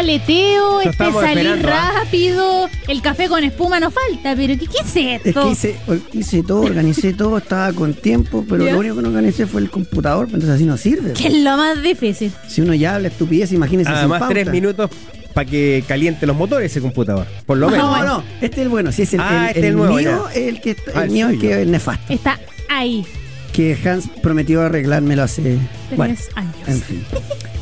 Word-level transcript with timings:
este 0.00 0.12
aleteo? 0.12 0.80
Este 0.80 1.12
salir 1.12 1.62
rápido. 1.62 2.68
El 2.88 3.02
café 3.02 3.28
con 3.28 3.44
espuma 3.44 3.80
no 3.80 3.90
falta, 3.90 4.34
pero 4.36 4.54
¿qué, 4.58 4.66
qué 4.66 4.78
es 4.82 4.96
Es 4.96 5.26
esto? 5.26 5.42
que 5.44 5.50
hice, 5.52 5.76
hice 6.12 6.42
todo, 6.42 6.62
organicé 6.62 7.12
todo, 7.14 7.38
estaba 7.38 7.72
con 7.72 7.94
tiempo, 7.94 8.44
pero 8.48 8.64
¿Ya? 8.64 8.72
lo 8.72 8.78
único 8.80 8.96
que 8.96 9.02
no 9.02 9.08
organicé 9.08 9.46
fue 9.46 9.60
el 9.60 9.70
computador, 9.70 10.26
entonces 10.26 10.50
así 10.50 10.64
no 10.64 10.76
sirve. 10.76 11.12
Que 11.12 11.28
es 11.28 11.34
lo 11.42 11.56
más 11.56 11.82
difícil. 11.82 12.32
Si 12.48 12.60
uno 12.60 12.74
ya 12.74 12.96
habla 12.96 13.08
estupidez, 13.08 13.52
imagínese 13.52 13.90
sin 13.90 13.98
Además, 13.98 14.20
pauta. 14.20 14.34
tres 14.34 14.50
minutos 14.50 14.90
para 15.32 15.48
que 15.50 15.82
caliente 15.88 16.26
los 16.26 16.36
motores 16.36 16.70
ese 16.70 16.80
computador. 16.80 17.26
Por 17.46 17.58
lo 17.58 17.68
menos. 17.68 17.90
No, 17.90 18.04
no, 18.04 18.24
este 18.40 18.56
es 18.56 18.62
el 18.62 18.68
bueno, 18.68 18.92
si 18.92 19.02
es 19.02 19.14
el, 19.14 19.20
Ah, 19.20 19.44
el- 19.44 19.46
este 19.48 19.58
es 19.60 19.64
el 19.64 19.70
el 19.70 19.76
nuevo, 19.76 19.94
mío, 19.96 20.28
ya. 20.34 20.40
el 20.40 20.60
que 20.60 20.70
está- 20.72 20.92
Ah, 20.94 20.98
el 21.00 21.04
el 21.04 21.10
mío 21.10 21.28
es 21.28 21.38
que 21.40 21.62
es 21.62 21.66
nefasto. 21.68 22.12
Está 22.12 22.38
ahí. 22.68 23.04
Que 23.52 23.76
Hans 23.84 24.08
prometió 24.22 24.62
arreglármelo 24.62 25.22
hace 25.22 25.42
Tres 25.42 25.96
bueno, 25.96 26.14
años. 26.34 26.54
en 26.66 26.82
fin. 26.82 27.04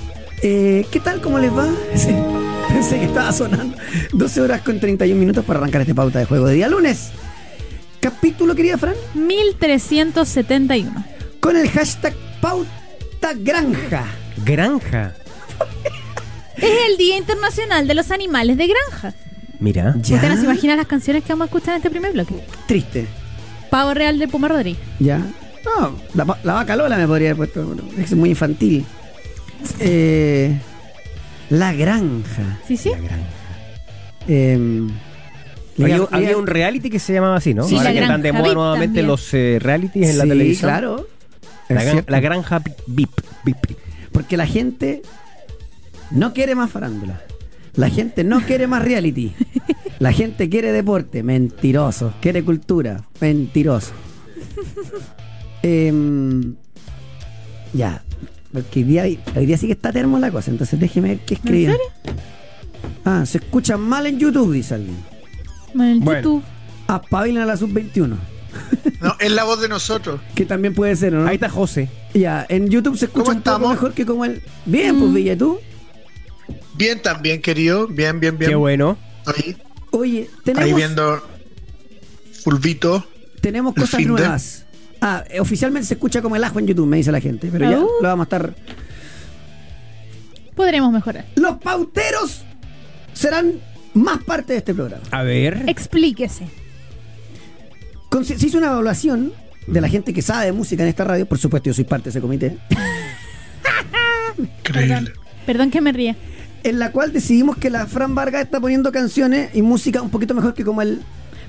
Eh, 0.43 0.87
¿Qué 0.91 1.01
tal? 1.01 1.21
¿Cómo 1.21 1.39
les 1.39 1.53
va? 1.53 1.69
Sí, 1.95 2.15
pensé 2.69 2.99
que 2.99 3.05
estaba 3.05 3.33
sonando 3.33 3.77
12 4.13 4.41
horas 4.41 4.63
con 4.63 4.81
31 4.81 5.19
minutos 5.19 5.45
para 5.45 5.59
arrancar 5.61 5.83
este 5.83 5.95
pauta 5.95 6.19
de 6.19 6.25
juego 6.25 6.47
de 6.47 6.55
día 6.55 6.69
lunes. 6.69 7.11
Capítulo, 8.01 8.55
querida 8.55 8.79
Fran, 8.79 8.95
1371. 9.15 11.05
con 11.41 11.57
el 11.57 11.69
hashtag 11.71 12.15
pauta 12.41 13.33
granja. 13.37 14.05
Granja. 14.45 15.15
Es 16.57 16.71
el 16.91 16.97
Día 16.97 17.17
Internacional 17.19 17.87
de 17.87 17.95
los 17.95 18.11
Animales 18.11 18.57
de 18.57 18.67
Granja. 18.69 19.15
Mira. 19.61 19.95
Ya. 20.01 20.17
¿Usted 20.17 20.29
no 20.29 20.37
se 20.37 20.45
imagina 20.45 20.75
las 20.77 20.87
canciones 20.87 21.23
que 21.23 21.33
vamos 21.33 21.45
a 21.45 21.47
escuchar 21.47 21.75
en 21.75 21.77
este 21.77 21.91
primer 21.91 22.13
bloque? 22.13 22.35
Triste. 22.67 23.07
Pavo 23.71 23.95
Real 23.95 24.19
de 24.19 24.27
Puma 24.29 24.49
Rodríguez. 24.49 24.81
Ya. 24.99 25.19
No, 25.65 25.97
la, 26.15 26.25
pa- 26.25 26.39
la 26.43 26.55
vaca 26.55 26.75
Lola 26.75 26.97
me 26.97 27.07
podría 27.07 27.31
haber 27.31 27.37
puesto. 27.53 27.77
Es 27.99 28.13
muy 28.15 28.31
infantil. 28.31 28.85
Eh, 29.81 30.59
la 31.51 31.73
granja. 31.73 32.59
¿Sí, 32.67 32.77
sí? 32.77 32.91
La 32.91 32.99
granja. 32.99 33.27
Eh, 34.29 34.89
Había, 36.11 36.37
un 36.37 36.47
reality 36.47 36.91
que 36.91 36.99
se 36.99 37.13
llamaba 37.15 37.37
así, 37.37 37.55
¿no? 37.55 37.65
Sí, 37.65 37.77
Ahora 37.77 37.91
la 37.91 37.93
que 37.95 38.01
están 38.03 38.23
de 38.23 38.33
moda 38.33 38.43
VIP 38.45 38.55
nuevamente 38.55 38.87
también. 38.87 39.07
los 39.07 39.35
eh, 39.35 39.59
realities 39.61 40.11
en 40.11 40.19
la 40.19 40.25
Sí, 40.25 40.29
televisión. 40.31 40.71
claro. 40.71 41.07
Gran- 41.69 42.05
la 42.07 42.21
granja 42.21 42.63
VIP. 42.87 43.11
VIP. 43.45 43.77
Porque 44.13 44.37
la 44.37 44.47
gente 44.47 45.03
no 46.11 46.35
quiere 46.35 46.55
más 46.55 46.71
farándula. 46.71 47.23
La 47.75 47.89
gente 47.89 48.23
no 48.23 48.41
quiere 48.43 48.67
más 48.67 48.83
reality. 48.85 49.33
La 49.99 50.13
gente 50.13 50.49
quiere 50.51 50.73
deporte, 50.73 51.23
mentiroso. 51.23 52.13
Quiere 52.21 52.45
cultura, 52.45 53.05
mentiroso. 53.21 53.93
Em, 55.63 56.55
ya. 57.73 58.03
Porque 58.53 58.81
hoy 58.81 58.85
día, 58.85 59.05
hoy 59.05 59.47
día 59.47 59.57
sí 59.57 59.67
que 59.67 59.73
está 59.73 59.93
termo 59.93 60.19
la 60.19 60.31
cosa, 60.31 60.51
entonces 60.51 60.79
déjeme 60.79 61.11
ver 61.11 61.19
qué 61.21 61.35
escribía. 61.35 61.71
¿En 61.73 61.79
Ah, 63.05 63.25
se 63.27 63.39
escucha 63.39 63.77
mal 63.77 64.07
en 64.07 64.19
YouTube, 64.19 64.53
dice 64.53 64.75
alguien. 64.75 64.97
En 65.75 65.81
el 65.81 66.01
Bueno. 66.01 66.21
YouTube. 66.21 66.43
Apabilan 66.87 67.43
a 67.45 67.47
la 67.47 67.57
sub-21. 67.57 68.17
No, 69.01 69.17
es 69.19 69.33
la 69.33 69.45
voz 69.45 69.61
de 69.61 69.69
nosotros. 69.69 70.21
Que 70.35 70.45
también 70.45 70.75
puede 70.75 70.95
ser, 70.97 71.13
¿no? 71.13 71.27
Ahí 71.27 71.37
está 71.37 71.49
José. 71.49 71.89
Ya, 72.15 72.45
en 72.49 72.69
YouTube 72.69 72.97
se 72.99 73.07
escucha 73.07 73.25
¿Cómo 73.27 73.37
un 73.39 73.43
poco 73.43 73.69
mejor 73.71 73.93
que 73.95 74.05
como 74.05 74.25
el. 74.25 74.43
Bien, 74.67 74.99
pues 74.99 75.13
Villa, 75.15 75.37
¿tú? 75.37 75.59
Bien 76.75 77.01
también, 77.01 77.41
querido. 77.41 77.87
Bien, 77.89 78.21
bien, 78.21 78.37
bien. 78.39 78.51
Qué 78.51 78.55
bueno. 78.55 78.99
Ahí, 79.27 79.57
Oye, 79.93 80.21
ahí 80.21 80.29
tenemos, 80.45 80.77
viendo 80.77 81.23
Fulvito. 82.43 83.07
tenemos 83.41 83.75
cosas 83.75 84.01
nuevas. 84.05 84.67
Ah, 85.05 85.25
eh, 85.29 85.41
oficialmente 85.41 85.87
se 85.89 85.95
escucha 85.95 86.23
como 86.23 86.37
el 86.37 86.45
ajo 86.45 86.59
en 86.61 86.67
YouTube, 86.69 86.87
me 86.87 86.97
dice 86.97 87.11
la 87.13 87.21
gente. 87.21 87.49
Pero 87.51 87.69
ya 87.69 87.81
Uh. 87.81 87.89
lo 88.01 88.09
vamos 88.09 88.23
a 88.23 88.27
estar. 88.27 88.55
Podremos 90.55 90.93
mejorar. 90.93 91.25
Los 91.35 91.57
pauteros 91.59 92.43
serán 93.13 93.55
más 93.95 94.23
parte 94.23 94.53
de 94.53 94.61
este 94.61 94.73
programa. 94.75 95.03
A 95.11 95.23
ver. 95.23 95.65
Explíquese. 95.67 96.47
Con- 98.09 98.25
se 98.25 98.35
hizo 98.35 98.59
una 98.59 98.69
evaluación 98.69 99.33
de 99.67 99.81
la 99.81 99.89
gente 99.89 100.13
que 100.15 100.23
sabe 100.23 100.47
de 100.47 100.53
música 100.53 100.83
en 100.83 100.89
esta 100.91 101.05
radio. 101.05 101.27
Por 101.27 101.39
supuesto, 101.39 101.71
yo 101.71 101.75
soy 101.75 101.85
parte 101.85 102.05
de 102.05 102.11
ese 102.11 102.21
comité. 102.21 102.59
Increíble. 104.39 105.13
Perdón 105.47 105.71
que 105.71 105.81
me 105.81 105.93
ría. 105.93 106.17
En 106.65 106.79
la 106.79 106.93
cual 106.93 107.13
decidimos 107.13 107.57
que 107.57 107.71
la 107.71 107.87
Fran 107.87 108.15
Vargas 108.15 108.43
está 108.45 108.61
poniendo 108.61 108.93
canciones 108.93 109.51
y 109.55 109.63
música 109.63 110.01
un 110.01 110.11
poquito 110.11 110.35
mejor 110.35 110.55
que 110.55 110.65
como 110.65 110.81
el. 110.83 111.03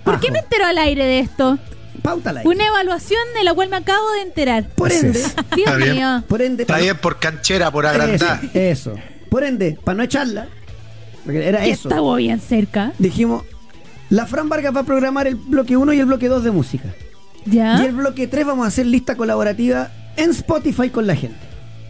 ¿Por 0.04 0.20
qué 0.20 0.28
ajo. 0.28 0.34
me 0.34 0.40
entero 0.40 0.66
al 0.66 0.78
aire 0.80 1.06
de 1.06 1.20
esto? 1.20 1.60
Pautala 2.02 2.40
ahí. 2.42 2.48
Una 2.48 2.66
evaluación 2.68 3.22
de 3.38 3.44
la 3.44 3.54
cual 3.54 3.70
me 3.70 3.78
acabo 3.78 4.12
de 4.14 4.22
enterar. 4.22 4.68
Por 4.70 4.90
Así 4.92 5.06
ende, 5.06 5.20
es. 5.20 5.36
Dios 5.56 5.68
Está 5.68 5.76
bien. 5.78 5.96
mío. 5.96 6.24
por 6.28 6.42
ende, 6.42 6.64
Está 6.64 6.78
bien 6.80 6.98
por 6.98 7.20
canchera, 7.20 7.72
por 7.72 7.86
agrandar. 7.86 8.40
Eso, 8.54 8.92
eso. 8.92 8.96
Por 9.30 9.44
ende, 9.44 9.78
para 9.84 9.98
no 9.98 10.04
echarla, 10.04 10.48
porque 11.24 11.48
era 11.48 11.66
eso, 11.66 11.88
estaba 11.90 12.16
bien 12.18 12.40
cerca. 12.40 12.94
dijimos, 13.00 13.44
la 14.10 14.26
Fran 14.28 14.50
Vargas 14.50 14.76
va 14.76 14.82
a 14.82 14.84
programar 14.84 15.28
el 15.28 15.36
bloque 15.36 15.76
1 15.78 15.94
y 15.94 16.00
el 16.00 16.06
bloque 16.06 16.28
2 16.28 16.44
de 16.44 16.52
música. 16.52 16.90
¿Ya? 17.46 17.82
Y 17.82 17.86
el 17.88 17.94
bloque 17.94 18.28
3 18.28 18.46
vamos 18.46 18.66
a 18.66 18.68
hacer 18.68 18.86
lista 18.86 19.16
colaborativa 19.16 19.90
en 20.18 20.30
Spotify 20.32 20.90
con 20.90 21.08
la 21.08 21.16
gente. 21.16 21.38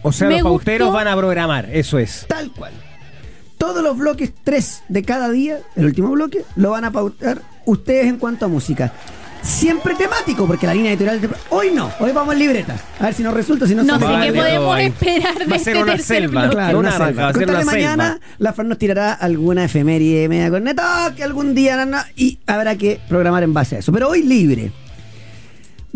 O 0.02 0.12
sea, 0.12 0.28
Me 0.28 0.34
los 0.34 0.42
pauteros 0.42 0.86
gustó. 0.88 0.96
van 0.96 1.08
a 1.08 1.16
programar. 1.16 1.68
Eso 1.72 1.98
es. 1.98 2.24
Tal 2.28 2.50
cual. 2.52 2.72
Todos 3.58 3.82
los 3.82 3.96
bloques 3.96 4.32
3 4.42 4.82
de 4.88 5.02
cada 5.02 5.30
día, 5.30 5.58
el 5.76 5.84
último 5.86 6.10
bloque, 6.10 6.44
lo 6.56 6.70
van 6.70 6.84
a 6.84 6.90
pautar 6.90 7.40
ustedes 7.66 8.06
en 8.06 8.16
cuanto 8.18 8.44
a 8.46 8.48
música. 8.48 8.92
Siempre 9.44 9.94
temático, 9.94 10.46
porque 10.46 10.66
la 10.66 10.72
línea 10.74 10.92
editorial... 10.92 11.20
de- 11.20 11.28
Hoy 11.50 11.70
no, 11.72 11.92
hoy 12.00 12.12
vamos 12.12 12.32
en 12.32 12.38
libreta. 12.40 12.76
A 12.98 13.04
ver 13.04 13.14
si 13.14 13.22
nos 13.22 13.34
resulta, 13.34 13.66
si 13.66 13.74
no... 13.74 13.82
No 13.82 13.98
sé 13.98 14.06
qué 14.22 14.32
podemos 14.32 14.78
esperar 14.80 15.38
de 15.38 15.44
Va 15.46 15.56
a 15.56 15.58
ser 15.58 15.76
este 15.76 15.82
una 15.82 15.92
tercer 15.92 16.16
selva. 16.22 16.40
bloque. 16.42 16.56
Claro, 16.56 16.78
Una 16.78 16.88
una 16.88 16.90
selva, 16.96 17.06
selva. 17.08 17.22
va 17.22 17.28
a 17.28 17.32
ser 17.32 17.44
Con 17.44 17.46
tal 17.46 17.56
de 17.56 17.62
una 17.62 17.72
selva. 17.72 17.96
mañana 17.96 18.20
la 18.38 18.52
Fran 18.54 18.68
nos 18.68 18.78
tirará 18.78 19.12
alguna 19.12 19.64
efeméride 19.64 20.28
media 20.30 20.48
corneta 20.50 21.12
que 21.14 21.22
algún 21.24 21.54
día 21.54 21.76
na, 21.76 21.84
na, 21.84 22.06
y 22.16 22.38
habrá 22.46 22.76
que 22.76 23.00
programar 23.08 23.42
en 23.42 23.52
base 23.52 23.76
a 23.76 23.78
eso. 23.80 23.92
Pero 23.92 24.08
hoy 24.08 24.22
libre. 24.22 24.72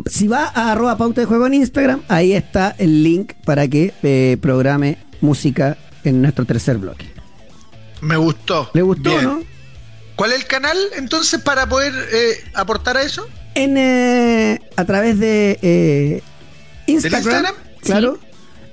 Si 0.07 0.29
va 0.29 0.45
a 0.55 0.73
arroba 0.73 0.99
pauta 0.99 1.23
de 1.23 1.27
juego 1.27 1.47
en 1.47 1.55
Instagram, 1.55 2.03
ahí 2.09 2.35
está 2.35 2.75
el 2.79 3.03
link 3.03 3.33
para 3.47 3.67
que 3.67 3.95
eh, 4.03 4.37
programe 4.43 4.99
música 5.23 5.77
en 6.05 6.21
nuestro 6.21 6.45
tercer 6.45 6.77
bloque. 6.77 7.07
Me 8.03 8.17
gustó. 8.19 8.71
¿Le 8.75 8.83
gustó 8.83 9.09
Bien. 9.11 9.25
no? 9.25 9.41
¿Cuál 10.17 10.33
es 10.33 10.41
el 10.41 10.47
canal 10.47 10.77
entonces 10.97 11.41
para 11.41 11.67
poder 11.69 11.93
eh, 12.13 12.35
aportar 12.55 12.97
a 12.97 13.03
eso? 13.03 13.27
En, 13.59 13.77
eh, 13.77 14.61
a 14.77 14.85
través 14.85 15.19
de 15.19 15.59
eh, 15.63 16.23
Instagram, 16.87 17.21
Instagram? 17.23 17.55
claro, 17.83 18.19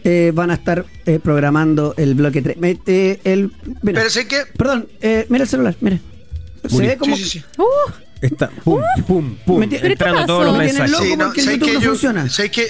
eh, 0.03 0.31
van 0.33 0.51
a 0.51 0.53
estar 0.55 0.85
eh, 1.05 1.19
programando 1.21 1.93
el 1.97 2.13
bloque 2.15 2.41
3. 2.41 2.57
Mete 2.57 3.19
el, 3.23 3.51
mira, 3.81 3.99
Pero 3.99 4.09
sé 4.09 4.27
que. 4.27 4.43
perdón, 4.57 4.87
eh, 5.01 5.25
mira 5.29 5.43
el 5.43 5.49
celular, 5.49 5.75
mira. 5.81 5.99
Se 6.69 6.77
ve 6.77 6.97
como 6.97 7.15
Sí, 7.17 7.23
sí, 7.23 7.29
sí. 7.39 7.45
Uh, 7.57 7.91
Está. 8.21 8.49
Pum, 8.63 8.81
pum, 9.07 9.35
pum. 9.45 9.59
Me 9.59 9.67
tiene- 9.67 9.81
¿Pero 9.81 9.87
qué 9.97 10.03
Entrando 10.03 10.25
todos 10.25 10.45
los 10.45 10.57
mensajes. 10.57 10.97
Sí, 10.97 11.15
no, 11.17 11.33
sé 11.33 11.59
que 11.59 11.73
no 11.73 11.79
yo. 11.79 11.89
funciona. 11.89 12.29
Sé 12.29 12.49
que. 12.51 12.67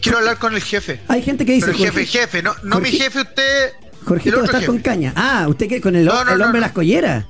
Quiero 0.00 0.18
hablar 0.18 0.38
con 0.38 0.54
el 0.54 0.62
jefe. 0.62 1.00
Hay 1.08 1.22
gente 1.22 1.46
que 1.46 1.52
dice 1.52 1.66
Pero 1.72 1.78
el 1.78 1.84
jefe, 1.84 2.00
Jorge- 2.06 2.18
jefe, 2.20 2.42
no, 2.42 2.54
no 2.62 2.78
mi 2.80 2.90
Jorge- 2.90 3.04
jefe, 3.04 3.20
usted. 3.22 3.72
Jorgito, 4.04 4.36
otro 4.36 4.44
estás 4.44 4.60
jefe. 4.60 4.66
con 4.72 4.78
caña. 4.80 5.12
Ah, 5.16 5.46
¿usted 5.48 5.66
qué? 5.68 5.80
¿Con 5.80 5.96
el, 5.96 6.04
No, 6.04 6.24
no, 6.24 6.32
el 6.32 6.38
no, 6.38 6.44
hombre 6.44 6.58
de 6.60 6.66
las 6.66 6.72
colleras? 6.72 7.24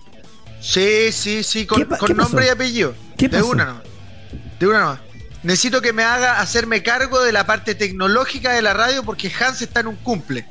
Sí, 0.64 1.12
sí, 1.12 1.42
sí, 1.42 1.66
con, 1.66 1.86
nombre 2.16 2.46
y 2.46 2.48
apellido. 2.48 2.94
¿Qué 3.18 3.28
de 3.28 3.42
una 3.42 3.66
nomás. 3.66 3.82
De 4.58 4.66
una 4.66 4.80
nomás. 4.80 5.00
Necesito 5.42 5.82
que 5.82 5.92
me 5.92 6.02
haga 6.02 6.40
hacerme 6.40 6.82
cargo 6.82 7.22
de 7.22 7.30
la 7.32 7.44
parte 7.44 7.74
tecnológica 7.74 8.52
de 8.54 8.62
la 8.62 8.72
radio 8.72 9.02
porque 9.04 9.30
Hans 9.38 9.60
está 9.60 9.80
en 9.80 9.88
un 9.88 9.96
cumple. 9.96 10.46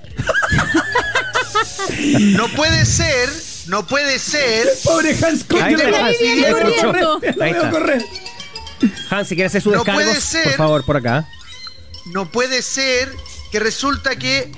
no 2.19 2.47
puede 2.49 2.85
ser, 2.85 3.27
no 3.65 3.87
puede 3.87 4.19
ser. 4.19 4.67
Pobre 4.83 5.17
Hans 5.25 5.45
Ahí 5.59 5.75
lo 5.75 5.95
ahí 6.05 6.41
veo 6.41 6.51
correr, 6.51 7.03
lo 7.03 7.43
Ahí 7.43 7.53
veo 7.53 7.63
está. 7.63 7.71
correr. 7.71 8.05
Hans, 9.09 9.27
si 9.29 9.35
quiere 9.35 9.47
hacer 9.47 9.63
sus 9.63 9.73
No 9.73 9.83
puede 9.83 10.21
ser. 10.21 10.43
por 10.43 10.53
favor, 10.53 10.85
por 10.85 10.97
acá. 10.97 11.27
No 12.05 12.29
puede 12.31 12.61
ser 12.61 13.11
que 13.51 13.59
resulta 13.59 14.15
que 14.15 14.51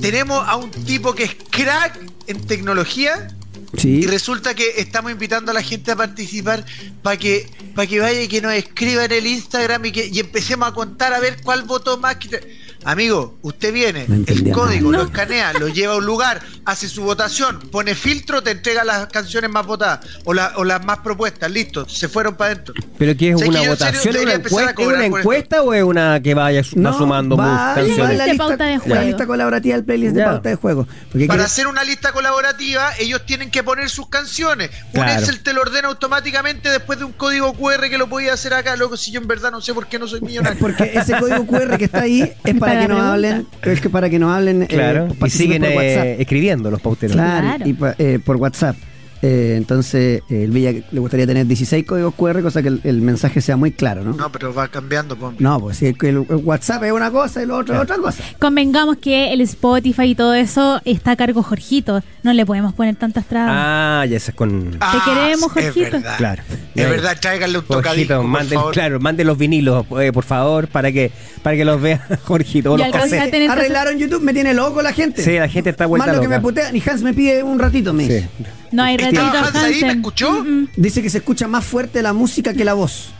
tenemos 0.00 0.42
a 0.48 0.56
un 0.56 0.70
tipo 0.70 1.14
que 1.14 1.24
es 1.24 1.36
crack 1.50 1.98
en 2.28 2.46
tecnología 2.46 3.28
Sí. 3.76 4.00
y 4.02 4.06
resulta 4.06 4.54
que 4.54 4.74
estamos 4.76 5.10
invitando 5.12 5.50
a 5.50 5.54
la 5.54 5.62
gente 5.62 5.90
a 5.92 5.96
participar 5.96 6.64
para 7.02 7.16
que 7.16 7.48
para 7.74 7.86
que 7.88 8.00
vaya 8.00 8.20
y 8.22 8.28
que 8.28 8.42
nos 8.42 8.52
escriba 8.52 9.04
en 9.06 9.12
el 9.12 9.26
Instagram 9.26 9.86
y 9.86 9.92
que 9.92 10.06
y 10.12 10.20
empecemos 10.20 10.68
a 10.68 10.72
contar 10.72 11.14
a 11.14 11.20
ver 11.20 11.38
cuál 11.42 11.62
votó 11.62 11.96
más. 11.96 12.16
que 12.16 12.28
te- 12.28 12.56
Amigo, 12.84 13.38
usted 13.42 13.72
viene, 13.72 14.06
No 14.08 14.24
el 14.26 14.50
código 14.52 14.90
nada. 14.90 15.04
lo 15.04 15.08
escanea, 15.10 15.52
lo 15.52 15.68
lleva 15.68 15.94
a 15.94 15.96
un 15.98 16.04
lugar, 16.06 16.40
hace 16.64 16.88
su 16.88 17.02
votación, 17.02 17.60
pone 17.70 17.94
filtro, 17.94 18.42
te 18.42 18.50
entrega 18.50 18.82
las 18.84 19.06
canciones 19.06 19.50
más 19.50 19.64
votadas 19.66 20.00
o, 20.24 20.34
la- 20.34 20.52
o 20.56 20.64
las 20.64 20.84
más 20.84 20.98
propuestas, 20.98 21.50
listo, 21.50 21.88
se 21.88 22.08
fueron 22.08 22.34
para 22.36 22.52
adentro. 22.52 22.74
¿Pero 22.98 23.16
qué 23.16 23.30
es 23.30 23.36
¿Sabes 23.38 23.48
una 23.48 23.60
que 23.62 23.68
votación? 23.68 24.16
¿Es 24.16 24.22
una 24.22 24.32
encuesta, 24.34 24.70
¿es 24.70 24.74
cobrar 24.76 24.96
una 24.96 25.06
encuesta 25.06 25.62
o 25.62 25.74
es 25.74 25.82
una 25.84 26.20
que 26.22 26.34
vaya 26.34 26.64
su- 26.64 26.82
va 26.82 26.92
sumando 26.92 27.36
va, 27.36 27.74
canciones? 27.74 28.16
la 28.18 28.24
De 28.24 28.30
lista, 28.30 28.46
pauta 28.48 28.64
de 28.64 28.72
la 28.72 28.78
juego. 28.80 29.02
lista 29.02 29.26
colaborativa 29.26 29.76
del 29.76 29.84
playlist 29.84 30.14
de 30.16 30.24
pauta 30.24 30.48
de 30.48 30.54
juego. 30.56 30.86
Porque 31.10 31.26
Para 31.26 31.38
quiere- 31.38 31.44
hacer 31.44 31.66
una 31.68 31.84
lista 31.84 32.12
colaborativa, 32.12 32.90
ellos 32.98 33.24
tienen 33.26 33.50
que 33.50 33.62
poner 33.62 33.88
sus 33.90 34.08
canciones. 34.08 34.70
Un 34.86 34.92
Claro. 35.02 35.20
Excel 35.20 35.40
te 35.42 35.52
lo 35.52 35.60
ordena 35.62 35.88
automáticamente 35.88 36.68
después 36.70 36.98
de 36.98 37.04
un 37.04 37.12
código 37.12 37.52
QR 37.54 37.88
que 37.90 37.98
lo 37.98 38.08
podía 38.08 38.32
hacer 38.32 38.54
acá, 38.54 38.74
loco. 38.76 38.96
Si 38.96 39.10
yo 39.12 39.20
en 39.20 39.26
verdad 39.28 39.50
no 39.52 39.60
sé 39.60 39.72
por 39.74 39.86
qué 39.86 39.98
no 39.98 40.06
soy 40.08 40.20
millonario. 40.22 40.58
porque 40.58 40.90
ese 40.94 41.16
código 41.18 41.46
QR 41.46 41.78
que 41.78 41.84
está 41.84 42.00
ahí 42.02 42.22
es 42.44 42.54
para, 42.58 42.71
Para 42.74 42.80
que 42.86 42.88
nos 42.88 43.00
hablen, 43.02 43.46
es 43.62 43.80
que 43.80 43.90
para 43.90 44.10
que 44.10 44.18
nos 44.18 44.30
hablen 44.32 44.62
eh, 44.62 44.66
Claro, 44.68 45.08
y 45.10 45.14
participen 45.14 45.62
siguen 45.62 45.74
por 45.74 45.82
eh, 45.82 46.16
escribiendo 46.20 46.70
los 46.70 46.80
pauteros. 46.80 47.16
Claro, 47.16 47.46
Claro. 47.46 47.68
y 47.68 47.72
pa- 47.74 47.94
eh, 47.98 48.18
por 48.24 48.36
WhatsApp. 48.36 48.76
Eh, 49.22 49.54
entonces, 49.56 50.20
eh, 50.28 50.44
el 50.44 50.50
Villa 50.50 50.72
le 50.90 50.98
gustaría 51.00 51.26
tener 51.28 51.46
16 51.46 51.86
códigos 51.86 52.12
QR, 52.14 52.42
cosa 52.42 52.60
que 52.60 52.68
el, 52.68 52.80
el 52.82 53.00
mensaje 53.02 53.40
sea 53.40 53.56
muy 53.56 53.70
claro, 53.70 54.02
¿no? 54.02 54.14
No, 54.14 54.32
pero 54.32 54.52
va 54.52 54.66
cambiando, 54.66 55.16
po. 55.16 55.32
No, 55.38 55.60
pues 55.60 55.76
si 55.76 55.86
el, 55.86 55.96
el 56.00 56.18
WhatsApp 56.18 56.82
es 56.84 56.92
una 56.92 57.10
cosa 57.12 57.42
y 57.42 57.46
lo 57.46 57.58
otro 57.58 57.76
es 57.76 57.80
otra 57.80 57.96
cosa. 57.98 58.22
Convengamos 58.40 58.96
que 58.96 59.32
el 59.32 59.40
Spotify 59.42 60.02
y 60.10 60.14
todo 60.16 60.34
eso 60.34 60.80
está 60.84 61.12
a 61.12 61.16
cargo 61.16 61.42
Jorgito. 61.44 62.02
No 62.24 62.32
le 62.32 62.44
podemos 62.44 62.72
poner 62.74 62.96
tantas 62.96 63.24
trabas. 63.26 63.52
Ah, 63.56 64.04
ya 64.08 64.16
es 64.16 64.32
con... 64.34 64.76
Ah, 64.80 65.02
queremos, 65.04 65.56
Es 65.56 65.64
Jorgito. 65.66 65.90
verdad. 65.92 66.16
Claro. 66.18 66.42
Es 66.74 66.90
verdad, 66.90 67.16
tráiganle 67.20 67.58
un 67.58 68.26
manden, 68.30 68.58
favor. 68.58 68.72
claro, 68.74 69.00
manden 69.00 69.26
los 69.26 69.38
vinilos, 69.38 69.86
eh, 70.00 70.10
por 70.12 70.24
favor, 70.24 70.68
para 70.68 70.90
que 70.90 71.12
para 71.42 71.56
que 71.56 71.64
los 71.64 71.80
vea 71.80 72.04
Jorgito. 72.24 72.72
o 72.72 72.76
Y 72.78 72.82
los 72.82 73.12
Arreglaron 73.50 73.98
YouTube, 73.98 74.22
me 74.22 74.32
tiene 74.32 74.54
loco 74.54 74.82
la 74.82 74.92
gente. 74.92 75.22
Sí, 75.22 75.32
la 75.38 75.48
gente 75.48 75.70
está 75.70 75.86
vuelta 75.86 76.06
Más 76.06 76.16
lo 76.16 76.22
que 76.22 76.28
me 76.28 76.40
putean, 76.40 76.74
y 76.74 76.82
Hans 76.86 77.02
me 77.02 77.12
pide 77.12 77.42
un 77.42 77.58
ratito, 77.58 77.92
me 77.92 78.04
dice. 78.04 78.28
Sí. 78.36 78.44
No 78.72 78.82
hay 78.82 78.96
ratito, 78.96 79.11
¿Estaba 79.16 79.48
Hans 79.48 79.56
ahí? 79.56 79.80
¿Me 79.82 79.92
escuchó? 79.92 80.30
Mm, 80.44 80.48
mm. 80.62 80.68
Dice 80.76 81.02
que 81.02 81.10
se 81.10 81.18
escucha 81.18 81.48
más 81.48 81.64
fuerte 81.64 82.02
la 82.02 82.12
música 82.12 82.52
que 82.54 82.64
la 82.64 82.74
voz. 82.74 83.12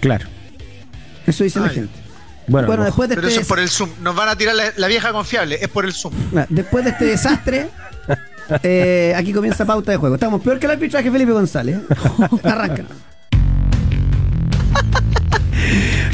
Claro. 0.00 0.26
Eso 1.26 1.44
dice 1.44 1.60
la 1.60 1.68
gente. 1.68 1.92
Bueno, 2.46 2.66
Bueno, 2.66 2.84
después 2.84 3.08
de 3.10 3.14
Pero 3.14 3.28
este 3.28 3.40
eso 3.40 3.42
es 3.42 3.48
por 3.48 3.58
el 3.58 3.68
Zoom. 3.68 3.90
Nos 4.00 4.16
van 4.16 4.30
a 4.30 4.36
tirar 4.36 4.54
la, 4.54 4.64
la 4.76 4.86
vieja 4.86 5.12
confiable. 5.12 5.58
Es 5.60 5.68
por 5.68 5.84
el 5.84 5.92
Zoom. 5.92 6.14
Ah, 6.34 6.46
Después 6.48 6.84
de 6.84 6.90
este 6.90 7.04
desastre, 7.04 7.68
eh, 8.62 9.14
aquí 9.16 9.32
comienza 9.32 9.66
pauta 9.66 9.92
de 9.92 9.98
juego. 9.98 10.14
Estamos 10.14 10.42
peor 10.42 10.58
que 10.58 10.66
el 10.66 10.72
arbitraje 10.72 11.10
Felipe 11.10 11.32
González. 11.32 11.78
Arranca. 12.42 12.84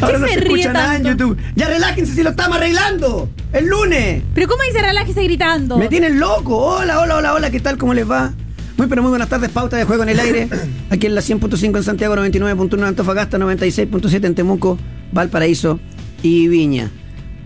Ahora 0.00 0.18
no 0.18 0.26
se 0.26 0.68
nada 0.68 0.96
en? 0.96 1.04
YouTube. 1.04 1.38
Ya 1.54 1.68
relájense 1.68 2.14
si 2.14 2.22
lo 2.22 2.30
estamos 2.30 2.56
arreglando. 2.56 3.28
El 3.52 3.66
lunes. 3.66 4.22
Pero 4.34 4.48
¿cómo 4.48 4.62
dice 4.64 4.82
relájese 4.82 5.22
gritando? 5.22 5.78
Me 5.78 5.88
tienen 5.88 6.18
loco. 6.18 6.56
Hola, 6.56 7.00
hola, 7.00 7.16
hola, 7.16 7.34
hola. 7.34 7.50
¿Qué 7.50 7.60
tal? 7.60 7.78
¿Cómo 7.78 7.94
les 7.94 8.10
va? 8.10 8.32
Muy, 8.76 8.86
pero 8.88 9.02
muy 9.02 9.10
buenas 9.10 9.28
tardes. 9.28 9.50
Pauta 9.50 9.76
de 9.76 9.84
juego 9.84 10.02
en 10.02 10.08
el 10.10 10.20
aire. 10.20 10.48
Aquí 10.90 11.06
en 11.06 11.14
la 11.14 11.20
100.5 11.20 11.76
en 11.76 11.82
Santiago, 11.82 12.16
99.1 12.16 12.74
en 12.74 12.84
Antofagasta, 12.84 13.38
96.7 13.38 14.24
en 14.26 14.34
Temuco, 14.34 14.78
Valparaíso 15.12 15.78
y 16.22 16.48
Viña. 16.48 16.90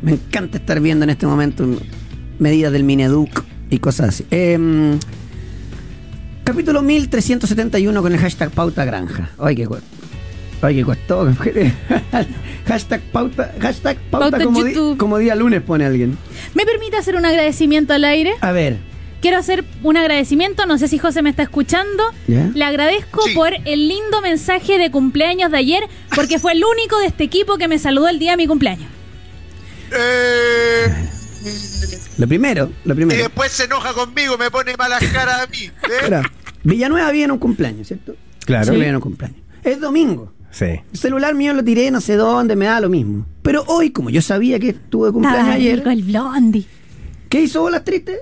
Me 0.01 0.13
encanta 0.13 0.59
estar 0.59 0.81
viendo 0.81 1.05
en 1.05 1.11
este 1.11 1.27
momento 1.27 1.67
medidas 2.39 2.73
del 2.73 2.85
Mineduc 2.85 3.43
y 3.69 3.79
cosas 3.79 4.09
así. 4.11 4.27
Em, 4.31 4.99
capítulo 6.45 6.83
1371 6.83 8.01
con 8.01 8.13
el 8.13 8.19
hashtag 8.19 8.51
Pauta 8.51 8.85
Granja. 8.85 9.31
Ay, 9.39 9.57
qué 9.57 9.67
cu- 9.67 9.79
Ay, 10.63 10.77
qué 10.77 10.85
costó. 10.85 11.29
hashtag 12.67 13.01
pauta, 13.13 13.53
hashtag 13.61 13.97
pauta, 14.11 14.31
Pauta 14.31 14.45
como, 14.45 14.65
di- 14.65 14.75
como 14.97 15.19
día 15.19 15.35
lunes 15.37 15.63
pone 15.63 15.85
alguien. 15.85 16.17
¿Me 16.55 16.65
permite 16.65 16.97
hacer 16.97 17.17
un 17.17 17.25
agradecimiento 17.27 17.93
al 17.93 18.05
aire? 18.05 18.33
A 18.41 18.51
ver. 18.53 18.79
Quiero 19.21 19.37
hacer 19.39 19.65
un 19.83 19.97
agradecimiento, 19.97 20.65
no 20.67 20.79
sé 20.79 20.87
si 20.89 20.99
José 20.99 21.23
me 21.23 21.31
está 21.31 21.43
escuchando. 21.43 22.05
¿Ya? 22.29 22.51
Le 22.55 22.65
agradezco 22.65 23.23
Sí. 23.23 23.35
por 23.35 23.51
el 23.65 23.89
lindo 23.89 24.21
mensaje 24.23 24.79
de 24.79 24.91
cumpleaños 24.91 25.51
de 25.51 25.59
ayer, 25.59 25.83
porque 26.15 26.39
fue 26.39 26.53
el 26.53 26.63
único 26.65 26.99
de 27.01 27.07
este 27.07 27.25
equipo 27.25 27.57
que 27.59 27.67
me 27.69 27.79
saludó 27.79 28.09
el 28.09 28.19
día 28.21 28.33
de 28.33 28.37
mi 28.37 28.47
cumpleaños. 28.47 28.89
Eh, 29.93 30.87
Lo 32.19 32.29
primero, 32.29 32.71
lo 32.85 32.93
y 32.95 32.97
primero. 32.97 33.23
después 33.23 33.51
se 33.53 33.65
enoja 33.65 33.93
conmigo, 33.93 34.37
me 34.39 34.51
pone 34.51 34.77
malas 34.77 35.03
caras 35.13 35.41
a 35.43 35.47
mí. 35.47 35.59
¿eh? 35.67 36.23
Villanueva 36.65 37.11
viene 37.11 37.33
un 37.33 37.39
cumpleaños, 37.39 37.87
¿cierto? 37.89 38.15
Claro. 38.45 38.73
Sí, 38.73 38.79
viene 38.79 38.97
un 38.97 39.01
cumpleaños. 39.01 39.39
Es 39.63 39.81
domingo. 39.81 40.33
Sí. 40.51 40.65
El 40.93 40.99
celular 40.99 41.35
mío 41.35 41.53
lo 41.55 41.63
tiré 41.63 41.91
no 41.91 42.01
sé 42.01 42.17
dónde, 42.17 42.57
me 42.57 42.67
da 42.67 42.81
lo 42.81 42.89
mismo. 42.89 43.27
Pero 43.43 43.65
hoy, 43.69 43.91
como 43.91 44.11
yo 44.11 44.23
sabía 44.23 44.59
que 44.59 44.71
estuve 44.71 45.09
de 45.09 45.13
cumpleaños 45.13 45.41
Estaba 45.41 45.55
ayer, 45.55 45.83
el 45.87 46.03
blondie. 46.03 46.65
¿qué 47.29 47.41
hizo 47.43 47.61
Bolas 47.63 47.85
Tristes? 47.85 48.19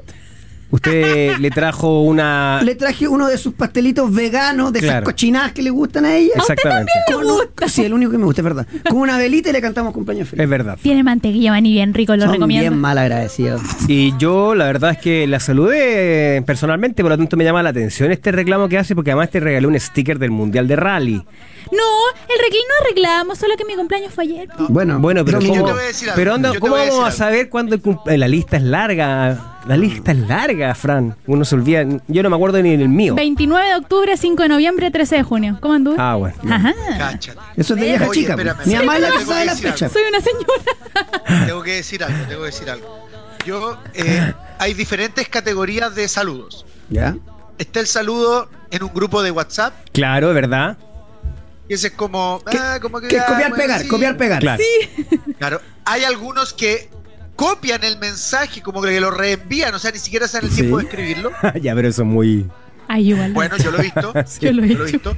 Usted 0.70 1.36
le 1.38 1.50
trajo 1.50 2.02
una... 2.02 2.60
Le 2.64 2.74
traje 2.74 3.06
uno 3.08 3.28
de 3.28 3.38
sus 3.38 3.54
pastelitos 3.54 4.12
veganos, 4.12 4.72
de 4.72 4.80
esas 4.80 5.02
cochinadas 5.02 5.52
que 5.52 5.62
le 5.62 5.70
gustan 5.70 6.04
a 6.04 6.16
ella. 6.16 6.32
Exactamente. 6.36 6.92
Con 7.12 7.24
un- 7.30 7.40
Sí, 7.68 7.84
el 7.84 7.94
único 7.94 8.10
que 8.12 8.18
me 8.18 8.24
gusta, 8.24 8.40
es 8.40 8.44
verdad. 8.44 8.66
Con 8.88 8.98
una 8.98 9.16
velita 9.18 9.50
y 9.50 9.52
le 9.52 9.60
cantamos 9.60 9.92
cumpleaños 9.92 10.28
feliz. 10.28 10.42
Es 10.44 10.48
verdad. 10.48 10.78
Tiene 10.82 11.02
mantequilla 11.02 11.50
maní 11.52 11.72
bien 11.72 11.94
rico, 11.94 12.14
lo 12.16 12.22
Son 12.24 12.32
recomiendo. 12.32 12.70
bien 12.70 12.80
mal 12.80 12.98
agradecidos. 12.98 13.60
Y 13.88 14.16
yo 14.18 14.54
la 14.54 14.66
verdad 14.66 14.92
es 14.92 14.98
que 14.98 15.26
la 15.26 15.40
saludé 15.40 16.42
personalmente, 16.46 17.02
por 17.02 17.10
lo 17.10 17.18
tanto 17.18 17.36
me 17.36 17.44
llama 17.44 17.62
la 17.62 17.70
atención 17.70 18.10
este 18.12 18.32
reclamo 18.32 18.68
que 18.68 18.78
hace, 18.78 18.94
porque 18.94 19.10
además 19.12 19.30
te 19.30 19.40
regaló 19.40 19.68
un 19.68 19.78
sticker 19.78 20.18
del 20.18 20.30
Mundial 20.30 20.66
de 20.68 20.76
Rally. 20.76 21.14
No, 21.72 21.82
el 22.28 22.38
reclamo 22.40 22.64
no 22.68 22.86
arreglamos, 22.86 23.38
solo 23.38 23.54
que 23.56 23.64
mi 23.64 23.74
cumpleaños 23.74 24.12
fue 24.12 24.24
ayer. 24.24 24.48
Bueno, 24.68 24.98
Bueno, 25.00 25.24
pero 25.24 25.38
domingo- 25.38 25.54
yo 25.56 25.60
¿cómo, 25.62 25.66
te 25.72 25.72
voy 25.74 25.82
a 25.82 25.86
decir 25.88 26.08
algo, 26.10 26.16
pero 26.16 26.60
¿cómo 26.60 26.76
a 26.76 26.84
vamos 26.86 27.04
a 27.08 27.10
saber 27.10 27.48
cuándo 27.48 27.74
el 28.06 28.20
La 28.20 28.28
lista 28.28 28.56
es 28.56 28.62
larga. 28.62 29.55
La 29.66 29.76
lista 29.76 30.12
es 30.12 30.18
larga, 30.18 30.74
Fran. 30.76 31.16
Uno 31.26 31.44
se 31.44 31.56
olvida. 31.56 31.84
Yo 32.06 32.22
no 32.22 32.30
me 32.30 32.36
acuerdo 32.36 32.62
ni 32.62 32.76
del 32.76 32.88
mío. 32.88 33.14
29 33.16 33.68
de 33.68 33.74
octubre, 33.74 34.16
5 34.16 34.42
de 34.44 34.48
noviembre, 34.48 34.90
13 34.92 35.16
de 35.16 35.22
junio. 35.24 35.58
¿Cómo 35.60 35.74
anduve? 35.74 35.96
Ah, 35.98 36.14
bueno. 36.14 36.36
Ajá. 36.48 36.72
Cáchate. 36.96 37.38
Eso 37.56 37.74
es 37.74 37.80
de 37.80 37.86
vieja 37.86 38.08
Oye, 38.08 38.20
chica. 38.20 38.32
espérame, 38.34 38.58
Mi 38.64 38.74
mamá 38.76 38.96
es 38.96 39.02
la 39.02 39.10
que 39.10 39.18
tengo 39.18 39.32
sabe 39.32 39.44
la 39.44 39.54
decir 39.54 39.70
fecha. 39.72 39.88
Soy 39.88 40.02
una 40.08 40.20
señora. 40.20 41.46
Tengo 41.46 41.62
que 41.62 41.72
decir 41.74 42.04
algo, 42.04 42.18
tengo 42.28 42.40
que 42.42 42.46
decir 42.46 42.70
algo. 42.70 43.08
Yo, 43.44 43.76
eh, 43.94 44.32
hay 44.58 44.74
diferentes 44.74 45.28
categorías 45.28 45.94
de 45.96 46.06
saludos. 46.06 46.64
¿Ya? 46.88 47.16
Está 47.58 47.80
el 47.80 47.86
saludo 47.88 48.48
en 48.70 48.82
un 48.84 48.92
grupo 48.94 49.22
de 49.22 49.30
WhatsApp, 49.32 49.74
Claro, 49.92 50.32
¿verdad? 50.32 50.76
y 51.68 51.74
ese 51.74 51.88
es 51.88 51.92
como, 51.94 52.40
¿Qué- 52.48 52.58
ah, 52.58 52.78
como 52.80 53.00
que, 53.00 53.08
es 53.08 53.20
ah, 53.20 53.26
copiar, 53.26 53.48
bueno, 53.50 53.56
pegar, 53.64 53.80
sí. 53.82 53.88
copiar, 53.88 54.16
pegar. 54.16 54.40
Claro. 54.40 54.62
Claro, 55.38 55.60
hay 55.84 56.04
algunos 56.04 56.52
que 56.52 56.88
copian 57.36 57.84
el 57.84 57.98
mensaje, 57.98 58.62
como 58.62 58.82
que 58.82 58.98
lo 59.00 59.10
reenvían, 59.10 59.74
o 59.74 59.78
sea, 59.78 59.92
ni 59.92 59.98
siquiera 59.98 60.26
se 60.26 60.38
dan 60.38 60.48
el 60.50 60.54
tiempo 60.54 60.78
de 60.78 60.84
escribirlo. 60.84 61.30
ya, 61.60 61.74
pero 61.74 61.88
eso 61.88 62.02
es 62.02 62.08
muy. 62.08 62.46
Ay, 62.88 63.10
igual. 63.10 63.32
Bueno, 63.32 63.56
yo 63.58 63.70
lo 63.70 63.78
he 63.78 63.82
visto. 63.82 64.12
Sí, 64.26 64.40
Yo 64.40 64.52
lo 64.52 64.64
he 64.64 64.68
yo 64.68 64.78
lo 64.78 64.86
he 64.86 64.88
hecho. 64.88 64.98
visto. 65.12 65.16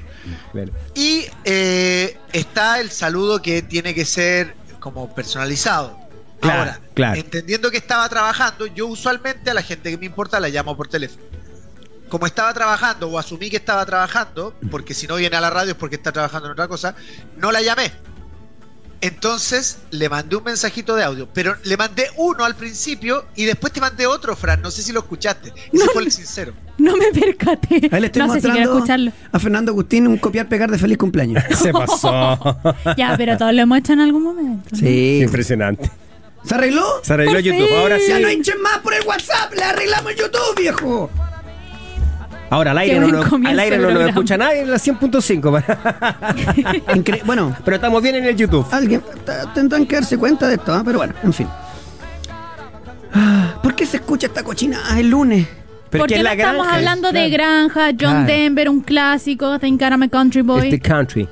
claro. 0.53 0.73
Y 0.95 1.27
eh, 1.45 2.17
está 2.33 2.81
el 2.81 2.91
saludo 2.91 3.41
que 3.43 3.63
tiene 3.63 3.95
que 3.95 4.05
ser 4.05 4.55
como 4.81 5.15
personalizado. 5.15 5.99
Claro, 6.41 6.59
Ahora, 6.61 6.81
claro. 6.95 7.19
entendiendo 7.21 7.71
que 7.71 7.79
estaba 7.79 8.09
trabajando, 8.09 8.67
yo 8.67 8.87
usualmente 8.87 9.51
a 9.51 9.55
la 9.55 9.63
gente 9.63 9.91
que 9.91 9.99
me 9.99 10.07
importa 10.07 10.39
la 10.41 10.49
llamo 10.49 10.77
por 10.77 10.89
teléfono. 10.89 11.23
Como 12.09 12.27
estaba 12.27 12.55
trabajando 12.55 13.09
o 13.09 13.19
asumí 13.19 13.51
que 13.51 13.57
estaba 13.57 13.85
trabajando, 13.85 14.55
porque 14.71 14.95
si 14.95 15.07
no 15.07 15.17
viene 15.17 15.37
a 15.37 15.41
la 15.41 15.51
radio 15.51 15.73
es 15.73 15.77
porque 15.77 15.97
está 15.97 16.11
trabajando 16.13 16.47
en 16.47 16.53
otra 16.53 16.69
cosa, 16.69 16.95
no 17.37 17.53
la 17.53 17.61
llamé. 17.61 17.91
Entonces 19.01 19.79
le 19.91 20.09
mandé 20.09 20.35
un 20.37 20.43
mensajito 20.45 20.97
de 20.97 21.05
audio, 21.05 21.29
pero 21.33 21.55
le 21.65 21.77
mandé 21.77 22.07
uno 22.17 22.45
al 22.45 22.57
principio 22.57 23.27
y 23.37 23.45
después 23.45 23.73
te 23.73 23.81
mandé 23.81 24.07
otro, 24.07 24.35
Fran. 24.35 24.61
No 24.61 24.71
sé 24.73 24.83
si 24.83 24.93
lo 24.93 25.01
escuchaste. 25.01 25.53
Ese 25.73 25.87
fue 25.93 26.03
el 26.03 26.11
sincero. 26.11 26.53
No 26.79 26.97
me 26.97 27.07
percaté. 27.13 27.89
Ahí 27.93 28.01
le 28.01 28.07
estoy 28.07 28.23
no 28.23 28.29
si 28.29 28.35
mostrando 28.35 28.75
escucharlo. 28.75 29.13
a 29.31 29.39
Fernando 29.39 29.71
Agustín 29.73 30.07
un 30.09 30.17
copiar, 30.19 30.49
pegar 30.49 30.71
de 30.71 30.79
feliz 30.79 30.99
cumpleaños. 30.99 31.43
Se 31.63 31.73
pasó. 31.73 32.39
Ya, 32.97 33.15
pero 33.17 33.37
todos 33.39 33.53
lo 33.53 33.63
hemos 33.63 33.79
hecho 33.79 33.93
en 33.93 34.01
algún 34.01 34.23
momento. 34.25 34.69
¿no? 34.73 34.79
Sí. 34.79 35.21
Impresionante. 35.23 35.91
¿Se 36.45 36.55
arregló? 36.55 36.85
Se 37.03 37.13
arregló 37.13 37.35
Por 37.35 37.43
YouTube. 37.43 37.67
fin. 37.69 37.77
Ahora 37.77 37.99
sí. 37.99 38.09
Ya 38.09 38.19
no 38.21 38.31
hinchen 38.31 38.61
más 38.63 38.79
por 38.79 38.95
el 38.95 39.03
WhatsApp, 39.07 39.53
le 39.55 39.63
arreglamos 39.63 40.13
YouTube, 40.17 40.57
viejo. 40.57 41.11
Ahora 42.51 42.71
al 42.71 42.79
aire, 42.79 42.99
no, 43.01 43.07
al 43.47 43.59
aire 43.59 43.77
no 43.77 43.83
nos 43.83 43.93
programa. 43.93 44.09
escucha 44.11 44.37
nadie 44.39 44.61
en 44.63 44.71
la 44.71 44.77
100.5. 44.79 45.65
Incre- 46.97 47.23
bueno, 47.25 47.55
pero 47.65 47.75
estamos 47.77 48.03
bien 48.03 48.15
en 48.17 48.25
el 48.25 48.37
YouTube. 48.37 48.67
alguien 48.71 49.03
tendrán 49.55 49.85
que 49.87 49.97
darse 49.97 50.17
cuenta 50.17 50.49
de 50.49 50.55
esto, 50.55 50.73
¿ah? 50.73 50.83
pero 50.85 50.99
bueno, 50.99 51.15
en 51.23 51.33
fin. 51.33 51.47
¿Por 53.63 53.75
qué 53.75 53.87
se 53.87 53.99
escucha 53.99 54.27
esta 54.29 54.43
cochina 54.43 54.79
el 54.99 55.11
lunes? 55.11 55.47
Porque 55.91 56.15
que 56.15 56.21
es 56.21 56.25
no 56.25 56.31
estamos 56.31 56.57
granja. 56.67 56.77
hablando 56.77 57.13
de 57.13 57.31
granja, 57.31 57.87
John 57.89 57.97
Claro. 57.97 58.27
Denver, 58.27 58.69
un 58.69 58.81
clásico, 58.83 59.59
Think 59.59 59.81
I'm 59.83 60.03
a 60.03 60.09
Country 60.09 60.43
Boy. 60.43 60.65
Este 60.69 60.81
country. 60.81 61.27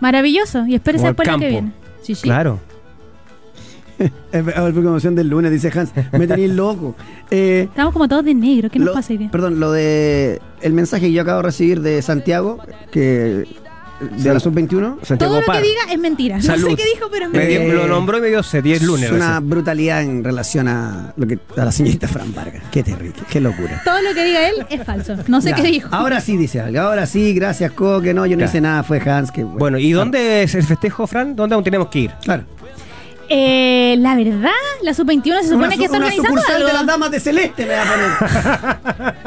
Maravilloso. 0.00 0.66
Y 0.66 0.74
espérese 0.74 1.06
después 1.06 1.26
que 1.26 1.32
campo. 1.32 1.46
viene. 1.46 1.72
Sí, 2.02 2.14
sí. 2.14 2.22
Claro. 2.22 2.60
Promoción 4.74 5.14
del 5.14 5.28
lunes, 5.28 5.50
dice 5.52 5.70
Hans. 5.78 5.90
Me 6.12 6.26
tenéis 6.26 6.50
loco. 6.52 6.94
Eh, 7.30 7.66
Estamos 7.68 7.92
como 7.92 8.08
todos 8.08 8.24
de 8.24 8.34
negro. 8.34 8.70
¿Qué 8.70 8.78
nos 8.78 8.88
lo- 8.88 8.94
pasa 8.94 9.12
hoy 9.12 9.18
día? 9.18 9.30
Perdón, 9.30 9.60
lo 9.60 9.72
de 9.72 10.40
el 10.62 10.72
mensaje 10.72 11.06
que 11.06 11.12
yo 11.12 11.22
acabo 11.22 11.38
de 11.38 11.42
recibir 11.44 11.80
de 11.80 12.00
Santiago, 12.02 12.58
que 12.90 13.46
de 14.18 14.34
la 14.34 14.40
sub-21. 14.40 14.98
Santiago 15.02 15.32
Todo 15.34 15.40
lo 15.40 15.46
Par. 15.46 15.62
que 15.62 15.68
diga 15.68 15.80
es 15.90 15.98
mentira. 15.98 16.42
Salud. 16.42 16.64
No 16.64 16.70
sé 16.70 16.76
qué 16.76 16.84
dijo, 16.94 17.06
pero 17.10 17.26
es 17.26 17.30
Me 17.32 17.38
mentira. 17.38 17.60
dio- 17.62 17.70
Eh, 17.72 17.76
lo 17.76 17.86
nombró 17.86 18.18
y 18.18 18.20
me 18.20 18.26
dio 18.28 18.42
sed, 18.42 18.62
10 18.62 18.82
lunes. 18.82 19.04
Es 19.06 19.12
una 19.12 19.34
recién. 19.34 19.50
brutalidad 19.50 20.02
en 20.02 20.24
relación 20.24 20.68
a 20.68 21.12
lo 21.16 21.26
que 21.26 21.38
a 21.56 21.64
la 21.64 21.72
señorita 21.72 22.08
Fran 22.08 22.34
Vargas. 22.34 22.64
Qué 22.72 22.82
terrible, 22.82 23.14
qué 23.30 23.40
locura. 23.40 23.80
Todo 23.84 24.02
lo 24.02 24.12
que 24.12 24.24
diga 24.24 24.48
él 24.48 24.66
es 24.68 24.82
falso. 24.84 25.14
No 25.28 25.40
sé 25.40 25.50
Ya, 25.50 25.56
qué 25.56 25.62
dijo. 25.62 25.88
Ahora 25.92 26.20
sí 26.20 26.36
dice 26.36 26.60
algo. 26.60 26.80
Ahora 26.80 27.06
sí, 27.06 27.34
gracias, 27.34 27.70
Co, 27.72 28.00
que 28.02 28.12
no, 28.12 28.26
yo 28.26 28.36
no 28.36 28.40
Ya. 28.40 28.46
hice 28.46 28.60
nada, 28.60 28.82
fue 28.82 28.98
Hans. 29.00 29.30
Que, 29.30 29.44
Bueno, 29.44 29.78
¿y 29.78 29.92
dónde 29.92 30.42
es 30.42 30.54
el 30.56 30.64
festejo, 30.64 31.06
Fran? 31.06 31.36
¿Dónde 31.36 31.54
aún 31.54 31.64
tenemos 31.64 31.86
que 31.88 32.00
ir? 32.00 32.10
Claro. 32.24 32.42
Eh, 33.28 33.96
la 33.98 34.14
verdad, 34.16 34.50
la 34.82 34.92
sub-21 34.94 35.40
se 35.42 35.48
supone 35.48 35.66
Una, 35.66 35.76
que 35.76 35.84
está 35.84 35.96
una 35.96 36.06
organizando 36.06 36.28
sucursal 36.40 36.56
algo. 36.56 36.66
de 36.68 36.72
las 36.74 36.86
damas 36.86 37.10
de 37.10 37.20
Celeste 37.20 37.66
me 37.66 37.74
va 37.74 37.82
a 37.82 37.86
poner. 37.90 39.24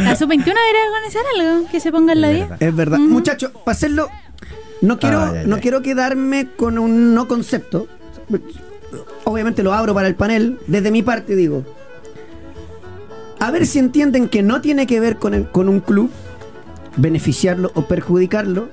La 0.00 0.14
sub-21 0.16 0.44
debería 0.44 0.86
organizar 0.94 1.22
algo 1.36 1.68
que 1.70 1.80
se 1.80 1.90
ponga 1.90 2.12
en 2.12 2.20
la 2.20 2.30
Es 2.30 2.36
10. 2.36 2.48
verdad. 2.48 2.62
Es 2.68 2.76
verdad. 2.76 2.98
Ujú. 3.00 3.08
Muchachos, 3.08 3.50
para 3.64 3.72
hacerlo, 3.76 4.08
no 4.82 4.98
quiero, 4.98 5.20
Ay, 5.20 5.38
ay, 5.38 5.46
no 5.46 5.56
ay. 5.56 5.62
quiero 5.62 5.82
quedarme 5.82 6.48
con 6.56 6.78
un 6.78 7.14
no 7.14 7.26
concepto. 7.26 7.86
Obviamente 9.24 9.62
lo 9.62 9.72
abro 9.72 9.92
para 9.94 10.06
el 10.08 10.14
panel. 10.14 10.58
Desde 10.66 10.90
mi 10.90 11.02
parte 11.02 11.34
digo. 11.34 11.64
A 13.40 13.50
ver 13.50 13.66
si 13.66 13.78
entienden 13.78 14.28
que 14.28 14.42
no 14.42 14.60
tiene 14.60 14.86
que 14.86 15.00
ver 15.00 15.16
con, 15.16 15.34
el- 15.34 15.50
con 15.50 15.68
un 15.68 15.80
club, 15.80 16.10
beneficiarlo 16.96 17.72
o 17.74 17.82
perjudicarlo. 17.86 18.68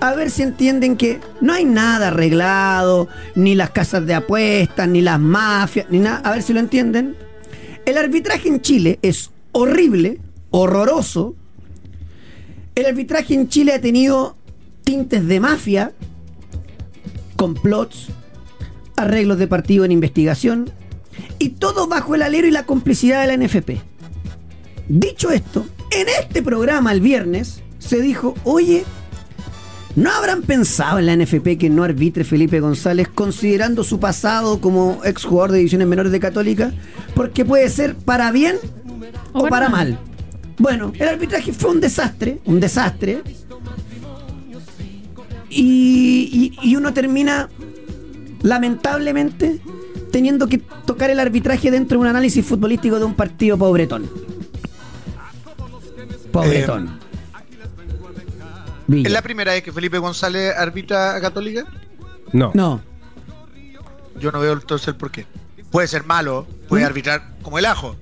A 0.00 0.14
ver 0.14 0.30
si 0.30 0.42
entienden 0.42 0.96
que 0.96 1.20
no 1.40 1.52
hay 1.52 1.64
nada 1.64 2.08
arreglado, 2.08 3.08
ni 3.34 3.54
las 3.54 3.70
casas 3.70 4.06
de 4.06 4.14
apuestas, 4.14 4.88
ni 4.88 5.02
las 5.02 5.20
mafias, 5.20 5.86
ni 5.90 5.98
nada. 5.98 6.18
A 6.18 6.32
ver 6.32 6.42
si 6.42 6.52
lo 6.52 6.60
entienden. 6.60 7.16
El 7.84 7.98
arbitraje 7.98 8.48
en 8.48 8.60
Chile 8.60 8.98
es 9.02 9.30
horrible, 9.52 10.20
horroroso, 10.50 11.34
el 12.80 12.86
arbitraje 12.86 13.34
en 13.34 13.48
Chile 13.48 13.74
ha 13.74 13.80
tenido 13.80 14.36
tintes 14.84 15.26
de 15.26 15.38
mafia, 15.38 15.92
complots, 17.36 18.06
arreglos 18.96 19.38
de 19.38 19.46
partido 19.46 19.84
en 19.84 19.92
investigación 19.92 20.70
y 21.38 21.50
todo 21.50 21.88
bajo 21.88 22.14
el 22.14 22.22
alero 22.22 22.46
y 22.46 22.50
la 22.50 22.64
complicidad 22.66 23.20
de 23.20 23.36
la 23.36 23.44
NFP. 23.44 23.82
Dicho 24.88 25.30
esto, 25.30 25.66
en 25.90 26.06
este 26.08 26.42
programa 26.42 26.92
el 26.92 27.00
viernes 27.00 27.62
se 27.78 28.00
dijo, 28.00 28.34
oye, 28.44 28.84
¿no 29.96 30.10
habrán 30.12 30.42
pensado 30.42 30.98
en 30.98 31.06
la 31.06 31.16
NFP 31.16 31.58
que 31.58 31.68
no 31.70 31.82
arbitre 31.82 32.24
Felipe 32.24 32.60
González 32.60 33.08
considerando 33.08 33.84
su 33.84 33.98
pasado 34.00 34.60
como 34.60 35.00
exjugador 35.04 35.52
de 35.52 35.58
divisiones 35.58 35.86
menores 35.88 36.12
de 36.12 36.20
Católica? 36.20 36.72
Porque 37.14 37.44
puede 37.44 37.68
ser 37.70 37.94
para 37.96 38.30
bien 38.32 38.56
o, 39.32 39.46
para 39.48 39.68
mal. 39.68 39.98
Bueno, 40.58 40.92
el 40.98 41.08
arbitraje 41.08 41.52
fue 41.52 41.70
un 41.70 41.80
desastre, 41.80 42.38
un 42.44 42.60
desastre. 42.60 43.22
Y, 45.48 46.52
y- 46.62 46.68
y 46.68 46.76
uno 46.76 46.92
termina, 46.92 47.48
lamentablemente, 48.42 49.60
teniendo 50.12 50.46
que 50.46 50.58
tocar 50.58 51.10
el 51.10 51.18
arbitraje 51.18 51.70
dentro 51.70 51.96
de 51.98 52.02
un 52.02 52.06
análisis 52.06 52.44
futbolístico 52.44 52.98
de 52.98 53.04
un 53.04 53.14
partido 53.14 53.58
pobretón. 53.58 54.08
Pobretón. 56.32 56.98
Villa. 58.90 59.08
¿Es 59.08 59.12
la 59.12 59.22
primera 59.22 59.52
vez 59.52 59.62
que 59.62 59.72
Felipe 59.72 59.98
González 59.98 60.54
arbitra 60.56 61.14
a 61.16 61.20
Católica? 61.20 61.64
No. 62.32 62.50
No, 62.54 62.80
Yo 64.18 64.30
no 64.32 64.40
veo 64.40 64.52
entonces 64.52 64.88
el 64.88 64.96
por 64.96 65.10
qué. 65.10 65.26
Puede 65.70 65.86
ser 65.88 66.04
malo, 66.04 66.46
puede 66.68 66.82
¿Mm? 66.84 66.86
arbitrar 66.86 67.28
como 67.42 67.58
el 67.58 67.66
ajo. 67.66 67.96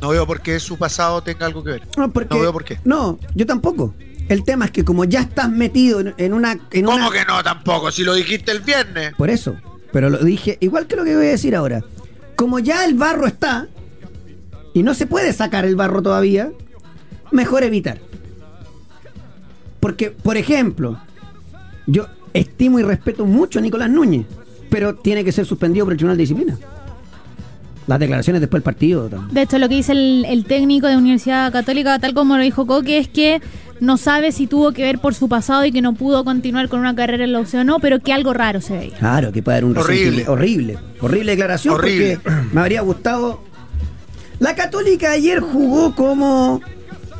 No 0.00 0.08
veo 0.10 0.26
por 0.26 0.40
qué 0.40 0.58
su 0.60 0.76
pasado 0.78 1.22
tenga 1.22 1.46
algo 1.46 1.62
que 1.64 1.70
ver. 1.72 1.82
no, 1.96 2.10
porque, 2.12 2.34
No 2.34 2.40
veo 2.40 2.52
por 2.52 2.64
qué. 2.64 2.78
No, 2.84 3.18
yo 3.34 3.46
tampoco. 3.46 3.94
El 4.28 4.44
tema 4.44 4.66
es 4.66 4.70
que 4.70 4.84
como 4.84 5.04
ya 5.04 5.20
estás 5.20 5.48
metido 5.50 6.00
en, 6.00 6.14
en 6.16 6.32
una... 6.34 6.52
En 6.70 6.84
¿Cómo 6.84 6.96
una- 6.96 7.10
que 7.10 7.24
no 7.24 7.42
tampoco? 7.42 7.90
Si 7.90 8.02
lo 8.04 8.14
dijiste 8.14 8.52
el 8.52 8.60
viernes. 8.60 9.14
Por 9.16 9.30
eso. 9.30 9.56
Pero 9.92 10.10
lo 10.10 10.18
dije, 10.18 10.58
igual 10.60 10.86
que 10.86 10.96
lo 10.96 11.04
que 11.04 11.14
voy 11.16 11.26
a 11.26 11.30
decir 11.30 11.54
ahora. 11.56 11.82
Como 12.36 12.58
ya 12.58 12.84
el 12.84 12.94
barro 12.94 13.26
está 13.26 13.68
y 14.74 14.82
no 14.82 14.94
se 14.94 15.06
puede 15.06 15.32
sacar 15.32 15.64
el 15.64 15.76
barro 15.76 16.02
todavía, 16.02 16.50
mejor 17.30 17.62
evitar. 17.62 17.98
Porque, 19.82 20.10
por 20.12 20.36
ejemplo, 20.36 20.96
yo 21.88 22.06
estimo 22.32 22.78
y 22.78 22.84
respeto 22.84 23.26
mucho 23.26 23.58
a 23.58 23.62
Nicolás 23.62 23.90
Núñez, 23.90 24.24
pero 24.70 24.94
tiene 24.94 25.24
que 25.24 25.32
ser 25.32 25.44
suspendido 25.44 25.84
por 25.84 25.92
el 25.92 25.98
Tribunal 25.98 26.16
de 26.16 26.22
Disciplina. 26.22 26.56
Las 27.88 27.98
declaraciones 27.98 28.40
después 28.40 28.60
del 28.60 28.64
partido. 28.64 29.08
también. 29.08 29.34
De 29.34 29.42
hecho, 29.42 29.58
lo 29.58 29.68
que 29.68 29.74
dice 29.74 29.90
el, 29.90 30.24
el 30.28 30.44
técnico 30.44 30.86
de 30.86 30.96
Universidad 30.96 31.50
Católica, 31.50 31.98
tal 31.98 32.14
como 32.14 32.36
lo 32.36 32.42
dijo 32.44 32.64
Coque, 32.64 32.98
es 32.98 33.08
que 33.08 33.42
no 33.80 33.96
sabe 33.96 34.30
si 34.30 34.46
tuvo 34.46 34.70
que 34.70 34.82
ver 34.84 35.00
por 35.00 35.14
su 35.16 35.28
pasado 35.28 35.64
y 35.64 35.72
que 35.72 35.82
no 35.82 35.94
pudo 35.94 36.24
continuar 36.24 36.68
con 36.68 36.78
una 36.78 36.94
carrera 36.94 37.24
en 37.24 37.32
la 37.32 37.40
UCE 37.40 37.58
o 37.58 37.64
no, 37.64 37.80
pero 37.80 37.98
que 37.98 38.12
algo 38.12 38.32
raro 38.32 38.60
se 38.60 38.76
veía. 38.76 38.96
Claro, 38.96 39.32
que 39.32 39.42
puede 39.42 39.58
haber 39.58 39.64
un 39.72 39.76
Horrible. 39.76 40.28
horrible. 40.28 40.78
Horrible 41.00 41.32
declaración 41.32 41.74
Horrible. 41.74 42.20
porque 42.22 42.38
me 42.52 42.60
habría 42.60 42.82
gustado. 42.82 43.40
La 44.38 44.54
Católica 44.54 45.10
ayer 45.10 45.40
jugó 45.40 45.92
como. 45.96 46.60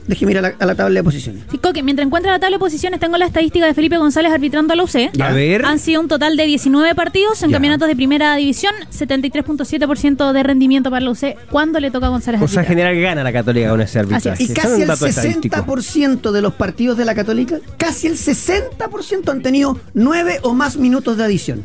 Déjeme 0.07 0.33
ir 0.33 0.39
a 0.39 0.43
la, 0.43 0.55
a 0.59 0.67
la 0.67 0.75
tabla 0.75 1.01
de 1.01 1.05
posiciones. 1.05 1.43
Sí, 1.51 1.59
Coque, 1.59 1.83
mientras 1.83 2.07
encuentra 2.07 2.33
la 2.33 2.39
tabla 2.41 2.57
de 2.57 2.59
posiciones, 2.59 2.99
tengo 3.01 3.17
la 3.19 3.27
estadística 3.27 3.65
de 3.67 3.75
Felipe 3.75 3.97
González 3.99 4.33
arbitrando 4.33 4.73
a 4.73 4.77
la 4.77 4.83
UCE. 4.85 5.11
A 5.21 5.33
ver. 5.33 5.65
Han 5.65 5.79
sido 5.79 6.01
un 6.01 6.09
total 6.09 6.37
de 6.37 6.45
19 6.47 6.95
partidos 6.95 7.43
en 7.43 7.51
Ya. 7.51 7.55
campeonatos 7.57 7.89
de 7.89 7.97
primera 7.97 8.35
división, 8.37 8.75
73.7% 8.91 10.33
de 10.33 10.43
rendimiento 10.43 10.91
para 10.91 11.05
la 11.05 11.11
UCE. 11.11 11.37
¿Cuándo 11.51 11.81
le 11.81 11.91
toca 11.91 12.07
a 12.07 12.11
González 12.11 12.41
O 12.43 12.49
sea, 12.49 12.65
general 12.65 12.99
gana 13.01 13.23
la 13.23 13.33
Católica 13.33 13.71
con 13.71 13.81
ese 13.81 13.99
arbitraje. 14.01 14.43
Y 14.43 14.47
Son 14.47 14.57
casi 14.57 14.83
el 14.83 14.89
dato 14.89 15.07
estadístico. 15.07 15.57
60% 15.57 16.31
de 16.33 16.43
los 16.43 16.55
partidos 16.55 16.97
de 16.99 17.05
la 17.05 17.15
Católica, 17.15 17.59
casi 17.77 18.07
el 18.09 18.15
60% 18.17 19.29
han 19.31 19.43
tenido 19.43 19.79
9 19.95 20.41
o 20.43 20.55
más 20.55 20.77
minutos 20.77 21.17
de 21.17 21.25
adición. 21.25 21.65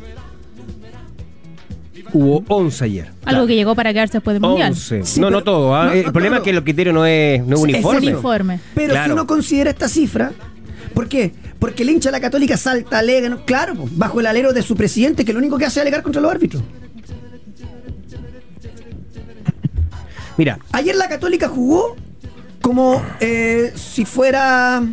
Hubo 2.18 2.44
11 2.48 2.84
ayer. 2.86 3.08
Algo 3.26 3.46
que 3.46 3.54
llegó 3.56 3.76
para 3.76 3.94
quedarse 3.94 4.14
después 4.14 4.34
del 4.34 4.42
Mundial. 4.42 4.72
11. 4.72 5.04
Sí, 5.06 5.20
no, 5.20 5.28
pero- 5.28 5.38
no 5.40 5.44
todo. 5.44 5.76
¿ah? 5.76 5.86
no, 5.86 5.92
el 5.92 6.06
no 6.06 6.12
problema 6.12 6.38
es 6.38 6.42
que 6.44 6.50
el 6.50 6.64
criterio 6.64 6.92
no 6.92 7.06
es, 7.06 7.46
no 7.46 7.58
es 7.68 7.76
Es 7.76 7.86
uniforme. 7.86 8.60
Pero 8.74 8.94
Claro. 8.94 9.06
si 9.06 9.12
uno 9.12 9.28
considera 9.28 9.70
esta 9.70 9.88
cifra, 9.88 10.32
¿por 10.96 11.08
qué? 11.08 11.32
Porque 11.60 11.84
el 11.84 11.92
hincha 11.92 12.10
de 12.10 12.14
la 12.14 12.20
Católica 12.20 12.58
salta, 12.58 12.98
alega, 12.98 13.30
¿no? 13.30 13.46
claro, 13.46 13.76
pues, 13.76 13.96
bajo 13.96 14.20
el 14.20 14.26
alero 14.26 14.52
de 14.52 14.64
su 14.64 14.76
presidente, 14.76 15.24
que 15.26 15.32
lo 15.32 15.38
único 15.38 15.60
que 15.60 15.66
hace 15.66 15.80
es 15.80 15.82
alegar 15.84 16.02
contra 16.02 16.20
los 16.20 16.32
árbitros. 16.32 16.64
Mira, 20.38 20.60
Ayer 20.72 20.96
la 20.96 21.08
Católica 21.10 21.48
jugó 21.50 21.96
como 22.62 23.02
eh, 23.20 23.74
si 23.76 24.06
fuera 24.06 24.84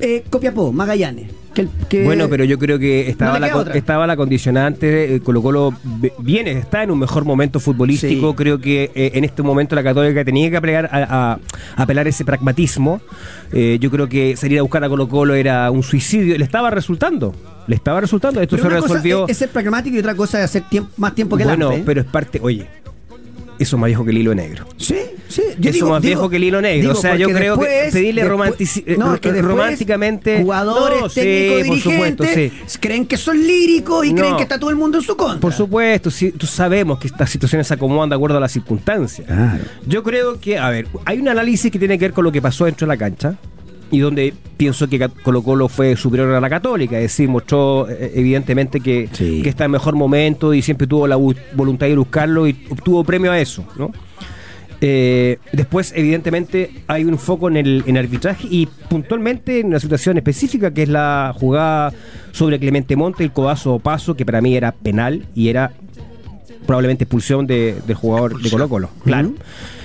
eh, 0.00 0.22
Copiapó, 0.28 0.70
Magallanes. 0.72 1.30
Que 1.56 1.62
el- 1.62 1.70
que- 1.88 2.04
bueno, 2.04 2.28
pero 2.28 2.44
yo 2.44 2.58
creo 2.58 2.78
que 2.78 3.08
estaba, 3.08 3.38
No 3.40 3.64
la, 3.64 3.72
estaba 3.74 4.06
la 4.06 4.14
condicionante. 4.14 5.14
eh, 5.14 5.20
Colo 5.20 5.40
Colo 5.42 5.72
viene, 6.18 6.52
está 6.52 6.82
en 6.82 6.90
un 6.90 6.98
mejor 6.98 7.24
momento 7.24 7.58
futbolístico. 7.60 8.30
Sí. 8.30 8.36
Creo 8.36 8.60
que 8.60 8.90
eh, 8.94 9.12
en 9.14 9.24
este 9.24 9.42
momento 9.42 9.74
la 9.74 9.82
Católica 9.82 10.22
tenía 10.22 10.50
que 10.50 10.58
apelar, 10.58 10.90
a, 10.92 10.98
a- 10.98 11.32
a 11.76 11.82
apelar 11.82 12.06
ese 12.06 12.24
pragmatismo. 12.26 13.00
Eh, 13.52 13.78
yo 13.80 13.90
creo 13.90 14.06
que 14.06 14.36
salir 14.36 14.58
a 14.58 14.62
buscar 14.62 14.84
a 14.84 14.88
Colo 14.90 15.08
Colo 15.08 15.34
era 15.34 15.70
un 15.70 15.82
suicidio. 15.82 16.36
Le 16.36 16.44
estaba 16.44 16.68
resultando. 16.70 17.34
Le 17.66 17.74
estaba 17.74 18.00
resultando. 18.02 18.40
Esto 18.42 18.56
pero 18.56 18.68
se 18.68 18.80
resolvió. 18.82 19.26
es, 19.26 19.36
ser 19.38 19.48
pragmático 19.48 19.96
y 19.96 20.00
otra 20.00 20.14
cosa 20.14 20.38
es 20.38 20.44
hacer 20.44 20.62
más 20.98 21.14
tiempo 21.14 21.36
que 21.38 21.44
el 21.44 21.48
bueno, 21.48 21.66
hambre, 21.68 21.80
¿eh? 21.80 21.84
pero 21.86 22.00
es 22.02 22.06
parte. 22.06 22.38
Oye, 22.42 22.66
eso 23.58 23.76
es 23.76 23.80
más 23.80 23.86
viejo 23.88 24.04
que 24.04 24.10
el 24.10 24.18
hilo 24.18 24.34
negro. 24.34 24.66
Sí, 24.76 24.96
sí. 25.28 25.42
Eso 25.62 25.88
más 25.88 26.02
viejo 26.02 26.28
que 26.28 26.36
el 26.36 26.44
hilo 26.44 26.60
negro. 26.60 26.92
O 26.92 26.94
sea, 26.94 27.16
yo 27.16 27.28
creo 27.28 27.58
que 27.58 27.88
pedirle 27.92 28.22
después- 28.24 28.50
romantici- 28.58 28.96
no, 28.96 29.14
es 29.14 29.20
que 29.20 29.32
después 29.32 29.50
románticamente- 29.54 30.42
Jugadores, 30.42 31.00
No, 31.00 31.08
sí, 31.08 31.20
técnicos, 31.20 31.66
por 31.68 31.78
supuesto, 31.92 32.22
dirigentes 32.24 32.78
creen 32.80 33.06
que 33.06 33.16
son 33.16 33.38
líricos 33.46 34.06
y 34.06 34.12
No. 34.12 34.20
creen 34.22 34.36
que 34.36 34.42
está 34.42 34.58
todo 34.58 34.70
el 34.70 34.76
mundo 34.76 34.98
en 34.98 35.04
su 35.04 35.16
contra. 35.16 35.40
Por 35.40 35.52
supuesto, 35.52 36.10
sí, 36.10 36.32
tú 36.32 36.46
sabemos 36.46 36.98
que 36.98 37.06
estas 37.08 37.30
situaciones 37.30 37.66
se 37.66 37.74
acomodan 37.74 38.08
de 38.08 38.14
acuerdo 38.16 38.36
a 38.36 38.40
las 38.40 38.52
circunstancias. 38.52 39.26
Claro. 39.26 39.64
Yo 39.86 40.02
creo 40.02 40.38
que, 40.40 40.58
a 40.58 40.70
ver, 40.70 40.86
hay 41.04 41.18
un 41.18 41.28
análisis 41.28 41.70
que 41.70 41.78
tiene 41.78 41.98
que 41.98 42.06
ver 42.06 42.12
con 42.12 42.24
lo 42.24 42.32
que 42.32 42.40
pasó 42.42 42.64
dentro 42.66 42.86
de 42.86 42.88
la 42.94 42.96
cancha 42.96 43.36
y 43.90 43.98
donde 44.00 44.34
pienso 44.56 44.88
que 44.88 45.08
Colo 45.22 45.42
Colo 45.42 45.68
fue 45.68 45.96
superior 45.96 46.32
a 46.34 46.40
la 46.40 46.50
Católica, 46.50 46.96
es 46.96 47.02
decir, 47.04 47.28
mostró 47.28 47.88
eh, 47.88 48.12
evidentemente 48.14 48.80
que, 48.80 49.08
Sí. 49.12 49.42
que 49.42 49.48
está 49.48 49.64
en 49.66 49.70
mejor 49.70 49.94
momento 49.94 50.52
y 50.54 50.62
siempre 50.62 50.86
tuvo 50.86 51.06
la 51.06 51.16
voluntad 51.16 51.86
de 51.86 51.96
buscarlo 51.96 52.48
y 52.48 52.56
obtuvo 52.70 53.04
premio 53.04 53.30
a 53.32 53.38
eso, 53.38 53.64
¿no? 53.78 53.92
Eh, 54.82 55.38
después, 55.52 55.92
evidentemente, 55.96 56.70
hay 56.86 57.04
un 57.04 57.18
foco 57.18 57.48
en 57.48 57.56
el 57.56 57.82
en 57.86 57.96
arbitraje 57.96 58.46
y 58.50 58.66
puntualmente 58.90 59.60
en 59.60 59.68
una 59.68 59.80
situación 59.80 60.18
específica 60.18 60.70
que 60.74 60.82
es 60.82 60.88
la 60.90 61.32
jugada 61.34 61.94
sobre 62.32 62.58
Clemente 62.58 62.94
Monte, 62.94 63.24
el 63.24 63.32
codazo 63.32 63.78
paso, 63.78 64.14
que 64.16 64.26
para 64.26 64.42
mí 64.42 64.54
era 64.54 64.72
penal 64.72 65.24
y 65.34 65.48
era 65.48 65.72
probablemente 66.66 67.04
expulsión 67.04 67.46
de- 67.46 67.76
del 67.86 67.96
jugador 67.96 68.38
de. 68.40 68.50
Colo 68.50 68.68
Colo. 68.68 68.90
Claro. 69.04 69.32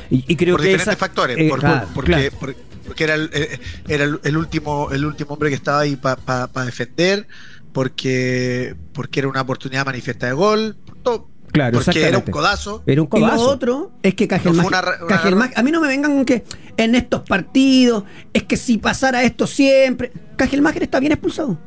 Y, 0.09 0.25
y 0.27 0.35
creo 0.35 0.55
por 0.55 0.61
que 0.61 0.67
diferentes 0.69 0.87
esa- 0.93 0.97
factores. 0.97 1.37
eh, 1.37 1.47
por- 1.47 1.59
claro, 1.59 1.87
porque, 1.95 2.11
claro. 2.11 2.29
por- 2.37 2.55
porque 2.91 3.03
era, 3.05 3.15
el, 3.15 3.29
eh, 3.33 3.59
era 3.87 4.03
el, 4.03 4.19
el 4.23 4.37
último 4.37 4.89
el 4.91 5.05
último 5.05 5.33
hombre 5.33 5.49
que 5.49 5.55
estaba 5.55 5.79
ahí 5.79 5.95
para 5.95 6.65
defender, 6.65 7.25
porque 7.71 8.75
porque 8.93 9.19
era 9.21 9.29
una 9.29 9.41
oportunidad 9.41 9.85
manifiesta 9.85 10.27
de 10.27 10.33
gol. 10.33 10.75
todo. 11.03 11.29
Claro, 11.51 11.81
porque 11.83 12.07
era 12.07 12.17
un 12.17 12.23
codazo. 12.23 12.81
Era 12.85 13.01
un 13.01 13.09
Y 13.11 13.19
lo 13.19 13.25
codazo. 13.27 13.49
otro 13.49 13.91
es 14.03 14.15
que 14.15 14.25
Cajelmacher, 14.25 14.63
No 14.63 14.69
fue 14.69 14.77
una 14.79 14.81
re- 14.81 15.03
una 15.05 15.21
Cajelmacher- 15.21 15.53
a 15.57 15.63
mí 15.63 15.71
no 15.71 15.81
me 15.81 15.87
vengan 15.89 16.13
con 16.15 16.23
que 16.25 16.45
en 16.77 16.95
estos 16.95 17.21
partidos, 17.23 18.05
es 18.33 18.43
que 18.43 18.55
si 18.55 18.77
pasara 18.77 19.23
esto 19.23 19.45
siempre, 19.47 20.13
Cajelmacher 20.37 20.83
está 20.83 20.99
bien 21.01 21.11
expulsado. 21.11 21.57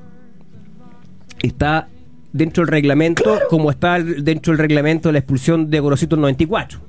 está 1.42 1.88
dentro 2.32 2.62
del 2.64 2.68
reglamento, 2.72 3.38
como 3.50 3.70
está 3.70 3.98
dentro 4.00 4.52
del 4.52 4.58
reglamento 4.58 5.08
de 5.10 5.12
la 5.14 5.18
expulsión 5.18 5.68
de 5.70 5.80
Gorosito 5.80 6.16
en 6.16 6.22
94. 6.22 6.80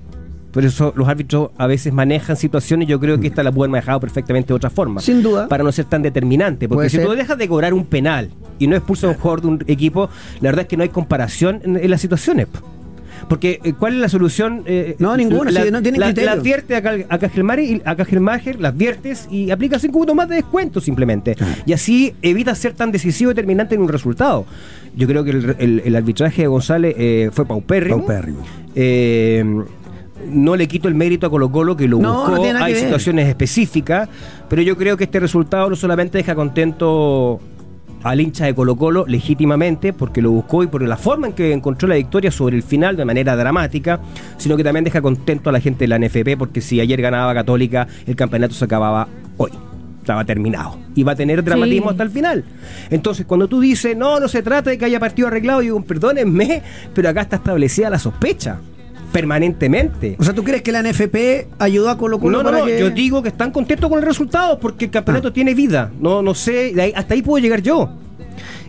Por 0.55 0.65
eso 0.65 0.91
los 0.95 1.07
árbitros 1.07 1.49
a 1.57 1.67
veces 1.67 1.93
manejan 1.93 2.35
situaciones, 2.37 2.87
yo 2.87 2.99
creo 2.99 3.19
que 3.19 3.27
esta 3.27 3.43
la 3.43 3.51
pueden 3.51 3.71
manejar 3.71 3.99
perfectamente 3.99 4.47
de 4.47 4.53
otra 4.55 4.69
forma. 4.71 5.01
Sin 5.01 5.21
duda. 5.21 5.47
Para 5.47 5.63
no 5.63 5.71
ser 5.71 5.85
tan 5.85 6.01
determinante. 6.01 6.67
Porque 6.67 6.89
si 6.89 6.95
ser. 6.97 7.05
tú 7.05 7.11
dejas 7.11 7.37
de 7.37 7.47
cobrar 7.47 7.73
un 7.73 7.85
penal 7.85 8.29
y 8.57 8.65
no 8.67 8.75
expulsas 8.75 9.03
a 9.03 9.07
un 9.09 9.19
jugador 9.19 9.41
de 9.41 9.47
un 9.49 9.63
equipo, 9.67 10.09
la 10.39 10.49
verdad 10.49 10.61
es 10.61 10.67
que 10.69 10.77
no 10.77 10.83
hay 10.83 10.89
comparación 10.89 11.59
en, 11.63 11.75
en 11.75 11.89
las 11.91 11.99
situaciones. 12.01 12.47
Porque, 13.27 13.59
eh, 13.63 13.73
¿cuál 13.73 13.95
es 13.95 13.99
la 13.99 14.09
solución? 14.09 14.61
Eh, 14.65 14.95
No, 14.99 15.17
ninguna, 15.17 15.49
La, 15.51 15.63
sí, 15.63 15.71
no 15.71 15.81
tiene 15.81 15.97
la- 15.97 16.05
criterio. 16.07 16.29
la 16.29 16.35
advierte 16.39 16.75
a, 16.75 16.81
Cal- 16.81 17.05
a 17.09 17.95
Cajelmacher, 17.95 18.59
la 18.59 18.67
adviertes 18.69 19.27
y 19.31 19.51
aplicas 19.51 19.81
cinco 19.81 19.97
puntos 19.99 20.15
más 20.15 20.29
de 20.29 20.35
descuento 20.35 20.79
simplemente. 20.79 21.35
Y 21.65 21.73
así 21.73 22.13
evitas 22.21 22.57
ser 22.59 22.73
tan 22.73 22.91
decisivo 22.91 23.31
y 23.31 23.33
determinante 23.33 23.75
en 23.75 23.81
un 23.81 23.89
resultado. 23.89 24.45
Yo 24.95 25.07
creo 25.07 25.23
que 25.23 25.31
el, 25.31 25.55
el- 25.59 25.81
el 25.85 25.95
arbitraje 25.95 26.43
de 26.43 26.47
González 26.47 26.95
eh, 26.97 27.29
fue 27.33 27.45
paupérrimo. 27.45 27.97
Paupérrimo. 27.97 28.39
Eh, 28.75 29.43
no 30.31 30.55
le 30.55 30.67
quito 30.67 30.87
el 30.87 30.95
mérito 30.95 31.27
a 31.27 31.29
Colo 31.29 31.51
Colo 31.51 31.75
que 31.75 31.87
lo 31.87 31.99
No, 31.99 32.13
buscó, 32.13 32.31
no 32.31 32.37
tiene 32.37 32.53
nada 32.53 32.65
hay 32.65 32.73
que 32.73 32.79
ver. 32.79 32.87
situaciones 32.87 33.27
específicas, 33.27 34.07
pero 34.49 34.61
yo 34.61 34.77
creo 34.77 34.95
que 34.97 35.03
este 35.05 35.19
resultado 35.19 35.69
no 35.69 35.75
solamente 35.75 36.17
deja 36.17 36.35
contento 36.35 37.39
al 38.03 38.21
hincha 38.21 38.45
de 38.45 38.53
Colo 38.53 38.75
Colo 38.75 39.05
legítimamente 39.07 39.91
porque 39.91 40.21
lo 40.21 40.31
buscó 40.31 40.63
y 40.63 40.67
por 40.67 40.81
la 40.83 40.95
forma 40.95 41.27
en 41.27 41.33
que 41.33 41.51
encontró 41.51 41.87
la 41.87 41.95
victoria 41.95 42.31
sobre 42.31 42.55
el 42.55 42.63
final 42.63 42.95
de 42.95 43.03
manera 43.03 43.35
dramática, 43.35 43.99
sino 44.37 44.55
que 44.55 44.63
también 44.63 44.83
deja 44.85 45.01
contento 45.01 45.49
a 45.49 45.53
la 45.53 45.59
gente 45.59 45.85
de 45.85 45.87
la 45.87 45.97
NFP 45.99 46.37
porque 46.37 46.61
si 46.61 46.79
ayer 46.79 47.01
ganaba 47.01 47.33
Católica, 47.33 47.87
el 48.05 48.15
campeonato 48.15 48.53
se 48.53 48.63
acababa 48.65 49.07
hoy. 49.37 49.51
Estaba 49.99 50.23
terminado. 50.23 50.77
Y 50.93 51.01
va 51.01 51.13
a 51.13 51.15
tener 51.15 51.43
dramatismo 51.43 51.87
Sí. 51.87 51.93
hasta 51.93 52.03
el 52.03 52.11
final. 52.11 52.43
Entonces, 52.91 53.25
cuando 53.25 53.47
tú 53.47 53.59
dices, 53.59 53.97
no, 53.97 54.19
no 54.19 54.27
se 54.27 54.43
trata 54.43 54.69
de 54.69 54.77
que 54.77 54.85
haya 54.85 54.99
partido 54.99 55.27
arreglado, 55.27 55.61
yo 55.63 55.73
digo, 55.73 55.81
perdónenme, 55.81 56.61
pero 56.93 57.09
acá 57.09 57.21
está 57.21 57.37
establecida 57.37 57.89
la 57.89 57.97
sospecha. 57.97 58.59
Permanentemente. 59.15 60.17
O 60.19 60.23
sea, 60.25 60.33
¿tú 60.33 60.43
crees 60.43 60.61
que 60.61 60.73
la 60.73 60.83
NFP 60.83 61.47
ayudó 61.57 61.89
a 61.89 61.97
Colo 61.97 62.19
Colo 62.19 62.37
No, 62.37 62.43
no, 62.43 62.49
para 62.49 62.59
no, 62.59 62.65
que- 62.65 62.77
yo 62.77 62.89
digo 62.89 63.23
que 63.23 63.29
están 63.29 63.49
contentos 63.51 63.89
con 63.89 63.97
el 63.99 64.05
resultado 64.05 64.59
porque 64.59 64.85
el 64.85 64.91
campeonato 64.91 65.31
tiene 65.31 65.53
vida. 65.53 65.89
No, 66.01 66.21
no 66.21 66.35
sé, 66.35 66.73
hasta 66.93 67.13
ahí 67.13 67.21
puedo 67.21 67.41
llegar 67.41 67.61
yo. 67.61 67.89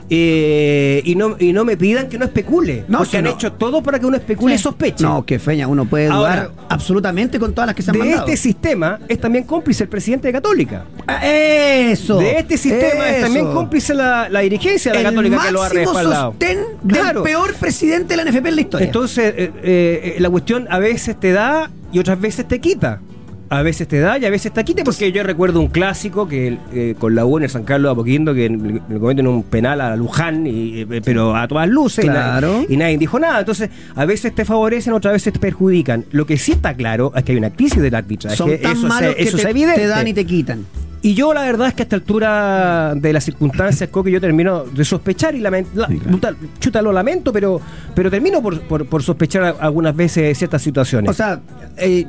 Eh, 0.09 1.03
y, 1.05 1.15
no, 1.17 1.37
y 1.39 1.53
no 1.53 1.65
me 1.65 1.77
pidan 1.77 2.09
que 2.09 2.17
no 2.19 2.25
especule. 2.27 2.85
No, 2.89 2.99
porque 2.99 3.11
si 3.11 3.17
han 3.17 3.25
no. 3.25 3.31
hecho 3.31 3.53
todo 3.53 3.83
para 3.83 3.99
que 3.99 4.07
uno 4.07 4.17
especule 4.17 4.55
y 4.55 4.59
Sí. 4.59 4.63
sospeche. 4.65 5.03
No, 5.05 5.27
que 5.27 5.39
feña, 5.39 5.67
uno 5.67 5.85
puede 5.85 6.07
dudar 6.07 6.17
Ahora, 6.39 6.51
absolutamente 6.69 7.39
con 7.41 7.53
todas 7.53 7.67
las 7.67 7.75
que 7.77 7.83
se 7.83 7.91
han 7.91 7.95
de 7.95 7.99
mandado. 8.01 8.25
este 8.27 8.37
sistema 8.37 9.01
es 9.09 9.21
también 9.21 9.45
cómplice 9.45 9.83
el 9.83 9.89
presidente 9.89 10.29
de 10.29 10.33
Católica. 10.33 10.85
Ah, 11.09 11.27
Eso. 11.27 12.19
de 12.19 12.39
este 12.39 12.57
sistema 12.57 13.09
es 13.11 13.21
también 13.23 13.47
cómplice 13.53 13.95
la, 13.95 14.29
la 14.29 14.41
dirigencia 14.41 14.93
de 14.93 15.03
la 15.03 15.09
el 15.09 15.15
Católica 15.15 15.43
que 15.47 15.53
lo 15.53 15.61
ha 15.61 15.65
máximo 15.65 15.85
respaldado. 15.93 16.31
sostén 16.33 16.59
Claro. 16.87 17.23
del 17.23 17.33
peor 17.33 17.55
presidente 17.55 18.17
de 18.17 18.25
la 18.25 18.31
NFP 18.31 18.47
en 18.49 18.55
la 18.55 18.61
historia. 18.61 18.87
Entonces, 18.87 19.35
eh, 19.37 19.51
eh, 19.63 20.17
la 20.21 20.31
cuestión 20.31 20.67
a 20.71 20.79
veces 20.79 21.19
te 21.19 21.33
da 21.33 21.71
y 21.93 21.99
otras 21.99 22.21
veces 22.21 22.47
te 22.47 22.61
quita. 22.61 23.01
A 23.49 23.63
veces 23.63 23.87
te 23.87 24.01
da 24.01 24.19
y 24.19 24.25
a 24.25 24.31
veces 24.31 24.53
te 24.53 24.65
quita, 24.65 24.83
porque 24.83 25.13
yo 25.13 25.23
recuerdo 25.23 25.61
un 25.61 25.69
clásico 25.69 26.27
que 26.27 26.59
eh, 26.73 26.97
con 26.99 27.15
la 27.15 27.25
U 27.25 27.37
en 27.39 27.45
el 27.45 27.51
San 27.51 27.63
Carlos 27.63 27.91
de 27.91 27.93
Apoquindo 27.93 28.35
que 28.35 28.49
le, 28.49 28.99
cometen 28.99 29.27
un 29.29 29.45
penal 29.45 29.81
a 29.81 29.95
Luján, 29.95 30.47
y, 30.49 30.81
eh, 30.81 31.01
pero 31.05 31.37
a 31.37 31.47
todas 31.47 31.69
luces, 31.69 32.05
y 32.05 32.09
Claro. 32.09 32.53
nadie- 32.63 32.67
y, 32.71 32.77
nadie 32.77 32.99
dijo 32.99 33.21
nada. 33.21 33.39
Entonces, 33.39 33.71
a 33.95 34.05
veces 34.05 34.35
te 34.35 34.45
favorecen, 34.45 34.93
otras 34.95 35.13
veces 35.13 35.33
te 35.33 35.39
perjudican. 35.39 36.05
Lo 36.11 36.27
que 36.27 36.39
sí 36.39 36.53
está 36.53 36.75
claro 36.75 37.13
es 37.15 37.23
que 37.23 37.33
hay 37.33 37.39
una 37.39 37.51
crisis 37.51 37.81
del 37.81 37.95
arbitraje. 37.95 38.35
Son 38.37 38.51
tan 38.61 38.73
eso 38.79 38.87
malos 38.89 39.15
que 39.15 39.23
eso 39.23 39.37
te, 39.37 39.43
es 39.45 39.49
evidente. 39.49 39.81
te 39.81 39.87
dan 39.87 40.09
y 40.09 40.13
te 40.15 40.25
quitan. 40.27 40.65
Y 41.03 41.15
yo 41.15 41.33
la 41.33 41.43
verdad 41.43 41.69
es 41.69 41.75
que 41.75 41.83
a 41.83 41.85
esta 41.85 41.95
altura 41.95 42.95
de 42.97 43.13
las 43.13 43.23
circunstancias, 43.23 43.89
creo 43.93 44.03
que 44.03 44.11
yo 44.11 44.21
termino 44.21 44.65
de 44.65 44.85
sospechar 44.85 45.37
y 45.37 45.41
lament- 45.41 45.67
la- 45.73 45.87
Sí, 45.87 45.99
claro. 45.99 46.11
puta, 46.11 46.35
chuta, 46.59 46.83
lo 46.83 46.91
lamento, 46.91 47.33
pero, 47.33 47.61
pero 47.95 48.11
termino 48.11 48.43
por, 48.43 48.61
por- 48.63 48.87
por 48.87 49.05
sospechar 49.05 49.55
algunas 49.61 49.95
veces 49.95 50.37
ciertas 50.37 50.63
situaciones. 50.63 51.09
O 51.09 51.15
sea, 51.15 51.41
eh, 51.77 52.07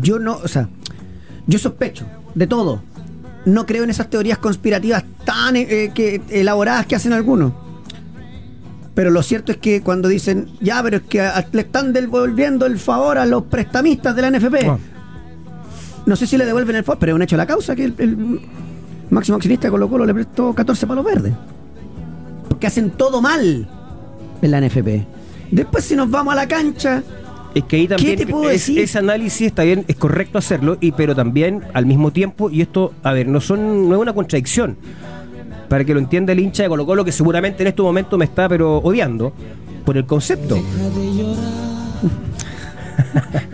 yo 0.00 0.18
no, 0.18 0.36
o 0.36 0.48
sea, 0.48 0.68
yo 1.46 1.58
sospecho 1.58 2.06
de 2.34 2.46
todo. 2.46 2.82
No 3.44 3.66
creo 3.66 3.84
en 3.84 3.90
esas 3.90 4.08
teorías 4.08 4.38
conspirativas 4.38 5.04
tan 5.24 5.56
eh, 5.56 5.92
que, 5.94 6.22
elaboradas 6.30 6.86
que 6.86 6.96
hacen 6.96 7.12
algunos. 7.12 7.52
Pero 8.94 9.10
lo 9.10 9.22
cierto 9.22 9.52
es 9.52 9.58
que 9.58 9.82
cuando 9.82 10.08
dicen, 10.08 10.48
ya, 10.60 10.82
pero 10.82 10.98
es 10.98 11.02
que 11.02 11.28
le 11.52 11.62
están 11.62 11.92
devolviendo 11.92 12.64
el 12.64 12.78
favor 12.78 13.18
a 13.18 13.26
los 13.26 13.44
prestamistas 13.44 14.14
de 14.14 14.22
la 14.22 14.30
NFP. 14.30 14.56
No 16.06 16.16
sé 16.16 16.26
si 16.26 16.36
le 16.36 16.46
devuelven 16.46 16.76
el 16.76 16.84
favor, 16.84 16.98
pero 17.00 17.12
es 17.12 17.16
un 17.16 17.22
hecho 17.22 17.36
de 17.36 17.42
la 17.42 17.46
causa 17.46 17.74
que 17.74 17.84
el, 17.84 17.94
el 17.98 18.40
máximo 19.10 19.36
accionista 19.36 19.66
de 19.66 19.72
Colo 19.72 19.88
Colo 19.88 20.06
le 20.06 20.14
prestó 20.14 20.54
14 20.54 20.86
palos 20.86 21.04
verdes. 21.04 21.32
Porque 22.48 22.66
hacen 22.66 22.90
todo 22.90 23.20
mal 23.20 23.68
en 24.40 24.50
la 24.50 24.60
NFP. 24.60 25.06
Después 25.50 25.84
si 25.84 25.96
nos 25.96 26.10
vamos 26.10 26.32
a 26.32 26.36
la 26.36 26.46
cancha, 26.46 27.02
es 27.54 27.64
que 27.64 27.76
ahí 27.76 27.88
también 27.88 28.16
te 28.16 28.26
puedo 28.26 28.44
es- 28.50 28.52
decir? 28.66 28.78
ese 28.80 28.98
análisis 28.98 29.46
está 29.48 29.62
bien, 29.64 29.84
es 29.88 29.96
correcto 29.96 30.38
hacerlo, 30.38 30.76
y 30.80 30.92
pero 30.92 31.14
también 31.14 31.62
al 31.72 31.86
mismo 31.86 32.10
tiempo, 32.12 32.50
y 32.50 32.60
esto, 32.62 32.92
a 33.02 33.12
ver, 33.12 33.26
no 33.28 33.40
son, 33.40 33.88
no 33.88 33.94
es 33.94 34.00
una 34.00 34.12
contradicción. 34.12 34.76
Para 35.68 35.84
que 35.84 35.94
lo 35.94 36.00
entienda 36.00 36.32
el 36.32 36.40
hincha 36.40 36.62
de 36.64 36.68
Colo 36.68 36.84
Colo, 36.86 37.04
que 37.04 37.12
seguramente 37.12 37.62
en 37.62 37.68
este 37.68 37.80
momento 37.82 38.18
me 38.18 38.24
está 38.26 38.48
pero 38.48 38.78
odiando 38.78 39.32
por 39.84 39.96
el 39.96 40.04
concepto. 40.04 40.58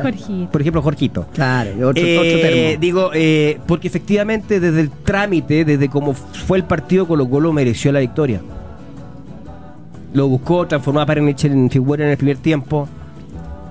Jorgito. 0.03 0.51
Por 0.51 0.61
ejemplo, 0.61 0.83
Jorgito. 0.83 1.27
claro, 1.33 1.89
otro, 1.89 2.03
Eh, 2.05 2.19
otro 2.19 2.41
termo. 2.41 2.81
Digo, 2.81 3.11
eh, 3.15 3.59
porque 3.67 3.89
efectivamente 3.89 4.61
desde 4.61 4.81
el 4.81 4.91
trámite, 4.91 5.65
desde 5.65 5.89
cómo 5.89 6.15
fue 6.15 6.59
el 6.59 6.65
partido, 6.65 7.07
Colo 7.07 7.29
Colo 7.29 7.53
mereció 7.53 7.93
la 7.93 8.01
victoria. 8.01 8.41
Lo 10.13 10.27
buscó, 10.29 10.67
transformó 10.67 11.01
a 11.01 11.07
Parenich 11.07 11.45
en 11.45 11.71
figura 11.71 12.05
en 12.05 12.11
el 12.11 12.17
primer 12.17 12.39
tiempo, 12.39 12.89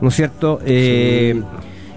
¿no 0.01 0.09
es 0.09 0.15
cierto? 0.15 0.59
Eh, 0.65 1.41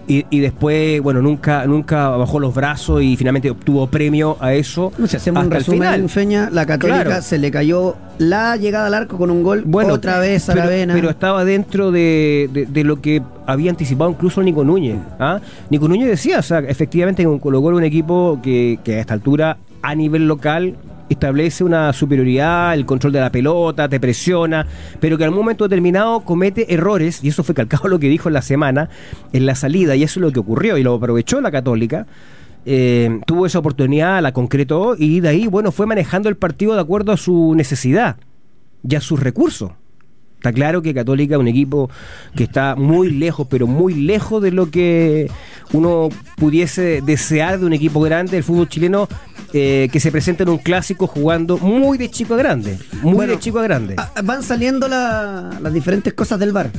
y, 0.08 0.26
y 0.30 0.40
después, 0.40 1.00
bueno, 1.00 1.22
nunca 1.22 1.64
nunca 1.64 2.08
bajó 2.08 2.40
los 2.40 2.52
brazos 2.52 3.02
y 3.02 3.16
finalmente 3.16 3.48
obtuvo 3.50 3.86
premio 3.86 4.36
a 4.40 4.52
eso. 4.52 4.92
Si 5.06 5.16
hacemos 5.16 5.40
un 5.40 5.44
hasta 5.46 5.58
el 5.58 5.60
resumen, 5.64 5.80
final. 5.94 6.08
Feña, 6.08 6.48
la 6.50 6.66
Católica 6.66 7.04
Claro. 7.04 7.22
se 7.22 7.38
le 7.38 7.50
cayó 7.52 7.94
la 8.18 8.56
llegada 8.56 8.88
al 8.88 8.94
arco 8.94 9.16
con 9.16 9.30
un 9.30 9.44
gol 9.44 9.62
Bueno, 9.64 9.94
otra 9.94 10.18
vez 10.18 10.48
a 10.48 10.54
pero, 10.54 10.64
la 10.64 10.70
vena. 10.70 10.94
pero 10.94 11.08
estaba 11.08 11.44
dentro 11.44 11.92
de, 11.92 12.50
de- 12.52 12.66
de 12.66 12.84
lo 12.84 13.00
que 13.00 13.22
había 13.46 13.70
anticipado 13.70 14.10
incluso 14.10 14.42
Nico 14.42 14.64
Núñez. 14.64 14.98
¿ah? 15.20 15.40
Nico 15.70 15.86
Núñez 15.86 16.08
decía, 16.08 16.40
o 16.40 16.42
sea, 16.42 16.58
efectivamente 16.58 17.24
con 17.24 17.38
Colo 17.38 17.62
Colo 17.62 17.76
un 17.76 17.84
equipo 17.84 18.40
que, 18.42 18.80
que 18.82 18.96
a 18.96 19.00
esta 19.00 19.14
altura, 19.14 19.56
a 19.82 19.94
nivel 19.94 20.26
local, 20.26 20.74
establece 21.12 21.64
una 21.64 21.92
superioridad, 21.92 22.74
el 22.74 22.86
control 22.86 23.12
de 23.12 23.20
la 23.20 23.30
pelota, 23.30 23.88
te 23.88 24.00
presiona, 24.00 24.66
pero 25.00 25.16
que 25.16 25.24
en 25.24 25.30
un 25.30 25.36
momento 25.36 25.64
determinado 25.64 26.20
comete 26.20 26.72
errores, 26.72 27.22
y 27.22 27.28
eso 27.28 27.42
fue 27.44 27.54
calcado 27.54 27.88
lo 27.88 27.98
que 27.98 28.08
dijo 28.08 28.28
en 28.28 28.34
la 28.34 28.42
semana, 28.42 28.88
en 29.32 29.46
la 29.46 29.54
salida, 29.54 29.96
y 29.96 30.02
eso 30.02 30.20
es 30.20 30.22
lo 30.22 30.32
que 30.32 30.40
ocurrió, 30.40 30.76
y 30.78 30.82
lo 30.82 30.94
aprovechó 30.94 31.40
la 31.40 31.50
Católica. 31.50 32.06
eh, 32.64 33.20
tuvo 33.26 33.46
esa 33.46 33.58
oportunidad, 33.58 34.22
la 34.22 34.32
concretó 34.32 34.94
y 34.96 35.20
de 35.20 35.28
ahí, 35.28 35.46
bueno, 35.48 35.72
fue 35.72 35.86
manejando 35.86 36.28
el 36.28 36.36
partido 36.36 36.74
de 36.74 36.80
acuerdo 36.80 37.10
a 37.10 37.16
su 37.16 37.54
necesidad 37.56 38.16
y 38.88 38.94
a 38.94 39.00
sus 39.00 39.20
recursos. 39.20 39.72
Está 40.42 40.52
claro 40.52 40.82
que 40.82 40.92
Católica 40.92 41.36
es 41.36 41.40
un 41.40 41.46
equipo 41.46 41.88
que 42.34 42.42
está 42.42 42.74
muy 42.74 43.12
lejos, 43.12 43.46
pero 43.48 43.68
muy 43.68 43.94
lejos 43.94 44.42
de 44.42 44.50
lo 44.50 44.72
que 44.72 45.30
uno 45.72 46.08
pudiese 46.36 47.00
desear 47.00 47.60
de 47.60 47.66
un 47.66 47.72
equipo 47.72 48.00
grande 48.00 48.32
del 48.32 48.42
fútbol 48.42 48.68
chileno 48.68 49.06
eh, 49.52 49.88
que 49.92 50.00
se 50.00 50.10
presenta 50.10 50.42
en 50.42 50.48
un 50.48 50.58
clásico 50.58 51.06
jugando 51.06 51.58
muy 51.58 51.96
de 51.96 52.10
chico 52.10 52.34
a 52.34 52.38
grande. 52.38 52.76
Muy 53.02 53.14
Bueno, 53.14 53.34
de 53.34 53.38
chico 53.38 53.60
a 53.60 53.62
grande. 53.62 53.94
Van 54.24 54.42
saliendo 54.42 54.88
la- 54.88 55.60
las 55.62 55.72
diferentes 55.72 56.12
cosas 56.12 56.40
del 56.40 56.50
VAR. 56.50 56.72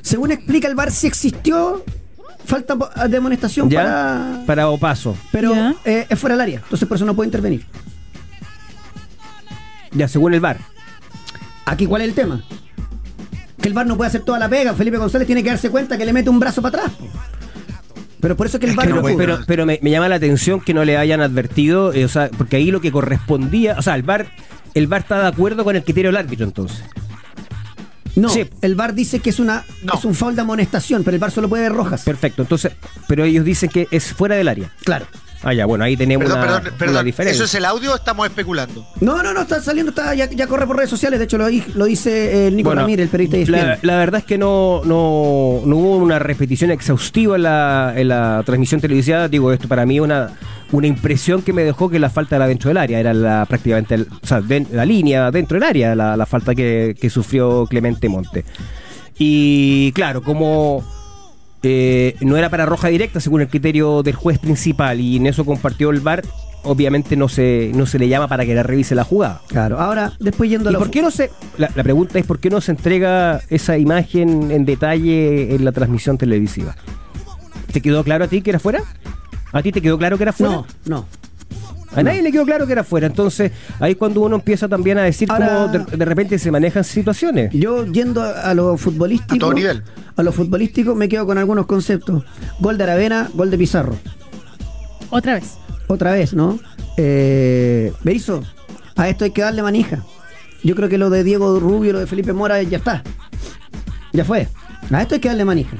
Según 0.00 0.32
explica 0.32 0.66
el 0.66 0.74
VAR, 0.74 0.90
si 0.90 1.06
existió 1.06 1.84
falta 2.44 2.74
de 3.08 3.16
amonestación 3.16 3.70
¿Ya? 3.70 3.78
para... 3.84 4.42
Para 4.44 4.68
Opaso. 4.70 5.16
Pero 5.30 5.54
eh, 5.84 6.04
es 6.08 6.18
fuera 6.18 6.34
del 6.34 6.40
área, 6.40 6.58
entonces 6.64 6.88
por 6.88 6.96
eso 6.96 7.04
no 7.04 7.14
puede 7.14 7.28
intervenir. 7.28 7.64
Ya, 9.92 10.08
según 10.08 10.34
el 10.34 10.40
VAR. 10.40 10.58
Aquí, 11.64 11.86
¿cuál 11.86 12.02
es 12.02 12.08
el 12.08 12.14
tema? 12.14 12.42
Que 13.62 13.68
el 13.68 13.74
VAR 13.74 13.86
no 13.86 13.96
puede 13.96 14.08
hacer 14.08 14.22
toda 14.22 14.38
la 14.38 14.48
pega. 14.48 14.74
Felipe 14.74 14.96
González 14.98 15.26
tiene 15.26 15.42
que 15.42 15.48
darse 15.50 15.70
cuenta 15.70 15.96
que 15.96 16.04
le 16.04 16.12
mete 16.12 16.28
un 16.28 16.40
brazo 16.40 16.60
para 16.60 16.78
atrás. 16.84 16.92
Pero 18.20 18.36
por 18.36 18.46
eso 18.46 18.56
es 18.56 18.60
que 18.60 18.66
el 18.66 18.70
Es 18.72 18.76
VAR 18.76 18.86
que 18.88 18.92
no 18.94 19.02
no. 19.02 19.16
Pero, 19.16 19.38
pero 19.46 19.66
me, 19.66 19.78
me 19.82 19.90
llama 19.90 20.08
la 20.08 20.16
atención 20.16 20.60
que 20.60 20.74
no 20.74 20.84
le 20.84 20.96
hayan 20.96 21.20
advertido, 21.20 21.92
eh, 21.92 22.04
o 22.04 22.08
sea, 22.08 22.28
porque 22.36 22.56
ahí 22.56 22.70
lo 22.70 22.80
que 22.80 22.92
correspondía, 22.92 23.76
o 23.78 23.82
sea, 23.82 23.94
el 23.94 24.02
VAR, 24.02 24.26
el 24.74 24.86
VAR 24.86 25.00
está 25.02 25.20
de 25.22 25.28
acuerdo 25.28 25.64
con 25.64 25.74
el 25.76 25.82
criterio 25.82 26.10
del 26.10 26.16
árbitro 26.16 26.44
entonces. 26.46 26.82
No, 28.14 28.28
Sí. 28.28 28.44
el 28.60 28.74
VAR 28.74 28.94
dice 28.94 29.20
que 29.20 29.30
es 29.30 29.40
una 29.40 29.64
No. 29.82 29.94
es 29.94 30.04
un 30.04 30.14
foul 30.14 30.36
de 30.36 30.42
amonestación, 30.42 31.02
pero 31.02 31.14
el 31.14 31.20
VAR 31.20 31.30
solo 31.30 31.48
puede 31.48 31.62
ver 31.64 31.72
rojas. 31.72 32.02
Perfecto, 32.04 32.42
entonces, 32.42 32.72
pero 33.08 33.24
ellos 33.24 33.44
dicen 33.44 33.70
que 33.70 33.88
es 33.90 34.12
fuera 34.12 34.36
del 34.36 34.48
área. 34.48 34.70
Claro. 34.84 35.06
Ah, 35.44 35.52
ya, 35.52 35.66
bueno, 35.66 35.82
ahí 35.84 35.96
tenemos 35.96 36.24
Perdón, 36.24 36.38
una, 36.40 36.46
perdón, 36.48 36.68
una 36.68 36.78
perdón. 36.78 37.04
diferencia. 37.04 37.34
¿Eso 37.34 37.44
es 37.44 37.54
el 37.56 37.64
audio 37.64 37.92
o 37.92 37.96
estamos 37.96 38.26
especulando? 38.28 38.86
No, 39.00 39.22
no, 39.24 39.32
no, 39.34 39.40
está 39.42 39.60
saliendo, 39.60 39.90
está, 39.90 40.14
ya, 40.14 40.30
ya 40.30 40.46
corre 40.46 40.66
por 40.68 40.76
redes 40.76 40.90
sociales. 40.90 41.18
De 41.18 41.24
hecho, 41.24 41.36
lo, 41.36 41.48
di- 41.48 41.64
lo 41.74 41.84
dice 41.86 42.46
el 42.46 42.54
Nico 42.56 42.68
Bueno, 42.68 42.82
Ramírez, 42.82 43.04
el 43.04 43.10
periodista 43.10 43.56
de 43.56 43.66
la, 43.66 43.78
la 43.82 43.96
verdad 43.96 44.20
es 44.20 44.26
que 44.26 44.38
no, 44.38 44.82
no, 44.84 45.60
no 45.66 45.76
hubo 45.76 45.96
una 45.96 46.20
repetición 46.20 46.70
exhaustiva 46.70 47.34
en 47.36 47.42
la, 47.42 47.92
en 47.96 48.06
la 48.08 48.42
transmisión 48.46 48.80
televisiva. 48.80 49.26
Digo, 49.28 49.52
esto 49.52 49.66
para 49.66 49.84
mí 49.84 49.98
una, 49.98 50.30
una 50.70 50.86
impresión 50.86 51.42
que 51.42 51.52
me 51.52 51.64
dejó 51.64 51.90
que 51.90 51.98
la 51.98 52.08
falta 52.10 52.36
era 52.36 52.46
dentro 52.46 52.68
del 52.68 52.76
área. 52.76 53.00
Era 53.00 53.12
la, 53.12 53.44
prácticamente 53.46 53.96
el- 53.96 54.06
o 54.22 54.26
sea, 54.26 54.40
den- 54.40 54.68
la 54.70 54.84
línea 54.84 55.30
dentro 55.32 55.56
del 55.56 55.64
área, 55.68 55.94
la, 55.96 56.16
la 56.16 56.24
falta 56.26 56.54
que, 56.54 56.94
que 57.00 57.10
sufrió 57.10 57.66
Clemente 57.66 58.08
Monte. 58.08 58.44
Y 59.18 59.90
claro, 59.92 60.22
como 60.22 60.84
eh, 61.62 62.16
no 62.20 62.36
era 62.36 62.50
para 62.50 62.66
roja 62.66 62.88
directa 62.88 63.20
según 63.20 63.40
el 63.40 63.48
criterio 63.48 64.02
del 64.02 64.14
juez 64.14 64.38
principal 64.38 65.00
y 65.00 65.16
en 65.16 65.26
eso 65.26 65.44
compartió 65.44 65.90
el 65.90 66.00
VAR, 66.00 66.22
obviamente 66.64 67.16
no 67.16 67.28
se, 67.28 67.70
no 67.74 67.86
se 67.86 67.98
le 67.98 68.08
llama 68.08 68.28
para 68.28 68.44
que 68.44 68.54
la 68.54 68.62
revise 68.62 68.94
la 68.94 69.04
jugada. 69.04 69.42
Claro, 69.48 69.78
ahora, 69.80 70.12
después 70.18 70.50
yendo 70.50 70.68
a 70.68 70.72
¿Y 70.72 70.74
lo 70.74 70.78
por 70.78 70.90
qué 70.90 71.02
no 71.02 71.10
se.? 71.10 71.30
La, 71.58 71.70
la 71.74 71.82
pregunta 71.82 72.18
es: 72.18 72.26
¿por 72.26 72.38
qué 72.38 72.50
no 72.50 72.60
se 72.60 72.72
entrega 72.72 73.40
esa 73.48 73.78
imagen 73.78 74.50
en 74.50 74.64
detalle 74.64 75.54
en 75.54 75.64
la 75.64 75.72
transmisión 75.72 76.18
televisiva? 76.18 76.76
¿Te 77.72 77.80
quedó 77.80 78.04
claro 78.04 78.24
a 78.24 78.28
ti 78.28 78.42
que 78.42 78.50
era 78.50 78.58
fuera? 78.58 78.82
¿A 79.52 79.62
ti 79.62 79.72
te 79.72 79.80
quedó 79.80 79.98
claro 79.98 80.16
que 80.16 80.24
era 80.24 80.32
fuera? 80.32 80.54
No, 80.54 80.66
no. 80.86 81.06
A 81.94 82.02
nadie 82.02 82.22
le 82.22 82.32
quedó 82.32 82.44
claro 82.44 82.66
que 82.66 82.72
era 82.72 82.84
fuera. 82.84 83.06
Entonces, 83.06 83.52
ahí 83.80 83.92
es 83.92 83.98
cuando 83.98 84.20
uno 84.22 84.36
empieza 84.36 84.68
también 84.68 84.98
a 84.98 85.02
decir 85.02 85.30
Ahora- 85.30 85.46
cómo 85.46 85.68
de, 85.86 85.96
de 85.96 86.04
repente 86.04 86.38
se 86.38 86.50
manejan 86.50 86.84
situaciones. 86.84 87.50
Yo 87.52 87.84
yendo 87.86 88.22
a, 88.22 88.30
a 88.50 88.54
lo 88.54 88.76
futbolístico. 88.78 89.34
A 89.34 89.38
todo 89.38 89.52
nivel. 89.52 89.82
A 90.16 90.22
lo 90.22 90.32
futbolístico 90.32 90.94
me 90.94 91.08
quedo 91.08 91.26
con 91.26 91.38
algunos 91.38 91.66
conceptos. 91.66 92.24
Gol 92.60 92.78
de 92.78 92.84
Aravena, 92.84 93.28
gol 93.34 93.50
de 93.50 93.58
Pizarro. 93.58 93.96
Otra 95.10 95.34
vez. 95.34 95.54
Otra 95.88 96.12
vez, 96.12 96.32
¿no? 96.32 96.58
Eh, 96.96 97.92
Berizzo, 98.02 98.42
a 98.96 99.08
esto 99.08 99.24
hay 99.24 99.30
que 99.30 99.42
darle 99.42 99.62
manija. 99.62 100.02
Yo 100.64 100.74
creo 100.74 100.88
que 100.88 100.96
lo 100.98 101.10
de 101.10 101.24
Diego 101.24 101.58
Rubio, 101.60 101.92
lo 101.92 101.98
de 101.98 102.06
Felipe 102.06 102.32
Mora, 102.32 102.62
ya 102.62 102.78
está. 102.78 103.02
Ya 104.12 104.24
fue. 104.24 104.48
A 104.90 105.02
esto 105.02 105.14
hay 105.14 105.20
que 105.20 105.28
darle 105.28 105.44
manija. 105.44 105.76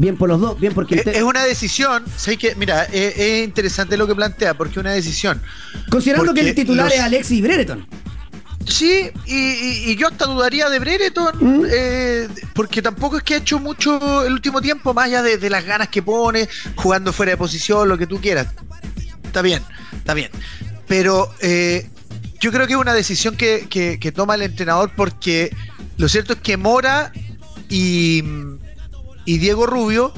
Bien 0.00 0.16
por 0.16 0.30
los 0.30 0.40
dos, 0.40 0.58
bien 0.58 0.72
porque... 0.72 1.02
Es, 1.04 1.22
una 1.22 1.44
decisión, 1.44 2.02
sé 2.16 2.38
que, 2.38 2.54
mira, 2.54 2.84
es, 2.84 3.18
es 3.18 3.44
interesante 3.44 3.98
lo 3.98 4.06
que 4.06 4.14
plantea, 4.14 4.54
porque 4.54 4.72
es 4.72 4.76
una 4.78 4.92
decisión. 4.92 5.42
Considerando 5.90 6.32
que 6.32 6.40
el 6.40 6.54
titular 6.54 6.86
los- 6.86 6.94
es 6.94 7.00
Alexis 7.00 7.42
Brereton. 7.42 7.86
Sí, 8.66 9.10
y, 9.26 9.34
y- 9.36 9.90
y 9.90 9.96
yo 9.96 10.08
hasta 10.08 10.24
dudaría 10.24 10.70
de 10.70 10.78
Brereton, 10.78 11.34
Mm. 11.38 11.64
eh, 11.70 12.28
porque 12.54 12.80
tampoco 12.80 13.18
es 13.18 13.22
que 13.22 13.34
ha 13.34 13.36
hecho 13.38 13.58
mucho 13.58 14.24
el 14.24 14.32
último 14.32 14.62
tiempo, 14.62 14.94
más 14.94 15.04
allá 15.06 15.22
de, 15.22 15.36
de 15.36 15.50
las 15.50 15.66
ganas 15.66 15.88
que 15.88 16.00
pone, 16.02 16.48
jugando 16.76 17.12
fuera 17.12 17.32
de 17.32 17.36
posición, 17.36 17.86
lo 17.86 17.98
que 17.98 18.06
tú 18.06 18.18
quieras. 18.22 18.46
Está 19.24 19.42
bien, 19.42 19.62
está 19.92 20.14
bien. 20.14 20.30
Pero 20.88 21.30
eh, 21.40 21.90
yo 22.40 22.50
creo 22.52 22.66
que 22.66 22.72
es 22.72 22.78
una 22.78 22.94
decisión 22.94 23.36
que, 23.36 23.66
que- 23.68 23.98
que 24.00 24.12
toma 24.12 24.34
el 24.34 24.42
entrenador 24.42 24.92
porque 24.96 25.54
lo 25.98 26.08
cierto 26.08 26.32
es 26.32 26.40
que 26.40 26.56
Mora 26.56 27.12
y, 27.68 28.22
y 29.24 29.38
Diego 29.38 29.66
Rubio 29.66 30.12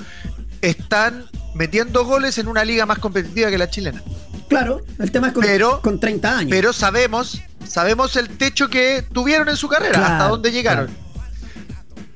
están 0.61 1.25
metiendo 1.55 2.05
goles 2.05 2.39
en 2.39 2.49
una 2.49 2.65
liga 2.65 2.87
más 2.87 2.99
competitiva 2.99 3.51
que 3.51 3.59
la 3.59 3.69
chilena. 3.69 4.03
Claro, 4.49 4.83
el 4.99 5.11
tema 5.11 5.29
es 5.29 5.33
con, 5.33 5.43
Pero- 5.45 5.81
con 5.81 5.99
30 5.99 6.39
años. 6.39 6.51
Pero 6.51 6.73
sabemos, 6.73 7.41
sabemos 7.67 8.17
el 8.17 8.29
techo 8.29 8.69
que 8.69 9.03
tuvieron 9.13 9.49
en 9.49 9.57
su 9.57 9.69
carrera, 9.69 9.93
Claro, 9.99 10.13
hasta 10.15 10.29
dónde 10.29 10.53
llegaron. 10.53 10.87
claro. 10.87 11.03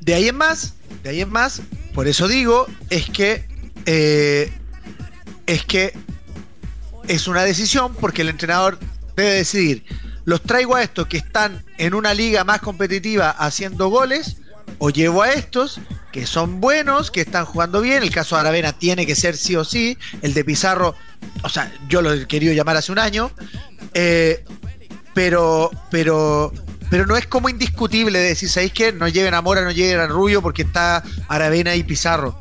De 0.00 0.14
ahí 0.14 0.28
en 0.28 0.36
más, 0.36 0.74
de 1.02 1.10
ahí 1.10 1.20
en 1.20 1.30
más, 1.30 1.62
por 1.94 2.06
eso 2.06 2.28
digo, 2.28 2.66
es 2.90 3.08
que 3.10 3.44
eh, 3.86 4.52
es 5.46 5.64
que 5.64 5.92
es 7.08 7.26
una 7.28 7.42
decisión 7.42 7.94
porque 7.94 8.22
el 8.22 8.28
entrenador 8.28 8.78
debe 9.16 9.30
decidir. 9.34 9.84
Los 10.24 10.42
traigo 10.42 10.74
a 10.74 10.82
estos 10.82 11.06
que 11.06 11.16
están 11.16 11.64
en 11.78 11.94
una 11.94 12.14
liga 12.14 12.44
más 12.44 12.60
competitiva 12.60 13.30
haciendo 13.30 13.88
goles, 13.88 14.36
o 14.78 14.90
llevo 14.90 15.22
a 15.22 15.32
estos 15.32 15.80
que 16.16 16.26
son 16.26 16.62
buenos, 16.62 17.10
que 17.10 17.20
están 17.20 17.44
jugando 17.44 17.82
bien. 17.82 18.02
El 18.02 18.10
caso 18.10 18.36
de 18.36 18.40
Aravena 18.40 18.72
tiene 18.72 19.04
que 19.04 19.14
ser 19.14 19.36
sí 19.36 19.54
o 19.54 19.64
sí. 19.64 19.98
El 20.22 20.32
de 20.32 20.44
Pizarro, 20.44 20.94
o 21.42 21.48
sea, 21.50 21.70
yo 21.90 22.00
lo 22.00 22.10
he 22.10 22.26
querido 22.26 22.54
llamar 22.54 22.74
hace 22.78 22.90
un 22.90 22.98
año. 22.98 23.30
Eh, 23.92 24.42
pero, 25.12 25.70
pero, 25.90 26.54
pero 26.88 27.04
no 27.04 27.18
es 27.18 27.26
como 27.26 27.50
indiscutible 27.50 28.18
decir, 28.18 28.48
¿sabéis 28.48 28.72
qué? 28.72 28.92
No 28.92 29.08
lleven 29.08 29.34
a 29.34 29.42
Mora, 29.42 29.60
no 29.62 29.72
lleven 29.72 30.00
a 30.00 30.06
Rubio 30.06 30.40
porque 30.40 30.62
está 30.62 31.02
Aravena 31.28 31.76
y 31.76 31.82
Pizarro. 31.82 32.40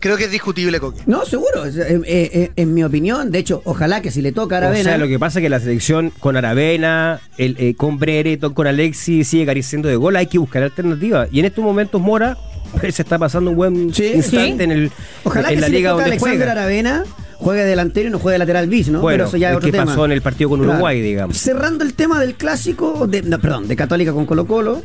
Creo 0.00 0.16
que 0.16 0.24
es 0.24 0.30
discutible, 0.32 0.80
Coque. 0.80 1.02
No, 1.06 1.24
seguro, 1.24 1.64
en 1.66 2.74
mi 2.74 2.82
opinión. 2.82 3.30
De 3.30 3.38
hecho, 3.38 3.62
ojalá 3.64 4.00
que 4.00 4.10
si 4.10 4.22
le 4.22 4.32
toca 4.32 4.56
a 4.56 4.58
Aravena... 4.58 4.80
O 4.80 4.84
sea, 4.84 4.98
lo 4.98 5.06
que 5.06 5.18
pasa 5.18 5.38
es 5.38 5.42
que 5.44 5.48
la 5.48 5.60
selección 5.60 6.10
con 6.18 6.36
Aravena, 6.36 7.20
el, 7.36 7.56
eh, 7.58 7.74
con 7.74 7.98
Brereton, 7.98 8.54
con 8.54 8.66
Alexis, 8.66 9.26
sigue 9.26 9.46
careciendo 9.46 9.88
de 9.88 9.96
gol. 9.96 10.16
Hay 10.16 10.26
que 10.26 10.38
buscar 10.38 10.62
alternativas. 10.64 11.28
Y 11.32 11.40
en 11.40 11.46
estos 11.46 11.64
momentos 11.64 12.00
Mora 12.00 12.36
se 12.80 13.02
está 13.02 13.18
pasando 13.18 13.50
un 13.50 13.56
buen 13.56 13.94
Sí, 13.94 14.12
instante 14.14 14.56
sí. 14.58 14.62
en, 14.64 14.70
el, 14.72 14.92
Ojalá 15.24 15.48
en 15.48 15.54
que 15.56 15.60
la 15.60 15.66
si 15.68 15.72
liga 15.72 15.90
donde 15.90 16.04
Alexander 16.06 16.36
juega. 16.38 16.52
Aravena 16.52 17.04
juegue 17.38 17.64
delantero 17.64 18.08
y 18.08 18.10
no 18.10 18.18
juegue 18.18 18.36
lateral 18.38 18.66
bis, 18.68 18.88
¿no? 18.88 19.00
Bueno, 19.00 19.16
Pero 19.18 19.28
eso 19.28 19.36
ya 19.36 19.50
es 19.50 19.56
otro 19.56 19.66
que 19.66 19.72
tema. 19.72 19.84
pasó 19.86 20.04
en 20.04 20.12
el 20.12 20.22
partido 20.22 20.50
con 20.50 20.58
Claro. 20.58 20.72
Uruguay, 20.74 21.00
digamos. 21.00 21.36
Cerrando 21.38 21.84
el 21.84 21.94
tema 21.94 22.20
del 22.20 22.34
clásico, 22.34 23.06
de, 23.06 23.22
no, 23.22 23.38
perdón, 23.38 23.68
de 23.68 23.76
Católica 23.76 24.12
con 24.12 24.26
Colo 24.26 24.46
Colo. 24.46 24.82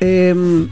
eh, 0.00 0.66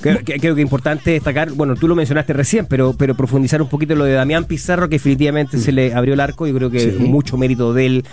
Creo 0.00 0.18
que, 0.18 0.40
creo 0.40 0.56
que 0.56 0.60
es 0.60 0.64
importante 0.64 1.12
destacar, 1.12 1.52
bueno, 1.52 1.76
tú 1.76 1.86
lo 1.86 1.94
mencionaste 1.94 2.32
recién, 2.32 2.66
pero, 2.66 2.92
pero 2.92 3.14
profundizar 3.14 3.62
un 3.62 3.68
poquito 3.68 3.94
lo 3.94 4.04
de 4.04 4.14
Damián 4.14 4.46
Pizarro, 4.46 4.88
que 4.88 4.96
definitivamente 4.96 5.58
se 5.58 5.70
le 5.70 5.94
abrió 5.94 6.14
el 6.14 6.18
arco. 6.20 6.44
Yo 6.48 6.54
creo 6.56 6.70
que 6.72 6.80
Sí. 6.80 6.96
mucho 6.98 7.36
mérito 7.36 7.72
de 7.72 7.86
él 7.86 8.04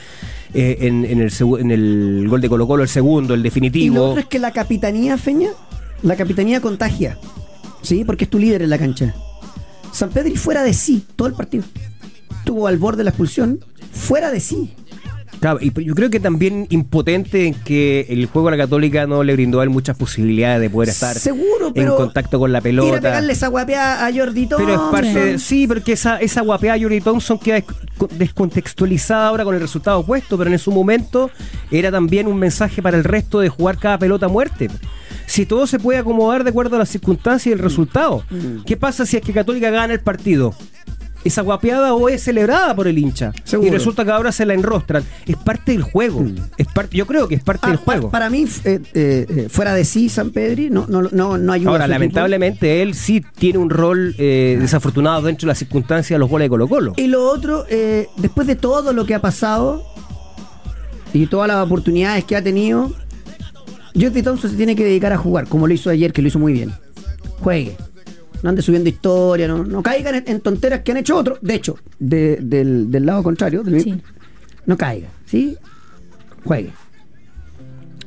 eh, 0.53 0.77
en, 0.81 1.03
en 1.03 1.19
el, 1.19 1.31
en 1.59 1.71
el 1.71 2.27
gol 2.29 2.41
de 2.41 2.47
Colo 2.49 2.67
Colo, 2.67 2.83
el 2.83 2.89
segundo, 2.89 3.33
el 3.33 3.39
y 3.39 3.41
lo 3.41 3.43
definitivo. 3.43 4.03
otro 4.09 4.19
es 4.19 4.27
que 4.27 4.37
la 4.37 4.51
capitanía, 4.51 5.17
Feña, 5.17 5.49
la 6.03 6.15
capitanía 6.15 6.61
contagia. 6.61 7.17
¿Sí? 7.81 8.03
Porque 8.03 8.25
es 8.25 8.29
tu 8.29 8.39
líder 8.39 8.61
en 8.61 8.69
la 8.69 8.77
cancha. 8.77 9.15
San 9.91 10.09
Pedro 10.09 10.35
fuera 10.35 10.63
de 10.63 10.73
sí 10.73 11.05
todo 11.15 11.27
el 11.27 11.33
partido. 11.33 11.63
Estuvo 12.39 12.67
al 12.67 12.77
borde 12.77 12.99
de 12.99 13.03
la 13.05 13.09
expulsión, 13.11 13.59
fuera 13.91 14.31
de 14.31 14.39
sí. 14.39 14.73
Claro, 15.39 15.59
y 15.61 15.71
yo 15.85 15.95
creo 15.95 16.09
que 16.09 16.19
también 16.19 16.67
impotente 16.69 17.47
en 17.47 17.53
que 17.53 18.05
el 18.09 18.25
juego 18.25 18.51
de 18.51 18.57
la 18.57 18.63
Católica 18.65 19.07
no 19.07 19.23
le 19.23 19.31
brindó 19.33 19.61
a 19.61 19.63
él 19.63 19.69
muchas 19.69 19.95
posibilidades 19.95 20.59
de 20.59 20.69
poder 20.69 20.89
estar 20.89 21.17
Seguro, 21.17 21.71
pero 21.73 21.91
en 21.93 21.97
contacto 21.97 22.39
con 22.39 22.51
la 22.51 22.57
Ir 22.57 22.59
a 22.59 22.63
pelota. 22.63 22.99
pegarle 23.01 23.31
esa 23.31 23.47
guapea 23.47 24.05
a 24.05 24.11
Jordi 24.13 24.47
Pero 24.47 24.59
es 24.59 24.65
Thompson. 24.75 24.91
parte, 24.91 25.39
sí, 25.39 25.65
porque 25.65 25.93
esa, 25.93 26.17
esa 26.19 26.41
guapeada 26.41 26.73
de 26.75 26.81
Yuri 26.81 26.99
Thompson 26.99 27.39
queda 27.39 27.59
desco- 27.59 28.09
descontextualizada 28.09 29.27
ahora 29.29 29.45
con 29.45 29.55
el 29.55 29.61
resultado 29.61 29.99
opuesto, 29.99 30.37
pero 30.37 30.51
en 30.51 30.59
su 30.59 30.71
momento 30.73 31.31
era 31.71 31.89
también 31.89 32.27
un 32.27 32.37
mensaje 32.37 32.81
para 32.81 32.97
el 32.97 33.05
resto 33.05 33.39
de 33.39 33.47
jugar 33.47 33.77
cada 33.77 33.97
pelota 33.97 34.25
a 34.25 34.29
muerte. 34.29 34.67
Si 35.29 35.45
todo 35.45 35.67
se 35.67 35.77
puede 35.77 35.99
acomodar 35.99 36.43
de 36.43 36.49
acuerdo 36.49 36.75
a 36.75 36.79
las 36.79 36.89
circunstancias 36.89 37.47
y 37.47 37.51
el 37.51 37.59
resultado, 37.59 38.23
Mm. 38.31 38.63
¿qué 38.65 38.75
pasa 38.75 39.05
si 39.05 39.15
es 39.17 39.21
que 39.23 39.31
Católica 39.31 39.69
gana 39.69 39.93
el 39.93 39.99
partido? 39.99 40.55
Esa 41.23 41.41
guapeada 41.43 41.93
o 41.93 42.07
es 42.09 42.23
celebrada 42.23 42.73
por 42.75 42.87
el 42.87 42.97
hincha 42.97 43.33
Seguro. 43.43 43.67
y 43.67 43.71
resulta 43.71 44.05
que 44.05 44.11
ahora 44.11 44.31
se 44.31 44.43
la 44.45 44.53
enrostran. 44.55 45.03
Es 45.27 45.35
parte 45.35 45.73
del 45.73 45.83
juego. 45.83 46.25
Es 46.57 46.65
parte, 46.67 46.95
yo 46.97 47.05
creo 47.05 47.27
que 47.27 47.35
es 47.35 47.43
parte 47.43 47.61
Ah, 47.65 47.69
del 47.71 47.77
juego. 47.77 48.09
para 48.09 48.29
mí, 48.29 48.45
eh, 48.63 48.79
eh, 48.93 49.25
eh, 49.29 49.47
fuera 49.51 49.73
de 49.75 49.83
sí, 49.85 50.07
San 50.09 50.31
Pedri 50.31 50.69
no, 50.71 50.87
no, 50.87 51.03
no, 51.11 51.37
no 51.37 51.53
ayuda. 51.53 51.69
a 51.69 51.73
Ahora, 51.73 51.83
equipo. 51.85 51.93
lamentablemente, 51.93 52.81
él 52.81 52.95
sí 52.95 53.21
tiene 53.37 53.59
un 53.59 53.69
rol 53.69 54.15
eh, 54.17 54.57
desafortunado 54.61 55.21
dentro 55.23 55.45
de 55.45 55.51
las 55.51 55.59
circunstancias 55.59 56.15
de 56.15 56.19
los 56.19 56.29
goles 56.29 56.45
de 56.45 56.49
Colo 56.49 56.67
Colo. 56.69 56.93
Y 56.95 57.07
lo 57.07 57.23
otro, 57.29 57.65
después 58.17 58.47
de 58.47 58.55
todo 58.55 58.93
lo 58.93 59.05
que 59.05 59.13
ha 59.13 59.21
pasado 59.21 59.83
y 61.13 61.27
todas 61.27 61.47
las 61.49 61.63
oportunidades 61.65 62.23
que 62.23 62.35
ha 62.37 62.41
tenido, 62.43 62.93
Jordi 63.93 64.21
Thompson 64.23 64.49
se 64.51 64.57
tiene 64.57 64.75
que 64.75 64.83
dedicar 64.83 65.11
a 65.13 65.17
jugar, 65.17 65.47
como 65.47 65.67
lo 65.67 65.73
hizo 65.73 65.89
ayer, 65.89 66.11
que 66.13 66.21
lo 66.21 66.27
hizo 66.27 66.39
muy 66.39 66.53
bien. 66.53 66.71
Juegue. 67.39 67.75
No 68.43 68.49
ande 68.49 68.61
subiendo 68.61 68.87
historia, 68.89 69.47
no, 69.47 69.63
no 69.65 69.83
caigan 69.83 70.15
en, 70.15 70.23
en 70.27 70.39
tonteras 70.41 70.81
que 70.81 70.91
han 70.91 70.97
hecho 70.97 71.17
otros. 71.17 71.39
De 71.41 71.55
hecho, 71.55 71.77
de- 71.99 72.37
del, 72.41 72.89
del 72.89 73.05
lado 73.05 73.21
contrario, 73.23 73.63
del- 73.63 73.81
Sí. 73.83 74.01
no 74.65 74.77
caiga, 74.77 75.09
¿sí? 75.25 75.57
Juegue. 76.45 76.71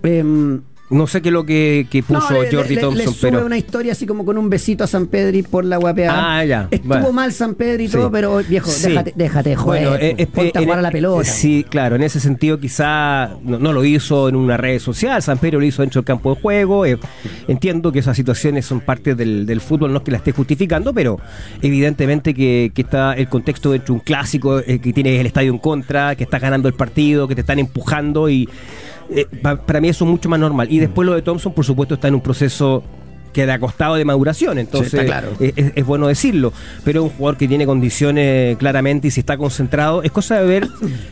Em, 0.03 0.63
No 0.93 1.07
sé 1.07 1.23
qué 1.23 1.31
es 1.31 1.33
lo 1.33 1.45
que, 1.45 1.87
que 1.91 2.03
puso 2.03 2.33
no, 2.35 2.43
le- 2.43 2.51
Jordi 2.55 2.69
le- 2.71 2.75
le 2.77 2.81
Thompson, 2.83 3.15
sube 3.15 3.31
pero. 3.33 3.47
una 3.47 3.57
historia 3.59 3.93
así 3.93 4.07
como 4.07 4.25
con 4.25 4.39
un 4.39 4.49
besito 4.51 4.85
a 4.85 4.87
San 4.87 5.07
Pedri 5.07 5.43
por 5.43 5.65
la 5.65 5.79
guapeada. 5.79 6.39
Ah, 6.39 6.45
ya, 6.45 6.69
Estuvo 6.71 7.13
mal 7.13 7.33
San 7.33 7.55
Pedri 7.55 7.85
y 7.85 7.89
Sí. 7.89 7.95
todo, 7.95 8.11
pero 8.13 8.41
viejo, 8.49 8.71
Sí. 8.71 8.89
déjate, 8.89 9.13
déjate 9.17 9.57
joder. 9.57 9.89
Bueno, 9.89 10.05
eh, 10.05 10.15
eh, 10.19 10.27
ponte 10.27 10.59
a 10.59 10.61
en- 10.61 10.65
jugar 10.67 10.79
a 10.79 10.83
la 10.83 10.91
pelota. 10.91 11.25
Sí, 11.25 11.65
claro, 11.69 11.97
en 11.97 12.03
ese 12.03 12.21
sentido 12.21 12.61
quizá 12.61 13.31
no, 13.43 13.59
no 13.59 13.73
lo 13.73 13.85
hizo 13.85 14.29
en 14.29 14.37
una 14.37 14.57
red 14.57 14.79
social, 14.79 15.23
San 15.23 15.39
Pedro 15.39 15.59
lo 15.61 15.67
hizo 15.67 15.83
dentro 15.83 16.01
del 16.03 16.07
campo 16.07 16.35
de 16.35 16.41
juego. 16.41 16.87
eh, 16.87 16.99
entiendo 17.49 17.91
que 17.93 17.99
esas 18.01 18.17
situaciones 18.17 18.67
son 18.67 18.81
parte 18.81 19.15
del, 19.15 19.47
del 19.47 19.61
fútbol, 19.61 19.91
no 19.93 19.99
es 19.99 20.05
que 20.05 20.11
la 20.11 20.19
esté 20.19 20.33
justificando, 20.33 20.93
pero 20.93 21.19
evidentemente 21.63 22.35
que, 22.35 22.71
que 22.75 22.83
está 22.83 23.15
el 23.15 23.29
contexto 23.29 23.71
dentro 23.73 23.95
de 23.95 24.01
un 24.01 24.05
clásico, 24.05 24.59
eh, 24.61 24.79
que 24.79 24.93
tienes 24.93 25.21
el 25.21 25.27
estadio 25.27 25.51
en 25.53 25.59
contra, 25.59 26.15
que 26.17 26.25
estás 26.25 26.41
ganando 26.41 26.69
el 26.69 26.75
partido, 26.75 27.27
que 27.29 27.35
te 27.35 27.41
están 27.43 27.59
empujando 27.59 28.29
y 28.29 28.49
eh, 29.15 29.27
pa- 29.43 29.57
para 29.57 29.81
mí 29.81 29.89
eso 29.89 30.05
es 30.05 30.11
mucho 30.11 30.29
más 30.29 30.39
normal. 30.41 30.69
Y 30.71 30.79
después 30.79 31.07
lo 31.07 31.15
de 31.15 31.23
Thompson, 31.23 31.53
por 31.53 31.65
supuesto, 31.65 31.95
está 31.95 32.09
en 32.09 32.15
un 32.15 32.21
proceso 32.21 32.83
que 33.33 33.47
le 33.47 33.53
ha 33.53 33.59
costado 33.59 33.95
de 33.95 34.05
maduración, 34.05 34.59
entonces 34.59 34.91
Sí, 35.01 35.07
claro. 35.07 35.29
es, 35.41 35.55
es- 35.75 35.87
bueno 35.87 36.07
decirlo, 36.07 36.53
pero 36.85 37.01
es 37.07 37.11
un 37.13 37.17
jugador 37.17 37.39
que 37.39 37.49
tiene 37.49 37.65
condiciones 37.65 38.59
claramente 38.59 39.09
y 39.09 39.11
si 39.11 39.21
está 39.21 39.39
concentrado, 39.39 40.03
es 40.03 40.13
cosa 40.13 40.39
de 40.39 40.47
ver 40.47 40.69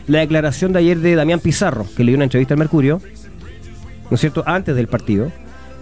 la 0.07 0.19
declaración 0.19 0.71
de 0.71 0.79
ayer 0.79 0.99
de 0.99 1.15
Damián 1.15 1.39
Pizarro, 1.39 1.87
que 1.97 2.03
le 2.03 2.11
dio 2.11 2.17
una 2.17 2.25
entrevista 2.25 2.53
al 2.53 2.59
Mercurio, 2.59 3.01
¿no 4.11 4.15
es 4.15 4.19
cierto?, 4.21 4.43
antes 4.45 4.75
del 4.75 4.87
partido, 4.87 5.31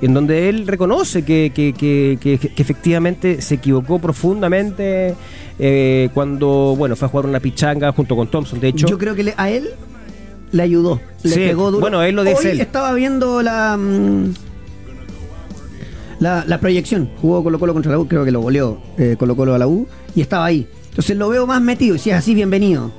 en 0.01 0.13
donde 0.13 0.47
él 0.47 0.65
reconoce 0.65 1.23
que, 1.25 1.51
que- 1.53 1.73
que- 1.73 2.17
que- 2.21 2.37
que 2.37 2.61
efectivamente 2.61 3.41
se 3.41 3.55
equivocó 3.55 3.99
profundamente 3.99 5.15
eh, 5.61 6.07
cuando, 6.13 6.73
bueno, 6.77 6.95
fue 6.95 7.07
a 7.07 7.09
jugar 7.11 7.25
una 7.25 7.41
pichanga 7.41 7.91
junto 7.91 8.15
con 8.15 8.29
Thompson, 8.31 8.61
de 8.61 8.69
hecho. 8.69 8.87
Yo 8.87 8.97
creo 8.97 9.13
que 9.13 9.23
le- 9.23 9.33
a 9.35 9.49
él 9.49 9.67
le 10.51 10.63
ayudó. 10.63 10.99
Le 11.23 11.29
Sí, 11.31 11.39
pegó 11.39 11.71
duro. 11.71 11.81
bueno, 11.81 12.01
él 12.03 12.15
lo 12.15 12.23
dice 12.23 12.47
Hoy 12.49 12.51
él. 12.55 12.61
estaba 12.61 12.93
viendo 12.93 13.41
la, 13.41 13.77
mm, 13.77 14.33
la. 16.19 16.43
La 16.47 16.59
proyección. 16.59 17.09
Jugó 17.21 17.43
Colo 17.43 17.59
Colo 17.59 17.73
contra 17.73 17.91
la 17.91 17.99
U, 17.99 18.07
creo 18.07 18.25
que 18.25 18.31
lo 18.31 18.41
goleó 18.41 18.79
eh, 18.97 19.15
Colo 19.17 19.35
Colo 19.35 19.53
a 19.55 19.57
la 19.59 19.67
U. 19.67 19.87
Y 20.15 20.21
estaba 20.21 20.45
ahí. 20.45 20.67
Entonces 20.89 21.15
lo 21.17 21.29
veo 21.29 21.45
más 21.47 21.61
metido. 21.61 21.95
Y 21.95 21.99
si 21.99 22.09
es 22.09 22.15
así, 22.17 22.33
bienvenido. 22.33 22.91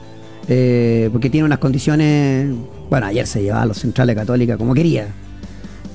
Eh, 0.49 1.09
porque 1.13 1.31
tiene 1.31 1.45
unas 1.45 1.59
condiciones. 1.59 2.49
Bueno, 2.89 3.07
ayer 3.07 3.27
se 3.27 3.43
llevaba 3.43 3.63
a 3.63 3.67
los 3.67 3.79
centrales 3.79 4.17
católicas 4.17 4.57
como 4.57 4.75
quería. 4.75 5.09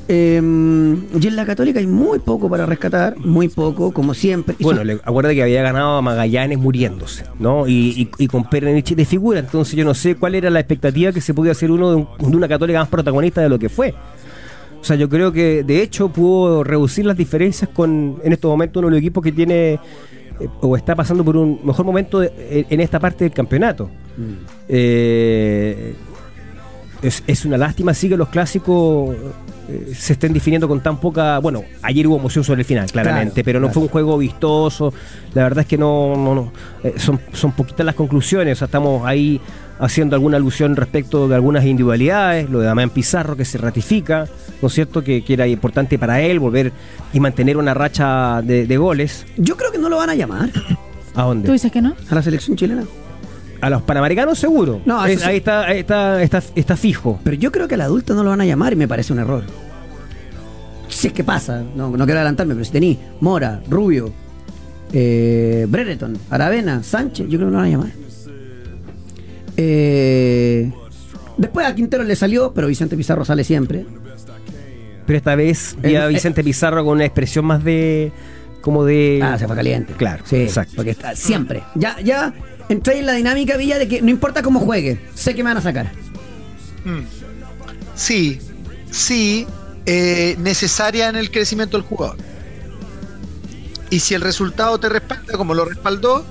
Eh, 0.07 0.35
y 0.39 1.27
en 1.27 1.35
la 1.35 1.45
católica 1.45 1.79
hay 1.79 1.87
muy 1.87 2.19
poco 2.19 2.47
para 2.49 2.65
rescatar, 2.67 3.17
muy 3.17 3.47
poco, 3.49 3.91
como 3.91 4.13
siempre. 4.13 4.55
Y 4.59 4.63
Bueno, 4.63 4.79
son- 4.81 4.87
le, 4.87 4.93
acuerda 5.03 5.33
que 5.33 5.41
había 5.41 5.63
ganado 5.63 5.97
a 5.97 6.01
Magallanes 6.01 6.59
muriéndose, 6.59 7.23
¿no? 7.39 7.67
Y, 7.67 8.09
y, 8.17 8.23
y 8.23 8.27
con 8.27 8.47
Pernich 8.49 8.93
de 8.95 9.05
figura. 9.05 9.39
Entonces 9.39 9.75
yo 9.75 9.83
no 9.83 9.93
sé 9.95 10.15
cuál 10.15 10.35
era 10.35 10.49
la 10.51 10.59
expectativa 10.59 11.11
que 11.11 11.21
se 11.21 11.33
podía 11.33 11.53
hacer 11.53 11.71
uno 11.71 11.89
de, 11.89 11.95
un- 11.95 12.07
de 12.31 12.37
una 12.37 12.47
católica 12.47 12.79
más 12.79 12.89
protagonista 12.89 13.41
de 13.41 13.49
lo 13.49 13.57
que 13.57 13.67
fue. 13.69 13.93
O 14.79 14.83
sea, 14.83 14.95
yo 14.95 15.09
creo 15.09 15.31
que 15.31 15.63
de 15.63 15.81
hecho 15.81 16.09
pudo 16.09 16.63
reducir 16.63 17.07
las 17.07 17.17
diferencias 17.17 17.67
con 17.73 18.17
en 18.23 18.31
estos 18.33 18.49
momentos 18.51 18.79
uno 18.81 18.87
de 18.89 18.91
los 18.91 18.99
equipos 18.99 19.23
que 19.23 19.31
tiene 19.31 19.73
eh, 19.73 19.79
o 20.61 20.77
está 20.77 20.95
pasando 20.95 21.25
por 21.25 21.35
un 21.35 21.59
mejor 21.63 21.83
momento 21.83 22.19
de- 22.19 22.67
en 22.69 22.79
esta 22.79 22.99
parte 22.99 23.23
del 23.23 23.33
campeonato. 23.33 23.89
Eh, 24.69 25.95
es, 27.01 27.23
es 27.25 27.45
una 27.45 27.57
lástima, 27.57 27.93
sí, 27.95 28.09
que 28.09 28.17
los 28.17 28.29
clásicos 28.29 29.15
eh, 29.69 29.93
se 29.95 30.13
estén 30.13 30.33
definiendo 30.33 30.67
con 30.67 30.81
tan 30.81 30.99
poca. 30.99 31.39
Bueno, 31.39 31.63
ayer 31.81 32.07
hubo 32.07 32.17
emoción 32.17 32.43
sobre 32.43 32.61
el 32.61 32.65
final, 32.65 32.89
claramente, 32.91 33.33
Claro, 33.35 33.45
pero 33.45 33.59
no 33.59 33.67
claro. 33.67 33.73
fue 33.73 33.83
un 33.83 33.89
juego 33.89 34.17
vistoso. 34.17 34.93
La 35.33 35.43
verdad 35.43 35.61
es 35.61 35.67
que 35.67 35.77
no, 35.77 36.15
no, 36.15 36.35
no, 36.35 36.51
eh, 36.83 36.93
son, 36.97 37.19
son 37.33 37.51
poquitas 37.53 37.85
las 37.85 37.95
conclusiones. 37.95 38.57
O 38.57 38.59
sea, 38.59 38.65
estamos 38.65 39.05
ahí 39.05 39.39
haciendo 39.79 40.15
alguna 40.15 40.37
alusión 40.37 40.75
respecto 40.75 41.27
de 41.27 41.35
algunas 41.35 41.65
individualidades, 41.65 42.49
lo 42.49 42.59
de 42.59 42.65
Damián 42.67 42.89
Pizarro 42.89 43.35
que 43.35 43.43
se 43.43 43.57
ratifica, 43.57 44.25
¿no 44.61 44.67
es 44.69 44.73
cierto? 44.73 45.03
Que, 45.03 45.23
que 45.23 45.33
era 45.33 45.47
importante 45.47 45.99
para 45.99 46.21
él 46.21 46.39
volver 46.39 46.71
y 47.11 47.19
mantener 47.19 47.57
una 47.57 47.73
racha 47.73 48.41
de, 48.41 48.67
de 48.67 48.77
goles. 48.77 49.25
Yo 49.37 49.57
creo 49.57 49.71
que 49.71 49.77
no 49.77 49.89
lo 49.89 49.97
van 49.97 50.09
a 50.11 50.15
llamar 50.15 50.49
¿A 51.13 51.23
dónde? 51.23 51.45
¿Tú 51.47 51.51
dices 51.53 51.71
que 51.71 51.81
no? 51.81 51.93
a 52.09 52.15
la 52.15 52.21
selección 52.21 52.55
chilena. 52.55 52.83
A 53.65 53.69
los 53.71 53.81
panamericanos 53.81 54.37
seguro. 54.37 54.79
No, 54.85 55.03
Es- 55.05 55.17
eso- 55.19 55.27
ahí 55.27 55.37
está, 55.37 55.65
ahí 55.65 55.79
está, 55.79 56.21
está, 56.21 56.43
está 56.53 56.77
fijo. 56.77 57.19
Pero 57.23 57.35
yo 57.35 57.51
creo 57.51 57.67
que 57.67 57.73
al 57.73 57.81
adulto 57.81 58.13
no 58.13 58.23
lo 58.23 58.29
van 58.29 58.41
a 58.41 58.45
llamar 58.45 58.73
y 58.73 58.75
me 58.75 58.87
parece 58.87 59.11
un 59.11 59.17
error. 59.19 59.43
Si 60.87 61.07
es 61.07 61.13
que 61.13 61.23
pasa, 61.23 61.63
no, 61.75 61.89
no 61.89 62.05
quiero 62.05 62.19
adelantarme, 62.19 62.53
pero 62.53 62.63
si 62.63 62.71
tení 62.71 62.99
Mora, 63.21 63.61
Rubio, 63.67 64.13
eh, 64.93 65.65
Brereton, 65.67 66.15
Aravena, 66.29 66.83
Sánchez, 66.83 67.27
yo 67.27 67.39
creo 67.39 67.39
que 67.39 67.45
no 67.45 67.51
lo 67.53 67.57
van 67.57 67.65
a 67.65 67.69
llamar. 67.71 67.89
Eh, 69.57 70.71
después 71.37 71.65
a 71.65 71.73
Quintero 71.73 72.03
le 72.03 72.15
salió, 72.15 72.53
pero 72.53 72.67
Vicente 72.67 72.95
Pizarro 72.95 73.25
sale 73.25 73.43
siempre. 73.43 73.85
Pero 75.07 75.17
esta 75.17 75.35
vez 75.35 75.75
vi 75.81 75.95
a 75.95 76.07
Vicente 76.07 76.43
Pizarro 76.43 76.83
con 76.83 76.93
una 76.95 77.05
expresión 77.05 77.45
más 77.45 77.63
de. 77.63 78.11
como 78.61 78.83
de. 78.85 79.21
Ah, 79.23 79.37
se 79.37 79.47
fue 79.47 79.55
caliente. 79.55 79.93
Claro, 79.93 80.23
sí, 80.25 80.37
exacto. 80.37 80.73
Porque 80.75 80.91
está 80.91 81.15
siempre. 81.15 81.63
Ya, 81.75 81.99
ya 82.01 82.33
entré 82.69 82.99
en 82.99 83.05
la 83.05 83.13
dinámica, 83.13 83.57
Villa, 83.57 83.77
de 83.77 83.87
que 83.87 84.01
no 84.01 84.09
importa 84.09 84.41
cómo 84.41 84.59
juegue, 84.59 84.99
sé 85.13 85.35
que 85.35 85.43
me 85.43 85.49
van 85.49 85.57
a 85.57 85.61
sacar. 85.61 85.91
Mm. 86.83 87.01
Sí, 87.95 88.39
sí, 88.91 89.47
eh, 89.85 90.35
necesaria 90.39 91.09
en 91.09 91.15
el 91.15 91.31
crecimiento 91.31 91.77
del 91.77 91.85
jugador. 91.85 92.17
Y 93.89 93.99
si 93.99 94.13
el 94.13 94.21
resultado 94.21 94.79
te 94.79 94.89
respalda, 94.89 95.37
como 95.37 95.53
lo 95.53 95.65
respaldó, 95.65 96.25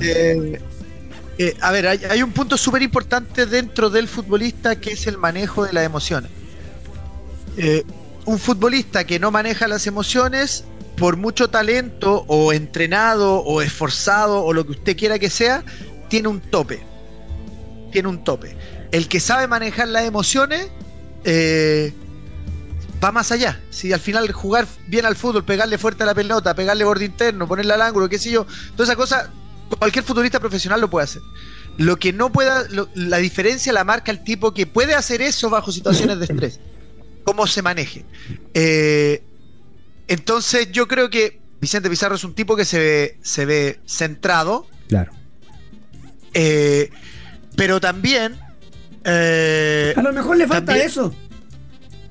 eh, 0.00 0.60
eh, 1.38 1.56
a 1.60 1.72
ver, 1.72 1.88
hay, 1.88 2.22
un 2.22 2.32
punto 2.32 2.56
súper 2.56 2.82
importante 2.82 3.46
dentro 3.46 3.90
del 3.90 4.06
futbolista 4.06 4.76
que 4.76 4.92
es 4.92 5.06
el 5.06 5.18
manejo 5.18 5.64
de 5.64 5.72
las 5.72 5.84
emociones. 5.84 6.30
Un 8.26 8.38
futbolista 8.38 9.04
que 9.04 9.18
no 9.18 9.30
maneja 9.30 9.66
las 9.66 9.86
emociones, 9.86 10.64
por 10.96 11.16
mucho 11.16 11.50
talento 11.50 12.24
o 12.28 12.52
entrenado 12.52 13.40
o 13.40 13.62
esforzado 13.62 14.44
o 14.44 14.52
lo 14.52 14.64
que 14.64 14.72
usted 14.72 14.96
quiera 14.96 15.18
que 15.18 15.30
sea, 15.30 15.64
tiene 16.08 16.28
un 16.28 16.40
tope. 16.40 16.82
Tiene 17.90 18.08
un 18.08 18.22
tope. 18.24 18.56
El 18.92 19.08
que 19.08 19.20
sabe 19.20 19.48
manejar 19.48 19.88
las 19.88 20.04
emociones 20.04 20.68
eh, 21.24 21.92
va 23.02 23.12
más 23.12 23.32
allá. 23.32 23.60
Si 23.70 23.92
al 23.92 24.00
final 24.00 24.30
jugar 24.32 24.66
bien 24.88 25.04
al 25.06 25.16
fútbol, 25.16 25.44
pegarle 25.44 25.78
fuerte 25.78 26.02
a 26.04 26.06
la 26.06 26.14
pelota, 26.14 26.54
pegarle 26.54 26.84
borde 26.84 27.04
interno, 27.04 27.48
ponerle 27.48 27.74
al 27.74 27.82
ángulo, 27.82 28.08
qué 28.08 28.18
sé 28.18 28.30
yo, 28.30 28.46
toda 28.76 28.84
esa 28.84 28.96
cosa, 28.96 29.30
cualquier 29.78 30.04
futbolista 30.04 30.40
profesional 30.40 30.80
lo 30.80 30.88
puede 30.88 31.04
hacer. 31.04 31.22
Lo 31.76 31.96
que 31.96 32.12
no 32.12 32.30
pueda, 32.30 32.64
la 32.94 33.18
diferencia 33.18 33.72
la 33.72 33.82
marca 33.82 34.12
el 34.12 34.22
tipo 34.22 34.54
que 34.54 34.66
puede 34.66 34.94
hacer 34.94 35.22
eso 35.22 35.50
bajo 35.50 35.72
situaciones 35.72 36.18
de 36.20 36.26
estrés. 36.26 36.60
Cómo 37.24 37.46
se 37.46 37.62
maneje. 37.62 38.04
Eh, 38.52 39.24
entonces 40.08 40.70
yo 40.72 40.86
creo 40.88 41.10
que 41.10 41.40
Vicente 41.60 41.88
Pizarro 41.88 42.14
es 42.16 42.24
un 42.24 42.34
tipo 42.34 42.56
que 42.56 42.64
se 42.64 42.78
ve, 42.78 43.18
se 43.22 43.44
ve 43.46 43.80
centrado, 43.86 44.66
Claro. 44.88 45.12
eh, 46.34 46.90
pero 47.56 47.80
también, 47.80 48.34
eh, 49.04 49.94
A 49.96 50.02
lo 50.02 50.12
mejor 50.12 50.36
le 50.36 50.46
falta 50.46 50.66
También- 50.66 50.86
eso. 50.86 51.14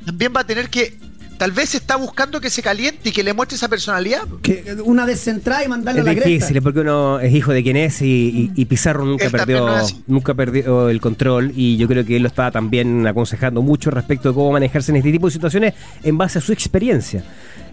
también 0.06 0.34
va 0.36 0.42
a 0.42 0.46
tener 0.46 0.70
que, 0.70 0.98
tal 1.38 1.52
vez 1.52 1.76
está 1.76 1.98
buscando 1.98 2.40
que 2.40 2.50
se 2.50 2.62
caliente 2.62 3.10
y 3.10 3.12
que 3.12 3.22
le 3.24 3.34
muestre 3.34 3.58
esa 3.58 3.68
personalidad. 3.68 4.22
Que 4.42 4.76
una 4.86 5.06
descentrada 5.06 5.64
y 5.66 5.68
mandarle 5.68 6.00
Es 6.02 6.06
a 6.08 6.10
la 6.10 6.14
cresta. 6.14 6.30
difícil 6.30 6.62
porque 6.62 6.80
uno 6.80 7.20
es 7.20 7.34
hijo 7.34 7.52
de 7.52 7.64
quien 7.64 7.76
es 7.78 8.02
y, 8.02 8.06
y- 8.06 8.52
y 8.56 8.66
Pizarro 8.66 9.04
nunca 9.06 9.30
perdió, 9.30 9.66
no 9.66 9.78
es 9.80 9.96
nunca 10.08 10.34
perdió 10.34 10.90
el 10.90 11.02
control 11.02 11.52
y 11.56 11.76
yo 11.78 11.88
creo 11.88 12.06
que 12.06 12.16
él 12.16 12.22
lo 12.24 12.28
estaba 12.30 12.52
también 12.52 13.06
aconsejando 13.08 13.62
mucho 13.62 13.92
respecto 13.92 14.30
de 14.30 14.36
cómo 14.36 14.52
manejarse 14.54 14.92
en 14.92 14.98
este 14.98 15.12
tipo 15.12 15.28
de 15.28 15.34
situaciones 15.34 15.74
en 16.04 16.18
base 16.18 16.38
a 16.40 16.42
su 16.42 16.54
experiencia. 16.54 17.24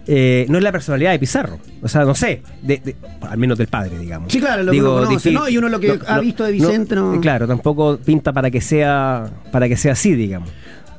Eh, 0.07 0.45
no 0.49 0.57
es 0.57 0.63
la 0.63 0.71
personalidad 0.71 1.11
de 1.11 1.19
Pizarro, 1.19 1.59
o 1.81 1.87
sea, 1.87 2.03
no 2.05 2.15
sé, 2.15 2.41
de- 2.63 2.77
de- 2.83 2.95
al 3.21 3.37
menos 3.37 3.57
del 3.57 3.67
padre, 3.67 3.99
digamos. 3.99 4.31
Sí, 4.33 4.39
claro, 4.39 4.63
lo 4.63 4.71
que 4.71 4.81
uno 4.81 4.93
conoce, 5.05 5.31
¿no? 5.31 5.47
Y 5.47 5.57
uno 5.57 5.69
lo 5.69 5.79
que 5.79 5.99
ha 6.07 6.19
visto 6.19 6.43
de 6.43 6.51
Vicente, 6.51 6.95
no- 6.95 7.19
Claro, 7.21 7.47
tampoco 7.47 7.97
pinta 7.97 8.33
para 8.33 8.49
que 8.49 8.61
sea 8.61 9.29
para 9.51 9.67
que 9.69 9.77
sea 9.77 9.91
así, 9.93 10.13
digamos. 10.15 10.49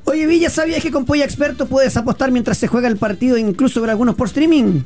Oye, 0.04 0.26
Villa, 0.26 0.50
¿sabías 0.50 0.82
que 0.82 0.90
con 0.90 1.04
Polla 1.04 1.24
Experto 1.24 1.66
puedes 1.66 1.96
apostar 1.96 2.30
mientras 2.30 2.58
se 2.58 2.66
juega 2.68 2.88
el 2.88 2.96
partido, 2.96 3.36
incluso 3.36 3.80
ver 3.80 3.90
algunos 3.90 4.14
por 4.14 4.28
streaming? 4.28 4.82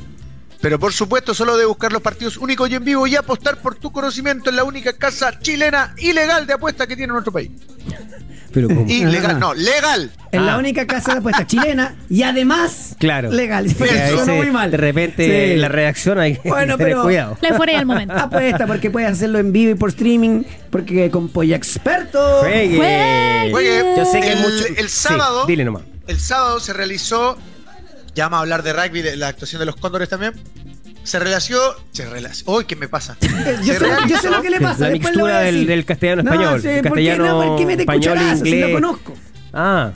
Pero 0.63 0.79
por 0.79 0.93
supuesto, 0.95 1.35
solo 1.35 1.57
de 1.59 1.67
buscar 1.67 1.93
los 1.93 2.01
partidos 2.01 2.39
únicos 2.39 2.71
y 2.71 2.75
en 2.75 2.85
vivo 2.85 3.07
y 3.07 3.17
apostar 3.17 3.59
por 3.59 3.75
tu 3.75 3.93
conocimiento 3.93 4.49
en 4.49 4.57
la 4.57 4.65
única 4.65 4.95
casa 4.95 5.39
chilena 5.39 5.95
ilegal 5.99 6.47
de 6.47 6.55
apuesta 6.55 6.87
que 6.87 6.97
tiene 6.97 7.13
nuestro 7.13 7.33
país. 7.33 7.51
Pero 8.57 8.69
como- 8.69 8.87
Ilegal, 8.91 9.39
no, 9.39 9.53
legal. 9.53 10.11
En 10.33 10.47
la 10.47 10.55
Ah. 10.55 10.59
única 10.59 10.87
casa 10.87 11.13
de 11.13 11.19
apuestas 11.19 11.47
chilena 11.47 11.95
y 12.09 12.23
además 12.23 12.97
Claro. 12.99 13.31
legal. 13.31 13.67
Muy 14.27 14.51
mal. 14.51 14.71
De 14.71 14.79
repente 14.79 15.53
Sí. 15.53 15.57
la 15.61 15.69
reacción 15.69 16.19
hay 16.19 16.39
que 16.39 16.49
Bueno, 16.49 16.79
tener 16.79 16.93
pero- 16.95 17.03
cuidado. 17.03 17.37
La 17.43 17.51
euforia 17.51 17.77
del 17.77 17.85
momento. 17.85 18.15
Apuesta 18.15 18.67
porque 18.67 18.91
puedes 18.91 19.11
hacerlo 19.11 19.39
en 19.41 19.53
vivo 19.53 19.73
y 19.73 19.75
por 19.75 19.91
streaming, 19.91 20.45
porque 20.71 21.11
con 21.11 21.29
Polla 21.29 21.55
Experto. 21.55 22.39
Juegue. 22.41 22.77
Juegue. 22.79 23.49
Juegue. 23.51 23.95
Yo 23.99 24.05
sé 24.07 24.21
que 24.23 24.33
El- 24.33 24.39
mucho. 24.39 24.65
el 24.79 24.89
Sí, 24.89 25.09
sábado- 25.09 25.45
dile 25.47 25.65
nomás. 25.67 25.83
El 26.07 26.19
sábado 26.19 26.59
se 26.59 26.73
realizó, 26.73 27.37
ya 28.15 28.25
vamos 28.25 28.39
a 28.39 28.41
hablar 28.41 28.63
de 28.63 28.73
rugby, 28.73 29.03
de 29.03 29.17
la 29.17 29.29
actuación 29.29 29.61
de 29.61 29.67
los 29.67 29.77
cóndores 29.77 30.09
también. 30.09 30.33
Se 31.07 31.19
realizó, 31.21 31.77
se 31.93 32.05
realizó, 32.11 32.51
uy, 32.53 32.65
¿qué 32.65 32.75
me 32.75 32.89
pasa? 32.89 33.17
Yo 33.21 33.29
Se 33.75 33.79
sé, 33.79 33.87
yo 34.09 34.19
sé 34.19 34.29
lo 34.29 34.43
que 34.43 34.51
le 34.51 34.61
pasa. 34.61 34.81
La 34.81 34.89
después 34.91 35.13
mixtura 35.15 35.39
a 35.39 35.41
del- 35.43 35.55
decir. 35.55 35.69
del 35.69 35.85
castellano 35.85 36.23
No, 36.25 36.33
español, 36.33 36.61
sí, 36.63 36.69
el 36.69 36.75
¿por 36.75 36.83
qué 36.83 36.89
castellano, 36.89 37.27
no? 37.45 37.49
¿Por 37.49 37.59
qué 37.59 37.67
mete 37.67 37.83
español, 37.83 38.15
cucharazo 38.19 38.43
si 38.45 38.49
inglés? 38.51 38.69
lo 38.69 38.75
conozco? 38.75 39.15
Ah, 39.53 39.93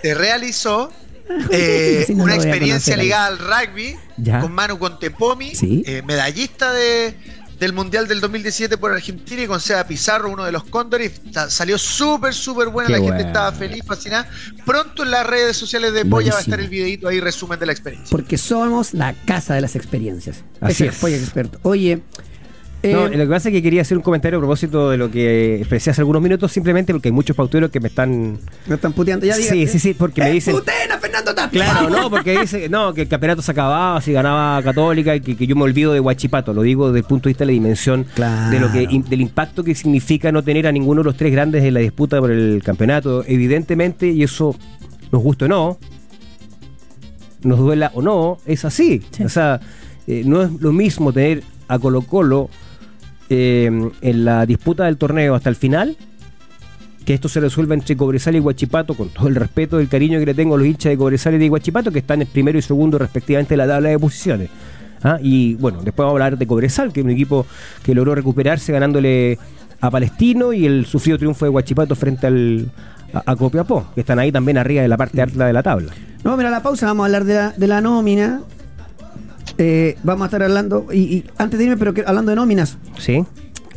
se 0.00 0.14
realizó 0.14 0.92
eh, 1.50 2.04
Sí, 2.06 2.14
no 2.14 2.22
una 2.24 2.36
experiencia 2.36 2.96
ligada 2.96 3.26
al 3.26 3.38
rugby 3.38 3.96
Ya. 4.16 4.40
con 4.40 4.52
Manu 4.52 4.78
Contepomi, 4.78 5.54
Sí. 5.56 5.82
eh, 5.86 6.02
medallista 6.06 6.72
de, 6.72 7.14
del 7.58 7.72
Mundial 7.72 8.06
del 8.06 8.20
2017 8.20 8.78
por 8.78 8.92
Argentina 8.92 9.42
y 9.42 9.46
con 9.46 9.60
Seba 9.60 9.84
Pizarro, 9.84 10.30
uno 10.30 10.44
de 10.44 10.52
los 10.52 10.64
cóndores. 10.64 11.20
Salió 11.48 11.78
súper, 11.78 12.34
súper 12.34 12.68
buena, 12.68 12.88
Qué 12.88 13.00
la 13.00 13.04
gente 13.04 13.22
estaba 13.22 13.52
feliz, 13.52 13.82
fascinada. 13.84 14.28
Pronto 14.64 15.02
en 15.02 15.10
las 15.10 15.26
redes 15.26 15.56
sociales 15.56 15.92
de 15.92 16.04
Polla 16.04 16.32
va 16.32 16.38
a 16.38 16.42
estar 16.42 16.60
el 16.60 16.68
videito 16.68 17.08
ahí, 17.08 17.20
resumen 17.20 17.58
de 17.58 17.66
la 17.66 17.72
experiencia. 17.72 18.10
Porque 18.10 18.38
somos 18.38 18.94
la 18.94 19.14
casa 19.24 19.54
de 19.54 19.60
las 19.60 19.76
experiencias. 19.76 20.44
Así 20.60 20.84
Ese 20.84 20.86
es. 20.86 20.96
Polla 20.96 21.16
Experto. 21.16 21.58
Oye, 21.62 22.02
No, 22.80 23.06
Eh, 23.08 23.16
lo 23.16 23.24
que 23.24 23.30
pasa 23.30 23.48
es 23.48 23.52
que 23.54 23.60
quería 23.62 23.82
hacer 23.82 23.96
un 23.96 24.04
comentario 24.04 24.38
a 24.38 24.40
propósito 24.40 24.88
de 24.90 24.96
lo 24.96 25.10
que 25.10 25.56
expresé 25.56 25.90
hace 25.90 26.00
algunos 26.00 26.22
minutos, 26.22 26.52
simplemente 26.52 26.92
porque 26.92 27.08
hay 27.08 27.12
muchos 27.12 27.34
pauteros 27.34 27.70
que 27.70 27.80
me 27.80 27.88
están. 27.88 28.38
me 28.68 28.74
están 28.76 28.92
puteando. 28.92 29.26
Ya 29.26 29.34
Sí, 29.34 29.42
dígate. 29.42 29.66
sí, 29.66 29.78
sí, 29.80 29.94
porque 29.94 30.20
me 30.20 30.30
¡Eh, 30.30 30.34
dicen- 30.34 30.54
puten 30.54 30.92
a 30.92 30.98
Fernando 30.98 31.34
Tapia! 31.34 31.64
Claro, 31.64 31.90
no, 31.90 32.08
porque 32.10 32.38
dice 32.40 32.68
no, 32.68 32.94
que 32.94 33.02
el 33.02 33.08
campeonato 33.08 33.42
se 33.42 33.50
acababa 33.50 34.00
si 34.00 34.12
ganaba 34.12 34.62
Católica 34.62 35.16
y 35.16 35.20
que, 35.20 35.36
que 35.36 35.46
yo 35.48 35.56
me 35.56 35.62
olvido 35.64 35.92
de 35.92 35.98
Huachipato. 35.98 36.52
Lo 36.54 36.62
digo 36.62 36.86
desde 36.88 37.00
el 37.00 37.04
punto 37.04 37.28
de 37.28 37.30
vista 37.30 37.42
de 37.42 37.46
la 37.46 37.52
dimensión 37.52 38.06
Claro. 38.14 38.50
de 38.50 38.60
lo 38.60 38.70
que 38.72 38.86
del 39.08 39.20
impacto 39.22 39.64
que 39.64 39.74
significa 39.74 40.30
no 40.30 40.44
tener 40.44 40.68
a 40.68 40.72
ninguno 40.72 41.00
de 41.00 41.06
los 41.06 41.16
tres 41.16 41.32
grandes 41.32 41.64
en 41.64 41.74
la 41.74 41.80
disputa 41.80 42.20
por 42.20 42.30
el 42.30 42.62
campeonato. 42.64 43.24
Evidentemente, 43.26 44.06
y 44.08 44.22
eso 44.22 44.54
nos 45.10 45.20
gusta 45.20 45.46
o 45.46 45.48
no, 45.48 45.78
nos 47.42 47.58
duela 47.58 47.90
o 47.94 48.02
no, 48.02 48.38
es 48.46 48.64
así. 48.64 49.02
Sí. 49.10 49.24
O 49.24 49.28
sea, 49.28 49.60
eh, 50.06 50.22
no 50.24 50.42
es 50.42 50.50
lo 50.60 50.72
mismo 50.72 51.12
tener 51.12 51.42
a 51.68 51.78
Colo 51.78 52.02
Colo 52.02 52.48
eh, 53.30 53.90
en 54.00 54.24
la 54.24 54.46
disputa 54.46 54.84
del 54.84 54.96
torneo 54.96 55.34
hasta 55.34 55.50
el 55.50 55.56
final 55.56 55.96
que 57.04 57.14
esto 57.14 57.30
se 57.30 57.40
resuelva 57.40 57.74
entre 57.74 57.96
Cobresal 57.96 58.36
y 58.36 58.38
Guachipato, 58.38 58.92
con 58.92 59.08
todo 59.08 59.28
el 59.28 59.34
respeto 59.34 59.80
y 59.80 59.84
el 59.84 59.88
cariño 59.88 60.18
que 60.18 60.26
le 60.26 60.34
tengo 60.34 60.56
a 60.56 60.58
los 60.58 60.66
hinchas 60.66 60.90
de 60.90 60.98
Cobresal 60.98 61.34
y 61.36 61.38
de 61.38 61.48
Guachipato, 61.48 61.90
que 61.90 62.00
están 62.00 62.20
en 62.20 62.28
primero 62.28 62.58
y 62.58 62.62
segundo 62.62 62.98
respectivamente 62.98 63.54
en 63.54 63.58
la 63.58 63.66
tabla 63.66 63.88
de 63.88 63.98
posiciones. 63.98 64.50
¿Ah? 65.02 65.16
Y 65.22 65.54
bueno, 65.54 65.78
después 65.82 66.04
vamos 66.04 66.20
a 66.20 66.24
hablar 66.24 66.36
de 66.36 66.46
Cobresal, 66.46 66.92
que 66.92 67.00
es 67.00 67.04
un 67.04 67.10
equipo 67.10 67.46
que 67.82 67.94
logró 67.94 68.14
recuperarse 68.14 68.72
ganándole 68.72 69.38
a 69.80 69.90
Palestino 69.90 70.52
y 70.52 70.66
el 70.66 70.84
sufrido 70.84 71.16
triunfo 71.16 71.46
de 71.46 71.50
Guachipato 71.50 71.94
frente 71.94 72.26
al, 72.26 72.70
a, 73.14 73.22
a 73.24 73.36
Copiapó, 73.36 73.86
que 73.94 74.02
están 74.02 74.18
ahí 74.18 74.30
también 74.30 74.58
arriba 74.58 74.82
de 74.82 74.88
la 74.88 74.98
parte 74.98 75.22
alta 75.22 75.46
de 75.46 75.52
la 75.54 75.62
tabla. 75.62 75.94
No, 76.24 76.36
mira, 76.36 76.50
la 76.50 76.62
pausa, 76.62 76.84
vamos 76.86 77.04
a 77.04 77.06
hablar 77.06 77.24
de 77.24 77.34
la, 77.34 77.50
de 77.52 77.66
la 77.68 77.80
nómina. 77.80 78.42
Eh, 79.58 79.96
vamos 80.04 80.22
a 80.22 80.26
estar 80.26 80.42
hablando, 80.42 80.86
y, 80.92 80.98
y 80.98 81.24
antes 81.36 81.58
de 81.58 81.64
irme, 81.64 81.76
pero 81.76 81.92
que- 81.92 82.04
hablando 82.06 82.30
de 82.30 82.36
nóminas, 82.36 82.78
¿Sí? 82.98 83.24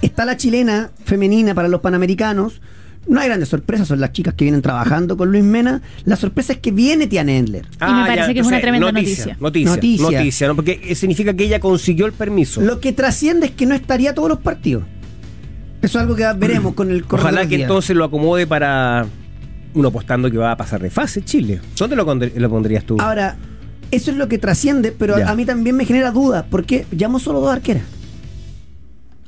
está 0.02 0.26
la 0.26 0.38
chilena 0.38 0.92
femenina 1.06 1.54
para 1.56 1.68
los 1.68 1.82
panamericanos. 1.82 2.62
No 3.08 3.20
hay 3.20 3.28
grandes 3.30 3.50
sorpresas, 3.50 3.88
son 3.88 4.00
las 4.00 4.12
chicas 4.12 4.36
que 4.36 4.46
vienen 4.46 4.62
trabajando 4.62 5.18
con 5.18 5.32
Luis 5.32 5.44
Mena. 5.44 5.82
La 6.06 6.16
sorpresa 6.16 6.54
es 6.54 6.60
que 6.60 6.70
viene 6.72 7.08
Tiana 7.08 7.32
Endler. 7.34 7.66
Y 7.66 7.94
me 7.94 8.06
parece 8.06 8.36
que 8.36 8.42
es 8.42 8.46
una 8.46 8.62
tremenda 8.62 8.92
noticia. 8.92 9.36
noticia. 9.40 9.72
Noticia, 9.72 9.76
Noticia. 9.76 10.20
noticia, 10.20 10.48
¿no? 10.48 10.56
porque 10.56 10.80
eh, 10.84 10.94
significa 10.94 11.34
que 11.34 11.46
ella 11.46 11.60
consiguió 11.60 12.06
el 12.06 12.14
permiso. 12.14 12.62
Lo 12.62 12.80
que 12.80 12.94
trasciende 12.94 13.48
es 13.48 13.54
que 13.54 13.66
no 13.66 13.74
estaría 13.74 14.14
todos 14.14 14.30
los 14.30 14.38
partidos. 14.38 14.84
Eso 15.82 15.98
es 15.98 16.02
algo 16.04 16.16
que 16.16 16.32
veremos 16.38 16.76
con 16.76 16.92
el 16.92 17.06
correr 17.06 17.24
de 17.26 17.32
Ojalá 17.32 17.48
que 17.50 17.62
entonces 17.64 17.96
lo 17.96 18.04
acomode 18.06 18.46
para 18.46 19.08
uno 19.74 19.88
apostando 19.88 20.30
que 20.30 20.38
va 20.38 20.52
a 20.52 20.58
pasar 20.58 20.80
de 20.80 20.92
fase 20.92 21.24
Chile. 21.24 21.60
¿Dónde 21.76 21.96
lo, 21.96 22.04
lo 22.06 22.50
pondrías 22.52 22.84
tú? 22.84 22.98
Ahora, 23.00 23.36
eso 23.92 24.12
es 24.12 24.18
lo 24.18 24.28
que 24.28 24.38
trasciende, 24.38 24.92
pero 24.92 25.18
Ya. 25.20 25.30
a 25.30 25.36
mí 25.36 25.46
también 25.46 25.76
me 25.76 25.86
genera 25.86 26.12
duda, 26.12 26.46
porque 26.50 26.86
llamo 26.92 27.20
solo 27.20 27.40
dos 27.42 27.52
arqueras. 27.52 27.84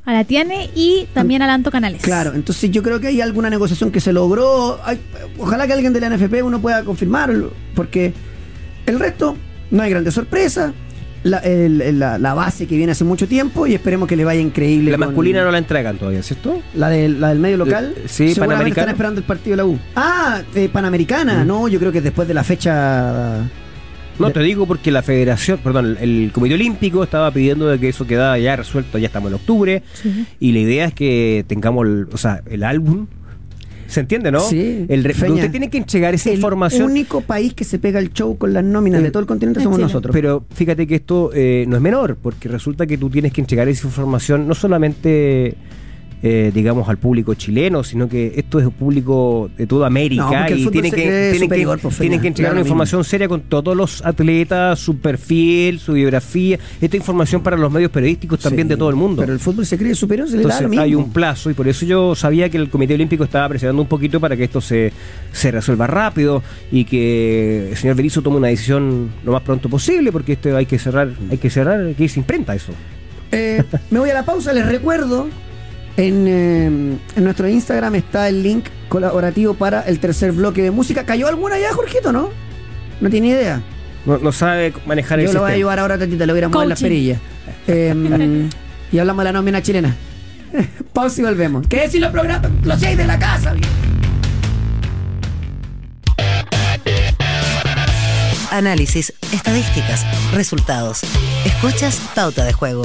A 0.06 0.12
la 0.12 0.26
Tiane 0.26 0.70
y 0.76 1.08
también 1.14 1.42
a 1.44 1.48
Lanto 1.48 1.72
Canales. 1.72 2.02
Claro, 2.02 2.34
entonces 2.34 2.70
yo 2.72 2.84
creo 2.84 3.00
que 3.00 3.08
hay 3.08 3.22
alguna 3.22 3.50
negociación 3.50 3.90
que 3.90 4.02
se 4.02 4.12
logró. 4.12 4.78
Hay- 4.84 5.00
ojalá 5.40 5.66
que 5.66 5.72
alguien 5.74 5.94
de 5.94 6.02
la 6.02 6.08
NFP 6.10 6.44
uno 6.44 6.60
pueda 6.60 6.84
confirmarlo, 6.84 7.54
porque 7.74 8.14
el 8.86 9.00
resto 9.00 9.38
no 9.72 9.82
hay 9.82 9.90
grandes 9.90 10.14
sorpresas. 10.14 10.74
La, 11.24 11.38
el- 11.38 11.80
el- 11.82 12.00
la- 12.00 12.18
la 12.20 12.34
base 12.34 12.68
que 12.68 12.76
viene 12.76 12.92
hace 12.92 13.06
mucho 13.06 13.30
tiempo 13.30 13.66
y 13.66 13.74
esperemos 13.74 14.10
que 14.10 14.18
le 14.18 14.26
vaya 14.26 14.42
increíble. 14.42 14.92
la 14.92 14.98
con- 14.98 15.08
masculina 15.08 15.42
no 15.46 15.52
la 15.52 15.58
entregan 15.60 15.98
todavía, 15.98 16.22
¿cierto? 16.22 16.60
La 16.76 16.90
del, 16.90 17.22
la 17.22 17.30
del 17.30 17.40
medio 17.40 17.56
local. 17.56 17.94
Eh, 17.96 18.02
sí, 18.08 18.34
Seguramente 18.34 18.40
Panamericana. 18.40 18.82
están 18.82 18.90
esperando 18.96 19.20
el 19.22 19.26
partido 19.26 19.52
de 19.52 19.56
la 19.58 19.66
U. 19.66 19.80
Ah, 19.96 20.42
eh, 20.54 20.68
Panamericana. 20.68 21.46
No, 21.46 21.70
yo 21.70 21.80
creo 21.80 21.94
que 21.94 22.02
después 22.02 22.28
de 22.28 22.34
la 22.34 22.44
fecha. 22.44 23.38
No, 24.20 24.32
te 24.32 24.42
digo 24.42 24.66
porque 24.68 24.92
la 24.92 25.02
federación, 25.02 25.60
perdón, 25.64 25.98
el, 26.00 26.24
el 26.26 26.32
Comité 26.32 26.56
Olímpico 26.56 27.04
estaba 27.04 27.32
pidiendo 27.32 27.68
de 27.68 27.80
que 27.80 27.90
eso 27.90 28.06
quedara 28.06 28.38
ya 28.38 28.56
resuelto, 28.56 28.98
ya 28.98 29.08
estamos 29.08 29.30
en 29.30 29.36
octubre, 29.36 29.84
Sí. 29.94 30.26
y 30.40 30.52
la 30.52 30.60
idea 30.60 30.86
es 30.86 30.94
que 30.94 31.44
tengamos, 31.48 31.86
el, 31.88 32.08
o 32.12 32.18
sea, 32.18 32.42
el 32.50 32.64
álbum, 32.64 33.08
¿se 33.88 34.00
entiende, 34.00 34.32
no? 34.32 34.40
Sí, 34.40 34.86
El 34.88 35.04
Feña. 35.14 35.34
usted 35.36 35.52
tiene 35.52 35.70
que 35.70 35.78
entregar 35.78 36.14
esa 36.14 36.30
El 36.30 36.36
información. 36.38 36.90
único 36.92 37.22
país 37.22 37.54
que 37.54 37.64
se 37.64 37.80
pega 37.80 38.00
el 38.00 38.12
show 38.14 38.38
con 38.38 38.54
las 38.54 38.64
nóminas 38.64 39.02
Eh, 39.02 39.04
de 39.06 39.12
todo 39.12 39.22
el 39.22 39.28
continente 39.28 39.60
en 39.60 39.64
somos 39.64 39.78
Chile. 39.78 39.86
nosotros. 39.88 40.14
Pero 40.14 40.46
fíjate 40.54 40.88
que 40.88 40.96
esto 40.96 41.32
eh, 41.34 41.66
no 41.68 41.76
es 41.76 41.82
menor, 41.82 42.16
porque 42.22 42.48
resulta 42.50 42.86
que 42.88 42.98
tú 42.98 43.10
tienes 43.10 43.34
que 43.34 43.42
entregar 43.42 43.68
esa 43.68 43.88
información 43.88 44.48
no 44.48 44.54
solamente, 44.56 45.56
eh, 46.26 46.52
digamos, 46.54 46.88
al 46.88 46.98
público 46.98 47.34
chileno, 47.34 47.84
sino 47.84 48.08
que 48.08 48.32
esto 48.38 48.58
es 48.58 48.66
un 48.66 48.72
público 48.72 49.50
de 49.58 49.68
toda 49.68 49.88
América 49.88 50.50
y 50.50 50.64
se 50.64 50.72
que, 50.72 50.72
tienen, 50.72 50.90
pues, 51.82 51.98
tienen 52.00 52.22
que 52.22 52.28
entregar 52.30 52.54
una 52.54 52.62
mismo. 52.62 52.68
información 52.70 53.04
seria 53.04 53.28
con 53.28 53.42
todos 53.42 53.76
los 53.76 54.06
atletas, 54.06 54.80
su 54.80 55.00
perfil, 55.00 55.80
su 55.82 55.92
biografía, 55.94 56.58
esta 56.80 56.96
información 56.96 57.44
para 57.44 57.58
los 57.58 57.70
medios 57.70 57.92
periodísticos 57.92 58.40
también 58.40 58.68
Sí, 58.68 58.70
de 58.70 58.78
todo 58.78 58.90
el 58.90 58.96
mundo. 58.96 59.22
Pero 59.22 59.34
el 59.34 59.40
fútbol 59.40 59.66
se 59.66 59.78
cree 59.78 59.94
superior, 59.96 60.30
se 60.30 60.38
le 60.38 60.44
da 60.44 60.44
Entonces 60.44 60.64
lo 60.64 60.70
mismo. 60.70 60.84
hay 60.84 60.96
un 60.96 61.12
plazo 61.12 61.50
y 61.50 61.54
por 61.54 61.68
eso 61.68 61.86
yo 61.86 62.16
sabía 62.16 62.48
que 62.50 62.56
el 62.56 62.70
Comité 62.70 62.94
Olímpico 62.94 63.26
estaba 63.26 63.50
presionando 63.50 63.82
un 63.82 63.90
poquito 63.90 64.22
para 64.22 64.38
que 64.38 64.46
esto 64.46 64.62
se, 64.62 64.94
se 65.34 65.52
resuelva 65.52 65.88
rápido 65.88 66.42
y 66.72 66.86
que 66.86 67.72
el 67.72 67.76
señor 67.76 67.98
Berizzo 67.98 68.22
tome 68.22 68.38
una 68.38 68.48
decisión 68.48 69.12
lo 69.26 69.34
más 69.34 69.42
pronto 69.42 69.68
posible 69.68 70.10
porque 70.14 70.32
esto 70.34 70.56
hay 70.56 70.66
que 70.68 70.80
cerrar, 70.80 71.10
hay 71.30 71.38
que 71.38 71.50
cerrar, 71.50 71.94
que 71.96 72.04
irse 72.06 72.18
imprenta 72.18 72.56
eso. 72.56 72.72
Eh, 73.34 73.62
me 73.92 74.00
voy 74.00 74.10
a 74.10 74.14
la 74.14 74.24
pausa, 74.24 74.54
les 74.54 74.66
recuerdo. 74.66 75.28
En, 75.96 76.28
eh, 76.28 76.66
en 77.16 77.24
nuestro 77.24 77.48
Instagram 77.48 77.96
está 77.96 78.28
el 78.28 78.42
link 78.42 78.66
colaborativo 78.90 79.54
para 79.54 79.82
el 79.82 80.00
tercer 80.00 80.32
bloque 80.32 80.64
de 80.64 80.72
música. 80.72 81.06
¿Cayó 81.06 81.28
alguna 81.28 81.60
ya, 81.60 81.74
Jorgito, 81.74 82.12
no? 82.12 82.30
No 83.00 83.10
tiene 83.10 83.28
idea. 83.28 83.62
No, 84.06 84.18
no 84.18 84.32
sabe 84.32 84.74
manejar 84.86 85.20
el 85.20 85.28
Yo 85.28 85.34
lo 85.34 85.42
voy 85.42 85.52
a 85.52 85.54
ayudar 85.56 85.80
ahora, 85.80 85.98
Tatita, 85.98 86.26
le 86.26 86.34
voy 86.34 86.42
a 86.42 86.50
mover 86.50 86.68
las 86.68 86.82
perillas. 86.82 87.20
Eh, 87.68 88.50
y 88.92 89.00
hablamos 89.00 89.24
de 89.24 89.32
la 89.32 89.34
nómina 89.34 89.62
chilena. 89.62 89.96
pausa 90.94 91.22
y 91.22 91.24
volvemos. 91.24 91.68
¿Qué 91.68 91.82
decir 91.82 92.02
los 92.02 92.12
programas? 92.12 92.52
Los 92.64 92.80
seis 92.80 92.98
de 92.98 93.06
la 93.06 93.20
casa. 93.20 93.56
Análisis, 98.52 99.14
estadísticas, 99.32 100.06
resultados. 100.34 101.02
Escuchas 101.46 102.00
Pauta 102.14 102.46
de 102.46 102.54
Juego. 102.54 102.84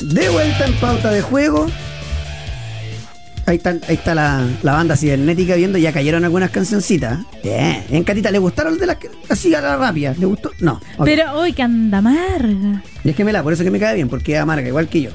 De 0.00 0.28
vuelta 0.28 0.66
en 0.66 0.74
pauta 0.74 1.10
de 1.10 1.22
juego. 1.22 1.66
Ahí 3.46 3.56
está, 3.56 3.70
ahí 3.70 3.94
está 3.94 4.14
la, 4.14 4.46
la 4.62 4.72
banda 4.72 4.96
cibernética 4.96 5.56
viendo, 5.56 5.76
ya 5.78 5.92
cayeron 5.92 6.24
algunas 6.24 6.50
cancioncitas. 6.50 7.18
Bien. 7.42 7.84
En 7.90 8.04
Catita, 8.04 8.30
¿le 8.30 8.38
gustaron 8.38 8.78
de 8.78 8.86
las 8.86 8.96
que- 8.96 9.10
así 9.28 9.52
a 9.54 9.60
la 9.60 9.76
rápida? 9.76 10.14
¿Le 10.18 10.26
gustó? 10.26 10.52
No. 10.60 10.80
Pero 11.04 11.32
hoy 11.34 11.52
que 11.52 11.62
anda 11.62 11.98
amarga. 11.98 12.82
Y 13.02 13.10
es 13.10 13.16
que 13.16 13.24
me 13.24 13.32
la, 13.32 13.42
por 13.42 13.52
eso 13.52 13.64
que 13.64 13.70
me 13.70 13.80
cae 13.80 13.96
bien, 13.96 14.08
porque 14.08 14.34
es 14.34 14.40
amarga, 14.40 14.68
igual 14.68 14.88
que 14.88 15.02
yo. 15.02 15.10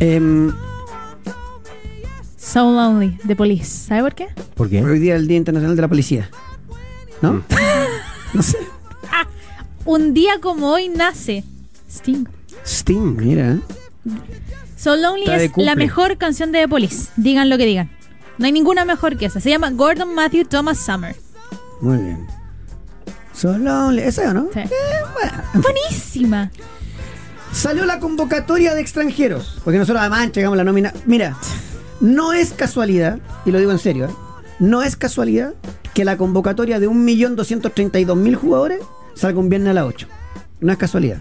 Em, 0.00 0.52
So 2.36 2.70
Lonely, 2.72 3.16
de 3.22 3.36
Police. 3.36 3.86
¿Sabe 3.88 4.02
por 4.02 4.14
qué? 4.14 4.26
¿Por 4.54 4.68
qué? 4.68 4.82
hoy 4.82 4.98
día 4.98 5.14
es 5.14 5.20
el 5.20 5.28
Día 5.28 5.36
Internacional 5.36 5.76
de 5.76 5.82
la 5.82 5.88
Policía. 5.88 6.28
¿no? 7.22 7.34
Mm. 7.34 7.42
no 8.34 8.42
sé. 8.42 8.58
Un 9.84 10.12
día 10.14 10.32
como 10.40 10.68
hoy 10.72 10.88
nace 10.88 11.44
Sting. 11.88 12.24
Sting. 12.64 13.16
Mira. 13.16 13.58
So 14.76 14.96
Lonely 14.96 15.22
Está 15.24 15.38
de 15.38 15.44
es 15.44 15.50
cumple. 15.52 15.64
la 15.66 15.76
mejor 15.76 16.18
canción 16.18 16.52
de 16.52 16.60
The 16.60 16.68
Police. 16.68 17.10
Digan 17.16 17.48
lo 17.50 17.56
que 17.58 17.66
digan. 17.66 17.90
No 18.38 18.46
hay 18.46 18.52
ninguna 18.52 18.84
mejor 18.84 19.16
que 19.16 19.26
esa. 19.26 19.40
Se 19.40 19.50
llama 19.50 19.70
Gordon 19.70 20.14
Matthew 20.14 20.44
Thomas 20.46 20.78
Summer. 20.78 21.14
Muy 21.80 21.98
bien. 21.98 22.26
Solo 23.32 23.90
¿Esa 23.92 24.30
o 24.30 24.34
no? 24.34 24.48
Sí. 24.52 24.60
Eh, 24.60 24.68
bueno. 25.14 25.42
Buenísima. 25.62 26.50
Salió 27.52 27.84
la 27.86 27.98
convocatoria 28.00 28.74
de 28.74 28.80
extranjeros. 28.80 29.60
Porque 29.64 29.78
nosotros 29.78 30.00
además 30.00 30.24
entregamos 30.24 30.56
la 30.56 30.64
nómina. 30.64 30.92
Mira, 31.06 31.36
no 32.00 32.32
es 32.32 32.52
casualidad, 32.52 33.18
y 33.44 33.50
lo 33.50 33.58
digo 33.58 33.70
en 33.70 33.78
serio, 33.78 34.06
¿eh? 34.06 34.10
no 34.58 34.82
es 34.82 34.96
casualidad 34.96 35.54
que 35.94 36.04
la 36.04 36.16
convocatoria 36.16 36.80
de 36.80 36.88
1.232.000 36.88 38.34
jugadores 38.34 38.80
salga 39.14 39.38
un 39.38 39.48
viernes 39.48 39.70
a 39.70 39.74
las 39.74 39.84
8. 39.84 40.08
No 40.60 40.72
es 40.72 40.78
casualidad. 40.78 41.18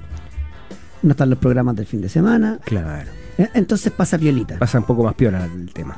No 1.03 1.11
están 1.11 1.29
los 1.29 1.39
programas 1.39 1.75
del 1.75 1.85
fin 1.85 2.01
de 2.01 2.09
semana. 2.09 2.59
Claro. 2.63 3.09
¿eh? 3.37 3.49
Entonces 3.53 3.91
pasa 3.91 4.17
piolita. 4.17 4.57
Pasa 4.59 4.77
un 4.79 4.85
poco 4.85 5.03
más 5.03 5.15
piola 5.15 5.45
el 5.45 5.71
tema. 5.73 5.97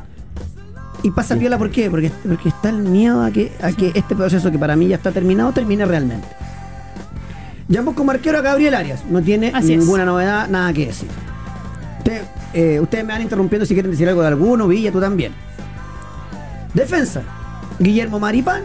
Y 1.02 1.12
pasa 1.12 1.36
piola, 1.36 1.58
¿por 1.58 1.70
qué? 1.70 1.90
Porque, 1.90 2.12
porque 2.26 2.48
está 2.50 2.70
el 2.70 2.78
miedo 2.78 3.22
a 3.24 3.30
que, 3.32 3.52
a 3.62 3.72
que 3.74 3.92
este 3.94 4.16
proceso 4.16 4.50
que 4.52 4.58
para 4.58 4.76
mí 4.78 4.88
ya 4.88 4.96
está 4.96 5.12
terminado 5.12 5.52
termine 5.52 5.86
realmente. 5.86 6.28
Llamamos 7.68 7.96
como 7.96 8.12
arquero 8.12 8.38
a 8.38 8.42
Gabriel 8.42 8.74
Arias. 8.76 9.04
No 9.10 9.22
tiene 9.22 9.52
Así 9.54 9.74
es. 9.74 9.80
ninguna 9.80 10.06
novedad, 10.06 10.48
nada 10.48 10.72
que 10.72 10.88
decir. 10.88 11.10
Usted- 11.98 12.22
eh, 12.54 12.80
ustedes 12.80 13.04
me 13.06 13.12
van 13.14 13.22
interrumpiendo 13.22 13.66
si 13.66 13.74
quieren 13.74 13.92
decir 13.92 14.08
algo 14.08 14.22
de 14.22 14.28
alguno, 14.30 14.68
Villa, 14.68 14.92
tú 14.92 15.02
también. 15.02 15.34
Defensa. 16.74 17.22
Guillermo 17.80 18.20
Maripán. 18.20 18.62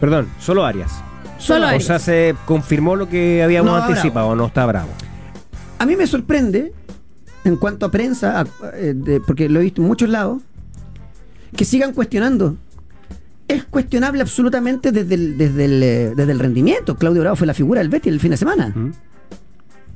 Perdón, 0.00 0.28
solo 0.38 0.64
Arias. 0.64 0.92
Solo 1.38 1.66
O 1.66 1.68
Arias. 1.68 1.84
sea, 1.84 1.98
se 1.98 2.34
confirmó 2.46 2.96
lo 2.96 3.08
que 3.08 3.42
habíamos 3.42 3.70
No, 3.72 3.76
bravo. 3.76 3.88
anticipado, 3.92 4.34
no 4.36 4.46
está 4.46 4.64
bravo. 4.66 4.88
A 5.82 5.84
mí 5.84 5.96
me 5.96 6.06
sorprende, 6.06 6.72
en 7.42 7.56
cuanto 7.56 7.86
a 7.86 7.90
prensa, 7.90 8.46
eh, 8.74 9.18
porque 9.26 9.48
lo 9.48 9.58
he 9.58 9.64
visto 9.64 9.82
en 9.82 9.88
muchos 9.88 10.08
lados, 10.08 10.40
que 11.56 11.64
sigan 11.64 11.92
cuestionando. 11.92 12.56
Es 13.48 13.64
cuestionable 13.64 14.22
absolutamente 14.22 14.92
desde 14.92 15.16
el, 15.16 15.36
desde 15.36 15.64
eh, 15.64 16.14
desde 16.14 16.30
el 16.30 16.38
rendimiento. 16.38 16.94
Claudio 16.94 17.22
Bravo 17.22 17.34
fue 17.34 17.48
la 17.48 17.54
figura 17.54 17.80
del 17.80 17.88
Betis 17.88 18.12
el 18.12 18.20
fin 18.20 18.30
de 18.30 18.36
semana. 18.36 18.72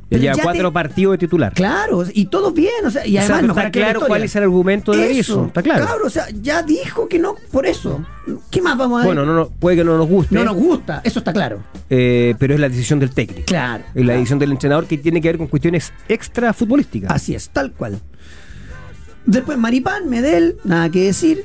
Ya 0.09 0.11
Pero 0.11 0.23
lleva 0.23 0.35
ya 0.37 0.43
cuatro 0.45 0.69
te- 0.69 0.73
partidos 0.75 1.13
de 1.15 1.19
titular. 1.19 1.53
Claro, 1.53 2.05
y 2.15 2.27
todo 2.27 2.53
bien, 2.53 2.87
o 2.87 2.91
sea, 2.93 3.05
y 3.05 3.19
O 3.19 3.23
sea, 3.23 3.23
además 3.23 3.43
no 3.43 3.49
mejor 3.49 3.63
está 3.67 3.71
claro 3.73 4.01
cuál 4.07 4.23
es 4.23 4.37
el 4.37 4.43
argumento 4.45 4.93
de 4.93 5.19
eso. 5.19 5.47
Está 5.47 5.63
claro. 5.65 5.87
o 6.05 6.11
sea, 6.11 6.27
ya 6.31 6.63
dijo 6.63 7.09
que 7.09 7.19
no, 7.19 7.35
por 7.51 7.67
eso. 7.67 8.05
¿Qué 8.51 8.63
más 8.63 8.79
vamos 8.79 8.99
a 9.03 9.05
ver? 9.07 9.15
Bueno, 9.15 9.27
no, 9.27 9.35
no, 9.35 9.49
puede 9.49 9.77
que 9.79 9.83
no 9.85 9.99
nos 9.99 10.07
guste, 10.09 10.33
no 10.35 10.45
nos 10.45 10.55
gusta, 10.55 11.01
eso 11.03 11.19
está 11.19 11.33
claro. 11.33 11.61
eh, 11.91 12.35
pero 12.39 12.55
es 12.55 12.61
la 12.61 12.69
decisión 12.69 13.01
del 13.01 13.11
técnico. 13.11 13.47
Claro. 13.47 13.83
Es 13.89 13.95
la 13.97 14.03
claro. 14.03 14.19
decisión 14.21 14.39
del 14.39 14.53
entrenador 14.53 14.87
que 14.87 14.97
tiene 14.99 15.21
que 15.21 15.29
ver 15.29 15.39
con 15.39 15.49
cuestiones 15.49 15.93
extra 16.09 16.53
futbolísticas. 16.53 17.11
Así 17.11 17.35
es, 17.35 17.49
tal 17.51 17.73
cual. 17.73 17.99
Después 19.27 19.59
Maripán, 19.59 20.09
Medel, 20.09 20.57
nada 20.63 20.89
que 20.89 21.05
decir. 21.05 21.45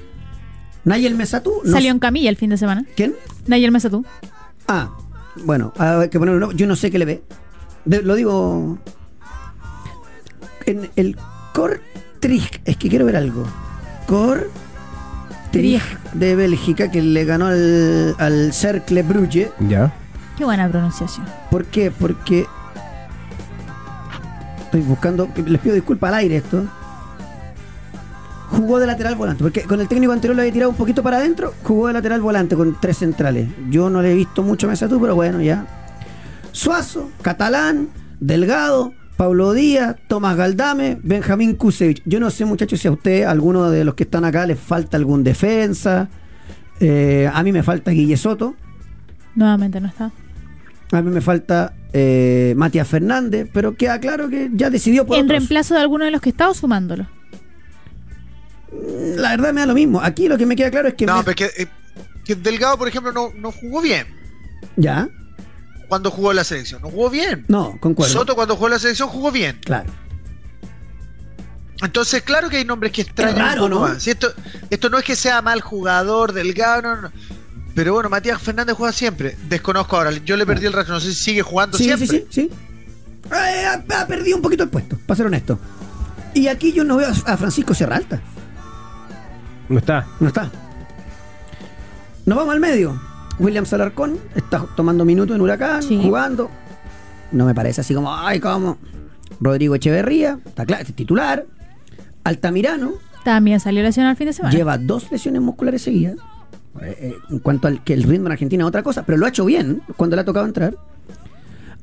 Nayel 0.84 1.16
Mesatú. 1.16 1.62
no 1.64 1.72
Salió 1.72 1.91
en 1.91 1.99
camilla 1.99 2.30
el 2.30 2.36
fin 2.38 2.49
de 2.51 2.57
semana. 2.57 2.86
¿Quién? 2.95 3.16
Nayel 3.47 3.72
Mesatú. 3.72 4.05
Ah, 4.68 4.91
bueno, 5.45 5.74
hay 5.78 6.09
que 6.09 6.20
ponerlo. 6.20 6.51
Yo 6.51 6.68
no 6.68 6.76
sé 6.76 6.91
qué 6.91 6.99
le 6.99 7.05
ve. 7.05 7.24
De- 7.86 8.02
lo 8.02 8.16
digo. 8.16 8.78
En 10.66 10.90
el 10.96 11.18
Kortrijk, 11.54 12.62
es 12.66 12.78
que 12.78 12.90
quiero 12.90 13.06
ver 13.06 13.16
algo. 13.16 13.46
Kortrijk 14.08 15.84
de 16.14 16.36
Bélgica 16.36 16.92
que 16.92 17.02
le 17.02 17.26
ganó 17.26 17.48
al, 17.48 18.16
al 18.20 18.54
Cercle 18.54 19.02
Brugge. 19.04 19.52
Ya. 19.60 19.92
Qué 20.38 20.46
buena 20.46 20.70
pronunciación. 20.70 21.26
¿Por 21.50 21.66
qué? 21.66 21.92
Porque. 21.92 22.46
Estoy 24.66 24.82
buscando. 24.82 25.28
Les 25.46 25.60
pido 25.60 25.76
disculpas 25.76 26.10
al 26.10 26.16
aire 26.20 26.38
esto. 26.38 26.64
Jugó 28.52 28.80
de 28.80 28.88
lateral 28.88 29.16
volante. 29.16 29.44
Porque 29.44 29.64
con 29.64 29.82
el 29.82 29.88
técnico 29.88 30.12
anterior 30.14 30.36
lo 30.36 30.42
había 30.42 30.54
tirado 30.54 30.70
un 30.70 30.76
poquito 30.78 31.02
para 31.02 31.18
adentro. 31.18 31.54
Jugó 31.64 31.88
de 31.88 31.94
lateral 31.94 32.22
volante 32.22 32.56
con 32.56 32.78
tres 32.80 32.98
centrales. 32.98 33.50
Yo 33.70 33.90
no 33.90 34.02
le 34.02 34.12
he 34.12 34.16
visto 34.16 34.44
mucho 34.44 34.68
a 34.68 34.70
Mesatú, 34.70 35.00
pero 35.02 35.16
bueno, 35.16 35.42
ya. 35.42 35.66
Suazo, 36.52 37.10
Catalán, 37.22 37.89
Delgado, 38.20 38.93
Pablo 39.18 39.54
Díaz, 39.54 39.95
Tomás 40.08 40.36
Galdame, 40.36 40.97
Benjamín 41.04 41.56
Kusevich. 41.56 42.02
Yo 42.06 42.20
no 42.20 42.30
sé, 42.30 42.45
muchachos, 42.45 42.80
si 42.80 42.88
a 42.88 42.91
usted, 42.91 43.24
a 43.24 43.32
alguno 43.32 43.70
de 43.70 43.84
los 43.86 43.95
que 43.95 44.04
están 44.04 44.26
acá, 44.26 44.45
les 44.45 44.60
falta 44.60 44.97
algún 44.97 45.24
defensa. 45.24 46.10
Eh, 46.80 47.30
a 47.32 47.43
mí 47.43 47.52
me 47.52 47.64
falta 47.64 47.91
Guille 47.91 48.18
Soto. 48.18 48.56
Nuevamente 49.36 49.80
no 49.80 49.88
está. 49.88 50.12
A 50.91 51.02
mí 51.02 51.10
me 51.12 51.22
falta 51.22 51.74
eh, 51.93 52.54
Matías 52.58 52.88
Fernández, 52.88 53.47
pero 53.54 53.76
queda 53.76 53.99
claro 53.99 54.28
que 54.30 54.49
ya 54.54 54.70
decidió 54.70 55.06
por 55.06 55.16
En 55.18 55.26
otros. 55.26 55.38
reemplazo 55.39 55.74
de 55.76 55.80
alguno 55.82 56.04
de 56.06 56.12
los 56.12 56.20
que 56.22 56.30
está 56.32 56.49
o 56.49 56.54
sumándolo. 56.54 57.08
La 59.16 59.30
verdad 59.32 59.54
me 59.54 59.62
da 59.62 59.68
lo 59.68 59.74
mismo. 59.74 60.02
Aquí 60.02 60.28
lo 60.28 60.38
que 60.38 60.45
me 60.45 60.56
queda 60.56 60.72
claro 60.72 60.88
es 60.88 60.95
que... 60.95 61.06
No, 61.06 61.18
me- 61.18 61.24
pero 61.24 61.36
que, 61.36 61.45
eh, 61.64 61.68
que 62.26 62.36
Delgado, 62.36 62.78
por 62.78 62.88
ejemplo, 62.88 63.12
no, 63.12 63.30
no 63.36 63.52
jugó 63.52 63.82
bien 63.82 64.06
¿Ya? 64.76 65.08
Cuando 65.92 66.10
jugó 66.10 66.32
la 66.32 66.46
selección. 66.46 66.82
No 66.82 66.89
jugó 66.89 67.10
bien. 67.10 67.44
No, 67.50 67.78
concuerdo. 67.82 68.14
Soto 68.14 68.34
cuando 68.34 68.56
jugó 68.56 68.70
la 68.70 68.80
selección 68.80 69.10
jugó 69.10 69.30
bien. 69.30 69.60
Claro. 69.62 69.92
Entonces, 71.84 72.22
claro 72.22 72.48
que 72.48 72.56
hay 72.56 72.64
nombres 72.64 72.94
que 72.94 73.02
extrañan 73.02 73.36
Es 73.36 73.44
raro, 73.44 73.68
¿no? 73.68 74.00
Si 74.00 74.10
esto, 74.10 74.32
esto 74.70 74.89
no 74.89 74.98
es 75.00 75.04
que 75.04 75.18
sea 75.18 75.42
mal 75.42 75.60
jugador, 75.60 76.32
delgado, 76.32 76.82
no, 76.82 77.02
no. 77.02 77.12
Pero 77.76 77.92
bueno, 77.94 78.08
Matías 78.10 78.42
Fernández 78.42 78.78
juega 78.78 78.94
siempre. 78.94 79.36
Desconozco 79.50 79.98
ahora. 79.98 80.12
Yo 80.24 80.38
le 80.38 80.46
perdí 80.46 80.66
el 80.66 80.72
rastro. 80.72 80.94
No 80.94 81.02
sé 81.02 81.10
si 81.14 81.22
sigue 81.22 81.42
jugando 81.42 81.78
Sí, 81.78 81.84
siempre. 81.84 82.08
sí, 82.08 82.26
sí, 82.30 82.50
sí. 82.50 82.50
Eh, 83.30 83.66
ha, 83.66 84.02
ha 84.02 84.08
perdido 84.08 84.38
un 84.38 84.42
poquito 84.42 84.64
el 84.64 84.70
puesto, 84.70 84.98
para 85.06 85.18
ser 85.18 85.26
honesto. 85.26 85.60
Y 86.34 86.48
aquí 86.48 86.72
yo 86.72 86.86
no 86.86 86.96
veo 86.96 87.10
a 87.10 87.34
a 87.34 87.36
Francisco 87.36 87.74
Serralta. 87.74 88.22
No 89.68 89.78
está. 89.80 90.08
No 90.22 90.30
está. 90.30 90.50
Nos 92.26 92.38
vamos 92.38 92.54
al 92.54 92.62
medio. 92.62 93.11
William 93.42 93.66
Salarcón 93.66 94.18
está 94.36 94.66
tomando 94.76 95.04
minutos 95.04 95.36
en 95.36 95.42
Huracán, 95.42 95.82
Sí. 95.84 96.00
jugando. 96.02 96.50
No 97.32 97.46
me 97.46 97.56
parece 97.56 97.82
así 97.82 97.94
como, 97.94 98.14
ay, 98.16 98.39
¿cómo? 98.39 98.78
Rodrigo 99.39 99.76
Echeverría, 99.76 100.39
está 100.46 100.66
claro, 100.66 100.84
es 100.84 100.94
titular. 100.94 101.46
Altamirano, 102.24 102.94
También 103.24 103.60
salió 103.60 103.82
lesionado 103.84 104.12
el 104.12 104.18
fin 104.18 104.28
de 104.28 104.34
semana. 104.34 104.54
lleva 104.56 104.78
dos 104.78 105.12
lesiones 105.12 105.42
musculares 105.42 105.82
seguidas. 105.82 106.18
Eh, 106.82 106.98
eh, 107.00 107.16
en 107.30 107.39
cuanto 107.39 107.68
al 107.68 107.84
que 107.84 107.94
el 107.94 108.04
ritmo 108.04 108.28
en 108.28 108.32
Argentina 108.34 108.64
es 108.64 108.68
otra 108.68 108.84
cosa, 108.84 109.04
pero 109.06 109.18
lo 109.18 109.26
ha 109.26 109.30
hecho 109.30 109.44
bien 109.46 109.82
cuando 109.98 110.16
le 110.16 110.22
ha 110.22 110.26
tocado 110.26 110.46
entrar. 110.46 110.76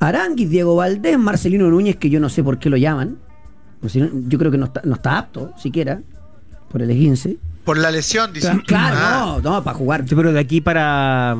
Aranguis, 0.01 0.49
Diego 0.49 0.77
Valdés, 0.77 1.19
Marcelino 1.19 1.69
Núñez, 1.71 1.97
que 1.97 2.09
yo 2.11 2.21
no 2.21 2.29
sé 2.29 2.43
por 2.45 2.59
qué 2.59 2.71
lo 2.71 2.77
llaman. 2.77 3.19
Yo 4.29 4.39
creo 4.39 4.51
que 4.51 4.59
no 4.59 4.67
está, 4.67 4.81
no 4.85 4.95
está 4.95 5.19
apto 5.19 5.53
siquiera 5.59 6.01
por 6.71 6.83
el 6.83 6.89
15. 6.91 7.37
Por 7.69 7.77
la 7.77 7.91
lesión, 7.91 8.33
dice. 8.33 8.51
Claro, 8.67 8.97
Ah. 8.99 9.39
no, 9.43 9.51
no, 9.57 9.63
para 9.63 9.77
jugar. 9.77 10.05
Sí, 10.09 10.15
pero 10.15 10.33
de 10.33 10.41
aquí 10.41 10.63
para, 10.63 11.37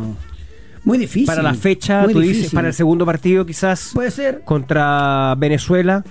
Muy 0.85 0.99
difícil. 0.99 1.25
para 1.25 1.41
la 1.43 1.55
fecha, 1.55 2.03
Muy 2.03 2.13
tú 2.13 2.21
dices, 2.21 2.53
para 2.53 2.69
el 2.69 2.75
segundo 2.75 3.07
partido 3.07 3.47
quizás 3.47 3.93
Puede 3.95 4.11
ser, 4.11 4.43
contra 4.45 5.35
Venezuela 5.39 6.05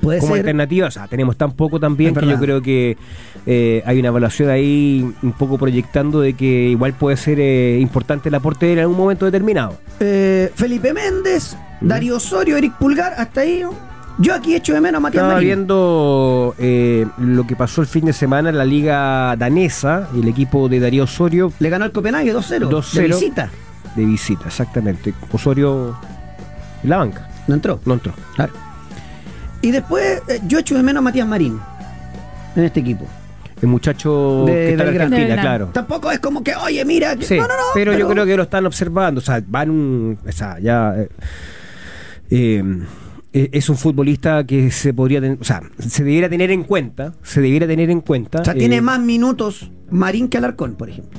puede 0.00 0.20
como 0.20 0.32
ser. 0.32 0.40
alternativa. 0.40 0.86
O 0.86 0.90
sea, 0.90 1.06
tenemos 1.06 1.36
tan 1.36 1.52
poco 1.52 1.78
también 1.78 2.14
Es 2.16 2.18
que 2.22 2.26
yo 2.30 2.38
creo 2.38 2.62
que 2.62 2.96
eh, 3.44 3.82
hay 3.84 3.98
una 3.98 4.08
evaluación 4.08 4.48
ahí 4.48 5.06
un 5.22 5.32
poco 5.32 5.58
proyectando 5.58 6.20
de 6.22 6.32
que 6.32 6.46
igual 6.70 6.94
puede 6.94 7.18
ser 7.18 7.38
eh, 7.38 7.78
importante 7.78 8.30
el 8.30 8.34
aporte 8.36 8.72
en 8.72 8.78
algún 8.78 8.96
momento 8.96 9.26
determinado. 9.26 9.78
Eh, 10.00 10.50
Felipe 10.54 10.94
Méndez, 10.94 11.58
Darío 11.82 12.16
Osorio, 12.16 12.56
Eric 12.56 12.72
Pulgar, 12.78 13.12
hasta 13.18 13.42
ahí. 13.42 13.60
¿no? 13.60 13.87
Yo 14.20 14.34
aquí 14.34 14.56
echo 14.56 14.74
de 14.74 14.80
menos 14.80 14.98
a 14.98 15.00
Matías 15.00 15.22
Estaba 15.22 15.34
Marín. 15.34 15.48
viendo 15.48 16.54
eh, 16.58 17.06
lo 17.18 17.46
que 17.46 17.54
pasó 17.54 17.82
el 17.82 17.86
fin 17.86 18.04
de 18.04 18.12
semana 18.12 18.48
en 18.50 18.58
la 18.58 18.64
liga 18.64 19.36
danesa, 19.36 20.08
el 20.14 20.26
equipo 20.26 20.68
de 20.68 20.80
Darío 20.80 21.04
Osorio 21.04 21.52
Le 21.60 21.70
ganó 21.70 21.84
el 21.84 21.92
Copenhague 21.92 22.34
2-0. 22.34 22.68
2-0. 22.68 22.92
De 22.94 23.06
visita. 23.06 23.50
de 23.94 24.04
visita, 24.04 24.44
exactamente. 24.46 25.14
Osorio 25.30 25.96
en 26.82 26.90
la 26.90 26.96
banca, 26.98 27.28
No 27.46 27.54
entró. 27.54 27.80
no 27.84 27.94
entró. 27.94 28.12
Claro. 28.34 28.52
Y 29.62 29.70
después 29.70 30.20
eh, 30.28 30.40
yo 30.48 30.58
echo 30.58 30.76
de 30.76 30.82
menos 30.82 31.00
a 31.00 31.02
Matías 31.02 31.26
Marín 31.26 31.60
en 32.56 32.64
este 32.64 32.80
equipo. 32.80 33.06
El 33.62 33.68
muchacho 33.68 34.44
De 34.46 34.52
que 34.52 34.70
está 34.70 34.84
en. 34.84 34.94
De 34.94 35.02
Argentina, 35.02 35.40
claro. 35.40 35.70
Tampoco 35.72 36.10
es 36.10 36.18
como 36.20 36.42
que, 36.44 36.54
oye, 36.56 36.84
mira. 36.84 37.16
Sí, 37.20 37.36
no, 37.36 37.42
no, 37.42 37.48
no. 37.48 37.62
pero, 37.74 37.92
yo 37.96 38.08
creo 38.08 38.24
que 38.26 38.36
lo 38.36 38.44
están 38.44 38.66
observando, 38.66 39.18
o 39.18 39.22
sea, 39.22 39.42
van, 39.46 40.16
o 40.26 40.32
sea, 40.32 40.58
ya 40.60 40.94
eh, 42.30 42.84
eh, 43.32 43.40
eh, 43.44 43.50
es 43.52 43.68
un 43.68 43.76
futbolista 43.76 44.44
que 44.44 44.70
se 44.70 44.92
podría, 44.94 45.20
ten- 45.20 45.38
o 45.40 45.44
sea, 45.44 45.62
se 45.78 46.04
debiera 46.04 46.28
tener 46.28 46.50
en 46.50 46.64
cuenta, 46.64 47.14
se 47.22 47.40
debiera 47.40 47.66
tener 47.66 47.90
en 47.90 48.00
cuenta. 48.00 48.40
O 48.40 48.44
sea, 48.44 48.54
eh, 48.54 48.58
tiene 48.58 48.80
más 48.80 49.00
minutos 49.00 49.70
Marín 49.90 50.28
que 50.28 50.38
Alarcón, 50.38 50.74
por 50.74 50.88
ejemplo. 50.90 51.18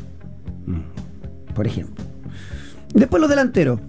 Mm. 0.65 1.53
Por 1.53 1.67
ejemplo. 1.67 2.03
Después 2.93 3.21
los 3.21 3.29
delanteros. 3.29 3.79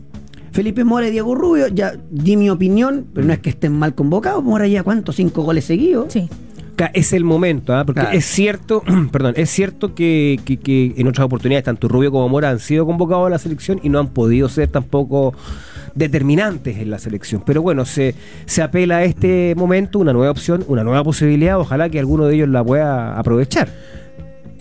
Felipe 0.52 0.82
Mora 0.84 1.06
y 1.08 1.12
Diego 1.12 1.34
Rubio, 1.36 1.68
ya 1.68 1.94
di 2.10 2.36
mi 2.36 2.50
opinión, 2.50 3.06
pero 3.14 3.26
no 3.26 3.32
es 3.32 3.38
que 3.38 3.50
estén 3.50 3.72
mal 3.72 3.94
convocados. 3.94 4.42
Mora 4.42 4.66
ya, 4.66 4.82
¿cuántos? 4.82 5.16
Cinco 5.16 5.42
goles 5.42 5.64
seguidos. 5.64 6.12
Sí. 6.12 6.28
Es 6.94 7.12
el 7.12 7.24
momento, 7.24 7.74
¿ah? 7.74 7.84
porque 7.84 8.00
Claro. 8.00 8.16
es 8.16 8.24
cierto, 8.24 8.82
perdón, 9.12 9.34
es 9.36 9.50
cierto 9.50 9.94
que, 9.94 10.40
que- 10.46 10.56
que 10.56 10.94
en 10.96 11.06
otras 11.08 11.26
oportunidades 11.26 11.64
tanto 11.64 11.88
Rubio 11.88 12.10
como 12.10 12.28
Mora 12.30 12.48
han 12.50 12.58
sido 12.58 12.86
convocados 12.86 13.26
a 13.26 13.30
la 13.30 13.38
selección 13.38 13.80
y 13.82 13.90
no 13.90 13.98
han 13.98 14.08
podido 14.08 14.48
ser 14.48 14.68
tampoco 14.68 15.34
determinantes 15.94 16.78
en 16.78 16.90
la 16.90 16.98
selección. 16.98 17.42
Pero 17.44 17.62
bueno, 17.62 17.84
se, 17.84 18.14
se 18.46 18.62
apela 18.62 18.98
a 18.98 19.04
este 19.04 19.54
momento, 19.56 19.98
una 19.98 20.12
nueva 20.12 20.30
opción, 20.30 20.64
una 20.68 20.84
nueva 20.84 21.02
posibilidad, 21.04 21.58
ojalá 21.58 21.88
que 21.88 21.98
alguno 21.98 22.26
de 22.26 22.34
ellos 22.36 22.48
la 22.48 22.64
pueda 22.64 23.18
aprovechar. 23.18 23.68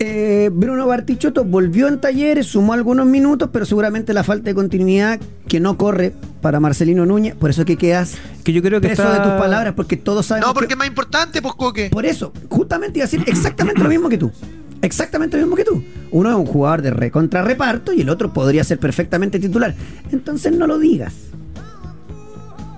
Eh, 0.02 0.48
Bruno 0.50 0.86
Bartichotto 0.86 1.44
volvió 1.44 1.86
en 1.86 2.00
talleres, 2.00 2.46
sumó 2.46 2.72
algunos 2.72 3.04
minutos, 3.04 3.50
pero 3.52 3.66
seguramente 3.66 4.14
la 4.14 4.24
falta 4.24 4.44
de 4.44 4.54
continuidad 4.54 5.20
que 5.46 5.60
no 5.60 5.76
corre 5.76 6.14
para 6.40 6.58
Marcelino 6.58 7.04
Núñez. 7.04 7.34
Por 7.34 7.50
eso 7.50 7.66
que 7.66 7.76
quedas 7.76 8.14
Que 8.42 8.54
yo 8.54 8.62
creo 8.62 8.80
que 8.80 8.86
preso 8.88 9.02
está... 9.02 9.18
de 9.22 9.28
tus 9.30 9.38
palabras, 9.38 9.74
porque 9.74 9.98
todos 9.98 10.24
sabemos 10.24 10.48
No, 10.48 10.54
porque 10.54 10.68
que- 10.68 10.72
es 10.74 10.78
más 10.78 10.88
importante, 10.88 11.42
pues, 11.42 11.52
Coque. 11.54 11.90
Por 11.90 12.06
eso, 12.06 12.32
justamente 12.48 12.98
iba 12.98 13.04
a 13.04 13.08
decir 13.10 13.22
exactamente 13.26 13.82
lo 13.82 13.90
mismo 13.90 14.08
que 14.08 14.16
tú. 14.16 14.32
Exactamente 14.82 15.36
lo 15.36 15.42
mismo 15.44 15.56
que 15.56 15.64
tú. 15.64 15.84
Uno 16.10 16.30
es 16.30 16.36
un 16.36 16.46
jugador 16.46 16.82
de 16.82 16.90
re 16.90 17.10
contra 17.10 17.42
reparto 17.42 17.92
y 17.92 18.00
el 18.00 18.08
otro 18.08 18.32
podría 18.32 18.64
ser 18.64 18.78
perfectamente 18.78 19.38
titular. 19.38 19.74
Entonces 20.10 20.52
no 20.52 20.66
lo 20.66 20.78
digas. 20.78 21.12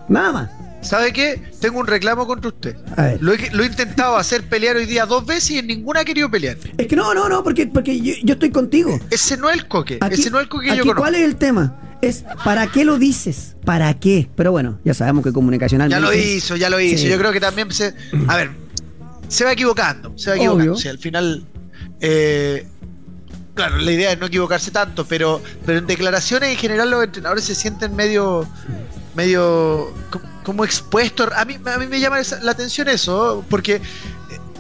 Nada 0.09 0.33
más. 0.33 0.51
¿Sabe 0.83 1.13
qué? 1.13 1.41
Tengo 1.61 1.79
un 1.79 1.87
reclamo 1.87 2.27
contra 2.27 2.49
usted. 2.49 2.77
A 2.97 3.03
ver. 3.03 3.23
Lo 3.23 3.33
he, 3.33 3.51
lo 3.53 3.63
he 3.63 3.67
intentado 3.67 4.17
hacer 4.17 4.43
pelear 4.49 4.75
hoy 4.77 4.87
día 4.87 5.07
dos 5.07 5.25
veces 5.25 5.53
y 5.53 5.59
en 5.59 5.69
ninguna 5.69 6.01
ha 6.01 6.05
querido 6.05 6.29
pelear. 6.29 6.57
Es 6.77 6.87
que 6.89 6.97
no, 6.97 7.15
no, 7.15 7.29
no, 7.29 7.45
porque, 7.45 7.69
porque 7.69 8.01
yo, 8.01 8.15
yo 8.25 8.33
estoy 8.35 8.51
contigo. 8.51 8.99
Ese 9.11 9.37
no 9.37 9.49
es 9.49 9.59
el 9.59 9.69
Coque. 9.69 9.99
Aquí- 10.01 10.21
Ese 10.21 10.31
no 10.31 10.39
es 10.39 10.43
el 10.45 10.49
Coque 10.49 10.67
que 10.71 10.77
yo 10.77 10.83
conozco. 10.83 11.03
¿Cuál 11.03 11.15
es 11.15 11.23
el 11.23 11.37
tema? 11.37 11.77
Es 12.03 12.25
¿para 12.45 12.67
qué 12.67 12.85
lo 12.85 12.99
dices? 12.99 13.55
¿Para 13.65 13.95
qué? 14.01 14.29
Pero 14.35 14.51
bueno, 14.51 14.81
ya 14.85 14.93
sabemos 14.93 15.23
que 15.23 15.31
Ya 15.31 15.35
comunicacionalmente. 15.35 16.05
lo 16.05 16.13
hizo, 16.13 16.57
ya 16.57 16.69
lo 16.69 16.81
hizo. 16.81 16.99
Sí. 16.99 17.09
Yo 17.09 17.17
creo 17.17 17.31
que 17.31 17.39
también 17.39 17.71
se. 17.71 17.95
A 18.27 18.37
ver, 18.37 18.51
se 19.29 19.45
va 19.45 19.53
equivocando. 19.53 20.13
Se 20.17 20.31
va 20.31 20.37
equivocando. 20.37 20.73
O 20.73 20.77
sea, 20.77 20.91
al 20.91 20.99
final. 20.99 21.45
Eh, 22.03 22.67
claro, 23.55 23.79
la 23.79 23.91
idea 23.91 24.13
es 24.13 24.19
no 24.19 24.27
equivocarse 24.27 24.71
tanto, 24.71 25.07
pero, 25.07 25.41
pero 25.65 25.79
en 25.79 25.87
declaraciones 25.87 26.51
en 26.51 26.57
general 26.59 26.91
los 26.91 27.03
entrenadores 27.05 27.45
se 27.45 27.55
sienten 27.55 27.97
medio. 27.97 28.47
medio. 29.17 29.93
co- 30.11 30.21
como 30.43 30.65
expuestos. 30.65 31.31
A 31.37 31.45
mí, 31.45 31.57
a 31.65 31.79
mí 31.79 31.87
me 31.87 32.01
llama 32.01 32.19
la 32.43 32.51
atención 32.53 32.89
eso, 32.89 33.45
porque. 33.49 33.77
eh, 33.77 33.81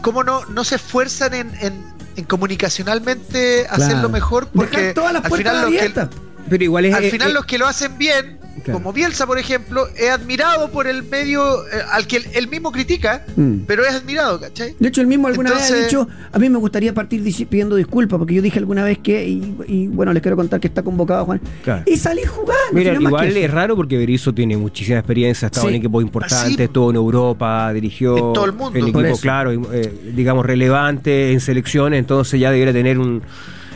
¿Cómo 0.00 0.24
no, 0.24 0.44
no 0.46 0.64
se 0.64 0.76
esfuerzan 0.76 1.32
en, 1.34 1.54
en- 1.60 1.84
en 2.16 2.24
comunicacionalmente 2.24 3.66
hacerlo 3.70 3.92
Claro. 3.94 4.08
mejor? 4.08 4.48
Porque 4.48 4.76
Dejar 4.78 4.94
todas 4.94 5.12
las 5.12 5.24
al 5.24 5.32
final 5.32 5.60
los 5.62 5.70
que, 5.70 5.78
abiertas. 5.78 6.08
Pero 6.50 6.64
igual 6.64 6.84
es... 6.86 6.94
al 6.94 7.04
eh, 7.04 7.10
final 7.10 7.30
eh, 7.30 7.34
los 7.34 7.44
que 7.46 7.56
lo 7.58 7.66
hacen 7.68 7.96
bien 7.98 8.38
Claro. 8.62 8.78
como 8.78 8.92
Bielsa, 8.92 9.26
por 9.26 9.38
ejemplo, 9.38 9.86
es 9.96 10.10
admirado 10.10 10.70
por 10.70 10.86
el 10.86 11.02
medio 11.02 11.64
eh, 11.66 11.80
al 11.90 12.06
que 12.06 12.16
él, 12.18 12.24
él 12.34 12.48
mismo 12.48 12.70
critica, 12.72 13.24
Mm. 13.36 13.60
pero 13.66 13.84
es 13.84 13.94
admirado, 13.94 14.40
¿cachai? 14.40 14.74
De 14.78 14.88
hecho, 14.88 15.00
él 15.00 15.06
mismo 15.06 15.26
alguna 15.28 15.50
vez 15.52 15.70
ha 15.70 15.74
dicho, 15.76 16.08
a 16.32 16.38
mí 16.38 16.48
me 16.48 16.58
gustaría 16.58 16.92
partir 16.94 17.22
pidiendo 17.48 17.76
disculpas, 17.76 18.18
porque 18.18 18.34
yo 18.34 18.42
dije 18.42 18.58
alguna 18.58 18.84
vez 18.84 18.98
que, 18.98 19.26
y, 19.26 19.54
y, 19.66 19.86
bueno, 19.88 20.12
les 20.12 20.22
quiero 20.22 20.36
contar 20.36 20.60
que 20.60 20.68
está 20.68 20.82
convocado 20.82 21.24
Juan, 21.24 21.40
Claro. 21.64 21.82
y 21.86 21.96
salir 21.96 22.26
jugando. 22.26 22.52
Mira, 22.72 22.92
si 22.92 22.96
no 22.96 23.02
más 23.02 23.10
igual 23.10 23.36
es 23.36 23.50
raro 23.50 23.76
porque 23.76 23.96
Berizzo 23.98 24.32
tiene 24.32 24.56
muchísima 24.56 24.98
experiencia, 24.98 25.46
ha 25.46 25.50
estado 25.50 25.68
Sí. 25.68 25.74
en 25.74 25.80
equipos 25.80 26.02
importantes, 26.02 26.54
Así. 26.54 26.62
estuvo 26.62 26.90
en 26.90 26.96
Europa, 26.96 27.72
dirigió 27.72 28.16
En 28.16 28.32
todo 28.32 28.44
el 28.44 28.52
mundo. 28.52 28.78
en 28.78 28.92
Por 28.92 29.04
equipo, 29.04 29.18
claro, 29.20 29.50
eh, 29.72 30.12
digamos, 30.14 30.44
relevante 30.46 31.32
en 31.32 31.40
selecciones, 31.40 31.98
entonces 31.98 32.38
ya 32.40 32.50
debería 32.50 32.72
tener 32.72 32.98
un 32.98 33.22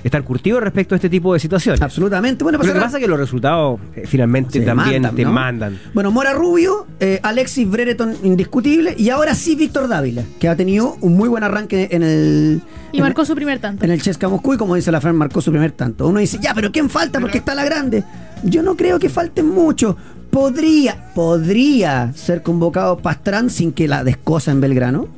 estar 0.07 0.23
curtido 0.25 0.61
respecto 0.61 0.95
a 0.95 0.97
este 0.97 1.09
tipo 1.11 1.33
de 1.35 1.41
situaciones. 1.41 1.81
Absolutamente. 1.83 2.43
Bueno, 2.45 2.59
Pero 2.59 2.69
pues 2.73 2.75
lo 2.75 2.81
que 2.81 2.85
pasa 2.87 2.97
es 2.99 3.03
que 3.05 3.09
los 3.09 3.19
resultados 3.19 3.79
eh, 3.95 4.05
finalmente 4.07 4.59
Se 4.61 4.65
también 4.65 5.03
mandan, 5.03 5.15
te 5.17 5.25
¿no? 5.25 5.33
mandan. 5.33 5.79
Bueno, 5.95 6.11
Mora 6.11 6.33
Rubio, 6.33 6.87
eh, 7.01 7.21
Alexis 7.23 7.69
Brereton 7.71 8.15
indiscutible 8.23 8.95
y 8.97 9.11
ahora 9.11 9.35
sí 9.35 9.55
Víctor 9.57 9.89
Dávila, 9.89 10.23
que 10.41 10.49
ha 10.49 10.57
tenido 10.57 10.97
un 11.01 11.17
muy 11.17 11.29
buen 11.29 11.45
arranque 11.45 11.89
en 11.91 12.03
el 12.03 12.63
Y 12.93 12.99
en- 12.99 13.03
marcó 13.03 13.25
su 13.25 13.35
primer 13.35 13.59
tanto. 13.59 13.85
en 13.85 13.91
el 13.91 14.01
Chesca 14.01 14.29
Moscú 14.29 14.55
y 14.55 14.57
como 14.57 14.75
dice 14.75 14.91
la 14.93 15.01
Fran 15.01 15.17
marcó 15.17 15.41
su 15.41 15.51
primer 15.51 15.73
tanto. 15.73 16.09
Uno 16.09 16.21
dice, 16.21 16.39
ya, 16.41 16.55
pero 16.55 16.73
¿quién 16.73 16.89
falta? 16.89 17.21
Porque 17.21 17.39
está 17.39 17.55
la 17.55 17.65
grande. 17.65 18.05
Yo 18.45 18.63
no 18.63 18.77
creo 18.77 18.99
que 18.99 19.09
falten 19.09 19.49
mucho. 19.49 19.97
Podría, 20.31 21.13
podría 21.15 22.13
ser 22.15 22.43
convocado 22.43 22.99
Pastrán 22.99 23.49
sin 23.51 23.73
que 23.73 23.89
la 23.89 24.05
descosa 24.05 24.51
en 24.51 24.61
Belgrano. 24.61 25.09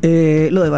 Eh, 0.00 0.48
lo 0.52 0.62
de 0.62 0.70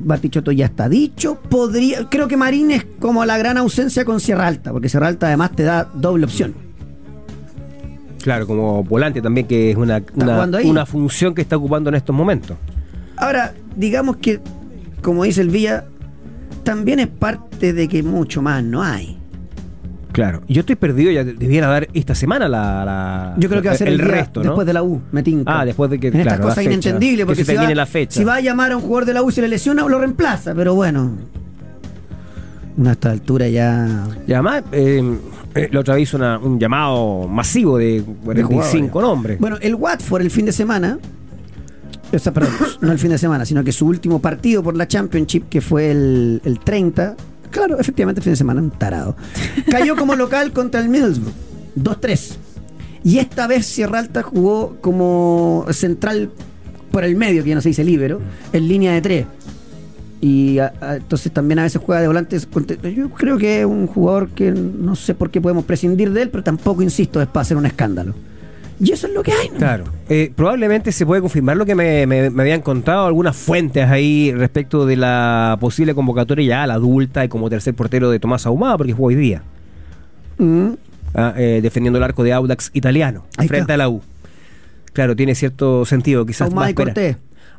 Bartichotto 0.00 0.50
ya 0.50 0.66
está 0.66 0.88
dicho. 0.88 1.40
Podría, 1.48 2.08
creo 2.08 2.26
que 2.26 2.36
Marín 2.36 2.72
es 2.72 2.84
como 2.98 3.24
la 3.24 3.38
gran 3.38 3.56
ausencia 3.56 4.04
con 4.04 4.20
Sierra 4.20 4.46
Alta, 4.46 4.72
porque 4.72 4.88
Sierra 4.88 5.08
Alta 5.08 5.28
además 5.28 5.52
te 5.52 5.62
da 5.62 5.84
doble 5.84 6.24
opción. 6.24 6.54
Claro, 8.22 8.46
como 8.46 8.82
volante 8.82 9.20
también, 9.20 9.46
que 9.46 9.70
es 9.70 9.76
una, 9.76 10.02
una, 10.14 10.44
una 10.64 10.86
función 10.86 11.34
que 11.34 11.42
está 11.42 11.56
ocupando 11.56 11.90
en 11.90 11.96
estos 11.96 12.16
momentos. 12.16 12.56
Ahora, 13.16 13.54
digamos 13.76 14.16
que, 14.16 14.40
como 15.02 15.24
dice 15.24 15.42
el 15.42 15.50
Villa, 15.50 15.84
también 16.64 16.98
es 17.00 17.08
parte 17.08 17.72
de 17.72 17.86
que 17.86 18.02
mucho 18.02 18.42
más 18.42 18.64
no 18.64 18.82
hay. 18.82 19.18
Claro. 20.14 20.42
Yo 20.46 20.60
estoy 20.60 20.76
perdido, 20.76 21.10
ya 21.10 21.24
debiera 21.24 21.66
dar 21.66 21.88
esta 21.92 22.14
semana 22.14 22.48
la, 22.48 22.84
la- 22.84 23.34
Yo 23.36 23.48
creo 23.48 23.60
que 23.60 23.66
va 23.68 23.74
a 23.74 23.76
ser 23.76 23.88
el, 23.88 23.98
resto, 23.98 24.40
¿no? 24.44 24.50
después 24.50 24.64
de 24.64 24.72
la 24.72 24.82
U, 24.84 25.02
me 25.10 25.24
tinca. 25.24 25.60
Ah, 25.60 25.64
después 25.64 25.90
de 25.90 25.98
que, 25.98 26.06
En 26.06 26.14
estas 26.20 26.34
claro, 26.34 26.44
la 26.44 26.48
cosas 26.50 26.64
inentendibles, 26.64 27.18
que 27.18 27.26
porque 27.26 27.44
se 27.44 27.50
si 27.50 27.56
va, 27.58 27.74
la 27.74 27.84
fecha. 27.86 28.16
si 28.20 28.22
va 28.24 28.36
a 28.36 28.40
llamar 28.40 28.70
a 28.70 28.76
un 28.76 28.82
jugador 28.82 29.06
de 29.06 29.12
la 29.14 29.22
U 29.24 29.30
y 29.30 29.32
se 29.32 29.42
le 29.42 29.48
lesiona, 29.48 29.82
lo 29.88 29.98
reemplaza, 29.98 30.54
pero 30.54 30.72
bueno. 30.76 31.10
A 32.86 32.90
esta 32.92 33.10
altura 33.10 33.48
ya. 33.48 34.06
Y 34.26 34.32
además, 34.32 34.62
eh, 34.70 35.18
eh, 35.56 35.68
la 35.72 35.80
otra 35.80 35.94
vez 35.94 36.04
hizo 36.04 36.16
una- 36.16 36.38
un 36.38 36.60
llamado 36.60 37.26
masivo 37.26 37.76
de 37.78 38.02
de 38.02 38.04
45 38.24 38.92
jugadores. 38.92 38.92
nombres. 39.16 39.38
Bueno, 39.40 39.56
el 39.60 39.74
Watford 39.74 40.22
el 40.22 40.30
fin 40.30 40.46
de 40.46 40.52
semana. 40.52 40.98
O 42.12 42.18
sea, 42.20 42.32
perdón, 42.32 42.52
no 42.80 42.92
el 42.92 42.98
fin 43.00 43.10
de 43.10 43.18
semana, 43.18 43.44
sino 43.44 43.64
que 43.64 43.72
su 43.72 43.86
último 43.86 44.20
partido 44.20 44.62
por 44.62 44.76
la 44.76 44.86
Championship, 44.86 45.48
que 45.48 45.60
fue 45.60 45.90
el, 45.90 46.40
el 46.44 46.60
30. 46.60 47.16
Claro, 47.54 47.78
efectivamente, 47.78 48.18
el 48.18 48.24
fin 48.24 48.32
de 48.32 48.36
semana, 48.36 48.60
un 48.60 48.70
tarado. 48.72 49.14
Cayó 49.70 49.94
como 49.96 50.14
local 50.16 50.52
contra 50.52 50.80
el 50.80 50.88
Middlesbrough. 50.88 51.32
2-3. 51.76 52.34
Y 53.04 53.18
esta 53.18 53.46
vez 53.46 53.64
Sierra 53.64 54.00
Alta 54.00 54.22
jugó 54.22 54.76
como 54.80 55.64
central 55.70 56.30
por 56.90 57.04
el 57.04 57.14
medio, 57.16 57.44
que 57.44 57.50
ya 57.50 57.54
no 57.54 57.60
se 57.60 57.68
dice 57.68 57.84
líbero, 57.84 58.20
en 58.52 58.66
línea 58.66 58.92
de 58.92 59.00
3. 59.02 59.26
Y 60.20 60.58
a- 60.58 60.72
a- 60.80 60.96
entonces 60.96 61.30
también 61.32 61.58
a 61.60 61.62
veces 61.62 61.80
juega 61.84 62.00
de 62.00 62.08
volantes. 62.08 62.48
Yo 62.96 63.10
creo 63.10 63.38
que 63.38 63.60
es 63.60 63.66
un 63.66 63.86
jugador 63.86 64.30
que 64.30 64.50
no 64.50 64.96
sé 64.96 65.14
por 65.14 65.30
qué 65.30 65.40
podemos 65.40 65.64
prescindir 65.64 66.12
de 66.12 66.22
él, 66.22 66.30
pero 66.30 66.42
tampoco, 66.42 66.82
insisto, 66.82 67.20
es 67.22 67.28
para 67.28 67.42
hacer 67.42 67.56
un 67.56 67.66
escándalo. 67.66 68.14
Y 68.80 68.90
eso 68.92 69.06
es 69.06 69.12
lo 69.12 69.22
que 69.22 69.32
hay, 69.32 69.48
¿no? 69.50 69.58
Claro. 69.58 69.84
Eh, 70.08 70.32
probablemente 70.34 70.90
se 70.92 71.06
puede 71.06 71.20
confirmar 71.20 71.56
lo 71.56 71.64
que 71.64 71.74
me, 71.74 72.06
me- 72.06 72.30
me 72.30 72.42
habían 72.42 72.60
contado 72.60 73.06
algunas 73.06 73.36
fuentes 73.36 73.88
ahí 73.88 74.32
respecto 74.32 74.84
de 74.86 74.96
la 74.96 75.56
posible 75.60 75.94
convocatoria 75.94 76.44
ya 76.46 76.62
a 76.64 76.66
la 76.66 76.74
adulta 76.74 77.24
y 77.24 77.28
como 77.28 77.48
tercer 77.48 77.74
portero 77.74 78.10
de 78.10 78.18
Tomás 78.18 78.46
Ahumada, 78.46 78.76
porque 78.76 78.92
jugó 78.92 79.08
hoy 79.08 79.14
día, 79.14 79.42
Mm. 80.38 80.70
ah, 81.14 81.34
eh, 81.36 81.60
defendiendo 81.62 81.98
el 81.98 82.02
arco 82.02 82.24
de 82.24 82.32
Audax 82.32 82.70
italiano, 82.74 83.24
Ahí 83.36 83.46
frente 83.48 83.62
está. 83.72 83.74
a 83.74 83.76
la 83.76 83.88
U. 83.88 84.02
Claro, 84.92 85.14
tiene 85.16 85.34
cierto 85.34 85.84
sentido, 85.84 86.24
quizás 86.26 86.48
Ahumada 86.48 86.66
más 86.66 86.70
y. 86.72 86.74
Cortés. 86.74 87.16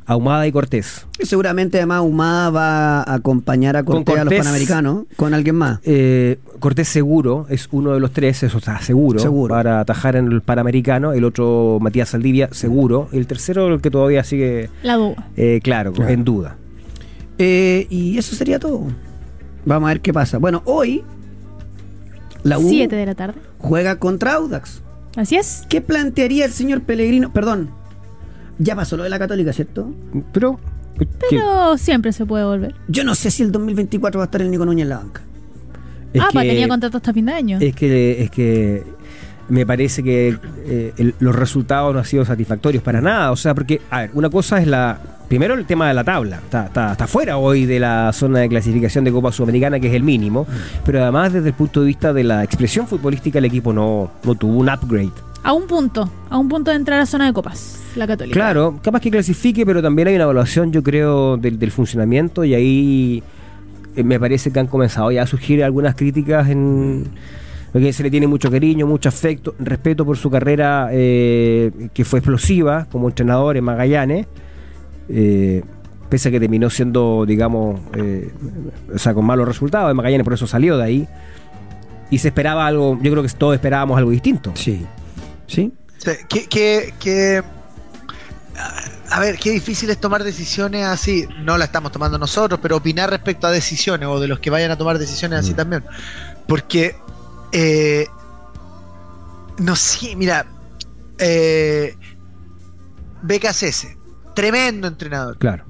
Ahumada 0.08 0.46
y 0.46 0.52
Cortés. 0.52 1.04
Y 1.18 1.26
Seguramente 1.26 1.78
además 1.78 2.02
Humada 2.02 2.50
va 2.50 3.02
a 3.02 3.14
acompañar 3.14 3.76
a 3.76 3.82
Cortés, 3.82 4.16
a 4.18 4.24
los. 4.24 4.32
Panamericanos 4.34 5.04
con 5.16 5.34
alguien 5.34 5.56
más. 5.56 5.80
Eh, 5.84 6.38
Cortés 6.60 6.88
seguro, 6.88 7.46
es 7.50 7.68
uno 7.72 7.92
de 7.92 7.98
los 8.00 8.12
tres, 8.12 8.42
eso 8.44 8.58
está 8.58 8.80
seguro, 8.80 9.18
Seguro. 9.18 9.52
para 9.54 9.80
atajar 9.80 10.14
en 10.16 10.30
el 10.30 10.42
Panamericano. 10.42 11.12
El 11.12 11.24
otro, 11.24 11.78
Matías 11.80 12.10
Saldivia, 12.10 12.48
seguro. 12.52 13.08
El 13.12 13.26
tercero, 13.26 13.66
el 13.74 13.80
que 13.80 13.90
todavía 13.90 14.22
sigue, 14.22 14.70
La 14.84 14.94
duda. 14.94 15.28
eh, 15.36 15.60
claro, 15.62 15.92
Claro. 15.92 16.10
en 16.12 16.24
duda. 16.24 16.56
Eh, 17.38 17.86
y 17.90 18.16
eso 18.16 18.34
sería 18.36 18.58
todo. 18.58 18.84
Vamos 19.64 19.88
a 19.88 19.92
ver 19.92 20.00
qué 20.00 20.12
pasa. 20.12 20.38
Bueno, 20.38 20.62
hoy 20.66 21.02
la 22.44 22.58
U 22.58 22.68
7 22.68 22.94
de 22.94 23.06
la 23.06 23.14
tarde. 23.16 23.40
juega 23.58 23.96
contra 23.98 24.34
Audax. 24.34 24.82
Así 25.16 25.34
es. 25.36 25.64
¿Qué 25.68 25.80
plantearía 25.80 26.44
el 26.44 26.52
señor 26.52 26.82
Pellegrino? 26.82 27.32
Perdón, 27.32 27.70
ya 28.58 28.74
pasó 28.76 28.96
lo 28.96 29.04
de 29.04 29.10
la 29.10 29.18
Católica, 29.18 29.52
¿cierto? 29.52 29.92
Pero, 30.32 30.58
¿qué? 30.98 31.06
Pero 31.30 31.76
siempre 31.78 32.12
se 32.12 32.24
puede 32.26 32.44
volver. 32.44 32.74
Yo 32.88 33.04
no 33.04 33.14
sé 33.14 33.30
si 33.30 33.42
el 33.42 33.52
2024 33.52 34.18
va 34.18 34.24
a 34.24 34.26
estar 34.26 34.42
el 34.42 34.50
Nico 34.50 34.64
Núñez 34.64 34.84
en 34.84 34.88
la 34.90 34.96
banca. 34.98 35.22
Es 36.12 36.22
ah, 36.22 36.26
que- 36.28 36.32
pues 36.34 36.48
tenía 36.48 36.68
contrato 36.68 36.96
hasta 36.96 37.12
fin 37.12 37.26
de 37.26 37.32
año. 37.32 37.58
Es 37.60 37.74
que, 37.74 38.22
es 38.22 38.30
que 38.30 38.84
me 39.48 39.66
parece 39.66 40.02
que 40.02 40.38
eh, 40.64 40.92
el- 40.96 41.14
los 41.18 41.34
resultados 41.36 41.92
no 41.92 41.98
han 42.00 42.04
sido 42.06 42.24
satisfactorios 42.24 42.82
para 42.82 43.00
nada. 43.00 43.30
O 43.32 43.36
sea, 43.36 43.54
porque, 43.54 43.80
a 43.90 44.02
ver, 44.02 44.10
una 44.14 44.30
cosa 44.30 44.58
es 44.60 44.66
la. 44.66 44.98
Primero 45.28 45.54
el 45.54 45.66
tema 45.66 45.88
de 45.88 45.94
la 45.94 46.04
tabla. 46.04 46.36
Está, 46.36 46.66
está, 46.66 46.92
está 46.92 47.06
fuera 47.08 47.36
hoy 47.36 47.66
de 47.66 47.80
la 47.80 48.12
zona 48.12 48.38
de 48.38 48.48
clasificación 48.48 49.02
de 49.02 49.10
Copa 49.10 49.32
Sudamericana, 49.32 49.80
que 49.80 49.88
es 49.88 49.94
el 49.94 50.04
mínimo. 50.04 50.46
Pero 50.84 51.02
además, 51.02 51.32
desde 51.32 51.48
el 51.48 51.54
punto 51.54 51.80
de 51.80 51.86
vista 51.88 52.12
de 52.12 52.22
la 52.22 52.44
expresión 52.44 52.86
futbolística, 52.86 53.40
el 53.40 53.44
equipo 53.44 53.72
no, 53.72 54.12
no 54.22 54.34
tuvo 54.36 54.58
un 54.58 54.68
upgrade. 54.68 55.10
A 55.46 55.52
un 55.52 55.66
punto. 55.66 56.10
A 56.28 56.38
un 56.38 56.48
punto 56.48 56.72
de 56.72 56.76
entrar 56.76 56.98
a 56.98 57.02
la 57.02 57.06
zona 57.06 57.26
de 57.26 57.32
copas. 57.32 57.80
La 57.94 58.06
católica. 58.06 58.34
Claro, 58.34 58.80
capaz 58.82 59.00
que 59.00 59.10
clasifique, 59.10 59.64
pero 59.64 59.80
también 59.80 60.08
hay 60.08 60.16
una 60.16 60.24
evaluación, 60.24 60.72
yo 60.72 60.82
creo, 60.82 61.36
del, 61.36 61.58
del 61.58 61.70
funcionamiento 61.70 62.44
y 62.44 62.54
ahí 62.54 63.22
eh, 63.94 64.02
me 64.02 64.18
parece 64.18 64.50
que 64.50 64.58
han 64.58 64.66
comenzado 64.66 65.12
ya 65.12 65.22
a 65.22 65.26
surgir 65.26 65.62
algunas 65.62 65.94
críticas 65.94 66.50
en 66.50 67.04
porque 67.72 67.92
se 67.92 68.02
le 68.02 68.10
tiene 68.10 68.26
mucho 68.26 68.50
cariño, 68.50 68.86
mucho 68.86 69.10
afecto, 69.10 69.54
respeto 69.58 70.06
por 70.06 70.16
su 70.16 70.30
carrera 70.30 70.88
eh, 70.92 71.90
que 71.92 72.06
fue 72.06 72.20
explosiva 72.20 72.86
como 72.90 73.06
entrenador 73.06 73.56
en 73.56 73.64
Magallanes, 73.64 74.26
eh, 75.10 75.62
pese 76.08 76.30
a 76.30 76.32
que 76.32 76.40
terminó 76.40 76.70
siendo, 76.70 77.26
digamos, 77.26 77.78
eh, 77.94 78.32
o 78.94 78.98
sea, 78.98 79.12
con 79.12 79.26
malos 79.26 79.46
resultados 79.46 79.90
en 79.90 79.96
Magallanes, 79.96 80.24
por 80.24 80.32
eso 80.32 80.46
salió 80.46 80.78
de 80.78 80.84
ahí. 80.84 81.08
Y 82.10 82.16
se 82.16 82.28
esperaba 82.28 82.66
algo, 82.66 82.98
yo 83.02 83.10
creo 83.10 83.22
que 83.22 83.28
todos 83.28 83.54
esperábamos 83.54 83.98
algo 83.98 84.10
distinto. 84.10 84.52
Sí. 84.54 84.86
¿Sí? 85.46 85.72
Sí, 85.98 86.10
Que, 86.28 86.46
que, 86.48 86.94
que- 87.00 87.42
a 89.10 89.20
ver, 89.20 89.38
qué 89.38 89.50
difícil 89.50 89.90
es 89.90 89.98
tomar 90.00 90.24
decisiones 90.24 90.84
así. 90.86 91.28
No 91.44 91.58
la 91.58 91.66
estamos 91.66 91.92
tomando 91.92 92.18
nosotros, 92.18 92.58
pero 92.62 92.76
opinar 92.76 93.10
respecto 93.10 93.46
a 93.46 93.50
decisiones 93.50 94.08
o 94.08 94.18
de 94.18 94.28
los 94.28 94.40
que 94.40 94.50
vayan 94.50 94.70
a 94.70 94.76
tomar 94.78 94.98
decisiones 94.98 95.40
así 95.40 95.52
Mm. 95.52 95.56
también. 95.56 95.84
Porque, 96.48 96.96
eh, 97.52 98.06
no 99.58 99.76
sé, 99.76 100.16
mira, 100.16 100.46
eh, 101.18 101.94
BKCS, 103.22 103.96
tremendo 104.34 104.88
entrenador. 104.88 105.38
Claro. 105.38 105.64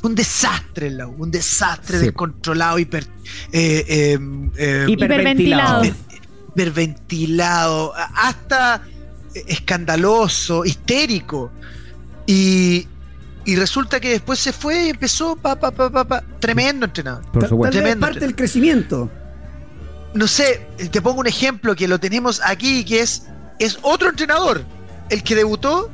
Fue 0.00 0.10
un 0.10 0.14
desastre 0.14 0.94
un 1.04 1.30
desastre 1.30 1.98
Sí. 1.98 2.04
descontrolado, 2.06 2.78
hiper, 2.78 3.04
eh, 3.52 3.84
eh, 3.88 4.18
eh, 4.56 4.84
Hiperventilado. 4.88 5.82
Hiper- 6.58 6.62
hiperventilado, 6.62 7.94
hasta 8.14 8.82
escandaloso, 9.34 10.64
histérico. 10.64 11.50
Y, 12.26 12.86
y 13.44 13.56
resulta 13.56 14.00
que 14.00 14.10
después 14.10 14.38
se 14.38 14.52
fue 14.52 14.86
y 14.86 14.88
empezó 14.90 15.36
pa, 15.36 15.58
pa, 15.58 15.70
pa, 15.70 15.90
pa, 15.90 16.04
pa. 16.06 16.24
tremendo 16.40 16.86
entrenador. 16.86 17.24
Por 17.32 17.48
supuesto. 17.48 17.48
Tal 17.48 17.60
vez 17.62 17.66
es 17.68 17.72
Tremendo 17.82 18.06
parte 18.06 18.20
del 18.20 18.36
crecimiento. 18.36 19.10
No 20.14 20.26
sé, 20.26 20.66
te 20.90 21.02
pongo 21.02 21.20
un 21.20 21.26
ejemplo 21.26 21.74
que 21.76 21.86
lo 21.86 21.98
tenemos 22.00 22.40
aquí, 22.44 22.84
que 22.84 23.00
es, 23.00 23.24
es 23.58 23.78
otro 23.82 24.08
entrenador, 24.08 24.64
el 25.10 25.22
que 25.22 25.34
debutó 25.34 25.90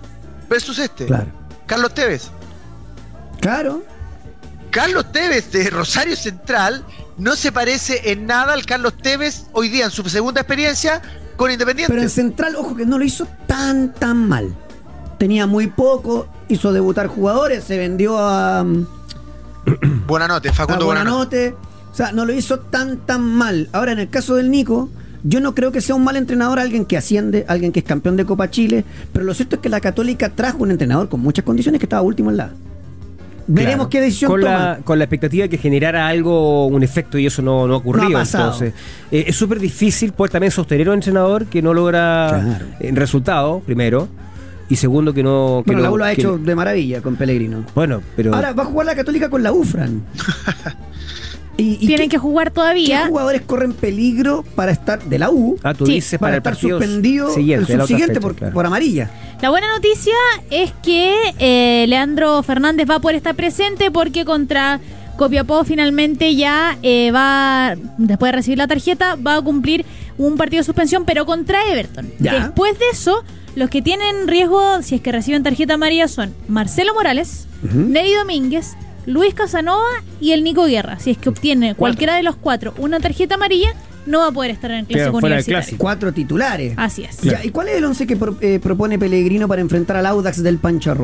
versus 0.49 0.79
este, 0.79 1.07
Claro. 1.07 1.27
Carlos 1.67 1.95
Tevez. 1.95 2.31
Claro. 3.41 3.83
Carlos 4.71 5.11
Tevez 5.13 5.51
de 5.53 5.69
Rosario 5.71 6.17
Central 6.17 6.85
no 7.17 7.37
se 7.37 7.53
parece 7.53 8.11
en 8.13 8.27
nada 8.27 8.53
al 8.53 8.67
Carlos 8.67 8.95
Tevez 8.95 9.47
hoy 9.53 9.69
día 9.69 9.85
en 9.87 9.91
su 9.91 10.03
segunda 10.09 10.41
experiencia 10.41 11.01
con 11.37 11.51
Independiente. 11.51 11.93
Pero 11.93 12.03
en 12.03 12.11
Central, 12.11 12.57
ojo 12.57 12.77
que 12.77 12.87
no 12.87 12.99
lo 12.99 13.05
hizo 13.05 13.27
tan, 13.47 13.93
tan 13.93 14.29
mal. 14.29 14.55
Tenía 15.19 15.47
muy 15.47 15.69
poco, 15.69 16.27
hizo 16.49 16.73
debutar 16.73 17.07
jugadores, 17.07 17.65
se 17.65 17.79
vendió 17.79 18.19
a, 18.19 18.61
a 18.61 18.65
Buenanote, 20.07 20.53
Facundo 20.53 20.87
Buenanote. 20.87 21.51
Buenanote. 21.51 21.75
O 21.91 21.95
sea, 21.97 22.13
no 22.13 22.25
lo 22.25 22.33
hizo 22.33 22.59
tan, 22.59 22.99
tan 22.99 23.23
mal. 23.23 23.69
Ahora, 23.73 23.93
en 23.93 24.01
el 24.01 24.11
caso 24.11 24.35
del 24.35 24.51
Nico, 24.51 24.89
Yo 25.27 25.41
no 25.41 25.55
creo 25.55 25.73
que 25.73 25.81
sea 25.81 25.95
un 25.95 26.05
mal 26.05 26.17
entrenador 26.17 26.59
alguien 26.59 26.85
que 26.85 26.99
asciende, 26.99 27.47
alguien 27.49 27.73
que 27.73 27.79
es 27.79 27.85
campeón 27.87 28.17
de 28.17 28.27
Copa 28.27 28.51
Chile, 28.51 28.85
pero 29.11 29.25
lo 29.25 29.33
cierto 29.33 29.57
es 29.57 29.63
que 29.63 29.71
la 29.71 29.81
Católica 29.81 30.29
trajo 30.29 30.59
un 30.59 30.71
entrenador 30.71 31.09
con 31.09 31.21
muchas 31.21 31.47
condiciones 31.47 31.79
que 31.79 31.87
estaba 31.87 32.03
último 32.03 32.31
en 32.31 32.37
la. 32.37 32.51
Veremos 33.47 33.75
Claro. 33.77 33.91
qué 33.91 34.01
decisión 34.01 34.31
con 34.31 34.41
toma. 34.41 34.53
la, 34.53 34.79
con 34.85 34.99
la 34.99 35.05
expectativa 35.05 35.43
de 35.43 35.49
que 35.49 35.59
generara 35.59 36.07
algo, 36.09 36.67
un 36.67 36.83
efecto, 36.83 37.19
y 37.19 37.27
eso 37.27 37.43
no, 37.43 37.67
no 37.67 37.75
ha 37.75 37.77
ocurrido. 37.77 38.09
No 38.11 38.17
ha 38.17 38.21
pasado. 38.21 38.45
Entonces, 38.53 38.75
eh, 39.11 39.25
es 39.29 39.37
súper 39.37 39.59
difícil 39.61 40.13
poder 40.13 40.31
también 40.33 40.51
sostener 40.51 40.89
a 40.89 40.91
un 40.93 40.97
entrenador 40.97 41.47
que 41.47 41.61
no 41.61 41.75
logra 41.75 42.29
Claro. 42.43 42.65
el 42.81 42.97
resultado, 42.97 43.61
primero, 43.61 44.09
y 44.69 44.77
segundo, 44.77 45.13
que 45.13 45.23
no. 45.23 45.63
Que 45.67 45.73
Bueno, 45.73 45.83
la 45.83 45.89
no- 45.89 45.95
U 45.95 45.99
lo 45.99 46.05
ha 46.05 46.15
que- 46.15 46.21
hecho 46.23 46.39
de 46.39 46.55
maravilla 46.55 47.03
con 47.03 47.17
Pellegrino. 47.17 47.65
Bueno, 47.75 48.01
pero. 48.17 48.35
Ahora 48.35 48.53
va 48.55 48.63
a 48.63 48.67
jugar 48.67 48.87
la 48.87 48.95
Católica 48.95 49.29
con 49.29 49.43
la 49.43 49.53
UFRAN. 49.53 50.03
y, 51.57 51.75
y 51.81 51.87
Tienen 51.87 52.09
qué- 52.09 52.17
que 52.17 52.19
jugar 52.19 52.49
¿Qué 52.49 52.55
todavía. 52.55 53.07
jugadores 53.07 53.43
corren 53.43 53.73
peligro 53.73 54.45
para 54.57 54.73
estar 54.73 55.03
de 55.05 55.19
la 55.19 55.31
U? 55.31 55.57
ah, 55.63 55.73
tú 55.75 55.87
Sí, 55.87 55.95
dices 55.95 56.19
para, 56.19 56.41
para, 56.43 56.53
el 56.53 56.57
estar 56.57 56.71
suspendido 56.81 57.33
siguiente, 57.33 57.73
el 57.73 57.81
subsiguiente 57.81 58.15
fecha, 58.15 58.21
por, 58.21 58.35
claro. 58.37 58.55
por 58.55 58.67
amarilla. 58.67 59.11
La 59.41 59.51
buena 59.51 59.69
noticia 59.75 60.15
es 60.51 60.73
que 60.83 61.15
eh, 61.39 61.87
Leandro 61.89 62.43
Fernández 62.43 62.89
va 62.91 62.97
a 62.97 63.01
poder 63.01 63.17
estar 63.17 63.35
presente 63.35 63.91
porque 63.91 64.25
contra 64.25 64.81
Copiapó 65.17 65.63
finalmente 65.65 66.35
ya 66.35 66.77
eh, 66.83 67.11
va, 67.13 67.77
después 67.99 68.33
de 68.33 68.37
recibir 68.37 68.59
la 68.59 68.67
tarjeta, 68.67 69.15
va 69.17 69.37
a 69.37 69.43
cumplir 69.43 69.85
un 70.19 70.37
partido 70.37 70.61
de 70.61 70.65
suspensión, 70.65 71.05
pero 71.05 71.25
contra 71.27 71.71
Everton. 71.71 72.11
Ya. 72.19 72.35
Después 72.35 72.77
de 72.79 72.85
eso, 72.93 73.23
los 73.55 73.71
que 73.71 73.81
tienen 73.83 74.27
riesgo, 74.27 74.83
si 74.83 74.97
es 74.97 75.01
que 75.01 75.13
reciben 75.13 75.43
tarjeta 75.45 75.75
amarilla, 75.75 76.09
son 76.09 76.35
Marcelo 76.49 76.95
Morales. 76.95 77.47
Neri 77.73 78.13
Domínguez, 78.15 78.73
Luis 79.07 79.35
Casanova 79.35 79.83
y 80.21 80.33
el 80.33 80.45
Nico 80.45 80.65
Guerra. 80.67 80.99
Si 80.99 81.11
es 81.11 81.19
que 81.19 81.29
obtiene 81.29 81.75
cualquiera 81.75 82.17
de 82.17 82.23
los 82.23 82.37
cuatro 82.37 82.75
una 82.79 83.01
tarjeta 83.01 83.35
amarilla, 83.35 83.71
no 84.07 84.21
va 84.21 84.29
a 84.29 84.33
poder 84.33 84.51
estar 84.51 84.71
en 84.71 84.79
el 84.81 84.87
Claro, 84.87 84.97
clásico 85.05 85.21
fuera 85.21 85.37
del 85.37 85.43
universitario. 85.43 85.63
clásico. 85.67 85.83
Cuatro 85.83 86.13
titulares. 86.13 86.75
Así 86.77 87.05
es. 87.05 87.21
Ya, 87.23 87.45
¿Y 87.45 87.51
cuál 87.51 87.69
es 87.69 87.77
el 87.77 87.85
once 87.85 88.07
que 88.07 88.17
pro- 88.17 88.37
eh, 88.41 88.59
propone 88.63 88.99
Pellegrino 88.99 89.49
para 89.49 89.61
enfrentar 89.63 89.97
al 89.97 90.07
Audax 90.07 90.43
del 90.43 90.59
Pancho? 90.59 90.95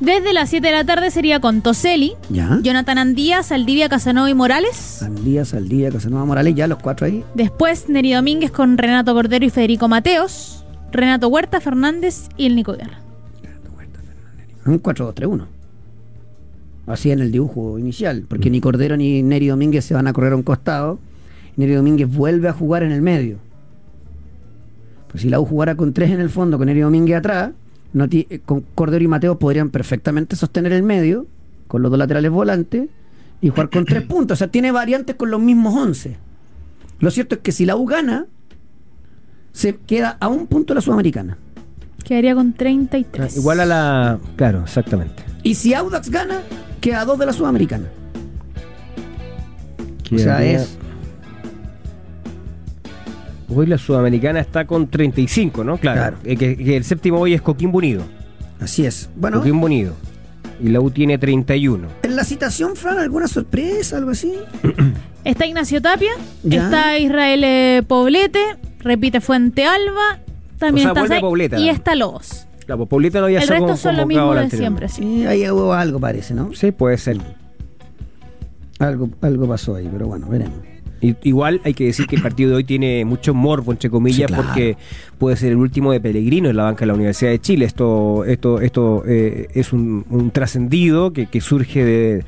Desde 0.00 0.32
las 0.32 0.48
7 0.48 0.66
de 0.68 0.72
la 0.72 0.84
tarde 0.84 1.10
sería 1.10 1.40
con 1.40 1.60
Toselli, 1.60 2.14
Ya. 2.30 2.58
Jonathan 2.62 2.96
Andía, 2.98 3.42
Saldivia, 3.42 3.88
Casanova 3.90 4.30
y 4.30 4.34
Morales. 4.34 5.02
Andía, 5.02 5.44
Saldía, 5.44 5.90
Casanova 5.90 6.24
Morales, 6.24 6.54
ya 6.54 6.66
los 6.66 6.78
cuatro 6.78 7.06
ahí. 7.06 7.22
Después 7.34 7.88
Neri 7.90 8.12
Domínguez 8.14 8.50
con 8.50 8.78
Renato 8.78 9.12
Cordero 9.14 9.44
y 9.44 9.50
Federico 9.50 9.88
Mateos. 9.88 10.64
Renato 10.90 11.28
Huerta, 11.28 11.60
Fernández 11.60 12.28
y 12.36 12.46
el 12.46 12.56
Nico 12.56 12.72
Guerra. 12.72 12.98
Un 14.66 14.78
4-2-3-1. 14.82 15.46
Así 16.90 17.10
en 17.10 17.20
el 17.20 17.30
dibujo 17.32 17.78
inicial, 17.78 18.24
porque 18.28 18.50
ni 18.50 18.60
Cordero 18.60 18.96
ni 18.96 19.22
Neri 19.22 19.46
Domínguez 19.48 19.84
se 19.84 19.94
van 19.94 20.06
a 20.06 20.12
correr 20.12 20.32
a 20.32 20.36
un 20.36 20.42
costado. 20.42 20.98
Neri 21.56 21.74
Domínguez 21.74 22.08
vuelve 22.12 22.48
a 22.48 22.52
jugar 22.52 22.82
en 22.82 22.90
el 22.92 23.02
medio. 23.02 23.38
Pues 25.10 25.22
si 25.22 25.28
la 25.28 25.40
U 25.40 25.44
jugara 25.44 25.74
con 25.74 25.92
tres 25.92 26.10
en 26.10 26.20
el 26.20 26.30
fondo, 26.30 26.56
con 26.58 26.66
Neri 26.66 26.80
Domínguez 26.80 27.18
atrás, 27.18 27.50
no 27.92 28.08
ti- 28.08 28.26
eh, 28.30 28.40
con 28.44 28.64
Cordero 28.74 29.04
y 29.04 29.08
Mateo 29.08 29.38
podrían 29.38 29.70
perfectamente 29.70 30.36
sostener 30.36 30.72
el 30.72 30.82
medio, 30.82 31.26
con 31.66 31.82
los 31.82 31.90
dos 31.90 31.98
laterales 31.98 32.30
volantes, 32.30 32.88
y 33.40 33.48
jugar 33.48 33.70
con 33.70 33.84
tres 33.84 34.02
puntos. 34.08 34.36
O 34.36 34.38
sea, 34.38 34.48
tiene 34.48 34.70
variantes 34.72 35.16
con 35.16 35.30
los 35.30 35.40
mismos 35.40 35.74
11. 35.74 36.16
Lo 37.00 37.10
cierto 37.10 37.34
es 37.36 37.40
que 37.40 37.52
si 37.52 37.66
la 37.66 37.76
U 37.76 37.86
gana, 37.86 38.26
se 39.52 39.76
queda 39.76 40.16
a 40.20 40.28
un 40.28 40.46
punto 40.46 40.74
la 40.74 40.80
Sudamericana. 40.80 41.38
Quedaría 42.04 42.34
con 42.34 42.52
33. 42.52 43.36
Igual 43.36 43.60
a 43.60 43.66
la. 43.66 44.18
Claro, 44.36 44.62
exactamente. 44.62 45.22
Y 45.42 45.54
si 45.54 45.74
Audax 45.74 46.10
gana, 46.10 46.42
queda 46.80 47.00
a 47.02 47.04
dos 47.04 47.18
de 47.18 47.26
la 47.26 47.32
Sudamericana. 47.32 47.86
O 50.12 50.18
sea, 50.18 50.38
Quedaría- 50.38 50.62
es. 50.62 50.76
Hoy 53.52 53.66
la 53.66 53.78
sudamericana 53.78 54.38
está 54.40 54.64
con 54.64 54.88
35, 54.88 55.64
¿no? 55.64 55.76
Claro. 55.78 56.00
Claro. 56.00 56.16
Eh, 56.24 56.36
que, 56.36 56.56
que 56.56 56.76
el 56.76 56.84
séptimo 56.84 57.18
hoy 57.18 57.34
es 57.34 57.42
Coquimbo 57.42 57.78
Unido. 57.78 58.02
Así 58.60 58.86
es. 58.86 59.08
Bueno, 59.16 59.38
Coquimbo 59.38 59.66
Unido. 59.66 59.94
Y 60.62 60.68
la 60.68 60.80
U 60.80 60.90
tiene 60.90 61.18
31. 61.18 61.88
en 62.02 62.16
la 62.16 62.22
citación, 62.24 62.76
Fran, 62.76 62.98
¿alguna 62.98 63.26
sorpresa, 63.26 63.96
algo 63.96 64.10
así? 64.10 64.34
Está 65.24 65.46
Ignacio 65.46 65.82
Tapia, 65.82 66.12
Ya. 66.44 66.64
está 66.64 66.98
Israel 66.98 67.42
eh, 67.44 67.82
Poblete, 67.86 68.38
repite 68.80 69.20
Fuente 69.20 69.64
Alba, 69.66 70.18
también 70.58 70.88
O 70.88 70.92
sea, 70.92 70.92
está 70.92 71.00
vuelve 71.00 71.16
Zay- 71.16 71.20
Poblete, 71.20 71.60
y 71.60 71.68
está 71.70 71.94
Lobos. 71.94 72.46
Claro, 72.70 72.78
pues 72.78 72.88
Paulita 72.90 73.18
no 73.18 73.24
había 73.24 73.40
El 73.40 73.44
sido 73.48 73.66
resto 73.66 73.76
son 73.76 73.96
lo 73.96 74.06
mismo 74.06 74.32
de 74.32 74.48
siempre. 74.48 74.88
sí. 74.88 75.26
Ahí 75.26 75.48
hubo 75.50 75.72
algo, 75.72 75.98
parece, 75.98 76.34
¿no? 76.34 76.52
Sí, 76.54 76.70
puede 76.70 76.98
ser. 76.98 77.18
Algo, 78.78 79.10
algo 79.22 79.48
pasó 79.48 79.74
ahí, 79.74 79.88
pero 79.92 80.06
bueno, 80.06 80.28
veremos. 80.28 80.54
Igual 81.24 81.60
hay 81.64 81.74
que 81.74 81.86
decir 81.86 82.06
que 82.06 82.14
el 82.14 82.22
partido 82.22 82.50
de 82.50 82.56
hoy 82.56 82.64
tiene 82.64 83.04
mucho 83.04 83.34
morbo, 83.34 83.72
entre 83.72 83.90
comillas, 83.90 84.28
Sí, 84.30 84.34
claro. 84.34 84.42
porque 84.44 84.76
puede 85.18 85.34
ser 85.36 85.50
el 85.50 85.56
último 85.56 85.90
de 85.90 86.00
Pellegrino 86.00 86.48
en 86.48 86.56
la 86.56 86.62
banca 86.62 86.80
de 86.80 86.86
la 86.86 86.94
Universidad 86.94 87.30
de 87.32 87.40
Chile. 87.40 87.64
Esto, 87.64 88.24
esto, 88.24 88.60
esto 88.60 89.02
eh, 89.04 89.48
es 89.54 89.72
un, 89.72 90.04
un 90.08 90.30
trascendido 90.30 91.12
que, 91.12 91.26
que 91.26 91.40
surge 91.40 91.84
de, 91.84 92.24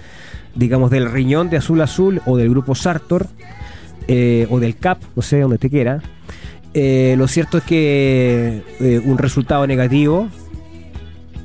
digamos, 0.56 0.90
del 0.90 1.08
riñón 1.08 1.50
de 1.50 1.58
Azul 1.58 1.80
Azul 1.82 2.20
o 2.26 2.36
del 2.36 2.50
grupo 2.50 2.74
Sartor 2.74 3.26
eh, 4.08 4.46
o 4.50 4.58
del 4.58 4.76
CAP, 4.76 4.98
no 5.14 5.22
sé, 5.22 5.38
donde 5.40 5.58
te 5.58 5.70
quiera. 5.70 6.02
Eh, 6.74 7.14
lo 7.18 7.28
cierto 7.28 7.58
es 7.58 7.64
que 7.64 8.62
eh, 8.80 9.02
un 9.04 9.18
resultado 9.18 9.66
negativo 9.66 10.28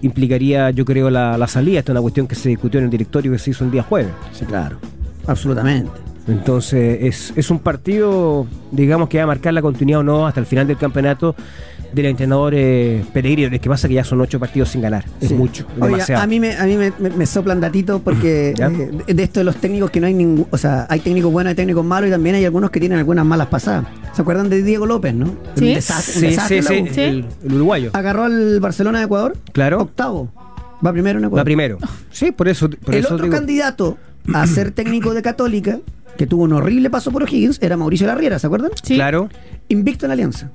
implicaría, 0.01 0.69
yo 0.71 0.85
creo, 0.85 1.09
la, 1.09 1.37
la 1.37 1.47
salida. 1.47 1.79
Esta 1.79 1.91
es 1.91 1.93
una 1.93 2.01
cuestión 2.01 2.27
que 2.27 2.35
se 2.35 2.49
discutió 2.49 2.79
en 2.79 2.85
el 2.85 2.89
directorio 2.89 3.31
que 3.31 3.39
se 3.39 3.51
hizo 3.51 3.65
el 3.65 3.71
día 3.71 3.83
jueves. 3.83 4.11
Sí, 4.31 4.45
claro. 4.45 4.77
Absolutamente. 5.25 5.91
Entonces 6.27 6.99
es, 7.01 7.33
es 7.37 7.49
un 7.49 7.59
partido, 7.59 8.45
digamos, 8.71 9.07
que 9.07 9.17
va 9.17 9.23
a 9.23 9.27
marcar 9.27 9.53
la 9.53 9.61
continuidad 9.61 10.01
o 10.01 10.03
no 10.03 10.27
hasta 10.27 10.39
el 10.39 10.45
final 10.45 10.67
del 10.67 10.77
campeonato 10.77 11.35
del 11.93 12.05
entrenador 12.07 12.53
eh, 12.55 13.03
Peregrino. 13.13 13.53
Es 13.53 13.61
que 13.61 13.69
pasa 13.69 13.87
que 13.87 13.93
ya 13.95 14.03
son 14.03 14.21
ocho 14.21 14.39
partidos 14.39 14.69
sin 14.69 14.81
ganar. 14.81 15.05
Es 15.21 15.29
Sí. 15.29 15.33
mucho, 15.33 15.65
Oye, 15.79 15.91
demasiado. 15.91 16.23
a 16.23 16.27
mí, 16.27 16.39
me, 16.39 16.55
a 16.57 16.65
mí 16.65 16.75
me, 16.75 16.91
me- 16.99 17.09
me 17.09 17.25
soplan 17.25 17.59
datitos 17.61 18.01
porque 18.01 18.53
eh, 19.07 19.13
de, 19.13 19.23
esto 19.23 19.39
de 19.39 19.43
los 19.43 19.55
técnicos 19.57 19.89
que 19.91 19.99
no 20.01 20.07
hay 20.07 20.13
ningún. 20.13 20.47
O 20.51 20.57
sea, 20.57 20.85
hay 20.89 20.99
técnicos 20.99 21.31
buenos, 21.31 21.49
hay 21.51 21.55
técnicos 21.55 21.85
malos 21.85 22.07
y 22.09 22.11
también 22.11 22.35
hay 22.35 22.45
algunos 22.45 22.69
que 22.71 22.79
tienen 22.79 22.97
algunas 22.99 23.25
malas 23.25 23.47
pasadas. 23.47 23.85
¿Se 24.13 24.21
acuerdan 24.21 24.49
de 24.49 24.63
Diego 24.63 24.85
López, 24.85 25.13
no? 25.13 25.27
Sí. 25.55 25.67
Un 25.69 25.73
desastre, 25.75 26.13
sí, 26.13 26.21
desastre 26.27 26.61
sí, 26.63 26.85
sí, 26.91 27.01
el, 27.01 27.25
el 27.45 27.53
uruguayo. 27.53 27.91
Agarró 27.93 28.23
al 28.23 28.59
Barcelona 28.59 28.99
de 28.99 29.05
Ecuador. 29.05 29.37
Claro. 29.53 29.81
Octavo. 29.81 30.31
Va 30.85 30.91
primero 30.91 31.19
en 31.19 31.25
Ecuador. 31.25 31.39
Va 31.41 31.43
primero. 31.45 31.77
Sí, 32.11 32.31
por 32.31 32.47
eso. 32.47 32.69
Por 32.69 32.93
el 32.95 33.03
eso 33.05 33.13
otro 33.15 33.25
digo- 33.27 33.35
candidato 33.37 33.97
a 34.33 34.45
ser 34.47 34.71
técnico 34.71 35.13
de 35.13 35.21
Católica, 35.21 35.79
que 36.17 36.27
tuvo 36.27 36.43
un 36.43 36.53
horrible 36.53 36.89
paso 36.89 37.11
por 37.11 37.23
O'Higgins, 37.23 37.59
era 37.61 37.77
Mauricio 37.77 38.07
Larriera, 38.07 38.39
¿se 38.39 38.47
acuerdan? 38.47 38.71
Sí. 38.83 38.95
Claro, 38.95 39.29
Invicto 39.69 40.05
en 40.05 40.09
la 40.09 40.13
alianza. 40.13 40.49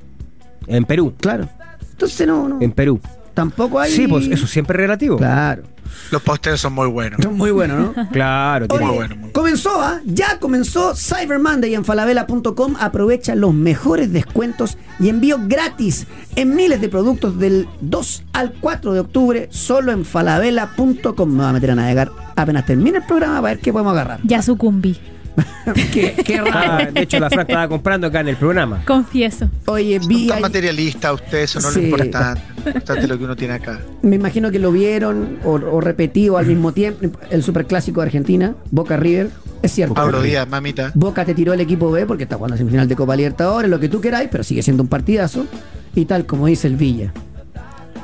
En 0.67 0.85
Perú. 0.85 1.15
Claro. 1.19 1.49
Entonces 1.93 2.27
no, 2.27 2.49
no. 2.49 2.59
En 2.61 2.73
Perú. 2.73 3.01
Tampoco 3.35 3.79
hay. 3.81 3.91
Sí, 3.91 4.07
pues 4.07 4.27
eso 4.27 4.47
siempre 4.47 4.77
es 4.77 4.81
relativo. 4.83 5.17
Claro. 5.17 5.63
Los 6.11 6.23
posteos 6.23 6.61
son 6.61 6.73
muy 6.75 6.89
buenos. 6.89 7.21
Son 7.23 7.37
muy 7.37 7.51
buenos, 7.51 7.95
¿no? 7.97 8.09
Claro, 8.13 8.67
tiene- 8.69 8.85
Oye, 8.85 8.91
Muy 8.93 8.97
bueno, 8.97 9.15
muy 9.15 9.19
bueno. 9.23 9.33
comenzó, 9.33 9.81
¿ah? 9.83 10.01
Ya 10.05 10.39
comenzó 10.39 10.95
Cyber 10.95 11.39
Monday 11.39 11.75
en 11.75 11.85
falabella.com. 11.85 12.77
Aprovecha 12.79 13.35
los 13.35 13.55
mejores 13.55 14.13
descuentos 14.13 14.77
y 15.01 15.09
envío 15.09 15.39
gratis 15.47 16.07
en 16.37 16.55
miles 16.55 16.81
de 16.81 16.89
productos 16.89 17.39
del 17.39 17.69
2 17.81 18.25
al 18.33 18.53
4 18.61 18.93
de 18.95 19.01
octubre 19.01 19.49
solo 19.51 19.93
en 19.93 20.05
falabella.com. 20.05 21.29
Me 21.31 21.37
voy 21.39 21.47
a 21.47 21.53
meter 21.53 21.71
a 21.71 21.75
navegar 21.75 22.11
apenas 22.37 22.65
termine 22.67 22.99
el 22.99 23.05
programa 23.05 23.41
para 23.41 23.55
ver 23.55 23.61
qué 23.63 23.73
podemos 23.73 23.93
agarrar. 23.93 24.21
Ya 24.25 24.41
sucumbí. 24.43 24.99
qué, 25.93 26.15
qué 26.25 26.39
Ah, 26.39 26.79
raro. 26.79 26.93
de 26.93 27.01
hecho, 27.03 27.19
la 27.21 27.31
Fran 27.31 27.47
estaba 27.49 27.69
comprando 27.69 28.07
acá 28.07 28.21
en 28.21 28.29
el 28.29 28.37
programa. 28.37 28.83
Confieso. 28.87 29.49
Oye, 29.67 29.99
Son 30.01 30.09
vi 30.09 30.27
tan 30.29 30.37
ahí- 30.37 30.43
materialistas 30.43 31.15
ustedes, 31.15 31.51
eso 31.57 31.61
no 31.61 31.69
es 31.69 31.75
Sí. 31.75 31.81
lo 31.81 31.87
importante. 31.87 32.43
Lo 32.65 32.71
importante 32.71 33.03
es 33.03 33.09
lo 33.09 33.19
que 33.19 33.25
uno 33.25 33.37
tiene 33.37 33.55
acá. 33.55 33.81
Me 34.03 34.17
imagino 34.17 34.51
que 34.51 34.59
lo 34.59 34.71
vieron 34.73 35.39
o, 35.45 35.53
o 35.53 35.81
repetido 35.81 36.37
al 36.39 36.47
mismo 36.47 36.73
tiempo. 36.73 37.09
El 37.31 37.43
superclásico 37.43 38.01
de 38.01 38.07
Argentina, 38.07 38.55
Boca 38.71 38.97
River. 38.97 39.31
Es 39.63 39.73
cierto. 39.73 39.95
Pablo 39.95 40.21
Díaz, 40.23 40.49
mamita. 40.49 40.91
Boca 40.95 41.25
te 41.25 41.35
tiró 41.35 41.53
el 41.53 41.61
equipo 41.61 41.91
B 41.91 42.05
porque 42.07 42.25
está 42.25 42.37
jugando 42.37 42.57
semifinal 42.57 42.89
de 42.89 42.97
Copa 42.97 43.15
Libertadores, 43.17 43.71
lo 43.71 43.79
que 43.81 43.89
tú 43.89 44.01
queráis, 44.01 44.29
pero 44.31 44.43
sigue 44.45 44.63
siendo 44.63 44.83
un 44.83 44.89
partidazo. 44.89 45.47
Y 45.95 46.05
tal 46.07 46.27
como 46.27 46.47
dice 46.47 46.67
el 46.69 46.77
Villa. 46.77 47.13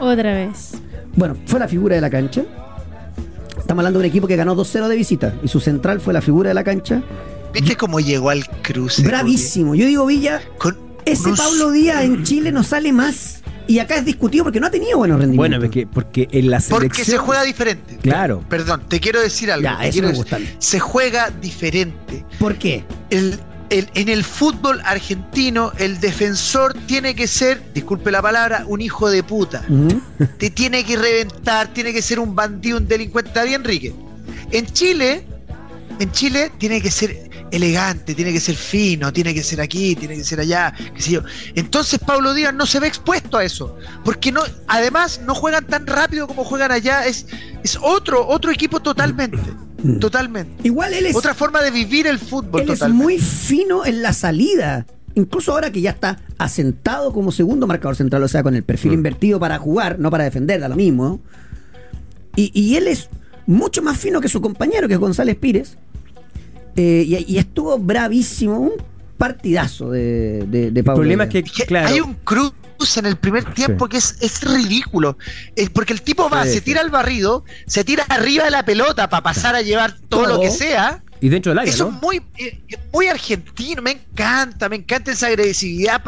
Otra 0.00 0.32
vez. 0.34 0.74
Bueno, 1.16 1.36
fue 1.46 1.58
la 1.58 1.66
figura 1.66 1.96
de 1.96 2.00
la 2.00 2.10
cancha. 2.10 2.44
Estamos 3.58 3.80
hablando 3.82 3.98
de 3.98 4.04
un 4.06 4.08
equipo 4.10 4.26
que 4.26 4.36
ganó 4.36 4.54
2-0 4.56 4.88
de 4.88 4.96
visita. 4.96 5.34
Y 5.42 5.48
su 5.48 5.60
central 5.60 6.00
fue 6.00 6.12
la 6.14 6.20
figura 6.22 6.48
de 6.48 6.54
la 6.54 6.64
cancha. 6.64 7.02
¿Viste 7.52 7.76
cómo 7.76 8.00
llegó 8.00 8.30
al 8.30 8.46
cruce? 8.62 9.02
Bravísimo. 9.02 9.74
Yo 9.74 9.86
digo, 9.86 10.06
Villa, 10.06 10.40
Con 10.58 10.76
ese 11.04 11.28
unos- 11.28 11.38
Pablo 11.38 11.70
Díaz 11.70 12.04
en 12.04 12.24
Chile 12.24 12.52
no 12.52 12.62
sale 12.62 12.92
más. 12.92 13.42
Y 13.66 13.80
acá 13.80 13.96
es 13.96 14.04
discutido 14.06 14.44
porque 14.44 14.60
no 14.60 14.66
ha 14.66 14.70
tenido 14.70 14.96
buenos 14.96 15.18
rendimientos. 15.18 15.58
Bueno, 15.58 15.60
porque, 15.60 15.86
porque 15.86 16.28
en 16.32 16.50
la 16.50 16.58
selección. 16.60 16.88
Porque 16.88 17.04
se 17.04 17.18
juega 17.18 17.42
diferente. 17.42 17.98
Claro. 18.00 18.42
Perdón, 18.48 18.82
te 18.88 18.98
quiero 18.98 19.20
decir 19.20 19.52
algo. 19.52 19.64
Ya, 19.64 19.76
te 19.78 19.88
eso 19.88 19.92
quiero 19.92 20.08
me 20.08 20.14
gusta. 20.14 20.38
Se 20.58 20.80
juega 20.80 21.30
diferente. 21.42 22.24
¿Por 22.38 22.54
qué? 22.56 22.84
El, 23.10 23.38
el- 23.70 23.88
en 23.94 24.08
el 24.08 24.24
fútbol 24.24 24.80
argentino, 24.84 25.72
el 25.78 26.00
defensor 26.00 26.74
tiene 26.86 27.14
que 27.14 27.26
ser, 27.26 27.62
disculpe 27.74 28.10
la 28.10 28.22
palabra, 28.22 28.64
un 28.66 28.80
hijo 28.80 29.10
de 29.10 29.22
puta. 29.22 29.64
Te 30.38 30.50
tiene 30.50 30.84
que 30.84 30.96
reventar, 30.96 31.68
tiene 31.72 31.92
que 31.92 32.02
ser 32.02 32.18
un 32.18 32.34
bandido, 32.34 32.78
un 32.78 32.88
delincuente. 32.88 33.28
¿Está 33.30 33.44
bien, 33.44 33.60
Enrique? 33.62 33.94
En 34.50 34.66
Chile, 34.66 35.26
en 35.98 36.10
Chile 36.12 36.50
tiene 36.58 36.80
que 36.80 36.90
ser 36.90 37.28
elegante, 37.50 38.14
tiene 38.14 38.30
que 38.32 38.40
ser 38.40 38.56
fino, 38.56 39.10
tiene 39.12 39.32
que 39.32 39.42
ser 39.42 39.60
aquí, 39.60 39.96
tiene 39.96 40.16
que 40.16 40.24
ser 40.24 40.38
allá, 40.40 40.72
qué 40.94 41.00
sé 41.00 41.10
yo. 41.12 41.22
Entonces 41.54 41.98
Pablo 41.98 42.34
Díaz 42.34 42.52
no 42.54 42.66
se 42.66 42.78
ve 42.78 42.86
expuesto 42.88 43.38
a 43.38 43.44
eso, 43.44 43.74
porque 44.04 44.30
no, 44.30 44.42
además 44.66 45.20
no 45.24 45.34
juegan 45.34 45.66
tan 45.66 45.86
rápido 45.86 46.26
como 46.26 46.44
juegan 46.44 46.72
allá, 46.72 47.06
es, 47.06 47.26
es 47.64 47.78
otro, 47.80 48.26
otro 48.26 48.50
equipo 48.50 48.80
totalmente, 48.80 49.38
totalmente. 50.00 50.66
Igual 50.66 50.94
él 50.94 51.06
es, 51.06 51.16
Otra 51.16 51.34
forma 51.34 51.62
de 51.62 51.70
vivir 51.70 52.06
el 52.06 52.18
fútbol 52.18 52.62
él 52.62 52.70
es 52.70 52.88
muy 52.88 53.18
fino 53.18 53.84
en 53.86 54.02
la 54.02 54.12
salida. 54.12 54.86
Incluso 55.14 55.52
ahora 55.52 55.72
que 55.72 55.80
ya 55.80 55.90
está 55.90 56.20
asentado 56.38 57.12
como 57.12 57.32
segundo 57.32 57.66
marcador 57.66 57.96
central, 57.96 58.22
o 58.22 58.28
sea, 58.28 58.42
con 58.42 58.54
el 58.54 58.62
perfil 58.62 58.92
invertido 58.92 59.40
para 59.40 59.58
jugar, 59.58 59.98
no 59.98 60.10
para 60.10 60.24
defender, 60.24 60.60
da 60.60 60.68
lo 60.68 60.76
mismo. 60.76 61.20
Y, 62.36 62.52
y 62.54 62.76
él 62.76 62.86
es 62.86 63.08
mucho 63.46 63.82
más 63.82 63.98
fino 63.98 64.20
que 64.20 64.28
su 64.28 64.40
compañero, 64.40 64.86
que 64.86 64.94
es 64.94 65.00
González 65.00 65.36
Pires. 65.36 65.76
Eh, 66.76 67.04
y, 67.06 67.34
y 67.34 67.38
estuvo 67.38 67.76
bravísimo, 67.78 68.60
un 68.60 68.72
partidazo 69.16 69.90
de, 69.90 70.44
de, 70.48 70.70
de 70.70 70.80
El 70.80 70.84
Pablo 70.84 71.00
problema 71.00 71.24
es 71.24 71.30
que, 71.30 71.38
Es 71.40 71.52
que 71.52 71.66
claro, 71.66 71.88
hay 71.88 72.00
un 72.00 72.14
cruz 72.14 72.52
en 72.96 73.06
el 73.06 73.16
primer 73.16 73.44
tiempo 73.54 73.88
que 73.88 73.96
es, 73.96 74.16
es 74.20 74.42
ridículo. 74.42 75.18
Es 75.56 75.68
porque 75.70 75.92
el 75.92 76.02
tipo 76.02 76.28
va, 76.30 76.44
Sí, 76.44 76.54
se 76.54 76.60
tira 76.60 76.80
al 76.80 76.90
barrido, 76.90 77.44
se 77.66 77.82
tira 77.84 78.04
arriba 78.08 78.44
de 78.44 78.50
la 78.52 78.64
pelota 78.64 79.08
para 79.10 79.22
pasar 79.22 79.54
a 79.56 79.62
llevar 79.62 79.94
todo, 80.08 80.22
Todo. 80.24 80.34
lo 80.36 80.40
que 80.40 80.50
sea. 80.50 81.02
y 81.20 81.28
dentro 81.28 81.50
del 81.50 81.58
área, 81.58 81.72
Eso 81.72 81.90
¿no? 81.90 81.96
es 81.96 82.02
muy, 82.02 82.22
eh, 82.38 82.60
muy 82.92 83.08
argentino, 83.08 83.82
me 83.82 83.90
encanta, 83.90 84.68
me 84.68 84.76
encanta 84.76 85.10
esa 85.10 85.26
agresividad 85.26 86.00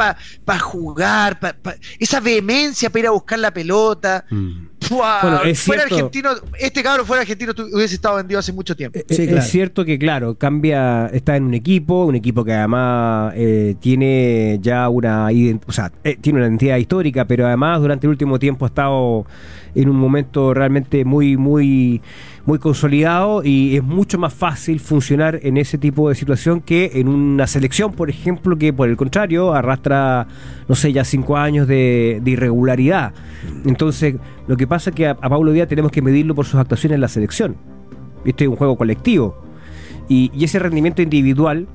para 0.45 0.59
jugar, 0.61 1.41
pa- 1.41 1.53
pa- 1.55 1.75
esa 1.99 2.21
vehemencia 2.21 2.89
para 2.91 3.01
ir 3.01 3.07
a 3.09 3.11
buscar 3.11 3.41
la 3.41 3.53
pelota. 3.53 4.25
Mm. 4.31 4.67
Fua, 4.91 5.19
Bueno, 5.23 5.43
es 5.45 5.61
fuera 5.63 5.83
cierto- 5.83 5.95
argentino, 5.95 6.31
este 6.59 6.83
cabrón 6.83 7.07
fuera 7.07 7.23
argentino 7.23 7.55
tu- 7.55 7.63
hubiese 7.73 7.95
estado 7.95 8.17
vendido 8.17 8.41
hace 8.41 8.53
mucho 8.53 8.75
tiempo. 8.75 8.99
Eh, 8.99 9.05
Sí, 9.09 9.25
claro. 9.29 9.39
Es 9.41 9.47
cierto 9.49 9.85
que, 9.85 9.99
claro, 10.01 10.35
cambia, 10.35 11.07
está 11.13 11.37
en 11.37 11.45
un 11.45 11.55
equipo, 11.55 12.07
un 12.07 12.17
equipo 12.17 12.45
que 12.45 12.53
además 12.53 13.33
eh, 13.37 13.77
tiene 13.79 14.59
ya 14.61 14.89
una, 14.89 15.29
o 15.67 15.73
sea, 15.73 15.93
eh, 16.03 16.17
tiene 16.21 16.41
una 16.41 16.49
identidad 16.49 16.77
histórica, 16.77 17.25
pero 17.25 17.47
además 17.47 17.81
durante 17.81 18.07
el 18.09 18.11
último 18.11 18.39
tiempo 18.41 18.65
ha 18.65 18.69
estado 18.69 19.27
en 19.75 19.89
un 19.89 19.97
momento 19.97 20.55
realmente 20.55 21.05
muy, 21.05 21.37
muy, 21.37 22.01
muy 22.47 22.59
consolidado 22.59 23.43
y 23.45 23.77
es 23.77 23.83
mucho 23.83 24.19
más 24.19 24.35
fácil 24.35 24.81
funcionar 24.81 25.41
en 25.43 25.57
ese 25.57 25.79
tipo 25.79 26.09
de 26.09 26.15
situación 26.15 26.61
que 26.61 26.93
en 26.95 27.09
una 27.09 27.47
selección, 27.47 27.93
por 27.93 28.11
ejemplo, 28.11 28.57
que 28.57 28.73
por 28.73 28.89
el 28.89 28.97
contrario 28.97 29.53
arrastra, 29.53 30.27
no 30.69 30.75
sé, 30.75 30.93
ya 30.93 31.05
cinco 31.05 31.37
años 31.37 31.67
de, 31.67 32.21
de 32.23 32.31
irregularidad. 32.31 33.13
Entonces, 33.65 34.17
lo 34.47 34.57
que 34.57 34.67
pasa 34.67 34.91
es 34.91 34.97
que 34.97 35.07
a, 35.07 35.15
Pablo 35.17 35.53
Díaz 35.53 35.69
tenemos 35.69 35.93
que 35.93 36.03
medirlo 36.03 36.35
por 36.35 36.47
sus 36.47 36.61
actuaciones 36.61 36.95
en 36.97 37.01
la 37.01 37.09
selección. 37.09 37.57
Este 38.25 38.45
es 38.45 38.51
un 38.51 38.57
juego 38.57 38.77
colectivo. 38.77 39.43
Y 40.09 40.45
ese 40.45 40.59
rendimiento 40.59 41.03
individual 41.03 41.69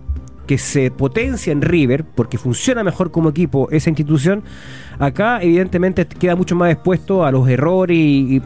que 0.46 0.58
se 0.58 0.92
potencia 0.92 1.52
en 1.52 1.62
River, 1.62 2.04
porque 2.04 2.38
funciona 2.38 2.84
mejor 2.84 3.12
como 3.12 3.30
equipo 3.30 3.68
esa 3.72 3.90
institución, 3.90 4.44
acá 5.00 5.42
evidentemente 5.42 6.06
queda 6.06 6.36
mucho 6.36 6.56
más 6.56 6.72
expuesto 6.72 7.24
a 7.26 7.32
los 7.32 7.48
errores 7.50 7.98
y, 7.98 8.38
y, 8.38 8.42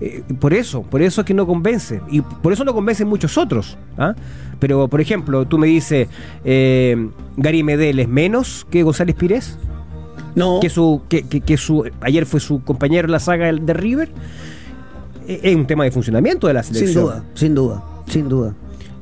eh, 0.00 0.22
por 0.38 0.52
eso, 0.54 0.82
por 0.82 1.02
eso 1.02 1.22
es 1.22 1.26
que 1.26 1.34
no 1.34 1.46
convence. 1.46 2.00
Y 2.10 2.20
por 2.20 2.52
eso 2.52 2.64
no 2.64 2.72
convencen 2.74 3.08
muchos 3.08 3.36
otros. 3.38 3.76
¿ah? 3.96 4.14
Pero, 4.60 4.88
por 4.88 5.00
ejemplo, 5.00 5.46
tú 5.46 5.58
me 5.58 5.66
dices, 5.66 6.08
eh, 6.44 7.08
Gary 7.36 7.62
Medel 7.62 7.98
es 7.98 8.08
menos 8.08 8.66
que 8.70 8.82
González 8.82 9.16
Pires, 9.16 9.58
No, 10.34 10.60
que 10.60 10.68
su, 10.70 11.02
que, 11.08 11.22
que- 11.22 11.40
que 11.40 11.56
su 11.56 11.84
ayer 12.00 12.26
fue 12.26 12.38
su 12.40 12.62
compañero 12.62 13.06
en 13.06 13.12
la 13.12 13.18
saga 13.20 13.50
de 13.52 13.72
River. 13.74 14.10
Eh, 15.26 15.40
Es 15.42 15.56
un 15.56 15.66
tema 15.66 15.84
de 15.84 15.90
funcionamiento 15.90 16.46
de 16.46 16.54
la 16.54 16.62
selección. 16.62 16.92
sin 16.92 17.02
duda, 17.02 17.24
sin 17.34 17.54
duda, 17.54 17.84
sin 18.06 18.28
duda. 18.28 18.54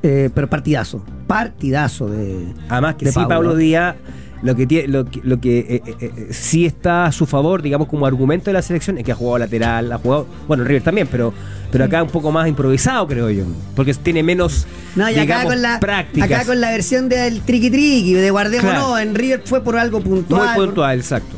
Eh, 0.07 0.30
pero 0.32 0.48
partidazo, 0.48 1.04
partidazo 1.26 2.07
de. 2.09 2.46
Además 2.68 2.94
que 2.94 3.07
de 3.07 3.12
sí, 3.12 3.20
Pablo 3.28 3.57
Díaz, 3.57 3.96
lo 4.42 4.54
que 4.54 4.66
tiene, 4.66 4.86
lo 4.88 5.04
que, 5.07 5.20
lo 5.24 5.40
que 5.40 5.59
eh, 5.59 5.82
eh, 5.84 5.94
eh, 6.00 6.28
sí 6.30 6.64
está 6.66 7.07
a 7.07 7.12
su 7.12 7.26
favor, 7.26 7.61
digamos, 7.62 7.88
como 7.88 8.07
argumento 8.07 8.46
de 8.46 8.52
la 8.52 8.62
selección, 8.62 8.98
es 8.98 9.04
que 9.04 9.11
ha 9.12 9.16
jugado 9.16 9.38
lateral, 9.38 9.90
ha 9.90 9.98
jugado, 9.98 10.26
bueno, 10.46 10.62
River 10.62 10.82
también, 10.82 11.09
pero, 11.11 11.32
pero 11.72 11.84
acá 11.84 12.02
un 12.02 12.11
poco 12.11 12.30
más 12.30 12.46
improvisado, 12.46 13.07
creo 13.09 13.30
yo. 13.30 13.44
Porque 13.74 13.94
tiene 13.94 14.22
menos 14.22 14.66
No, 14.94 15.11
y 15.11 15.18
acá 15.18 15.44
con, 15.44 15.61
la, 15.61 15.80
prácticas. 15.80 16.30
acá 16.30 16.44
con 16.44 16.61
la 16.61 16.70
versión 16.70 17.09
del 17.09 17.40
triqui 17.40 17.70
triqui, 17.70 18.12
de 18.14 18.30
guardémonos, 18.30 18.74
Claro. 18.74 18.98
en 18.98 19.14
River 19.14 19.42
fue 19.44 19.61
por 19.64 19.76
algo 19.76 20.00
Muy 20.00 20.09
puntual. 20.09 20.54
puntual, 20.57 20.98
exacto. 20.98 21.36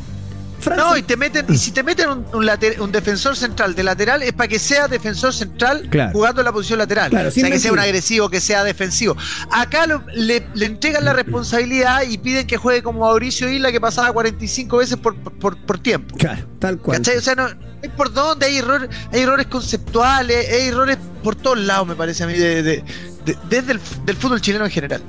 Francia- 0.59 0.85
No, 0.85 0.97
y 0.97 1.03
te 1.03 1.15
meten, 1.17 1.45
y 1.49 1.57
si 1.57 1.71
te 1.71 1.83
meten 1.83 2.09
un, 2.09 2.25
un 2.33 2.45
later- 2.45 2.81
un 2.81 2.91
defensor 2.91 3.35
central 3.35 3.73
de 3.75 3.83
lateral, 3.83 4.21
es 4.23 4.33
para 4.33 4.47
que 4.47 4.59
sea 4.59 4.87
defensor 4.87 5.33
central 5.33 5.87
Claro. 5.89 6.11
jugando 6.11 6.41
en 6.41 6.45
la 6.45 6.51
posición 6.51 6.79
lateral. 6.79 7.09
Claro, 7.09 7.29
o 7.29 7.31
sea, 7.31 7.49
que 7.49 7.59
sea 7.59 7.71
un 7.71 7.79
agresivo, 7.79 8.29
que 8.29 8.41
sea 8.41 8.63
defensivo. 8.63 9.15
Acá 9.51 9.87
lo- 9.87 10.03
le, 10.13 10.45
le 10.53 10.65
entregan 10.65 11.05
la 11.05 11.13
responsabilidad 11.13 12.01
y 12.09 12.17
piden 12.17 12.45
que 12.47 12.57
juegue 12.57 12.83
como 12.83 12.99
Mauricio 13.01 13.49
Isla, 13.49 13.71
que 13.71 13.79
pasaba 13.81 14.11
45 14.11 14.77
veces 14.77 14.97
por, 14.97 15.15
por, 15.15 15.57
por 15.57 15.79
tiempo. 15.79 16.15
Claro, 16.17 16.45
tal 16.59 16.77
cual. 16.79 16.97
¿Cachai? 16.97 17.17
O 17.17 17.21
sea, 17.21 17.35
no, 17.35 17.45
hay 17.45 17.89
por 17.95 18.11
dónde, 18.13 18.45
hay, 18.47 18.57
error, 18.57 18.89
hay 19.13 19.21
errores 19.21 19.47
conceptuales, 19.47 20.47
hay 20.51 20.67
errores 20.67 20.97
por 21.23 21.35
todos 21.35 21.57
lados, 21.59 21.87
me 21.87 21.95
parece 21.95 22.23
a 22.23 22.27
mí, 22.27 22.33
de- 22.33 22.61
de- 22.63 22.83
de- 23.25 23.37
desde 23.49 23.71
el 23.73 23.79
del 24.05 24.15
fútbol 24.15 24.41
chileno 24.41 24.65
en 24.65 24.71
general. 24.71 25.01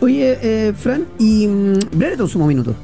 Oye, 0.00 0.38
eh, 0.42 0.72
Fran, 0.78 1.06
y 1.18 1.46
mm, 1.46 1.78
Brereton 1.92 2.28
sumó 2.28 2.46
minutos. 2.46 2.74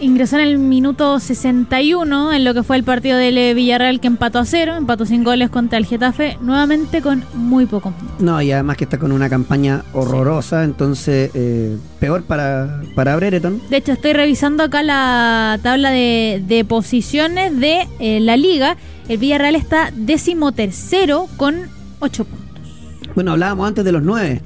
Ingresó 0.00 0.36
en 0.36 0.42
el 0.42 0.58
minuto 0.58 1.20
61 1.20 2.32
en 2.32 2.44
lo 2.44 2.54
que 2.54 2.62
fue 2.62 2.76
el 2.76 2.84
partido 2.84 3.18
del 3.18 3.36
eh, 3.36 3.52
Villarreal 3.52 4.00
que 4.00 4.06
empató 4.06 4.38
a 4.38 4.46
cero, 4.46 4.74
empató 4.76 5.04
sin 5.04 5.24
goles 5.24 5.50
contra 5.50 5.76
el 5.76 5.84
Getafe, 5.84 6.38
nuevamente 6.40 7.02
con 7.02 7.22
muy 7.34 7.66
poco. 7.66 7.92
No, 8.18 8.40
y 8.40 8.50
además 8.50 8.78
que 8.78 8.84
está 8.84 8.98
con 8.98 9.12
una 9.12 9.28
campaña 9.28 9.84
horrorosa, 9.92 10.64
entonces 10.64 11.30
eh, 11.34 11.76
peor 11.98 12.22
para, 12.22 12.82
para 12.94 13.14
Brereton. 13.16 13.60
De 13.68 13.76
hecho, 13.76 13.92
estoy 13.92 14.14
revisando 14.14 14.62
acá 14.62 14.82
la 14.82 15.58
tabla 15.62 15.90
de, 15.90 16.42
de 16.46 16.64
posiciones 16.64 17.58
de 17.58 17.86
eh, 17.98 18.20
la 18.20 18.38
liga. 18.38 18.76
El 19.08 19.18
Villarreal 19.18 19.54
está 19.54 19.90
decimotercero 19.94 21.28
con 21.36 21.68
8 21.98 22.24
puntos. 22.24 22.50
Bueno, 23.14 23.32
hablábamos 23.32 23.68
antes 23.68 23.84
de 23.84 23.92
los 23.92 24.02
nueve. 24.02 24.40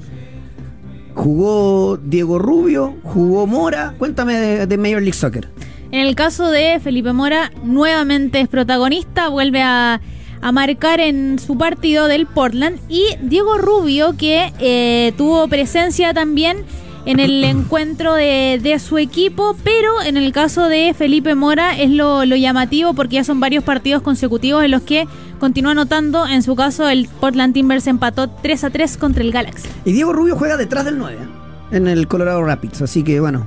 Jugó 1.15 1.97
Diego 1.97 2.37
Rubio, 2.37 2.95
jugó 3.03 3.47
Mora. 3.47 3.95
Cuéntame 3.97 4.35
de, 4.67 4.77
Major 4.77 5.01
League 5.01 5.13
Soccer. 5.13 5.49
En 5.91 6.01
el 6.01 6.13
caso 6.13 6.51
de 6.51 6.79
Felipe 6.81 7.13
Mora, 7.13 7.51
nuevamente 7.63 8.41
es 8.41 8.49
protagonista, 8.49 9.29
vuelve 9.29 9.61
a, 9.61 10.01
a 10.41 10.51
marcar 10.51 10.99
en 10.99 11.39
su 11.39 11.57
partido 11.57 12.07
del 12.07 12.27
Portland. 12.27 12.79
Y 12.89 13.05
Diego 13.21 13.57
Rubio, 13.57 14.15
que 14.17 14.51
eh, 14.59 15.13
tuvo 15.17 15.47
presencia 15.47 16.13
también 16.13 16.57
en 17.05 17.19
el 17.19 17.43
encuentro 17.43 18.13
de, 18.15 18.59
de 18.61 18.79
su 18.79 18.97
equipo, 18.97 19.55
pero 19.63 20.01
en 20.03 20.17
el 20.17 20.31
caso 20.31 20.67
de 20.67 20.93
Felipe 20.97 21.35
Mora 21.35 21.77
es 21.79 21.91
lo, 21.91 22.25
lo 22.25 22.35
llamativo 22.35 22.93
porque 22.93 23.15
ya 23.15 23.23
son 23.23 23.39
varios 23.39 23.63
partidos 23.63 24.01
consecutivos 24.01 24.63
en 24.63 24.71
los 24.71 24.81
que 24.81 25.07
continúa 25.39 25.71
anotando. 25.73 26.25
En 26.25 26.41
su 26.43 26.55
caso, 26.55 26.89
el 26.89 27.07
Portland 27.19 27.53
Timbers 27.53 27.85
empató 27.87 28.29
3 28.29 28.63
a 28.63 28.69
3 28.71 28.97
contra 28.97 29.23
el 29.23 29.31
Galaxy. 29.31 29.67
Y 29.85 29.91
Diego 29.91 30.13
Rubio 30.13 30.35
juega 30.35 30.57
detrás 30.57 30.85
del 30.85 30.97
9 30.97 31.17
¿eh? 31.21 31.77
en 31.77 31.87
el 31.87 32.07
Colorado 32.07 32.43
Rapids. 32.43 32.81
Así 32.81 33.03
que 33.03 33.19
bueno, 33.19 33.45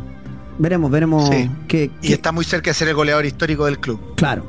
veremos, 0.58 0.90
veremos 0.90 1.28
Sí. 1.28 1.50
qué. 1.66 1.90
Y 2.02 2.12
está 2.12 2.30
muy 2.32 2.44
cerca 2.44 2.70
de 2.70 2.74
ser 2.74 2.88
el 2.88 2.94
goleador 2.94 3.26
histórico 3.26 3.64
del 3.66 3.78
club. 3.80 3.98
Claro. 4.14 4.44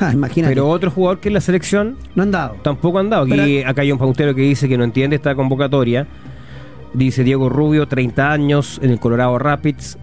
Imagínate. 0.12 0.52
Pero 0.54 0.68
otro 0.68 0.90
jugador 0.90 1.20
que 1.20 1.28
en 1.28 1.34
la 1.34 1.40
selección 1.40 1.96
no 2.16 2.24
han 2.24 2.32
dado. 2.32 2.56
tampoco 2.62 2.98
han 2.98 3.08
dado. 3.08 3.22
Aquí, 3.22 3.32
Pero- 3.36 3.70
acá 3.70 3.82
hay 3.82 3.92
un 3.92 3.98
pautero 3.98 4.34
que 4.34 4.42
dice 4.42 4.68
que 4.68 4.76
no 4.76 4.82
entiende 4.84 5.14
esta 5.16 5.34
convocatoria. 5.36 6.06
Dice 6.94 7.22
Diego 7.24 7.48
Rubio, 7.48 7.86
30 7.86 8.32
años 8.32 8.80
en 8.82 8.90
el 8.90 8.98
Colorado 8.98 9.38
Rapids, 9.38 9.98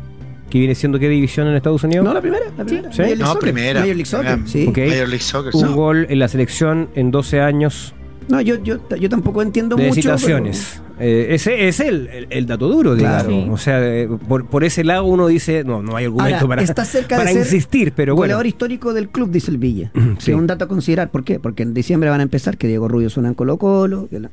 que 0.49 0.59
viene 0.59 0.75
siendo 0.75 0.99
qué 0.99 1.09
división 1.09 1.47
en 1.47 1.55
Estados 1.55 1.83
Unidos. 1.83 2.05
No, 2.05 2.13
la 2.13 2.21
primera. 2.21 2.45
La 2.57 2.63
primera. 2.63 2.91
Sí. 2.93 3.01
League 3.01 3.15
No, 3.17 3.25
Soccer. 3.27 3.41
primera. 3.41 3.79
Major 3.81 3.95
League 3.95 4.05
Soccer, 4.05 4.33
Primera. 4.43 4.51
sí. 4.51 4.67
Ok. 4.67 4.77
Major 4.77 5.07
League 5.09 5.19
Soccer. 5.23 5.51
Un 5.55 5.67
sí. 5.67 5.73
gol 5.73 6.07
en 6.09 6.19
la 6.19 6.27
selección 6.27 6.89
en 6.95 7.11
12 7.11 7.41
años 7.41 7.93
No, 8.27 8.41
yo, 8.41 8.55
yo, 8.63 8.77
yo 8.99 9.09
tampoco 9.09 9.41
entiendo 9.41 9.75
de 9.75 9.83
mucho. 9.83 9.95
situaciones. 9.95 10.81
Eh, 10.99 11.27
ese 11.31 11.67
es 11.67 11.79
el, 11.81 12.07
el- 12.07 12.27
el 12.29 12.45
dato 12.45 12.69
duro, 12.69 12.95
Claro. 12.95 13.27
digamos. 13.29 13.45
Sí. 13.45 13.53
O 13.53 13.57
sea, 13.57 13.83
eh, 13.85 14.07
por, 14.27 14.45
por 14.47 14.63
ese 14.63 14.83
lado 14.85 15.03
uno 15.05 15.27
dice, 15.27 15.63
no, 15.65 15.81
no 15.83 15.95
hay 15.97 16.05
pero- 16.05 16.13
argumento 16.15 16.35
Ahora, 16.37 16.47
para, 16.47 16.61
está 16.61 16.85
cerca 16.85 17.17
para 17.17 17.27
de 17.29 17.33
ser 17.33 17.41
insistir, 17.43 17.91
pero 17.93 18.13
bueno. 18.15 18.27
goleador 18.35 18.47
histórico 18.47 18.93
del 18.93 19.09
club, 19.09 19.29
dice 19.29 19.51
el 19.51 19.57
Villa. 19.57 19.91
Sí. 19.93 20.25
Que 20.27 20.31
es 20.31 20.37
un 20.37 20.47
dato 20.47 20.65
a 20.65 20.67
considerar. 20.69 21.09
¿Por 21.11 21.23
qué? 21.25 21.39
Porque 21.39 21.63
en 21.63 21.73
diciembre 21.73 22.09
van 22.09 22.21
a 22.21 22.23
empezar 22.23 22.57
que 22.57 22.67
Diego 22.67 22.87
Rubio 22.87 23.09
suena 23.09 23.27
en 23.29 23.35
Colo 23.35 23.57
Colo. 23.57 24.07
que 24.09 24.19
la- 24.21 24.29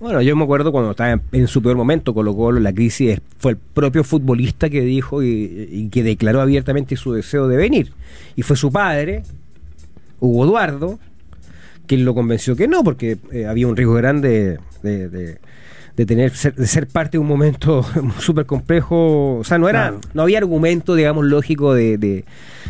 Bueno, 0.00 0.22
yo 0.22 0.34
me 0.34 0.44
acuerdo 0.44 0.72
cuando 0.72 0.92
estaba 0.92 1.12
en, 1.12 1.22
en 1.32 1.46
su 1.46 1.60
peor 1.62 1.76
momento, 1.76 2.14
Colo 2.14 2.34
Colo, 2.34 2.58
la 2.58 2.72
crisis, 2.72 3.20
fue 3.38 3.52
el 3.52 3.58
propio 3.58 4.02
futbolista 4.02 4.70
que 4.70 4.80
dijo 4.80 5.22
y, 5.22 5.68
y 5.70 5.88
que 5.90 6.02
declaró 6.02 6.40
abiertamente 6.40 6.96
su 6.96 7.12
deseo 7.12 7.48
de 7.48 7.56
venir. 7.58 7.92
Y 8.34 8.42
fue 8.42 8.56
su 8.56 8.72
padre, 8.72 9.22
Hugo 10.18 10.44
Eduardo, 10.46 10.98
quien 11.86 12.04
lo 12.06 12.14
convenció 12.14 12.56
que 12.56 12.66
no, 12.66 12.82
porque 12.82 13.18
eh, 13.30 13.44
había 13.46 13.66
un 13.68 13.76
riesgo 13.76 13.94
grande 13.94 14.58
de, 14.82 15.08
de- 15.08 15.38
de 15.96 16.06
tener 16.06 16.30
ser, 16.34 16.54
de 16.54 16.66
ser 16.66 16.86
parte 16.86 17.12
de 17.12 17.18
un 17.18 17.26
momento 17.26 17.84
súper 18.20 18.46
complejo. 18.46 19.36
O 19.40 19.44
sea, 19.44 19.58
no 19.58 19.68
era 19.68 19.88
Claro. 19.90 20.00
no 20.14 20.22
había 20.22 20.38
argumento, 20.38 20.94
digamos, 20.94 21.26
lógico 21.26 21.74
de, 21.74 21.98
de- 21.98 22.24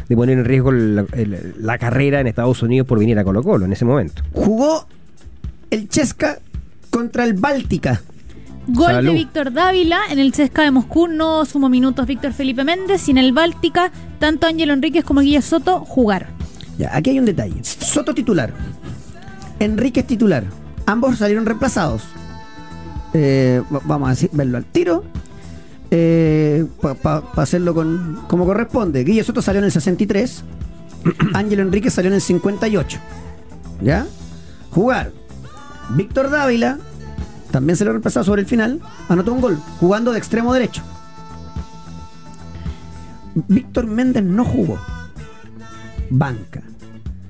de 0.09 0.17
poner 0.17 0.37
en 0.39 0.45
riesgo 0.45 0.73
la, 0.73 1.05
la 1.61 1.79
carrera 1.79 2.21
en 2.21 2.27
Estados 2.27 2.61
Unidos 2.65 2.89
por 2.89 2.99
venir 2.99 3.17
a 3.21 3.23
Colo 3.25 3.45
Colo 3.45 3.67
en 3.67 3.73
ese 3.73 3.85
momento. 3.85 4.23
Jugó 4.33 4.85
el 5.71 5.89
Chesca 5.89 6.41
contra 6.91 7.25
el 7.25 7.35
Báltica. 7.35 8.03
Gol 8.69 9.05
de. 9.05 9.13
Víctor 9.13 9.53
Dávila. 9.53 10.01
En 10.11 10.19
el 10.19 10.33
CSKA 10.33 10.63
de 10.65 10.71
Moscú 10.71 11.09
no 11.09 11.45
sumó 11.47 11.69
minutos 11.69 12.07
Víctor 12.07 12.33
Felipe 12.33 12.63
Méndez. 12.65 13.09
Y 13.09 13.13
en 13.13 13.19
el 13.19 13.33
Báltica, 13.33 13.91
tanto 14.19 14.47
Ángelo 14.47 14.73
Enríquez 14.73 15.05
como 15.05 15.21
Guilla 15.21 15.43
Soto 15.43 15.81
jugaron. 15.81 16.29
Ya, 16.79 16.95
aquí 16.97 17.11
hay 17.11 17.19
un 17.19 17.25
detalle. 17.25 17.63
Soto 17.63 18.15
titular. 18.15 18.53
Enríquez 19.59 20.07
titular. 20.07 20.45
Ambos 20.87 21.19
salieron 21.19 21.47
reemplazados. 21.47 22.03
Eh, 23.13 23.63
va- 23.75 23.81
vamos 23.85 24.07
a 24.09 24.11
decir, 24.11 24.31
verlo 24.33 24.57
al 24.59 24.65
tiro. 24.65 25.05
Para 27.03 27.23
hacerlo 27.37 27.75
con, 27.75 28.21
como 28.29 28.45
corresponde. 28.47 29.03
Guille 29.05 29.25
Soto 29.25 29.43
salió 29.43 29.59
en 29.59 29.65
el 29.67 29.73
63. 29.73 30.45
Ángelo 31.35 31.63
Enríquez 31.63 31.93
salió 31.95 32.09
en 32.11 32.15
el 32.15 32.21
58. 32.21 32.99
¿Ya? 33.83 34.07
Jugar. 34.71 35.11
Víctor 35.97 36.31
Dávila 36.31 36.79
también 37.51 37.77
se 37.77 37.85
lo 37.85 37.91
reemplazado 37.93 38.25
sobre 38.25 38.43
el 38.43 38.49
final. 38.49 38.81
Anotó 39.09 39.33
un 39.33 39.41
gol. 39.41 39.59
Jugando 39.81 40.13
de 40.13 40.19
extremo 40.19 40.53
derecho. 40.53 40.83
Víctor 43.35 43.87
Méndez 43.87 44.25
no 44.25 44.45
jugó. 44.45 44.79
Banca. 46.11 46.63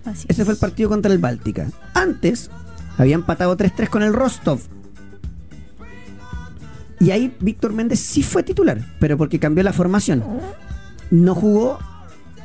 Así 0.04 0.26
Ese 0.28 0.42
es. 0.42 0.46
fue 0.46 0.54
el 0.54 0.61
partido 0.61 0.88
contra 0.88 1.12
el 1.12 1.18
Báltica. 1.18 1.68
Antes 1.94 2.50
había 2.98 3.14
empatado 3.14 3.56
3-3 3.56 3.88
con 3.88 4.02
el 4.02 4.12
Rostov. 4.12 4.61
Y 6.98 7.12
ahí 7.12 7.34
Víctor 7.40 7.72
Méndez 7.72 8.00
sí 8.00 8.22
fue 8.22 8.42
titular, 8.42 8.78
pero 8.98 9.16
porque 9.16 9.38
cambió 9.38 9.64
la 9.64 9.72
formación. 9.72 10.22
No 11.11 11.34
jugó 11.34 11.78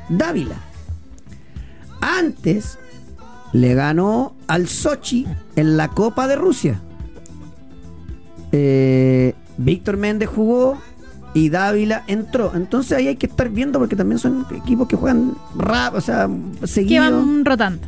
Dávila. 0.08 0.56
Antes 2.00 2.78
le 3.56 3.74
ganó 3.74 4.36
al 4.48 4.68
Sochi 4.68 5.26
en 5.56 5.78
la 5.78 5.88
Copa 5.88 6.28
de 6.28 6.36
Rusia. 6.36 6.82
Eh, 8.52 9.34
Víctor 9.58 9.96
Méndez 9.96 10.28
jugó 10.28 10.78
y 11.34 11.48
Dávila 11.48 12.04
entró. 12.08 12.52
Entonces 12.54 12.98
ahí 12.98 13.08
hay 13.08 13.16
que 13.16 13.28
estar 13.28 13.48
viendo 13.50 13.80
porque 13.80 13.96
también 13.96 14.20
son 14.20 14.46
equipos 14.54 14.90
que 14.90 14.98
juegan 14.98 15.36
rap, 15.56 15.96
o 15.96 16.02
sea, 16.02 16.28
Que 16.60 16.68
seguido. 16.68 17.04
van 17.04 17.46
rotando. 17.46 17.88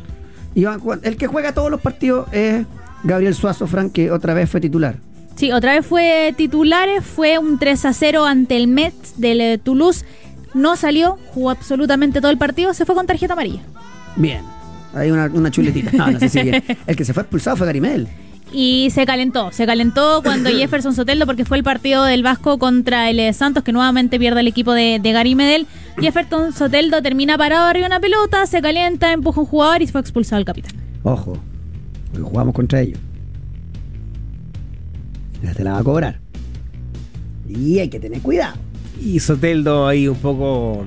Y 0.54 0.64
van 0.64 0.80
jugando. 0.80 1.06
El 1.06 1.18
que 1.18 1.26
juega 1.26 1.52
todos 1.52 1.70
los 1.70 1.82
partidos 1.82 2.28
es 2.32 2.64
Gabriel 3.04 3.34
Suazo 3.34 3.66
Fran, 3.66 3.90
que 3.90 4.10
otra 4.10 4.32
vez 4.32 4.48
fue 4.48 4.62
titular. 4.62 4.96
Sí, 5.36 5.52
otra 5.52 5.74
vez 5.74 5.84
fue 5.84 6.32
titulares, 6.34 7.04
fue 7.04 7.36
un 7.38 7.58
3 7.58 7.84
a 7.84 7.92
0 7.92 8.24
ante 8.24 8.56
el 8.56 8.68
Metz 8.68 9.18
del 9.18 9.42
eh, 9.42 9.58
Toulouse. 9.58 10.06
No 10.54 10.76
salió, 10.76 11.18
jugó 11.34 11.50
absolutamente 11.50 12.22
todo 12.22 12.30
el 12.30 12.38
partido, 12.38 12.72
se 12.72 12.86
fue 12.86 12.94
con 12.94 13.06
tarjeta 13.06 13.34
amarilla. 13.34 13.60
Bien. 14.16 14.40
Hay 14.98 15.10
una, 15.10 15.26
una 15.26 15.50
chuletita. 15.50 15.90
No, 15.92 16.10
no 16.10 16.18
sé 16.18 16.28
si 16.28 16.42
bien. 16.42 16.62
El 16.86 16.96
que 16.96 17.04
se 17.04 17.12
fue 17.12 17.22
expulsado 17.22 17.56
fue 17.56 17.66
Garimel. 17.66 18.08
Y 18.52 18.88
se 18.92 19.04
calentó, 19.04 19.52
se 19.52 19.66
calentó 19.66 20.22
cuando 20.22 20.48
Jefferson 20.56 20.94
Soteldo, 20.94 21.26
porque 21.26 21.44
fue 21.44 21.58
el 21.58 21.64
partido 21.64 22.04
del 22.04 22.22
Vasco 22.22 22.58
contra 22.58 23.10
el 23.10 23.20
eh, 23.20 23.32
Santos, 23.32 23.62
que 23.62 23.72
nuevamente 23.72 24.18
pierde 24.18 24.40
el 24.40 24.48
equipo 24.48 24.72
de, 24.72 24.98
de 25.02 25.12
Gary 25.12 25.34
Medel. 25.34 25.66
Jefferson 25.98 26.52
Soteldo 26.52 27.02
termina 27.02 27.36
parado 27.36 27.66
arriba 27.66 27.88
de 27.88 27.94
una 27.94 28.00
pelota, 28.00 28.46
se 28.46 28.62
calienta, 28.62 29.12
empuja 29.12 29.40
a 29.40 29.42
un 29.42 29.46
jugador 29.46 29.82
y 29.82 29.86
fue 29.86 30.00
expulsado 30.00 30.38
el 30.38 30.44
capitán. 30.46 30.72
Ojo. 31.02 31.38
Porque 32.10 32.22
jugamos 32.22 32.54
contra 32.54 32.80
ellos. 32.80 32.98
Ya 35.42 35.52
te 35.52 35.62
la 35.62 35.72
va 35.72 35.78
a 35.78 35.84
cobrar. 35.84 36.20
Y 37.48 37.78
hay 37.78 37.88
que 37.88 38.00
tener 38.00 38.20
cuidado. 38.20 38.56
Y 39.00 39.20
Soteldo 39.20 39.86
ahí 39.86 40.08
un 40.08 40.16
poco 40.16 40.86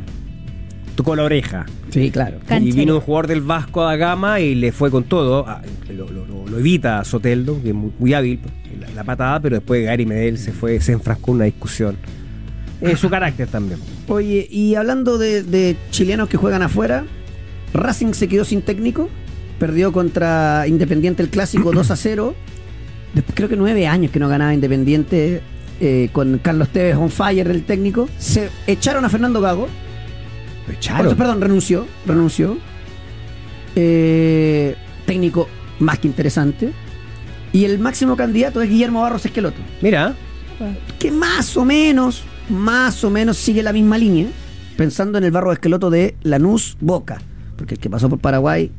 tocó 1.01 1.15
la 1.15 1.23
oreja. 1.23 1.65
Sí, 1.89 2.11
claro. 2.11 2.37
Y 2.59 2.71
vino 2.71 2.95
un 2.95 3.01
jugador 3.01 3.27
del 3.27 3.41
Vasco 3.41 3.83
a 3.83 3.95
Gama 3.95 4.39
y 4.39 4.55
le 4.55 4.71
fue 4.71 4.89
con 4.91 5.03
todo. 5.05 5.45
Ah, 5.47 5.61
Lo, 5.89 6.09
lo- 6.09 6.25
lo- 6.25 6.47
lo 6.47 6.57
evita 6.59 6.99
a 6.99 7.05
Soteldo, 7.05 7.61
que 7.61 7.69
es 7.69 7.75
muy, 7.75 7.91
muy 7.97 8.13
hábil, 8.13 8.39
la, 8.79 8.89
la 8.91 9.03
patada, 9.05 9.39
pero 9.39 9.55
después 9.55 9.85
Gary 9.85 10.05
Medel 10.05 10.37
se 10.37 10.51
fue, 10.51 10.79
se 10.81 10.91
enfrascó 10.91 11.31
en 11.31 11.35
una 11.37 11.45
discusión. 11.45 11.95
Es 12.81 12.99
su 12.99 13.09
carácter 13.09 13.47
también. 13.47 13.79
Oye, 14.07 14.47
y 14.49 14.75
hablando 14.75 15.17
de, 15.17 15.43
de 15.43 15.77
chilenos 15.91 16.27
que 16.27 16.35
juegan 16.37 16.61
afuera, 16.61 17.05
Racing 17.73 18.13
se 18.13 18.27
quedó 18.27 18.43
sin 18.43 18.61
técnico, 18.63 19.07
perdió 19.59 19.91
contra 19.93 20.65
Independiente 20.67 21.21
el 21.23 21.29
clásico 21.29 21.71
2 21.71 21.91
a 21.91 21.95
0. 21.95 22.33
Después 23.13 23.35
creo 23.35 23.47
que 23.49 23.55
nueve 23.55 23.87
años 23.87 24.11
que 24.11 24.19
no 24.19 24.27
ganaba 24.27 24.53
Independiente 24.53 25.41
eh, 25.79 26.09
con 26.11 26.37
Carlos 26.39 26.69
Tevez 26.69 26.95
on 26.97 27.09
fire 27.11 27.47
el 27.49 27.63
técnico. 27.63 28.09
Se 28.17 28.49
echaron 28.67 29.05
a 29.05 29.09
Fernando 29.09 29.39
Gago. 29.41 29.67
Lo 30.71 30.77
echaron. 30.77 31.15
Perdón, 31.15 31.41
renunció. 31.41 31.85
Renunció. 32.05 32.57
Eh, 33.75 34.75
técnico 35.05 35.47
más 35.79 35.99
que 35.99 36.07
interesante. 36.07 36.71
Y 37.53 37.65
el 37.65 37.79
máximo 37.79 38.15
candidato 38.15 38.61
es 38.61 38.69
Guillermo 38.69 39.01
Barros 39.01 39.25
Esqueloto 39.25 39.57
Mira, 39.81 40.15
que 40.99 41.11
más 41.11 41.57
o 41.57 41.65
menos, 41.65 42.23
más 42.49 43.03
o 43.03 43.09
menos 43.09 43.35
sigue 43.37 43.61
la 43.61 43.73
misma 43.73 43.97
línea, 43.97 44.27
pensando 44.77 45.17
en 45.17 45.25
el 45.25 45.31
barro 45.31 45.49
de 45.49 45.55
esqueloto 45.55 45.89
de 45.89 46.15
Lanús 46.23 46.77
Boca, 46.79 47.21
porque 47.57 47.73
el 47.73 47.79
que 47.81 47.89
pasó 47.89 48.07
por 48.07 48.19
Paraguay 48.19 48.71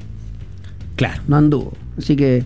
claro. 0.97 1.23
no 1.29 1.37
anduvo. 1.37 1.73
Así 1.99 2.17
que. 2.17 2.45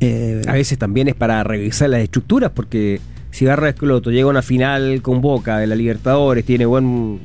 eh, 0.00 0.40
A 0.48 0.52
veces 0.52 0.78
también 0.78 1.08
es 1.08 1.14
para 1.14 1.44
revisar 1.44 1.90
las 1.90 2.00
estructuras, 2.00 2.50
porque 2.54 3.00
si 3.30 3.44
Barra 3.44 3.68
Escloto 3.68 4.10
llega 4.10 4.24
a 4.26 4.30
una 4.30 4.42
final 4.42 5.02
con 5.02 5.20
Boca 5.20 5.58
de 5.58 5.66
la 5.66 5.74
Libertadores, 5.74 6.46
tiene 6.46 6.64
buen, 6.64 7.20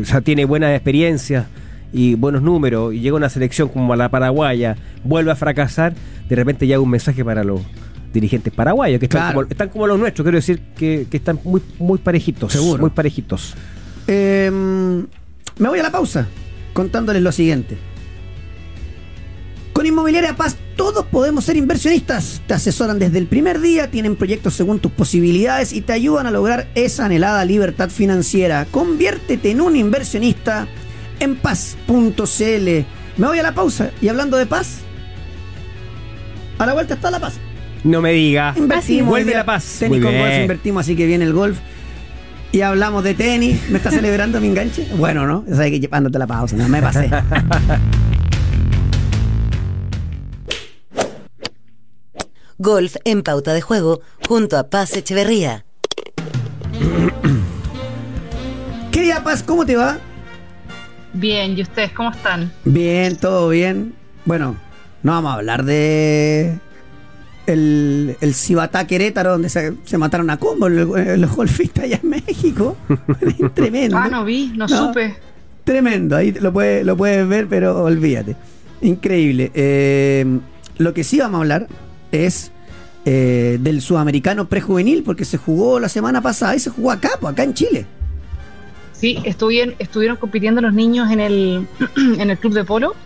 o 0.00 0.04
sea, 0.04 0.20
tiene 0.20 0.44
buenas 0.44 0.74
experiencias 0.74 1.46
y 1.92 2.14
buenos 2.14 2.42
números, 2.42 2.92
y 2.94 3.00
llega 3.00 3.14
a 3.14 3.16
una 3.16 3.28
selección 3.28 3.68
como 3.68 3.94
la 3.96 4.08
paraguaya, 4.10 4.76
vuelve 5.04 5.30
a 5.30 5.36
fracasar, 5.36 5.94
de 6.28 6.36
repente 6.36 6.66
ya 6.66 6.78
un 6.80 6.90
mensaje 6.90 7.24
para 7.24 7.42
los 7.44 7.60
dirigentes 8.12 8.52
paraguayos, 8.52 8.98
que 9.00 9.06
están, 9.06 9.20
Claro. 9.20 9.34
como, 9.40 9.50
están 9.50 9.68
como 9.70 9.86
los 9.86 9.98
nuestros, 9.98 10.24
quiero 10.24 10.36
decir 10.36 10.60
que, 10.76 11.06
que 11.10 11.16
están 11.16 11.38
muy, 11.44 11.62
muy 11.78 11.98
parejitos. 11.98 12.52
Seguro. 12.52 12.80
Muy 12.80 12.90
parejitos. 12.90 13.54
eh, 14.06 14.50
me 15.58 15.68
voy 15.68 15.78
a 15.80 15.82
la 15.82 15.90
pausa 15.90 16.26
contándoles 16.72 17.22
lo 17.22 17.32
siguiente. 17.32 17.76
Con 19.78 19.86
Inmobiliaria 19.86 20.34
Paz 20.34 20.56
todos 20.74 21.06
podemos 21.06 21.44
ser 21.44 21.56
inversionistas. 21.56 22.42
Te 22.48 22.54
asesoran 22.54 22.98
desde 22.98 23.18
el 23.18 23.28
primer 23.28 23.60
día, 23.60 23.88
tienen 23.88 24.16
proyectos 24.16 24.54
según 24.54 24.80
tus 24.80 24.90
posibilidades 24.90 25.72
y 25.72 25.82
te 25.82 25.92
ayudan 25.92 26.26
a 26.26 26.32
lograr 26.32 26.66
esa 26.74 27.04
anhelada 27.04 27.44
libertad 27.44 27.88
financiera. 27.88 28.66
Conviértete 28.72 29.52
en 29.52 29.60
un 29.60 29.76
inversionista 29.76 30.66
en 31.20 31.36
paz.cl. 31.36 31.94
Me 33.18 33.26
voy 33.28 33.38
a 33.38 33.42
la 33.44 33.54
pausa 33.54 33.92
y 34.00 34.08
hablando 34.08 34.36
de 34.36 34.46
paz, 34.46 34.78
a 36.58 36.66
la 36.66 36.74
vuelta 36.74 36.94
está 36.94 37.12
la 37.12 37.20
paz. 37.20 37.34
No 37.84 38.02
me 38.02 38.10
diga. 38.10 38.54
Invertimos. 38.56 39.10
Vuelve 39.10 39.32
la 39.32 39.46
paz. 39.46 39.76
Tenis 39.78 40.02
con 40.02 40.12
golf 40.12 40.34
invertimos, 40.40 40.80
así 40.80 40.96
que 40.96 41.06
viene 41.06 41.24
el 41.24 41.32
golf. 41.32 41.56
Y 42.50 42.62
hablamos 42.62 43.04
de 43.04 43.14
tenis. 43.14 43.60
¿Me 43.70 43.76
está 43.76 43.90
celebrando 43.92 44.40
mi 44.40 44.48
enganche? 44.48 44.88
Bueno, 44.96 45.24
¿no? 45.24 45.44
O 45.48 45.54
sea, 45.54 45.70
que 45.70 45.78
llevándote 45.78 46.18
la 46.18 46.26
pausa, 46.26 46.56
no 46.56 46.68
me 46.68 46.82
pasé. 46.82 47.08
Golf 52.58 52.96
en 53.04 53.22
pauta 53.22 53.54
de 53.54 53.60
juego 53.60 54.00
junto 54.28 54.58
a 54.58 54.68
Paz 54.68 54.96
Echeverría. 54.96 55.64
Querida 58.90 59.22
Paz, 59.22 59.44
¿cómo 59.44 59.64
te 59.64 59.76
va? 59.76 59.98
Bien, 61.12 61.56
¿y 61.56 61.62
ustedes 61.62 61.92
cómo 61.92 62.10
están? 62.10 62.50
Bien, 62.64 63.16
todo 63.16 63.48
bien. 63.48 63.94
Bueno, 64.24 64.56
no 65.04 65.12
vamos 65.12 65.30
a 65.30 65.34
hablar 65.34 65.64
de 65.64 66.58
el, 67.46 68.16
el 68.20 68.34
Cibatá 68.34 68.88
Querétaro, 68.88 69.30
donde 69.30 69.50
se, 69.50 69.74
se 69.84 69.96
mataron 69.96 70.28
a 70.30 70.38
combo 70.38 70.68
los, 70.68 71.36
golfistas 71.36 71.84
allá 71.84 72.00
en 72.02 72.10
México. 72.10 72.76
Tremendo. 73.54 73.96
Ah, 73.96 74.08
no 74.08 74.24
vi, 74.24 74.52
no, 74.56 74.66
No. 74.66 74.88
supe. 74.88 75.14
Tremendo, 75.62 76.16
ahí 76.16 76.32
lo 76.32 76.52
puedes, 76.52 76.84
lo 76.84 76.96
puedes 76.96 77.28
ver, 77.28 77.46
pero 77.46 77.84
olvídate. 77.84 78.34
Increíble. 78.80 79.52
Eh, 79.54 80.26
lo 80.78 80.92
que 80.92 81.04
sí 81.04 81.20
vamos 81.20 81.38
a 81.38 81.42
hablar 81.42 81.68
es 82.12 82.50
eh, 83.04 83.58
del 83.60 83.80
sudamericano 83.80 84.48
prejuvenil, 84.48 85.02
porque 85.02 85.24
se 85.24 85.38
jugó 85.38 85.80
la 85.80 85.88
semana 85.88 86.20
pasada 86.20 86.56
y 86.56 86.58
se 86.58 86.70
jugó 86.70 86.90
acá, 86.90 87.10
pues, 87.20 87.32
acá 87.32 87.42
en 87.42 87.54
Chile. 87.54 87.86
Sí, 88.92 89.18
estuvieron, 89.24 89.76
estuvieron 89.78 90.16
compitiendo 90.16 90.60
los 90.60 90.74
niños 90.74 91.10
en 91.10 91.20
el, 91.20 91.66
en 92.18 92.30
el 92.30 92.38
club 92.38 92.52
de 92.52 92.64
polo. 92.64 92.96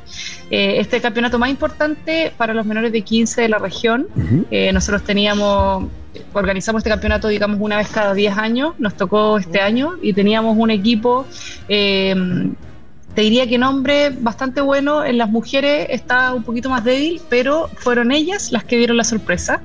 Eh, 0.51 0.81
este 0.81 1.01
campeonato 1.01 1.39
más 1.39 1.51
importante 1.51 2.33
para 2.37 2.55
los 2.55 2.65
menores 2.65 2.93
de 2.93 3.03
15 3.03 3.43
de 3.43 3.49
la 3.49 3.59
región. 3.59 4.09
Eh, 4.51 4.73
nosotros 4.73 5.05
teníamos, 5.05 5.89
organizamos 6.33 6.81
este 6.81 6.91
campeonato, 6.91 7.29
digamos, 7.29 7.59
una 7.61 7.77
vez 7.77 7.89
cada 7.89 8.15
10 8.15 8.39
años. 8.39 8.75
Nos 8.79 8.97
tocó 8.97 9.37
este 9.37 9.61
año 9.61 9.93
y 10.01 10.15
teníamos 10.15 10.57
un 10.59 10.71
equipo 10.71 11.27
eh, 11.69 12.15
te 13.15 13.23
diría 13.23 13.47
que 13.47 13.59
nombre 13.59 14.11
bastante 14.11 14.61
bueno, 14.61 15.05
en 15.05 15.19
las 15.19 15.29
mujeres 15.29 15.87
está 15.91 16.33
un 16.33 16.43
poquito 16.45 16.71
más 16.71 16.83
débil, 16.83 17.21
pero 17.29 17.69
fueron 17.77 18.11
ellas 18.11 18.53
las 18.53 18.65
que 18.65 18.77
dieron 18.79 18.97
la 18.97 19.05
sorpresa. 19.05 19.61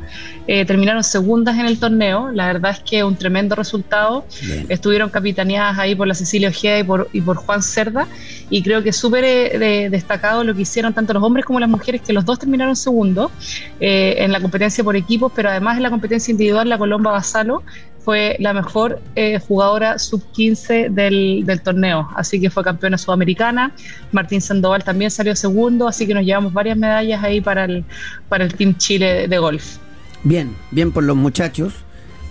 Eh, 0.47 0.65
terminaron 0.65 1.03
segundas 1.03 1.57
en 1.57 1.65
el 1.65 1.77
torneo, 1.77 2.31
la 2.31 2.47
verdad 2.47 2.71
es 2.71 2.79
que 2.79 3.03
un 3.03 3.15
tremendo 3.15 3.55
resultado. 3.55 4.25
Bien. 4.41 4.65
Estuvieron 4.69 5.09
capitaneadas 5.09 5.77
ahí 5.77 5.95
por 5.95 6.07
la 6.07 6.13
Cecilia 6.13 6.49
Ojeda 6.49 6.79
y 6.79 6.83
por, 6.83 7.09
y 7.13 7.21
por 7.21 7.37
Juan 7.37 7.61
Cerda, 7.63 8.07
y 8.49 8.61
creo 8.63 8.81
que 8.83 8.91
súper 8.93 9.23
eh, 9.23 9.57
de- 9.59 9.89
destacado 9.89 10.43
lo 10.43 10.53
que 10.55 10.61
hicieron 10.61 10.93
tanto 10.93 11.13
los 11.13 11.23
hombres 11.23 11.45
como 11.45 11.59
las 11.59 11.69
mujeres, 11.69 12.01
que 12.01 12.13
los 12.13 12.25
dos 12.25 12.39
terminaron 12.39 12.75
segundos 12.75 13.31
eh, 13.79 14.15
en 14.19 14.31
la 14.31 14.39
competencia 14.39 14.83
por 14.83 14.95
equipos, 14.95 15.31
pero 15.35 15.49
además 15.49 15.77
en 15.77 15.83
la 15.83 15.89
competencia 15.89 16.31
individual, 16.31 16.67
la 16.69 16.77
Colomba 16.77 17.11
Basalo 17.11 17.63
fue 18.07 18.37
la 18.39 18.53
mejor 18.53 19.01
eh, 19.17 19.37
jugadora 19.37 19.99
sub-15 19.99 20.91
del, 20.91 21.41
del 21.45 21.61
torneo, 21.61 22.07
así 22.15 22.39
que 22.39 22.49
fue 22.49 22.63
campeona 22.63 22.97
sudamericana. 22.97 23.73
Martín 24.13 24.39
Sandoval 24.39 24.81
también 24.81 25.11
salió 25.11 25.35
segundo, 25.35 25.89
así 25.89 26.07
que 26.07 26.13
nos 26.13 26.23
llevamos 26.23 26.53
varias 26.53 26.77
medallas 26.77 27.21
ahí 27.21 27.41
para 27.41 27.65
el, 27.65 27.83
para 28.29 28.45
el 28.45 28.53
Team 28.53 28.77
Chile 28.77 29.13
de, 29.13 29.27
de 29.27 29.37
golf. 29.39 29.75
Bien, 30.23 30.55
bien 30.71 30.93
por 30.93 31.03
los 31.03 31.17
muchachos. 31.17 31.73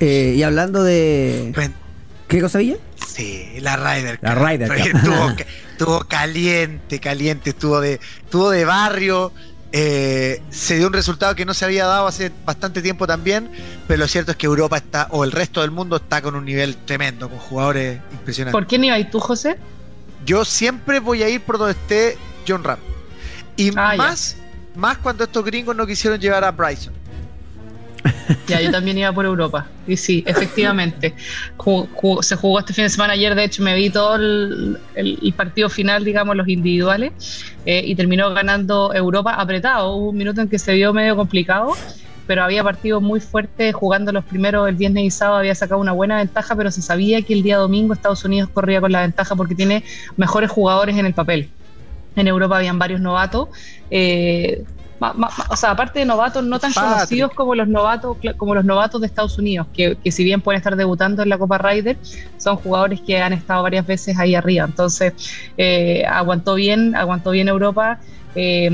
Eh, 0.00 0.32
y 0.38 0.42
hablando 0.42 0.82
de. 0.82 1.52
Bueno, 1.54 1.74
¿Qué 2.26 2.40
cosa 2.40 2.58
Villa? 2.58 2.78
Sí, 3.06 3.46
la 3.60 3.76
Ryder 3.76 4.18
La. 4.22 4.34
Ryder 4.34 4.68
Porque 4.74 4.90
Cup. 4.92 4.98
Estuvo, 4.98 5.36
estuvo 5.72 5.98
caliente, 6.08 7.00
caliente, 7.00 7.50
estuvo 7.50 7.82
de, 7.82 8.00
estuvo 8.24 8.48
de 8.48 8.64
barrio. 8.64 9.30
Eh, 9.72 10.40
se 10.50 10.76
dio 10.76 10.86
un 10.86 10.92
resultado 10.92 11.34
que 11.34 11.44
no 11.44 11.52
se 11.54 11.64
había 11.64 11.86
dado 11.86 12.06
hace 12.06 12.32
bastante 12.44 12.82
tiempo 12.82 13.06
también, 13.06 13.50
pero 13.86 14.00
lo 14.00 14.08
cierto 14.08 14.30
es 14.32 14.36
que 14.36 14.46
Europa 14.46 14.76
está, 14.76 15.08
o 15.10 15.24
el 15.24 15.32
resto 15.32 15.60
del 15.60 15.70
mundo 15.70 15.96
está 15.96 16.22
con 16.22 16.34
un 16.34 16.44
nivel 16.44 16.76
tremendo, 16.76 17.28
con 17.28 17.38
jugadores 17.38 18.00
impresionantes. 18.12 18.52
¿Por 18.52 18.66
quién 18.66 18.84
ibas 18.84 19.10
tú, 19.10 19.20
José? 19.20 19.58
Yo 20.24 20.44
siempre 20.44 21.00
voy 21.00 21.22
a 21.22 21.28
ir 21.28 21.40
por 21.42 21.58
donde 21.58 21.72
esté 21.72 22.16
John 22.48 22.64
Ram. 22.64 22.78
Y 23.56 23.70
Ah, 23.76 23.92
ya. 23.92 23.96
más, 23.96 24.36
más 24.74 24.98
cuando 24.98 25.24
estos 25.24 25.44
gringos 25.44 25.74
no 25.76 25.86
quisieron 25.86 26.18
llevar 26.20 26.44
a 26.44 26.50
Bryson. 26.52 26.94
Ya, 28.48 28.60
yo 28.60 28.70
también 28.70 28.98
iba 28.98 29.12
por 29.12 29.24
Europa. 29.24 29.66
Y 29.86 29.96
sí, 29.96 30.24
efectivamente. 30.26 31.14
Se 32.20 32.36
jugó 32.36 32.58
este 32.58 32.72
fin 32.72 32.84
de 32.84 32.90
semana. 32.90 33.14
Ayer, 33.14 33.34
de 33.34 33.44
hecho, 33.44 33.62
me 33.62 33.74
vi 33.74 33.90
todo 33.90 34.16
el, 34.16 34.78
partido 35.36 35.68
final, 35.68 36.04
digamos, 36.04 36.36
los 36.36 36.48
individuales. 36.48 37.12
eh, 37.64 37.82
y 37.84 37.94
terminó 37.94 38.32
ganando 38.32 38.94
Europa 38.94 39.34
apretado. 39.34 39.96
Hubo 39.96 40.10
un 40.10 40.16
minuto 40.16 40.40
en 40.40 40.48
que 40.48 40.58
se 40.58 40.74
vio 40.74 40.92
medio 40.92 41.16
complicado. 41.16 41.72
Pero 42.26 42.42
había 42.42 42.64
partidos 42.64 43.00
muy 43.02 43.20
fuertes 43.20 43.72
jugando 43.74 44.10
los 44.10 44.24
primeros 44.24 44.68
el 44.68 44.74
viernes 44.74 45.04
y 45.04 45.10
sábado. 45.10 45.38
Había 45.38 45.54
sacado 45.54 45.80
una 45.80 45.92
buena 45.92 46.18
ventaja, 46.18 46.56
pero 46.56 46.70
se 46.70 46.82
sabía 46.82 47.22
que 47.22 47.34
el 47.34 47.42
día 47.42 47.56
domingo 47.56 47.94
Estados 47.94 48.24
Unidos 48.24 48.50
corría 48.52 48.80
con 48.80 48.90
la 48.90 49.02
ventaja 49.02 49.36
porque 49.36 49.54
tiene 49.54 49.84
mejores 50.16 50.50
jugadores 50.50 50.96
en 50.96 51.06
el 51.06 51.14
papel. 51.14 51.48
En 52.16 52.26
Europa 52.26 52.56
habían 52.56 52.78
varios 52.78 53.00
novatos. 53.00 53.48
eh, 53.90 54.64
ma- 54.98 55.12
ma- 55.14 55.30
o 55.50 55.56
sea, 55.56 55.72
aparte 55.72 55.98
de 56.00 56.04
novatos 56.04 56.44
no 56.44 56.58
tan 56.58 56.72
Patrick. 56.72 56.94
conocidos 56.94 57.30
como 57.34 57.54
los 57.54 57.68
novatos, 57.68 58.16
como 58.36 58.54
los 58.54 58.64
novatos 58.64 59.00
de 59.00 59.06
Estados 59.06 59.38
Unidos, 59.38 59.68
que, 59.72 59.98
que 60.02 60.12
si 60.12 60.24
bien 60.24 60.42
pueden 60.42 60.58
estar 60.58 60.76
debutando 60.76 61.22
en 61.22 61.28
la 61.28 61.38
Copa 61.38 61.58
Ryder, 61.58 61.98
son 62.36 62.56
jugadores 62.56 63.00
que 63.04 63.18
han 63.20 63.32
estado 63.32 63.62
varias 63.62 63.86
veces 63.86 64.18
ahí 64.18 64.34
arriba. 64.34 64.64
Entonces, 64.64 65.14
eh, 65.56 66.04
aguantó 66.06 66.54
bien, 66.54 66.94
aguantó 66.94 67.30
bien 67.30 67.48
Europa. 67.48 68.00
Eh, 68.36 68.70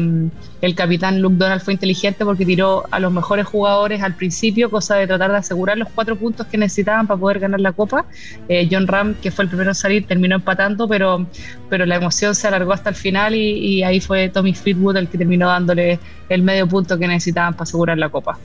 el 0.61 0.75
capitán 0.75 1.23
Luke 1.23 1.37
Donald 1.37 1.63
fue 1.63 1.73
inteligente 1.73 2.25
porque 2.25 2.45
tiró 2.45 2.85
a 2.91 2.99
los 3.01 3.13
mejores 3.13 3.47
jugadores 3.47 4.03
al 4.03 4.15
principio, 4.15 4.69
cosa 4.71 4.97
de 4.97 5.07
tratar 5.07 5.31
de 5.31 5.39
asegurar 5.39 5.79
los 5.79 5.89
cuatro 5.89 6.17
puntos 6.17 6.47
que 6.49 6.59
necesitaban 6.59 7.07
para 7.07 7.19
poder 7.19 7.39
ganar 7.39 7.61
la 7.61 7.73
Copa. 7.73 8.05
Eh, 8.49 8.69
John 8.71 8.87
Ram, 8.87 9.15
que 9.15 9.31
fue 9.31 9.45
el 9.45 9.49
primero 9.49 9.71
en 9.71 9.75
salir, 9.75 10.07
terminó 10.07 10.37
empatando, 10.37 10.89
pero, 10.89 11.27
pero 11.71 11.87
la 11.87 11.97
emoción 11.97 12.35
se 12.35 12.49
alargó 12.49 12.73
hasta 12.73 12.91
el 12.91 12.97
final 12.97 13.35
y, 13.35 13.59
y 13.59 13.83
ahí 13.85 14.01
fue 14.01 14.29
Tommy 14.29 14.55
Fleetwood 14.55 14.97
el 14.97 15.09
que 15.09 15.19
terminó 15.19 15.47
dándole 15.47 15.99
el 16.29 16.43
medio 16.43 16.67
punto 16.67 16.99
que 16.99 17.07
necesitaban 17.07 17.55
para 17.55 17.65
asegurar 17.65 17.99
la 17.99 18.09
Copa. 18.09 18.39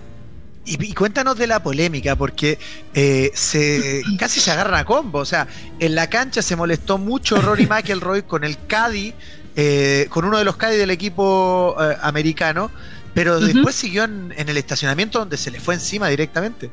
Y, 0.68 0.84
y 0.84 0.93
cuéntanos 0.93 1.38
de 1.38 1.47
la 1.47 1.63
polémica, 1.63 2.18
porque 2.18 2.59
eh, 2.93 3.32
se 3.34 4.01
casi 4.20 4.41
se 4.41 4.51
agarran 4.51 4.76
a 4.82 4.84
combo. 4.84 5.20
O 5.20 5.26
sea, 5.26 5.47
en 5.80 5.95
la 5.95 6.09
cancha 6.09 6.41
se 6.41 6.57
molestó 6.57 6.97
mucho 6.97 7.41
Rory 7.41 7.65
McIlroy 7.70 8.24
con 8.24 8.43
el 8.43 8.57
Caddy, 8.68 9.13
eh, 9.58 10.05
con 10.10 10.24
uno 10.24 10.38
de 10.38 10.45
los 10.45 10.55
Caddy 10.55 10.78
del 10.78 10.91
equipo 10.91 11.76
eh, 11.80 11.97
americano, 12.01 12.70
pero 13.14 13.39
después 13.39 13.74
siguió 13.74 14.03
en, 14.03 14.32
en 14.38 14.47
el 14.47 14.58
estacionamiento 14.58 15.18
donde 15.18 15.36
se 15.36 15.49
le 15.49 15.60
fue 15.60 15.74
encima 15.74 16.08
directamente. 16.08 16.70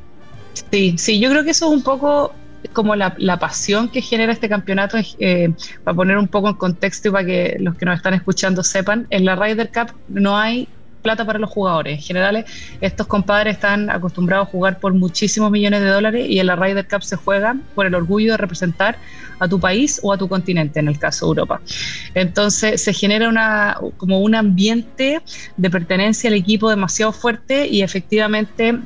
Sí, 0.70 0.95
sí, 0.99 1.18
yo 1.18 1.30
creo 1.30 1.43
que 1.43 1.51
eso 1.51 1.66
es 1.66 1.72
un 1.72 1.82
poco 1.82 2.35
como 2.72 2.95
la, 2.95 3.14
la 3.18 3.39
pasión 3.39 3.89
que 3.89 4.03
genera 4.03 4.32
este 4.32 4.49
campeonato, 4.49 4.99
eh, 5.18 5.53
para 5.82 5.95
poner 5.95 6.18
un 6.18 6.28
poco 6.28 6.51
en 6.51 6.57
contexto 6.57 7.09
y 7.09 7.12
para 7.12 7.24
que 7.24 7.57
los 7.61 7.74
que 7.76 7.87
nos 7.87 7.97
están 7.97 8.14
escuchando 8.14 8.62
sepan, 8.62 9.07
en 9.11 9.24
la 9.24 9.37
Ryder 9.37 9.70
Cup 9.72 9.93
no 10.09 10.37
hay 10.37 10.68
plata 11.05 11.24
para 11.24 11.38
los 11.38 11.50
jugadores. 11.50 11.98
En 11.98 12.02
general, 12.02 12.44
estos 12.80 13.07
compadres 13.07 13.55
están 13.55 13.90
acostumbrados 13.90 14.48
a 14.48 14.50
jugar 14.50 14.80
por 14.80 14.94
muchísimos 14.94 15.50
millones 15.52 15.82
de 15.82 15.88
dólares 15.88 16.26
y 16.28 16.40
en 16.40 16.46
la 16.46 16.57
Ryder 16.57 16.88
Cup 16.88 17.05
se 17.05 17.14
juegan 17.14 17.62
por 17.74 17.86
el 17.86 17.94
orgullo 17.94 18.32
de 18.32 18.38
representar 18.38 18.96
a 19.38 19.46
tu 19.46 19.61
país 19.61 20.00
o 20.02 20.12
a 20.12 20.18
tu 20.18 20.28
continente, 20.28 20.80
en 20.80 20.88
el 20.88 20.98
caso 20.98 21.26
de 21.26 21.28
Europa. 21.30 21.61
Entonces 22.14 22.82
se 22.82 22.92
genera 22.92 23.28
una, 23.28 23.76
como 23.98 24.20
un 24.20 24.34
ambiente 24.34 25.20
de 25.57 25.70
pertenencia 25.70 26.28
al 26.28 26.34
equipo 26.34 26.70
demasiado 26.70 27.12
fuerte 27.12 27.68
y 27.68 27.82
efectivamente 27.82 28.80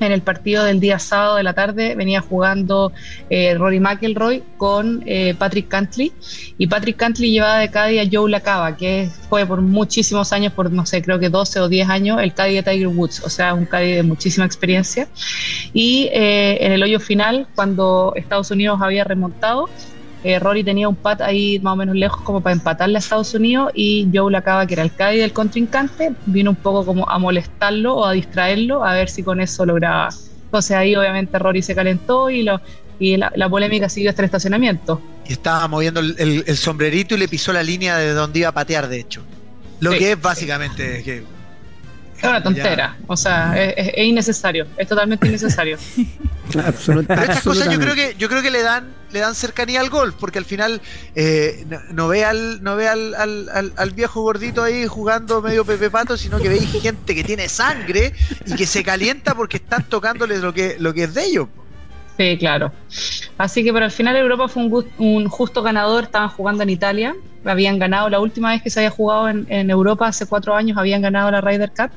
en 0.00 0.12
el 0.12 0.22
partido 0.22 0.64
del 0.64 0.80
día 0.80 0.98
sábado 0.98 1.36
de 1.36 1.42
la 1.42 1.52
tarde 1.52 1.94
venía 1.94 2.20
jugando 2.20 2.92
eh, 3.28 3.54
Rory 3.54 3.80
McIlroy 3.80 4.42
con 4.56 5.02
eh, 5.06 5.34
Patrick 5.38 5.68
Cantley. 5.68 6.12
Y 6.58 6.66
Patrick 6.66 6.96
Cantley 6.96 7.30
llevaba 7.30 7.58
de 7.58 7.70
caddy 7.70 7.98
a 7.98 8.08
Joe 8.10 8.30
Lacava 8.30 8.76
que 8.76 9.08
fue 9.28 9.46
por 9.46 9.60
muchísimos 9.60 10.32
años, 10.32 10.52
por 10.52 10.70
no 10.72 10.86
sé, 10.86 11.02
creo 11.02 11.18
que 11.18 11.28
12 11.28 11.60
o 11.60 11.68
10 11.68 11.88
años, 11.88 12.20
el 12.20 12.34
caddy 12.34 12.54
de 12.54 12.62
Tiger 12.62 12.88
Woods, 12.88 13.22
o 13.24 13.28
sea, 13.28 13.54
un 13.54 13.66
caddy 13.66 13.92
de 13.92 14.02
muchísima 14.02 14.46
experiencia. 14.46 15.08
Y 15.72 16.08
eh, 16.12 16.58
en 16.64 16.72
el 16.72 16.82
hoyo 16.82 17.00
final, 17.00 17.46
cuando 17.54 18.12
Estados 18.16 18.50
Unidos 18.50 18.80
había 18.82 19.04
remontado, 19.04 19.68
eh, 20.22 20.38
Rory 20.38 20.62
tenía 20.64 20.88
un 20.88 20.96
pat 20.96 21.20
ahí 21.22 21.58
más 21.60 21.72
o 21.72 21.76
menos 21.76 21.94
lejos 21.96 22.20
como 22.22 22.40
para 22.42 22.52
empatarle 22.54 22.96
a 22.96 22.98
Estados 22.98 23.32
Unidos 23.34 23.72
y 23.74 24.08
Joe 24.12 24.30
Lacaba, 24.30 24.66
que 24.66 24.74
era 24.74 24.82
el 24.82 24.94
caddy 24.94 25.18
del 25.18 25.32
contrincante, 25.32 26.12
vino 26.26 26.50
un 26.50 26.56
poco 26.56 26.84
como 26.84 27.08
a 27.08 27.18
molestarlo 27.18 27.96
o 27.96 28.04
a 28.04 28.12
distraerlo 28.12 28.84
a 28.84 28.94
ver 28.94 29.08
si 29.08 29.22
con 29.22 29.40
eso 29.40 29.64
lograba. 29.64 30.10
Entonces 30.44 30.76
ahí 30.76 30.94
obviamente 30.96 31.38
Rory 31.38 31.62
se 31.62 31.74
calentó 31.74 32.28
y, 32.28 32.42
lo, 32.42 32.60
y 32.98 33.16
la, 33.16 33.32
la 33.34 33.48
polémica 33.48 33.88
siguió 33.88 34.10
hasta 34.10 34.22
el 34.22 34.26
estacionamiento. 34.26 35.00
Y 35.28 35.32
estaba 35.34 35.66
moviendo 35.68 36.00
el, 36.00 36.16
el- 36.18 36.44
el 36.46 36.56
sombrerito 36.56 37.14
y 37.14 37.18
le 37.18 37.28
pisó 37.28 37.52
la 37.52 37.62
línea 37.62 37.96
de 37.98 38.12
donde 38.12 38.40
iba 38.40 38.48
a 38.48 38.52
patear, 38.52 38.88
de 38.88 38.98
hecho. 39.00 39.22
Lo 39.78 39.92
Sí. 39.92 39.98
que 39.98 40.12
es 40.12 40.20
básicamente 40.20 41.02
que. 41.04 41.22
Es 42.18 42.24
una 42.24 42.42
tontera, 42.42 42.96
o 43.06 43.16
sea, 43.16 43.54
es, 43.56 43.74
es- 43.78 43.94
es 43.96 44.04
innecesario, 44.04 44.66
es 44.76 44.86
totalmente 44.86 45.26
innecesario. 45.26 45.78
Absolut- 46.54 47.06
Pero 47.06 47.20
estas 47.22 47.42
cosas 47.42 47.64
yo 47.66 47.78
creo 47.78 47.92
absolutamente. 47.92 48.12
que 48.14 48.18
yo 48.18 48.28
creo 48.28 48.42
que 48.42 48.50
le 48.50 48.62
dan 48.62 48.88
le 49.12 49.20
dan 49.20 49.34
cercanía 49.34 49.80
al 49.80 49.90
golf 49.90 50.14
porque 50.18 50.38
al 50.38 50.44
final 50.44 50.80
eh, 51.14 51.64
no, 51.68 51.78
no 51.92 52.08
ve 52.08 52.24
al 52.24 52.62
no 52.62 52.76
ve 52.76 52.88
al, 52.88 53.14
al- 53.14 53.48
al- 53.52 53.72
al 53.76 53.90
viejo 53.90 54.22
gordito 54.22 54.62
ahí 54.62 54.86
jugando 54.86 55.42
medio 55.42 55.64
Pepe 55.64 55.90
Pato 55.90 56.16
sino 56.16 56.38
que 56.38 56.48
veis 56.48 56.70
gente 56.82 57.14
que 57.14 57.24
tiene 57.24 57.48
sangre 57.48 58.12
y 58.46 58.54
que 58.54 58.66
se 58.66 58.82
calienta 58.84 59.34
porque 59.34 59.56
están 59.56 59.84
tocándoles 59.84 60.40
lo 60.40 60.52
que 60.54 60.76
lo 60.78 60.94
que 60.94 61.04
es 61.04 61.14
de 61.14 61.24
ellos 61.24 61.48
Sí, 62.16 62.36
claro. 62.38 62.70
Así 63.38 63.64
que 63.64 63.72
pero 63.72 63.86
al 63.86 63.90
final 63.90 64.14
Europa 64.14 64.46
fue 64.48 64.64
un, 64.64 64.86
un 64.98 65.26
justo 65.30 65.62
ganador, 65.62 66.04
estaban 66.04 66.28
jugando 66.28 66.62
en 66.62 66.68
Italia, 66.68 67.14
habían 67.46 67.78
ganado 67.78 68.10
la 68.10 68.20
última 68.20 68.50
vez 68.50 68.60
que 68.62 68.68
se 68.68 68.80
había 68.80 68.90
jugado 68.90 69.30
en, 69.30 69.46
en 69.48 69.70
Europa, 69.70 70.06
hace 70.06 70.26
cuatro 70.26 70.54
años, 70.54 70.76
habían 70.76 71.00
ganado 71.00 71.30
la 71.30 71.40
Ryder 71.40 71.70
Cup. 71.74 71.90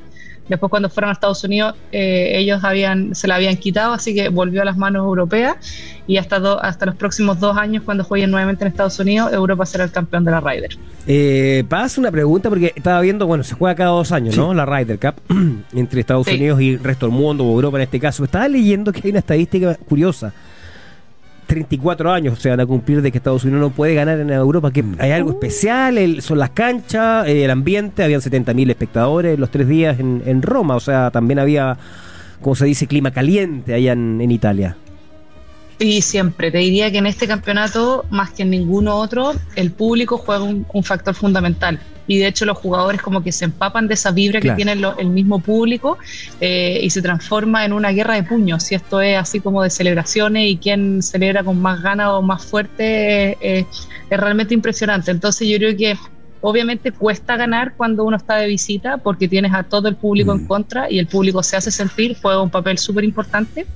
Después 0.48 0.68
cuando 0.68 0.90
fueron 0.90 1.08
a 1.08 1.12
Estados 1.14 1.42
Unidos, 1.44 1.74
eh, 1.90 2.32
ellos 2.36 2.62
habían, 2.64 3.14
se 3.14 3.26
la 3.28 3.36
habían 3.36 3.56
quitado, 3.56 3.92
así 3.94 4.14
que 4.14 4.28
volvió 4.28 4.60
a 4.60 4.64
las 4.66 4.76
manos 4.76 5.04
europeas 5.04 5.56
y 6.06 6.18
hasta, 6.18 6.38
do- 6.38 6.62
hasta 6.62 6.84
los 6.84 6.96
próximos 6.96 7.40
dos 7.40 7.56
años, 7.56 7.82
cuando 7.82 8.04
jueguen 8.04 8.30
nuevamente 8.30 8.62
en 8.64 8.68
Estados 8.68 8.98
Unidos, 8.98 9.32
Europa 9.32 9.64
será 9.64 9.84
el 9.84 9.90
campeón 9.90 10.24
de 10.24 10.30
la 10.32 10.40
Ryder. 10.40 10.76
Eh, 11.06 11.64
pasa 11.68 11.98
una 12.00 12.10
pregunta 12.10 12.48
porque 12.50 12.72
estaba 12.76 13.00
viendo, 13.00 13.26
bueno, 13.26 13.42
se 13.42 13.54
juega 13.54 13.74
cada 13.74 13.90
dos 13.90 14.12
años, 14.12 14.36
¿no? 14.36 14.52
La 14.52 14.66
Ryder 14.66 14.98
Cup 14.98 15.14
entre 15.74 16.00
Estados 16.00 16.26
Sí. 16.26 16.34
Unidos 16.34 16.60
y 16.60 16.74
el 16.74 16.80
resto 16.84 17.06
del 17.06 17.14
mundo, 17.14 17.44
o 17.44 17.54
Europa 17.54 17.78
en 17.78 17.82
este 17.84 17.98
caso. 17.98 18.22
Estaba 18.24 18.46
leyendo 18.48 18.92
que 18.92 19.00
hay 19.04 19.10
una 19.10 19.20
estadística 19.20 19.74
curiosa. 19.76 20.32
34 21.46 22.10
años 22.12 22.38
se 22.38 22.50
van 22.50 22.60
a 22.60 22.66
cumplir 22.66 23.02
de 23.02 23.10
que 23.12 23.18
Estados 23.18 23.44
Unidos 23.44 23.60
no 23.60 23.70
puede 23.70 23.94
ganar 23.94 24.18
en 24.20 24.30
Europa, 24.30 24.70
que 24.72 24.84
hay 24.98 25.10
algo 25.12 25.30
especial, 25.30 25.98
el- 25.98 26.22
son 26.22 26.38
las 26.38 26.50
canchas, 26.50 27.26
eh, 27.28 27.44
el 27.44 27.50
ambiente, 27.50 28.02
habían 28.02 28.20
70.000 28.20 28.70
espectadores 28.70 29.38
los 29.38 29.50
tres 29.50 29.68
días 29.68 29.98
en, 30.00 30.22
en 30.26 30.42
Roma, 30.42 30.76
o 30.76 30.80
sea, 30.80 31.10
también 31.10 31.38
había, 31.38 31.76
como 32.40 32.54
se 32.56 32.66
dice, 32.66 32.86
clima 32.86 33.10
caliente 33.10 33.74
allá 33.74 33.92
en, 33.92 34.20
en 34.20 34.30
Italia. 34.30 34.76
Y 35.78 36.02
siempre, 36.02 36.50
te 36.50 36.58
diría 36.58 36.90
que 36.90 36.98
en 36.98 37.06
este 37.06 37.26
campeonato, 37.26 38.04
más 38.10 38.30
que 38.30 38.42
en 38.42 38.50
ninguno 38.50 38.96
otro, 38.96 39.32
el 39.56 39.72
público 39.72 40.18
juega 40.18 40.42
un, 40.44 40.66
un 40.72 40.84
factor 40.84 41.14
fundamental. 41.14 41.80
Y 42.06 42.18
de 42.18 42.26
hecho 42.28 42.44
los 42.44 42.58
jugadores 42.58 43.00
como 43.00 43.22
que 43.24 43.32
se 43.32 43.46
empapan 43.46 43.88
de 43.88 43.94
esa 43.94 44.10
vibra 44.12 44.38
Claro. 44.38 44.54
que 44.54 44.62
tiene 44.62 44.76
lo- 44.78 44.96
el 44.98 45.08
mismo 45.08 45.40
público 45.40 45.96
eh, 46.38 46.78
y 46.82 46.90
se 46.90 47.00
transforma 47.00 47.64
en 47.64 47.72
una 47.72 47.90
guerra 47.92 48.14
de 48.14 48.22
puños. 48.24 48.62
Si 48.62 48.74
esto 48.74 49.00
es 49.00 49.16
así 49.16 49.40
como 49.40 49.62
de 49.62 49.70
celebraciones 49.70 50.46
y 50.50 50.56
quién 50.58 51.02
celebra 51.02 51.42
con 51.42 51.58
más 51.60 51.80
ganas 51.82 52.08
o 52.10 52.20
más 52.22 52.44
fuerte, 52.44 53.30
eh, 53.30 53.36
eh, 53.40 53.66
es 54.10 54.20
realmente 54.20 54.52
impresionante. 54.52 55.10
Entonces 55.10 55.48
yo 55.48 55.56
creo 55.56 55.74
que 55.76 55.96
obviamente 56.42 56.92
cuesta 56.92 57.36
ganar 57.38 57.72
cuando 57.74 58.04
uno 58.04 58.18
está 58.18 58.36
de 58.36 58.48
visita 58.48 58.98
porque 58.98 59.26
tienes 59.26 59.54
a 59.54 59.62
todo 59.62 59.88
el 59.88 59.96
público 59.96 60.32
en 60.32 60.46
contra 60.46 60.90
y 60.90 60.98
el 60.98 61.06
público 61.06 61.42
se 61.42 61.56
hace 61.56 61.70
sentir, 61.70 62.16
juega 62.20 62.42
un 62.42 62.50
papel 62.50 62.76
súper 62.76 63.04
importante. 63.04 63.66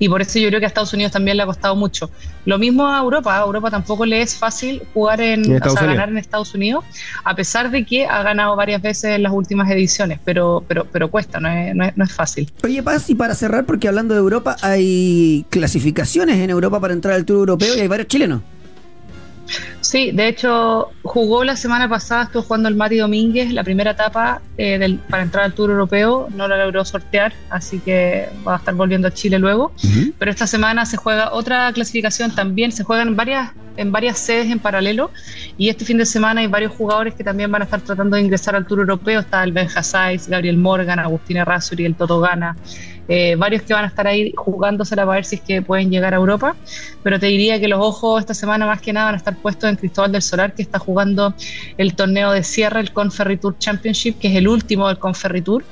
Y 0.00 0.08
por 0.08 0.22
eso 0.22 0.38
yo 0.38 0.48
creo 0.48 0.58
que 0.58 0.66
a 0.66 0.68
Estados 0.68 0.92
Unidos 0.94 1.12
también 1.12 1.36
le 1.36 1.42
ha 1.42 1.46
costado 1.46 1.76
mucho. 1.76 2.10
Lo 2.46 2.58
mismo 2.58 2.88
a 2.88 2.98
Europa. 2.98 3.36
A 3.38 3.42
Europa 3.44 3.70
tampoco 3.70 4.04
le 4.06 4.22
es 4.22 4.34
fácil 4.34 4.82
jugar 4.94 5.20
en, 5.20 5.44
En 5.44 5.52
o 5.52 5.54
Estados 5.56 5.74
sea, 5.74 5.82
Unidos. 5.82 5.96
ganar 5.96 6.08
en 6.08 6.18
Estados 6.18 6.54
Unidos, 6.54 6.84
a 7.22 7.36
pesar 7.36 7.70
de 7.70 7.84
que 7.84 8.06
ha 8.06 8.22
ganado 8.22 8.56
varias 8.56 8.80
veces 8.80 9.16
en 9.16 9.22
las 9.22 9.32
últimas 9.32 9.70
ediciones, 9.70 10.18
pero, 10.24 10.64
pero, 10.66 10.86
pero 10.90 11.10
cuesta, 11.10 11.38
no 11.38 11.48
es, 11.48 11.74
no 11.76 11.84
es, 11.84 11.96
no 11.96 12.04
es 12.04 12.12
fácil. 12.12 12.50
Oye, 12.64 12.82
Paz, 12.82 13.10
y 13.10 13.14
para 13.14 13.34
cerrar, 13.34 13.66
porque 13.66 13.88
hablando 13.88 14.14
de 14.14 14.20
Europa, 14.20 14.56
hay 14.62 15.44
clasificaciones 15.50 16.38
en 16.38 16.48
Europa 16.50 16.80
para 16.80 16.94
entrar 16.94 17.14
al 17.14 17.24
Tour 17.26 17.40
Europeo 17.40 17.76
y 17.76 17.80
hay 17.80 17.88
varios 17.88 18.08
chilenos. 18.08 18.40
Sí, 19.80 20.12
de 20.12 20.28
hecho, 20.28 20.90
jugó 21.02 21.42
la 21.44 21.56
semana 21.56 21.88
pasada, 21.88 22.24
estuvo 22.24 22.42
jugando 22.42 22.68
el 22.68 22.76
Mati 22.76 22.96
Domínguez, 22.98 23.52
la 23.52 23.64
primera 23.64 23.92
etapa 23.92 24.42
eh, 24.56 24.78
del- 24.78 24.98
para 24.98 25.22
entrar 25.22 25.44
al 25.44 25.54
Tour 25.54 25.70
Europeo, 25.70 26.28
no 26.34 26.46
la 26.46 26.56
logró 26.64 26.84
sortear, 26.84 27.32
así 27.48 27.78
que 27.80 28.28
va 28.46 28.54
a 28.54 28.58
estar 28.58 28.74
volviendo 28.74 29.08
a 29.08 29.10
Chile 29.10 29.38
luego. 29.38 29.72
Pero 30.18 30.30
esta 30.30 30.46
semana 30.46 30.84
se 30.86 30.96
juega 30.96 31.32
otra 31.32 31.72
clasificación 31.72 32.34
también, 32.34 32.70
se 32.72 32.84
juegan 32.84 33.16
varias, 33.16 33.50
en 33.76 33.90
varias 33.90 34.18
sedes 34.18 34.50
en 34.50 34.58
paralelo, 34.58 35.10
y 35.56 35.68
este 35.70 35.84
fin 35.84 35.96
de 35.98 36.04
semana 36.06 36.42
hay 36.42 36.46
varios 36.46 36.72
jugadores 36.72 37.14
que 37.14 37.24
también 37.24 37.50
van 37.50 37.62
a 37.62 37.64
estar 37.64 37.80
tratando 37.80 38.16
de 38.16 38.22
ingresar 38.22 38.54
al 38.54 38.66
Tour 38.66 38.80
Europeo, 38.80 39.20
está 39.20 39.42
el 39.42 39.52
Ben 39.52 39.68
Hassais, 39.74 40.28
Gabriel 40.28 40.58
Morgan, 40.58 40.98
Agustín 40.98 41.38
Errázuri, 41.38 41.86
el 41.86 41.94
Toto 41.94 42.20
Gana, 42.20 42.56
eh, 43.12 43.34
varios 43.34 43.62
que 43.62 43.74
van 43.74 43.84
a 43.84 43.88
estar 43.88 44.06
ahí 44.06 44.32
jugándosela 44.36 45.04
para 45.04 45.16
ver 45.16 45.24
si 45.24 45.34
es 45.34 45.42
que 45.42 45.62
pueden 45.62 45.90
llegar 45.90 46.14
a 46.14 46.16
Europa, 46.16 46.54
pero 47.02 47.18
te 47.18 47.26
diría 47.26 47.58
que 47.58 47.66
los 47.66 47.80
ojos 47.80 48.20
esta 48.20 48.34
semana 48.34 48.66
más 48.66 48.80
que 48.80 48.92
nada 48.92 49.06
van 49.06 49.14
a 49.14 49.18
estar 49.18 49.36
puestos 49.36 49.68
en 49.68 49.74
Cristóbal 49.74 50.12
del 50.12 50.22
Solar, 50.22 50.54
que 50.54 50.62
está 50.62 50.78
jugando 50.78 51.34
el 51.76 51.96
torneo 51.96 52.30
de 52.30 52.44
cierre, 52.44 52.78
el 52.78 52.92
Conferry 52.92 53.36
Tour 53.36 53.58
Championship, 53.58 54.20
que 54.20 54.28
es 54.28 54.36
el 54.36 54.46
último 54.46 54.86
del 54.86 55.00
Conferry 55.00 55.42
Tour, 55.42 55.64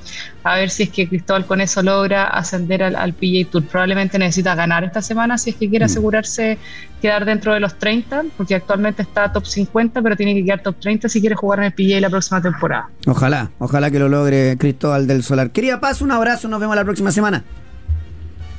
a 0.44 0.56
ver 0.56 0.70
si 0.70 0.84
es 0.84 0.90
que 0.90 1.08
Cristóbal 1.08 1.46
con 1.46 1.60
eso 1.60 1.82
logra 1.82 2.24
ascender 2.26 2.82
al, 2.82 2.96
al 2.96 3.12
PGA 3.12 3.50
Tour. 3.50 3.64
Probablemente 3.64 4.18
necesita 4.18 4.54
ganar 4.54 4.84
esta 4.84 5.02
semana 5.02 5.36
si 5.36 5.50
es 5.50 5.56
que 5.56 5.68
quiere 5.68 5.84
asegurarse 5.84 6.58
quedar 7.02 7.24
dentro 7.24 7.52
de 7.54 7.60
los 7.60 7.78
30, 7.78 8.24
porque 8.36 8.54
actualmente 8.54 9.02
está 9.02 9.32
top 9.32 9.46
50, 9.46 10.00
pero 10.02 10.16
tiene 10.16 10.34
que 10.34 10.44
quedar 10.44 10.62
top 10.62 10.76
30 10.80 11.08
si 11.08 11.20
quiere 11.20 11.34
jugar 11.34 11.60
en 11.60 11.66
el 11.66 11.72
PGA 11.72 12.00
la 12.00 12.10
próxima 12.10 12.40
temporada. 12.40 12.88
Ojalá, 13.06 13.50
ojalá 13.58 13.90
que 13.90 13.98
lo 13.98 14.08
logre 14.08 14.56
Cristóbal 14.58 15.06
del 15.06 15.22
Solar. 15.22 15.50
Querida 15.50 15.80
Paz, 15.80 16.00
un 16.02 16.12
abrazo, 16.12 16.48
nos 16.48 16.60
vemos 16.60 16.76
la 16.76 16.84
próxima 16.84 17.12
semana. 17.12 17.44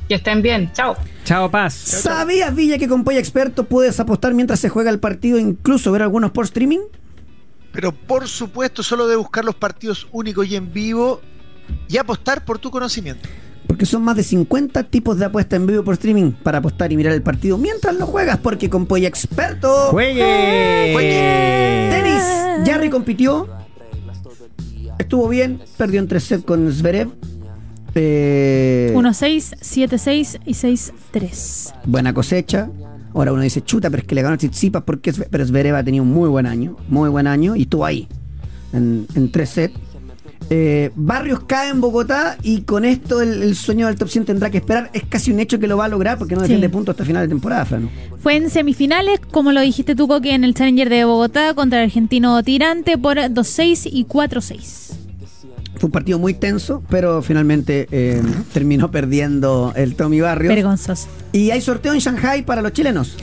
Que 0.08 0.16
estén 0.16 0.42
bien, 0.42 0.72
chao. 0.74 0.96
Chao, 1.24 1.52
Paz. 1.52 1.74
¿Sabías, 1.74 2.54
Villa, 2.56 2.78
que 2.78 2.88
con 2.88 3.04
Polla 3.04 3.20
Experto 3.20 3.66
puedes 3.66 4.00
apostar 4.00 4.34
mientras 4.34 4.60
se 4.60 4.68
juega 4.68 4.90
el 4.90 5.00
partido, 5.00 5.38
incluso 5.38 5.92
ver 5.92 6.02
algunos 6.02 6.32
por 6.32 6.46
streaming? 6.46 6.80
Pero 7.72 7.92
por 7.92 8.28
supuesto, 8.28 8.82
solo 8.82 9.08
de 9.08 9.16
buscar 9.16 9.46
los 9.46 9.56
partidos 9.56 10.08
únicos 10.12 10.48
y 10.48 10.56
en 10.56 10.74
vivo 10.74 11.22
y 11.88 11.98
apostar 11.98 12.46
por 12.46 12.60
tu 12.60 12.72
conocimiento. 12.72 13.28
Porque 13.68 13.86
son 13.86 14.04
más 14.04 14.16
de 14.16 14.24
50 14.24 14.84
tipos 14.84 15.20
de 15.20 15.26
apuesta 15.26 15.56
en 15.56 15.68
vivo 15.68 15.84
por 15.84 15.94
streaming 15.94 16.32
para 16.32 16.58
apostar 16.58 16.92
y 16.92 16.98
mirar 16.98 17.14
el 17.14 17.22
partido 17.22 17.58
mientras 17.58 17.96
lo 17.96 18.08
juegas, 18.08 18.40
porque 18.40 18.70
con 18.70 18.88
Polla 18.88 19.08
Experto. 19.08 19.90
¡Juegue! 19.92 20.94
Tenis. 21.92 22.68
Jarry 22.68 22.90
compitió. 22.90 23.48
Estuvo 24.98 25.28
bien. 25.30 25.62
Perdió 25.78 26.00
en 26.00 26.08
3 26.08 26.24
sets 26.24 26.44
con 26.46 26.72
Zverev. 26.72 27.10
Eh, 27.96 28.92
1-6, 28.96 29.58
7-6 29.62 30.40
y 30.46 30.54
6-3. 30.54 31.74
buena 31.86 32.14
cosecha. 32.14 32.70
Ahora 33.14 33.34
uno 33.34 33.42
dice, 33.42 33.62
chuta, 33.62 33.90
pero 33.90 34.02
es 34.02 34.08
que 34.08 34.16
le 34.16 34.22
ganó 34.22 34.36
a 34.36 34.38
Tsitsipas 34.38 34.84
porque 34.84 35.12
pero 35.14 35.46
Zverev 35.46 35.76
ha 35.76 35.84
tenido 35.84 36.04
un 36.04 36.12
muy 36.12 36.30
buen 36.30 36.46
año, 36.46 36.76
muy 36.88 37.10
buen 37.10 37.26
año 37.28 37.56
y 37.56 37.64
estuvo 37.64 37.86
ahí 37.86 38.08
en, 38.74 39.08
en 39.16 39.32
tres 39.32 39.50
sets. 39.50 39.80
Eh, 40.52 40.90
Barrios 40.96 41.42
cae 41.46 41.70
en 41.70 41.80
Bogotá 41.80 42.38
y 42.42 42.62
con 42.62 42.84
esto 42.84 43.22
el, 43.22 43.44
el 43.44 43.56
sueño 43.56 43.86
del 43.88 43.98
top 43.98 44.10
100 44.10 44.26
tendrá 44.26 44.50
que 44.50 44.58
esperar. 44.58 44.90
Es 44.94 45.04
casi 45.08 45.32
un 45.32 45.40
hecho 45.40 45.60
que 45.60 45.68
lo 45.68 45.78
va 45.78 45.86
a 45.86 45.88
lograr 45.90 46.18
porque 46.18 46.36
no 46.36 46.42
defiende 46.42 46.68
Sí. 46.68 46.74
puntos 46.74 46.94
hasta 46.94 47.06
final 47.06 47.24
de 47.24 47.30
temporada, 47.30 47.66
Fran. 47.66 47.90
Fue 48.22 48.36
en 48.36 48.50
semifinales, 48.50 49.20
como 49.32 49.52
lo 49.52 49.62
dijiste 49.62 49.96
tú, 49.96 50.08
Coque, 50.08 50.34
en 50.34 50.44
el 50.44 50.54
Challenger 50.56 50.90
de 50.90 51.06
Bogotá 51.06 51.54
contra 51.54 51.80
el 51.80 51.86
argentino 51.86 52.42
Tirante 52.44 52.98
por 52.98 53.18
2-6 53.18 53.88
y 53.92 54.06
4-6. 54.06 54.94
Fue 55.78 55.88
un 55.88 55.92
partido 55.92 56.20
muy 56.20 56.34
tenso, 56.34 56.84
pero 56.90 57.22
finalmente 57.22 57.88
eh, 57.92 58.22
terminó 58.52 58.92
perdiendo 58.92 59.72
el 59.78 59.96
Tommy 59.96 60.20
Barrios. 60.20 60.54
Vergonzoso. 60.54 61.08
Y 61.32 61.52
hay 61.52 61.62
sorteo 61.62 61.94
en 61.94 62.00
Shanghai 62.00 62.44
para 62.44 62.62
los 62.62 62.74
chilenos. 62.74 63.16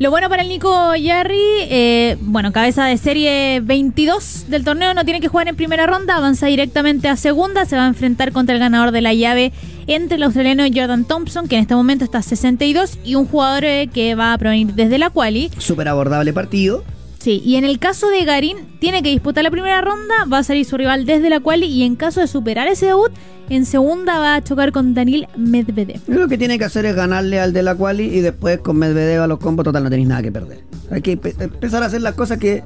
Lo 0.00 0.10
bueno 0.10 0.28
para 0.28 0.42
el 0.42 0.48
Nico 0.48 0.96
Yarri, 0.96 1.38
eh, 1.38 2.16
bueno, 2.20 2.50
cabeza 2.50 2.84
de 2.86 2.98
serie 2.98 3.60
22 3.60 4.46
del 4.48 4.64
torneo, 4.64 4.92
no 4.92 5.04
tiene 5.04 5.20
que 5.20 5.28
jugar 5.28 5.46
en 5.46 5.54
primera 5.54 5.86
ronda, 5.86 6.16
avanza 6.16 6.46
directamente 6.46 7.08
a 7.08 7.16
segunda, 7.16 7.64
se 7.64 7.76
va 7.76 7.84
a 7.84 7.86
enfrentar 7.86 8.32
contra 8.32 8.56
el 8.56 8.60
ganador 8.60 8.90
de 8.90 9.00
la 9.02 9.14
llave 9.14 9.52
entre 9.86 10.16
el 10.16 10.24
australiano 10.24 10.64
Jordan 10.64 11.04
Thompson, 11.04 11.46
que 11.46 11.54
en 11.54 11.62
este 11.62 11.76
momento 11.76 12.04
está 12.04 12.18
a 12.18 12.22
62, 12.22 12.98
y 13.04 13.14
un 13.14 13.26
jugador 13.26 13.64
eh, 13.64 13.88
que 13.94 14.16
va 14.16 14.32
a 14.32 14.38
provenir 14.38 14.74
desde 14.74 14.98
la 14.98 15.10
quali. 15.10 15.52
Súper 15.58 15.86
abordable 15.86 16.32
partido. 16.32 16.82
Sí, 17.24 17.40
y 17.42 17.56
en 17.56 17.64
el 17.64 17.78
caso 17.78 18.10
de 18.10 18.22
Garín, 18.26 18.58
tiene 18.80 19.02
que 19.02 19.08
disputar 19.08 19.42
la 19.44 19.50
primera 19.50 19.80
ronda, 19.80 20.14
va 20.30 20.38
a 20.40 20.42
salir 20.42 20.66
su 20.66 20.76
rival 20.76 21.06
desde 21.06 21.30
la 21.30 21.40
quali, 21.40 21.64
y 21.64 21.82
en 21.82 21.96
caso 21.96 22.20
de 22.20 22.26
superar 22.26 22.68
ese 22.68 22.84
debut, 22.84 23.10
en 23.48 23.64
segunda 23.64 24.18
va 24.18 24.34
a 24.34 24.44
chocar 24.44 24.72
con 24.72 24.92
Daniel 24.92 25.26
Medvedev. 25.34 26.02
Lo 26.06 26.28
que 26.28 26.36
tiene 26.36 26.58
que 26.58 26.66
hacer 26.66 26.84
es 26.84 26.94
ganarle 26.94 27.40
al 27.40 27.54
de 27.54 27.62
la 27.62 27.74
quali 27.76 28.04
y 28.04 28.20
después 28.20 28.58
con 28.58 28.76
Medvedev 28.76 29.22
a 29.22 29.26
los 29.26 29.38
combos, 29.38 29.64
total, 29.64 29.84
no 29.84 29.88
tenéis 29.88 30.06
nada 30.08 30.20
que 30.20 30.32
perder. 30.32 30.64
Hay 30.90 31.00
que 31.00 31.18
empe- 31.18 31.34
empezar 31.40 31.82
a 31.82 31.86
hacer 31.86 32.02
las 32.02 32.12
cosas 32.14 32.36
que, 32.36 32.62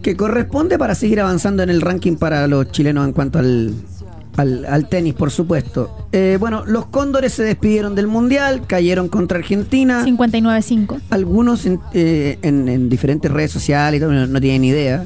que 0.00 0.16
corresponde 0.16 0.78
para 0.78 0.94
seguir 0.94 1.20
avanzando 1.20 1.62
en 1.62 1.68
el 1.68 1.82
ranking 1.82 2.16
para 2.16 2.46
los 2.46 2.72
chilenos 2.72 3.06
en 3.06 3.12
cuanto 3.12 3.40
al, 3.40 3.74
al, 4.40 4.64
al 4.66 4.88
tenis, 4.88 5.14
por 5.14 5.30
supuesto. 5.30 6.08
Eh, 6.12 6.36
bueno, 6.40 6.64
los 6.66 6.86
cóndores 6.86 7.32
se 7.32 7.42
despidieron 7.42 7.94
del 7.94 8.06
Mundial, 8.06 8.62
cayeron 8.66 9.08
contra 9.08 9.38
Argentina. 9.38 10.04
59-5. 10.04 11.00
Algunos 11.10 11.66
en, 11.66 11.78
eh, 11.94 12.38
en- 12.42 12.68
en 12.68 12.88
diferentes 12.88 13.30
redes 13.30 13.50
sociales 13.52 13.98
y 13.98 14.00
todo, 14.02 14.12
no, 14.12 14.26
no 14.26 14.40
tienen 14.40 14.64
idea. 14.64 15.04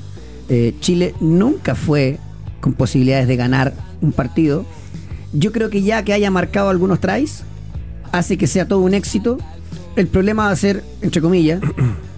Eh, 0.49 0.75
Chile 0.81 1.15
nunca 1.21 1.75
fue 1.75 2.19
con 2.61 2.73
posibilidades 2.75 3.29
de 3.29 3.37
ganar 3.37 3.75
un 4.01 4.13
partido. 4.13 4.65
Yo 5.33 5.53
creo 5.53 5.69
que 5.71 5.83
ya 5.83 6.03
que 6.05 6.13
haya 6.13 6.31
marcado 6.31 6.69
algunos 6.71 7.01
tries, 7.01 7.43
hace 8.13 8.37
que 8.39 8.47
sea 8.47 8.67
todo 8.69 8.81
un 8.81 8.95
éxito. 8.95 9.39
El 9.97 10.07
problema 10.07 10.45
va 10.47 10.51
a 10.51 10.57
ser, 10.57 10.83
entre 11.03 11.21
comillas, 11.21 11.61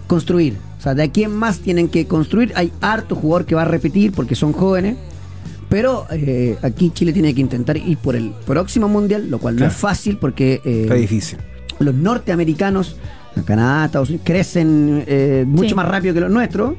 construir. 0.06 0.56
O 0.78 0.82
sea, 0.82 0.94
de 0.94 1.02
aquí 1.02 1.24
en 1.24 1.34
más 1.34 1.58
tienen 1.60 1.88
que 1.88 2.06
construir. 2.06 2.52
Hay 2.54 2.72
harto 2.80 3.14
jugador 3.16 3.46
que 3.46 3.54
va 3.54 3.62
a 3.62 3.64
repetir 3.66 4.12
porque 4.12 4.34
son 4.34 4.52
jóvenes. 4.52 4.96
Pero 5.68 6.06
eh, 6.10 6.56
aquí 6.62 6.90
Chile 6.94 7.12
tiene 7.12 7.34
que 7.34 7.40
intentar 7.40 7.76
ir 7.76 7.98
por 7.98 8.14
el 8.16 8.32
próximo 8.46 8.88
mundial, 8.88 9.28
lo 9.28 9.38
cual 9.38 9.56
no 9.56 9.66
es 9.66 9.72
fácil 9.74 10.16
porque 10.18 10.60
eh, 10.64 10.82
Está 10.82 10.94
difícil. 10.94 11.38
los 11.80 11.94
norteamericanos, 11.94 12.96
Canadá, 13.44 13.86
Estados 13.86 14.08
Unidos, 14.10 14.24
crecen 14.26 15.04
eh, 15.06 15.44
mucho 15.46 15.70
Sí. 15.70 15.74
más 15.74 15.88
rápido 15.88 16.14
que 16.14 16.20
los 16.20 16.30
nuestros. 16.30 16.74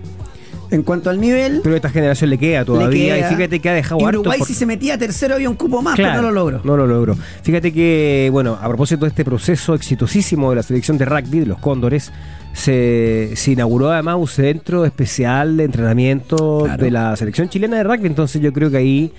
En 0.70 0.84
cuanto 0.84 1.10
al 1.10 1.22
nivel, 1.22 1.62
Pero 1.64 1.76
a 1.76 1.78
esta 1.78 1.90
generación 1.90 2.30
le 2.30 2.38
queda 2.38 2.60
le 2.60 2.66
todavía. 2.66 3.16
queda. 3.16 3.32
Y 3.32 3.36
fíjate 3.36 3.60
que 3.62 3.70
ha 3.70 3.74
dejado 3.74 4.02
Y 4.02 4.04
Uruguay, 4.04 4.38
por- 4.40 4.48
si 4.48 4.54
se 4.54 4.66
metía 4.66 4.98
tercero, 4.98 5.36
había 5.36 5.50
un 5.50 5.56
cupo 5.56 5.82
más, 5.82 5.96
Claro, 5.96 6.16
pero 6.16 6.22
no 6.24 6.28
lo 6.34 6.34
logró. 6.42 6.62
No 6.66 6.76
lo 6.76 6.86
logró. 6.86 7.16
Fíjate 7.42 7.72
que, 7.72 8.28
bueno, 8.34 8.58
a 8.62 8.68
propósito 8.68 9.06
de 9.06 9.10
este 9.10 9.24
proceso 9.24 9.76
exitosísimo 9.76 10.50
de 10.50 10.58
la 10.58 10.64
selección 10.64 10.98
de 10.98 11.06
rugby 11.06 11.40
de 11.40 11.46
los 11.46 11.60
Cóndores, 11.60 12.12
se, 12.54 13.32
se 13.36 13.52
inauguró 13.52 13.92
además 13.92 14.16
un 14.18 14.28
centro 14.28 14.86
especial 14.86 15.58
de 15.58 15.64
entrenamiento 15.66 16.62
Claro. 16.66 16.84
de 16.84 16.92
la 16.92 17.16
selección 17.16 17.50
chilena 17.50 17.78
de 17.78 17.84
rugby. 17.84 18.08
Entonces 18.08 18.42
yo 18.42 18.52
creo 18.54 18.72
que 18.72 18.78
ahí, 18.78 19.14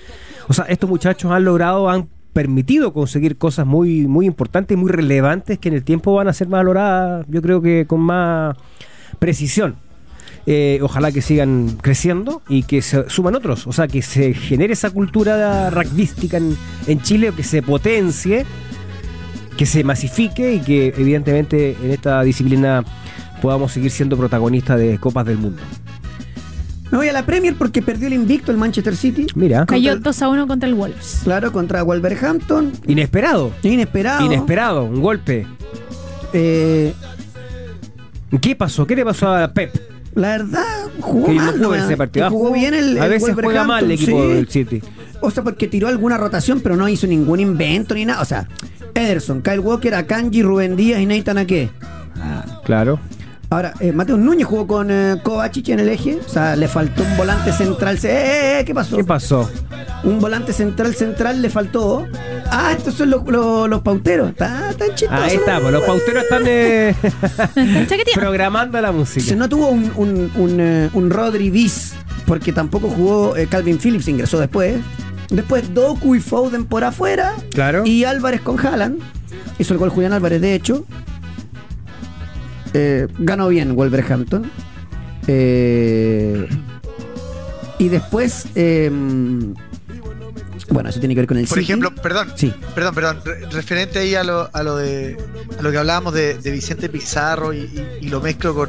o 0.49 0.53
sea, 0.53 0.65
estos 0.67 0.89
muchachos 0.91 1.31
han 1.31 1.45
logrado, 1.45 1.89
han 1.89 2.09
permitido 2.33 2.93
conseguir 2.93 3.37
cosas 3.37 3.67
muy, 3.67 4.07
muy 4.07 4.27
importantes 4.27 4.77
y 4.77 4.81
muy 4.81 4.91
relevantes 4.91 5.59
que 5.59 5.69
en 5.69 5.75
el 5.75 5.85
tiempo 5.85 6.15
van 6.15 6.29
a 6.29 6.33
ser 6.33 6.47
valoradas, 6.49 7.27
yo 7.29 7.43
creo 7.43 7.61
que 7.63 7.87
con 7.87 8.01
más 8.01 8.57
precisión. 9.19 9.77
Eh, 10.51 10.79
ojalá 10.83 11.13
que 11.13 11.21
sigan 11.21 11.77
creciendo 11.83 12.41
y 12.49 12.63
que 12.63 12.81
se 12.81 13.11
suman 13.11 13.35
otros. 13.35 13.67
O 13.67 13.73
sea, 13.73 13.87
que 13.87 14.01
se 14.01 14.33
genere 14.33 14.73
esa 14.73 14.89
cultura 14.91 15.69
rugbyística 15.69 16.39
en, 16.39 16.57
en 16.87 17.03
Chile, 17.03 17.33
que 17.37 17.43
se 17.43 17.61
potencie, 17.61 18.47
que 19.59 19.67
se 19.67 19.85
masifique 19.85 20.55
y 20.55 20.61
que 20.61 20.95
evidentemente 20.97 21.77
en 21.83 21.91
esta 21.91 22.23
disciplina 22.23 22.83
podamos 23.41 23.73
seguir 23.73 23.91
siendo 23.91 24.17
protagonistas 24.17 24.79
de 24.79 24.99
Copas 24.99 25.27
del 25.27 25.39
Mundo. 25.39 25.63
Me 26.91 26.97
voy 26.97 27.09
a 27.09 27.13
la 27.13 27.27
Premier 27.27 27.55
porque 27.55 27.83
perdió 27.83 28.07
el 28.07 28.15
invicto 28.15 28.51
el 28.51 28.57
Manchester 28.57 28.97
City. 28.97 29.27
Mira, 29.35 29.67
Cayó 29.67 29.93
Contra 29.93 30.11
2 30.11 30.23
a 30.23 30.29
1 30.31 30.47
contra 30.47 30.69
el 30.69 30.75
Wolves. 30.75 31.21
Claro, 31.25 31.53
contra 31.53 31.83
Wolverhampton. 31.83 32.73
inesperado. 32.87 33.53
Inesperado. 33.63 34.25
Inesperado, 34.25 34.85
un 34.85 35.01
golpe. 35.03 35.47
Eh, 36.33 36.95
¿Qué 38.41 38.57
pasó? 38.57 38.87
¿Qué 38.87 38.97
le 38.97 39.05
pasó 39.05 39.29
a 39.35 39.49
Pep? 39.53 39.75
la 40.15 40.29
verdad, 40.31 40.65
jugó 41.01 41.27
Que 41.27 41.33
mal. 41.35 41.75
ese 41.75 41.97
partido. 41.97 42.27
Que 42.27 42.31
jugó 42.31 42.53
bien 42.53 42.75
el, 42.75 42.99
a 42.99 43.05
el 43.05 43.11
veces 43.11 43.35
juega 43.41 43.65
mal 43.65 43.85
el 43.85 43.91
equipo 43.93 44.27
del. 44.27 44.49
City. 44.49 44.83
O 45.21 45.31
sea, 45.31 45.43
porque 45.45 45.69
tiró 45.69 45.89
alguna 45.89 46.17
rotación, 46.17 46.61
pero 46.61 46.75
no 46.77 46.89
hizo 46.89 47.07
ningún 47.07 47.39
invento 47.41 47.95
ni 47.95 48.05
nada. 48.07 48.23
O 48.23 48.25
sea, 48.25 48.49
Ederson, 48.95 49.43
Kyle 49.43 49.61
Walker, 49.61 49.95
Akanji, 49.95 50.43
Rubén 50.43 50.75
Díaz 50.77 51.01
y 51.01 51.07
Nathan 51.07 51.39
Ake. 51.39 51.71
Claro. 52.65 52.99
Ahora, 53.51 53.73
eh, 53.81 53.93
Mateo 53.93 54.19
Núñez 54.19 54.47
jugó 54.47 54.67
con 54.67 54.91
eh, 54.91 55.17
Kovacic 55.23 55.71
en 55.71 55.81
el 55.81 55.89
eje. 55.89 56.21
O 56.25 56.29
sea, 56.29 56.55
le 56.55 56.69
faltó 56.69 57.03
un 57.03 57.17
volante 57.17 57.51
central. 57.53 57.97
¡Eh, 57.97 58.01
eh, 58.05 58.61
eh! 58.61 58.65
¿Qué 58.67 58.75
pasó? 58.75 58.97
¿Qué 58.97 59.05
pasó? 59.05 59.51
Un 60.05 60.21
volante 60.21 60.53
central 60.53 60.95
central 60.95 61.41
le 61.41 61.49
faltó. 61.49 62.07
Ah, 62.51 62.75
estos 62.77 62.95
son 62.95 63.11
los, 63.11 63.27
los, 63.27 63.69
los 63.69 63.81
pauteros. 63.81 64.31
Está 64.31 64.75
tan 64.77 64.95
chistoso. 64.95 65.23
Ahí 65.23 65.37
estamos, 65.37 65.73
los 65.73 65.83
pauteros 65.83 66.25
están 66.25 66.43
eh, 66.47 66.95
Están 67.57 67.99
programando 68.15 68.81
la 68.81 68.93
música. 68.93 69.27
Se 69.27 69.37
no 69.37 69.49
tuvo 69.49 69.69
un, 69.69 69.93
un, 69.97 70.31
un, 70.37 70.91
un 70.93 71.11
Rodri 71.11 71.49
bis, 71.51 71.95
porque 72.27 72.53
tampoco 72.53 72.91
jugó 72.91 73.37
eh, 73.37 73.47
Calvin 73.47 73.79
Phillips, 73.79 74.09
ingresó 74.09 74.39
después. 74.39 74.77
Después 75.31 75.73
Doku 75.75 76.15
y 76.15 76.21
Foden 76.21 76.67
por 76.67 76.85
afuera. 76.85 77.35
Claro. 77.53 77.85
Y 77.87 78.05
Álvarez 78.05 78.41
con 78.43 78.59
Haaland. 78.65 79.01
Hizo 79.59 79.73
el 79.75 79.79
gol 79.79 79.89
Julián 79.91 80.13
Álvarez, 80.13 80.41
de 80.41 80.55
hecho. 80.55 80.85
Eh, 82.75 83.07
ganó 83.19 83.49
bien 83.49 83.75
Wolverhampton. 83.75 84.51
Eh, 85.27 86.49
y 87.79 87.89
después. 87.89 88.47
eh, 88.55 88.91
bueno, 90.71 90.91
eso 90.91 91.01
tiene 91.01 91.15
que 91.15 91.21
ver 91.23 91.29
con 91.29 91.39
el 91.39 91.47
Por 91.47 91.59
City. 91.59 91.65
ejemplo, 91.73 91.95
perdón, 91.95 92.29
Sí. 92.37 92.53
perdón, 92.75 92.95
perdón, 92.95 93.21
re- 93.25 93.47
referente 93.51 94.01
ahí 94.01 94.15
a 94.15 94.23
lo, 94.23 94.51
a 94.53 94.63
lo 94.63 94.77
de 94.77 95.17
a 95.59 95.63
lo 95.63 95.71
que 95.71 95.79
hablábamos 95.79 96.13
de, 96.13 96.35
de 96.35 96.51
Vicente 96.51 96.89
Pizarro 96.91 97.53
y, 97.55 97.61
y- 97.61 98.07
y 98.07 98.09
lo 98.09 98.21
mezclo 98.21 98.55
con, 98.55 98.69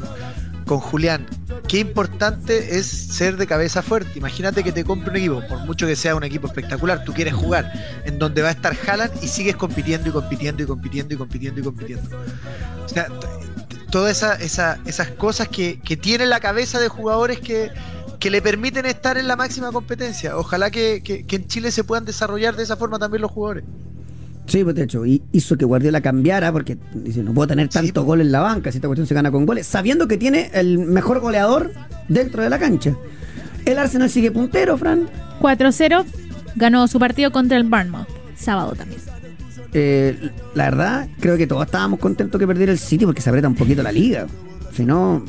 con 0.66 0.80
Julián. 0.80 1.26
Qué 1.68 1.80
importante 1.80 2.78
es 2.78 2.88
ser 2.88 3.36
de 3.38 3.46
cabeza 3.46 3.82
fuerte. 3.82 4.18
Imagínate 4.18 4.64
que 4.64 4.72
te 4.72 4.84
compre 4.86 5.10
un 5.12 5.16
equipo, 5.18 5.44
por 5.48 5.60
mucho 5.66 5.86
que 5.86 5.96
sea 5.96 6.16
un 6.16 6.24
equipo 6.24 6.48
espectacular, 6.48 7.04
tú 7.04 7.14
quieres 7.14 7.34
jugar 7.34 7.72
en 8.06 8.18
donde 8.18 8.42
va 8.42 8.48
a 8.48 8.52
estar 8.52 8.76
Haaland 8.88 9.12
y 9.22 9.28
sigues 9.28 9.56
compitiendo 9.56 10.10
y 10.10 10.12
compitiendo 10.12 10.64
y 10.64 10.66
compitiendo 10.66 11.14
y 11.14 11.18
compitiendo 11.18 11.60
y 11.60 11.64
compitiendo. 11.64 12.10
O 12.86 12.90
sea, 12.90 13.08
todas 13.92 14.18
esa, 14.18 14.36
esa- 14.36 14.80
esas 14.86 15.10
cosas 15.10 15.48
que, 15.48 15.80
que 15.80 15.98
tiene 15.98 16.26
la 16.26 16.40
cabeza 16.40 16.80
de 16.80 16.88
jugadores 16.90 17.40
que, 17.40 17.70
que 18.20 18.30
le 18.30 18.42
permiten 18.42 18.86
estar 18.86 19.18
en 19.18 19.28
la 19.28 19.36
máxima 19.36 19.72
competencia. 19.72 20.38
Ojalá 20.38 20.72
que, 20.72 21.02
que- 21.04 21.26
que 21.26 21.36
en 21.38 21.48
Chile 21.48 21.72
se 21.72 21.84
puedan 21.84 22.06
desarrollar 22.06 22.56
de 22.56 22.64
esa 22.64 22.76
forma 22.78 23.00
también 23.00 23.22
los 23.22 23.32
jugadores. 23.32 23.64
Sí, 24.48 24.64
pues 24.64 24.76
de 24.76 24.84
hecho, 24.84 25.06
y 25.06 25.22
hizo 25.32 25.56
que 25.58 25.66
Guardiola 25.66 26.02
cambiara 26.02 26.52
porque 26.52 26.76
dice, 26.94 27.22
no 27.22 27.34
puedo 27.36 27.48
tener 27.50 27.68
Sí, 27.68 27.74
tanto 27.74 27.94
pues. 28.02 28.06
gol 28.08 28.22
en 28.22 28.32
la 28.32 28.40
banca 28.40 28.72
si 28.72 28.80
esta 28.80 28.88
cuestión 28.88 29.06
se 29.06 29.14
gana 29.14 29.32
con 29.32 29.46
goles, 29.46 29.68
sabiendo 29.68 30.08
que 30.08 30.18
tiene 30.18 30.50
el 30.54 30.80
mejor 30.80 31.20
goleador 31.20 31.72
dentro 32.08 32.42
de 32.42 32.50
la 32.50 32.58
cancha. 32.58 32.96
El 33.66 33.78
Arsenal 33.78 34.10
sigue 34.10 34.32
puntero, 34.32 34.76
Fran. 34.78 35.08
4-0. 35.40 36.04
Ganó 36.56 36.88
su 36.88 36.98
partido 36.98 37.32
contra 37.32 37.58
el 37.58 37.64
Bournemouth. 37.64 38.08
Sábado 38.36 38.74
también. 38.76 39.00
Eh, 39.74 40.32
la 40.56 40.66
verdad, 40.66 41.08
creo 41.20 41.38
que 41.38 41.46
todos 41.48 41.66
estábamos 41.66 42.00
contentos 42.00 42.40
que 42.40 42.48
perdiera 42.48 42.72
el 42.72 42.80
City 42.80 43.06
porque 43.06 43.22
se 43.22 43.30
aprieta 43.30 43.48
un 43.48 43.56
poquito 43.56 43.84
la 43.84 43.92
liga. 43.92 44.26
Si 44.74 44.86
no, 44.86 45.24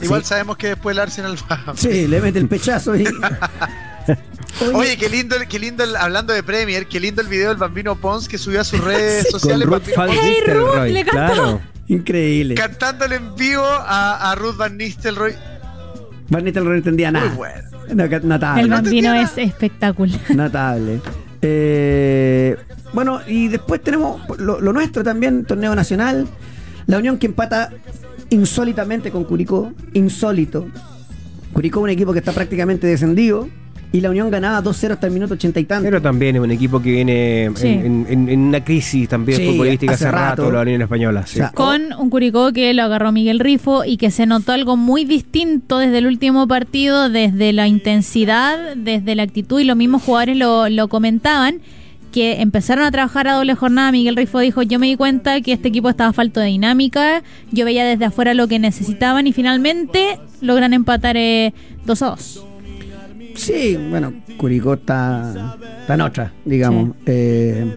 Igual 0.00 0.22
Sí. 0.22 0.28
sabemos 0.28 0.56
que 0.56 0.68
después 0.68 0.94
el 0.94 1.00
Arsenal 1.00 1.36
va. 1.50 1.74
sí, 1.76 2.06
le 2.06 2.20
mete 2.20 2.38
el 2.38 2.46
pechazo 2.46 2.94
y... 2.94 3.04
Oye, 4.72 4.96
qué 4.96 5.08
lindo, 5.08 5.36
qué 5.48 5.58
lindo 5.58 5.82
el- 5.84 5.96
hablando 5.96 6.32
de 6.32 6.42
Premier, 6.42 6.86
qué 6.86 6.98
lindo 7.00 7.20
el 7.20 7.28
video 7.28 7.48
del 7.48 7.58
Bambino 7.58 7.96
Pons 7.96 8.28
que 8.28 8.38
subió 8.38 8.60
a 8.60 8.64
sus 8.64 8.80
redes 8.82 9.26
Con 9.30 9.40
sociales. 9.40 9.66
Ruth 9.66 9.82
Van 9.96 10.08
Hey, 10.10 10.34
Nistelrooy, 10.36 10.88
Ruth, 10.88 10.92
le 10.94 11.04
cantó. 11.04 11.32
claro. 11.34 11.60
Increíble. 11.88 12.54
cantándole 12.54 13.16
en 13.16 13.34
vivo 13.34 13.64
a, 13.64 14.30
a 14.30 14.34
Ruth 14.34 14.56
Van 14.56 14.76
Nistelrooy. 14.76 15.34
Van 16.28 16.44
Nistelrooy 16.44 16.72
no 16.72 16.78
entendía 16.78 17.10
nada. 17.10 17.26
Muy 17.28 17.36
bueno. 17.36 17.68
No, 17.94 18.08
ca- 18.10 18.20
Notable. 18.20 18.62
el 18.62 18.68
no 18.68 18.76
bambino 18.76 19.14
es 19.14 19.30
espectacular. 19.36 20.20
Notable. 20.30 21.00
Eh, 21.42 22.56
bueno, 22.92 23.20
y 23.26 23.48
después 23.48 23.82
tenemos 23.82 24.20
lo, 24.38 24.60
lo 24.60 24.72
nuestro 24.72 25.02
también, 25.04 25.44
torneo 25.44 25.74
nacional. 25.74 26.26
La 26.86 26.98
Unión 26.98 27.18
que 27.18 27.26
empata 27.26 27.70
insólitamente 28.30 29.10
con 29.10 29.24
Curicó. 29.24 29.72
Insólito. 29.94 30.66
Curicó 31.52 31.80
un 31.80 31.90
equipo 31.90 32.12
que 32.12 32.18
está 32.20 32.32
prácticamente 32.32 32.86
descendido. 32.86 33.48
Y 33.90 34.02
la 34.02 34.10
Unión 34.10 34.30
ganaba 34.30 34.62
2-0 34.62 34.92
hasta 34.92 35.06
el 35.06 35.14
minuto 35.14 35.32
80 35.32 35.60
y 35.60 35.64
tanto. 35.64 35.84
Pero 35.84 36.02
también 36.02 36.36
es 36.36 36.42
un 36.42 36.50
equipo 36.50 36.82
que 36.82 36.90
viene 36.90 37.44
en, 37.44 37.56
Sí. 37.56 37.68
en- 37.68 38.06
en- 38.06 38.28
en 38.28 38.40
una 38.40 38.62
crisis 38.62 39.08
también 39.08 39.38
Sí, 39.38 39.46
futbolística 39.46 39.94
hace 39.94 40.04
hace 40.04 40.12
rato, 40.12 40.42
rato. 40.42 40.52
la 40.52 40.60
Unión 40.60 40.82
Española. 40.82 41.26
sí. 41.26 41.36
O 41.38 41.42
sea, 41.44 41.52
Con 41.52 41.94
un 41.98 42.10
Curicó 42.10 42.52
que 42.52 42.74
lo 42.74 42.82
agarró 42.82 43.12
Miguel 43.12 43.40
Rifo 43.40 43.86
y 43.86 43.96
que 43.96 44.10
se 44.10 44.26
notó 44.26 44.52
algo 44.52 44.76
muy 44.76 45.06
distinto 45.06 45.78
desde 45.78 45.96
el 45.98 46.06
último 46.06 46.46
partido, 46.46 47.08
desde 47.08 47.54
la 47.54 47.66
intensidad, 47.66 48.76
desde 48.76 49.14
la 49.14 49.22
actitud 49.22 49.58
y 49.58 49.64
los 49.64 49.76
mismos 49.78 50.02
jugadores 50.02 50.36
lo, 50.36 50.68
lo 50.68 50.88
comentaban 50.88 51.60
que 52.12 52.40
empezaron 52.40 52.84
a 52.84 52.90
trabajar 52.90 53.28
a 53.28 53.34
doble 53.34 53.54
jornada. 53.54 53.92
Miguel 53.92 54.16
Rifo 54.16 54.40
dijo, 54.40 54.62
yo 54.62 54.78
me 54.78 54.86
di 54.86 54.96
cuenta 54.96 55.40
que 55.40 55.52
este 55.52 55.68
equipo 55.68 55.88
estaba 55.88 56.12
falto 56.12 56.40
de 56.40 56.46
dinámica, 56.46 57.22
yo 57.52 57.64
veía 57.64 57.84
desde 57.84 58.06
afuera 58.06 58.34
lo 58.34 58.48
que 58.48 58.58
necesitaban 58.58 59.26
y 59.26 59.32
finalmente 59.32 60.18
logran 60.40 60.72
empatar 60.72 61.16
eh, 61.16 61.52
2 61.86 62.02
a 62.02 62.06
2. 62.06 62.44
Sí, 63.34 63.78
bueno, 63.90 64.12
Curicó 64.36 64.74
está, 64.74 65.56
está 65.80 65.94
en 65.94 66.00
otra, 66.00 66.32
digamos. 66.44 66.96
Eh, 67.06 67.76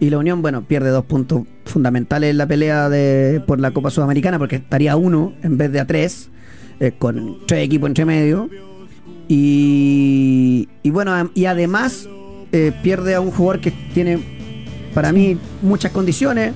y 0.00 0.10
la 0.10 0.18
Unión, 0.18 0.42
bueno, 0.42 0.62
pierde 0.62 0.90
dos 0.90 1.06
puntos 1.06 1.42
fundamentales 1.64 2.30
en 2.30 2.38
la 2.38 2.46
pelea 2.46 2.88
de, 2.88 3.42
por 3.46 3.58
la 3.58 3.70
Copa 3.70 3.90
Sudamericana, 3.90 4.38
porque 4.38 4.56
estaría 4.56 4.92
a 4.92 4.96
uno 4.96 5.32
en 5.42 5.56
vez 5.56 5.72
de 5.72 5.80
a 5.80 5.86
tres, 5.86 6.28
eh, 6.78 6.92
con 6.96 7.38
tres 7.46 7.64
equipos 7.64 7.88
entre 7.88 8.04
medio. 8.04 8.50
Y, 9.28 10.68
y 10.82 10.90
bueno, 10.90 11.30
y 11.34 11.46
además 11.46 12.08
eh, 12.52 12.72
pierde 12.82 13.14
a 13.14 13.20
un 13.20 13.30
jugador 13.30 13.60
que 13.60 13.70
tiene, 13.70 14.18
para 14.94 15.12
mí, 15.12 15.36
muchas 15.62 15.92
condiciones. 15.92 16.52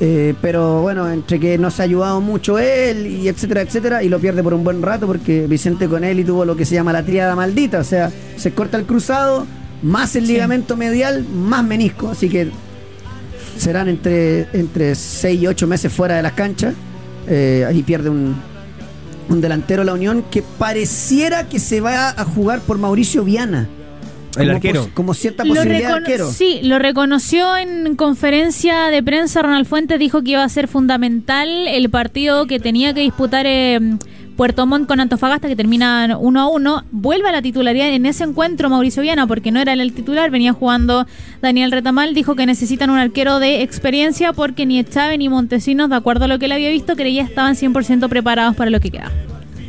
Eh, 0.00 0.34
pero 0.40 0.80
bueno, 0.82 1.10
entre 1.10 1.40
que 1.40 1.58
no 1.58 1.72
se 1.72 1.82
ha 1.82 1.84
ayudado 1.84 2.20
mucho 2.20 2.56
él 2.60 3.04
y 3.08 3.26
etcétera, 3.26 3.62
etcétera, 3.62 4.02
y 4.04 4.08
lo 4.08 4.20
pierde 4.20 4.44
por 4.44 4.54
un 4.54 4.62
buen 4.62 4.80
rato 4.80 5.08
porque 5.08 5.48
Vicente 5.48 5.88
Conelli 5.88 6.22
tuvo 6.22 6.44
lo 6.44 6.54
que 6.54 6.64
se 6.64 6.76
llama 6.76 6.92
la 6.92 7.02
triada 7.04 7.34
maldita, 7.34 7.80
o 7.80 7.84
sea, 7.84 8.12
se 8.36 8.52
corta 8.52 8.76
el 8.76 8.84
cruzado, 8.86 9.44
más 9.82 10.14
el 10.14 10.24
Sí. 10.26 10.34
ligamento 10.34 10.76
medial, 10.76 11.26
más 11.26 11.64
menisco, 11.64 12.10
así 12.10 12.28
que 12.28 12.48
serán 13.56 13.88
entre, 13.88 14.46
entre 14.52 14.94
6 14.94 15.40
y 15.42 15.46
8 15.48 15.66
meses 15.66 15.92
fuera 15.92 16.14
de 16.14 16.22
las 16.22 16.34
canchas. 16.34 16.74
Eh, 17.26 17.64
ahí 17.66 17.82
pierde 17.82 18.08
un, 18.08 18.36
un 19.28 19.40
delantero 19.40 19.82
la 19.82 19.94
Unión 19.94 20.22
que 20.30 20.42
pareciera 20.42 21.48
que 21.48 21.58
se 21.58 21.80
va 21.80 22.10
a 22.10 22.24
jugar 22.24 22.60
por 22.60 22.78
Mauricio 22.78 23.24
Viana. 23.24 23.68
El 24.36 24.46
Como 24.46 24.56
arquero. 24.56 24.82
pos- 24.82 24.90
como 24.94 25.14
cierta 25.14 25.44
Lo 25.44 25.54
posibilidad 25.54 25.88
de 25.88 25.94
arquero. 25.94 26.30
Sí, 26.30 26.60
lo 26.62 26.78
reconoció 26.78 27.56
en 27.56 27.96
conferencia 27.96 28.84
de 28.90 29.02
prensa. 29.02 29.42
Ronald 29.42 29.66
Fuentes 29.66 29.98
dijo 29.98 30.22
que 30.22 30.32
iba 30.32 30.44
a 30.44 30.48
ser 30.48 30.68
fundamental 30.68 31.48
el 31.66 31.88
partido 31.90 32.46
que 32.46 32.60
tenía 32.60 32.92
que 32.94 33.00
disputar 33.00 33.46
eh, 33.48 33.80
Puerto 34.36 34.66
Montt 34.66 34.86
con 34.86 35.00
Antofagasta, 35.00 35.48
que 35.48 35.56
termina 35.56 36.16
1 36.20 36.40
a 36.40 36.46
1. 36.48 36.84
Vuelve 36.92 37.28
a 37.28 37.32
la 37.32 37.42
titularidad 37.42 37.88
en 37.88 38.06
ese 38.06 38.22
encuentro 38.22 38.70
Mauricio 38.70 39.02
Viana, 39.02 39.26
porque 39.26 39.50
no 39.50 39.58
era 39.60 39.72
él 39.72 39.80
el 39.80 39.92
titular, 39.92 40.30
venía 40.30 40.52
jugando 40.52 41.06
Daniel 41.42 41.72
Retamal. 41.72 42.14
Dijo 42.14 42.36
que 42.36 42.46
necesitan 42.46 42.90
un 42.90 42.98
arquero 42.98 43.40
de 43.40 43.62
experiencia 43.62 44.32
porque 44.32 44.66
ni 44.66 44.84
Chávez 44.84 45.18
ni 45.18 45.28
Montesinos, 45.28 45.90
de 45.90 45.96
acuerdo 45.96 46.26
a 46.26 46.28
lo 46.28 46.38
que 46.38 46.44
él 46.44 46.52
había 46.52 46.68
visto, 46.70 46.94
creía 46.94 47.22
estaban 47.24 47.56
100% 47.56 48.08
preparados 48.08 48.54
para 48.54 48.70
lo 48.70 48.78
que 48.78 48.90
queda. 48.92 49.10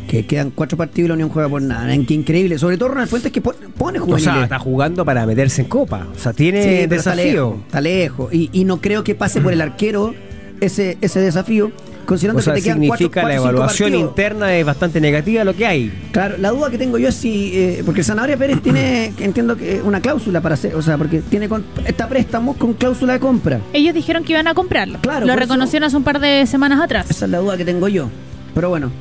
Que 0.10 0.26
quedan 0.26 0.50
cuatro 0.50 0.76
partidos 0.76 1.06
y 1.06 1.08
la 1.10 1.14
Unión 1.14 1.30
juega 1.30 1.48
por 1.48 1.62
nada. 1.62 1.88
Qué 2.08 2.14
increíble. 2.16 2.58
Sobre 2.58 2.78
todo 2.78 2.90
Ronald 2.90 3.10
Fuentes 3.10 3.32
que 3.32 3.42
pone, 3.42 3.58
pone 3.78 4.00
O 4.00 4.06
juveniles. 4.06 4.34
sea, 4.34 4.44
está 4.44 4.58
jugando 4.58 5.06
para 5.06 5.24
meterse 5.28 5.62
en 5.62 5.68
copa. 5.68 6.08
O 6.16 6.18
sea, 6.20 6.34
tiene 6.34 6.64
Sí, 6.64 6.88
pero 6.90 6.96
está 7.00 7.14
lejos. 7.14 7.32
desafío. 7.32 7.62
Está 7.68 7.82
lejos. 7.82 8.34
Y, 8.34 8.50
y 8.52 8.66
no 8.66 8.82
creo 8.82 9.04
que 9.04 9.14
pase 9.14 9.40
por 9.40 9.54
el 9.54 9.62
arquero 9.62 10.16
ese, 10.62 10.98
ese 11.02 11.20
desafío. 11.22 11.72
Considerando 12.08 12.40
O 12.40 12.42
sea, 12.42 12.56
que 12.56 12.62
te 12.62 12.64
quedan 12.64 12.80
cuatro, 12.80 12.98
significa 12.98 13.22
cuatro, 13.22 13.30
la 13.30 13.36
cinco 13.40 13.50
evaluación 13.52 13.94
interna 13.94 14.56
es 14.56 14.66
bastante 14.66 15.00
negativa 15.00 15.44
lo 15.44 15.56
que 15.56 15.68
hay. 15.68 15.94
Claro, 16.12 16.38
la 16.40 16.50
duda 16.50 16.72
que 16.72 16.80
tengo 16.80 16.98
yo 16.98 17.10
es 17.10 17.14
si. 17.16 17.52
eh, 17.54 17.84
porque 17.86 18.04
Zanahoria 18.04 18.36
Pérez 18.36 18.60
tiene, 18.64 19.14
entiendo 19.20 19.56
que 19.56 19.80
una 19.84 20.02
cláusula 20.02 20.42
para 20.42 20.56
hacer. 20.56 20.74
O 20.74 20.82
sea, 20.82 20.98
porque 20.98 21.20
tiene 21.20 21.48
con, 21.48 21.64
está 21.86 22.10
préstamo 22.10 22.56
con 22.56 22.74
cláusula 22.74 23.14
de 23.14 23.20
compra. 23.20 23.60
Ellos 23.74 23.94
dijeron 23.94 24.24
que 24.24 24.32
iban 24.34 24.48
a 24.48 24.56
comprarlo. 24.56 24.98
Claro, 25.02 25.28
lo 25.28 25.34
eso- 25.34 25.40
reconocieron 25.40 25.86
hace 25.86 25.98
un 25.98 26.04
par 26.04 26.20
de 26.20 26.48
semanas 26.48 26.82
atrás. 26.82 27.06
Esa 27.12 27.26
es 27.26 27.32
la 27.32 27.38
duda 27.38 27.58
que 27.58 27.66
tengo 27.66 27.88
yo. 27.88 28.10
Pero 28.56 28.70
bueno, 28.70 28.92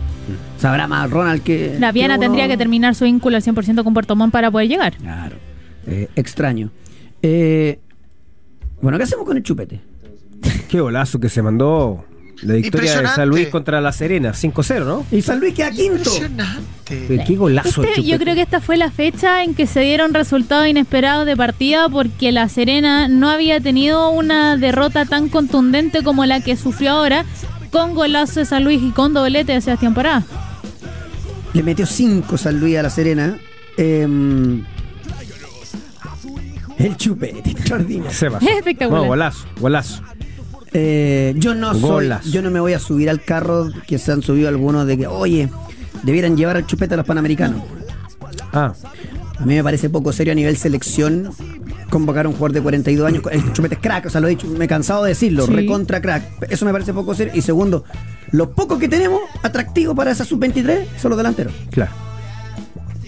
sabrá 0.59 0.87
más 0.87 1.11
Ronald 1.11 1.43
que. 1.43 1.77
La 1.79 1.93
Viana 1.93 2.15
que 2.15 2.21
tendría 2.21 2.49
que 2.49 2.57
terminar 2.57 2.95
su 2.95 3.05
vínculo 3.05 3.37
al 3.37 3.43
100% 3.43 3.85
con 3.85 3.95
Puerto 3.95 4.17
Montt 4.17 4.33
para 4.33 4.51
poder 4.51 4.69
llegar. 4.69 4.97
Claro. 4.97 5.37
Eh, 5.87 6.09
extraño. 6.17 6.71
Eh, 7.23 7.79
bueno, 8.81 8.99
¿qué 8.99 9.05
hacemos 9.05 9.27
con 9.27 9.37
el 9.37 9.43
chupete? 9.43 9.81
Qué 10.69 10.81
golazo 10.81 11.19
que 11.19 11.29
se 11.29 11.43
mandó. 11.43 12.05
La 12.43 12.55
victoria 12.55 13.01
de 13.01 13.09
San. 13.09 13.29
Luis 13.29 13.49
contra 13.49 13.81
La 13.81 13.91
Serena, 13.93 14.33
5-0, 14.33 14.85
¿no? 14.85 15.05
Y 15.11 15.23
San 15.23 15.41
Luis 15.41 15.55
queda 15.55 15.73
quinto. 15.73 15.97
Impresionante. 15.97 17.25
Qué 17.27 17.37
golazo. 17.37 17.83
Este- 17.83 18.05
yo 18.05 18.17
creo 18.19 18.35
que 18.37 18.43
esta 18.43 18.61
fue 18.61 18.77
la 18.77 18.91
fecha 18.93 19.43
en 19.43 19.55
que 19.55 19.67
se 19.67 19.81
dieron 19.81 20.15
resultados 20.15 20.69
inesperados 20.69 21.27
de 21.27 21.37
partida 21.37 21.89
porque 21.89 22.31
La 22.31 22.49
Serena 22.49 23.09
no 23.09 23.29
había 23.29 23.61
tenido 23.61 24.11
una 24.11 24.57
derrota 24.57 25.05
tan 25.05 25.29
contundente 25.29 26.05
como 26.05 26.25
la 26.27 26.41
que 26.41 26.57
sufrió 26.57 26.93
ahora 26.93 27.25
con 27.71 27.95
golazo 27.95 28.41
de 28.41 28.47
San 28.47 28.65
Luis 28.65 28.83
y 28.83 28.91
con 28.91 29.15
doblete 29.15 29.53
de 29.53 29.61
Sebastián 29.61 29.95
Pará. 29.95 30.23
Le 31.53 31.63
metió 31.63 31.87
5 31.87 32.37
San 32.37 32.61
Luis 32.61 32.77
a 32.79 32.83
la 32.83 32.91
Serena. 32.91 33.39
Em, 33.77 34.65
el 36.79 36.97
chupete, 36.97 37.51
extraordinario. 37.51 38.11
Pasó. 38.33 38.49
Espectacular. 38.49 39.03
No, 39.03 39.09
golazo, 39.09 39.47
golazo. 39.61 40.03
Eh, 40.73 41.35
yo 41.37 41.55
no 41.55 41.75
soy, 41.75 42.11
yo 42.31 42.43
no 42.43 42.51
me 42.51 42.61
voy 42.61 42.75
a 42.75 42.79
subir 42.79 43.09
al 43.09 43.23
carro 43.23 43.71
que 43.87 43.99
se 43.99 44.13
han 44.13 44.23
subido 44.23 44.49
algunos 44.49 44.87
de 44.87 44.99
que, 44.99 45.07
oye, 45.07 45.49
debieran 46.03 46.37
llevar 46.37 46.57
al 46.57 46.67
chupete 46.67 46.95
a 46.95 46.99
los 46.99 47.07
panamericanos. 47.07 47.63
Ah, 48.53 48.75
A 49.39 49.45
mí 49.47 49.55
me 49.55 49.63
parece 49.65 49.89
poco 49.89 50.13
serio 50.13 50.33
a 50.33 50.37
nivel 50.37 50.57
selección 50.57 51.31
convocar 51.91 52.27
a 52.27 52.29
un 52.29 52.35
jugador 52.35 52.53
de 52.53 52.61
42 52.63 53.07
años. 53.07 53.23
El 53.31 53.53
chupete 53.53 53.75
es 53.77 53.81
crack, 53.81 54.07
o 54.07 54.11
sea, 54.11 54.21
lo 54.21 54.27
he 54.27 54.31
dicho, 54.31 54.47
me 54.47 54.65
he 54.67 54.69
cansado 54.69 55.05
de 55.05 55.11
decirlo, 55.11 55.47
Sí. 55.47 55.53
recontra 55.53 56.01
crack. 56.01 56.23
Eso 56.51 56.65
me 56.65 56.73
parece 56.73 56.93
poco 56.93 57.15
serio. 57.15 57.33
Y 57.37 57.43
segundo, 57.43 57.85
lo 58.31 58.51
poco 58.53 58.79
que 58.79 58.89
tenemos 58.89 59.21
atractivo 59.43 59.95
para 59.95 60.11
esa 60.11 60.25
sub-23 60.25 60.87
son 61.01 61.11
los 61.11 61.17
delanteros. 61.17 61.53
claro. 61.71 61.93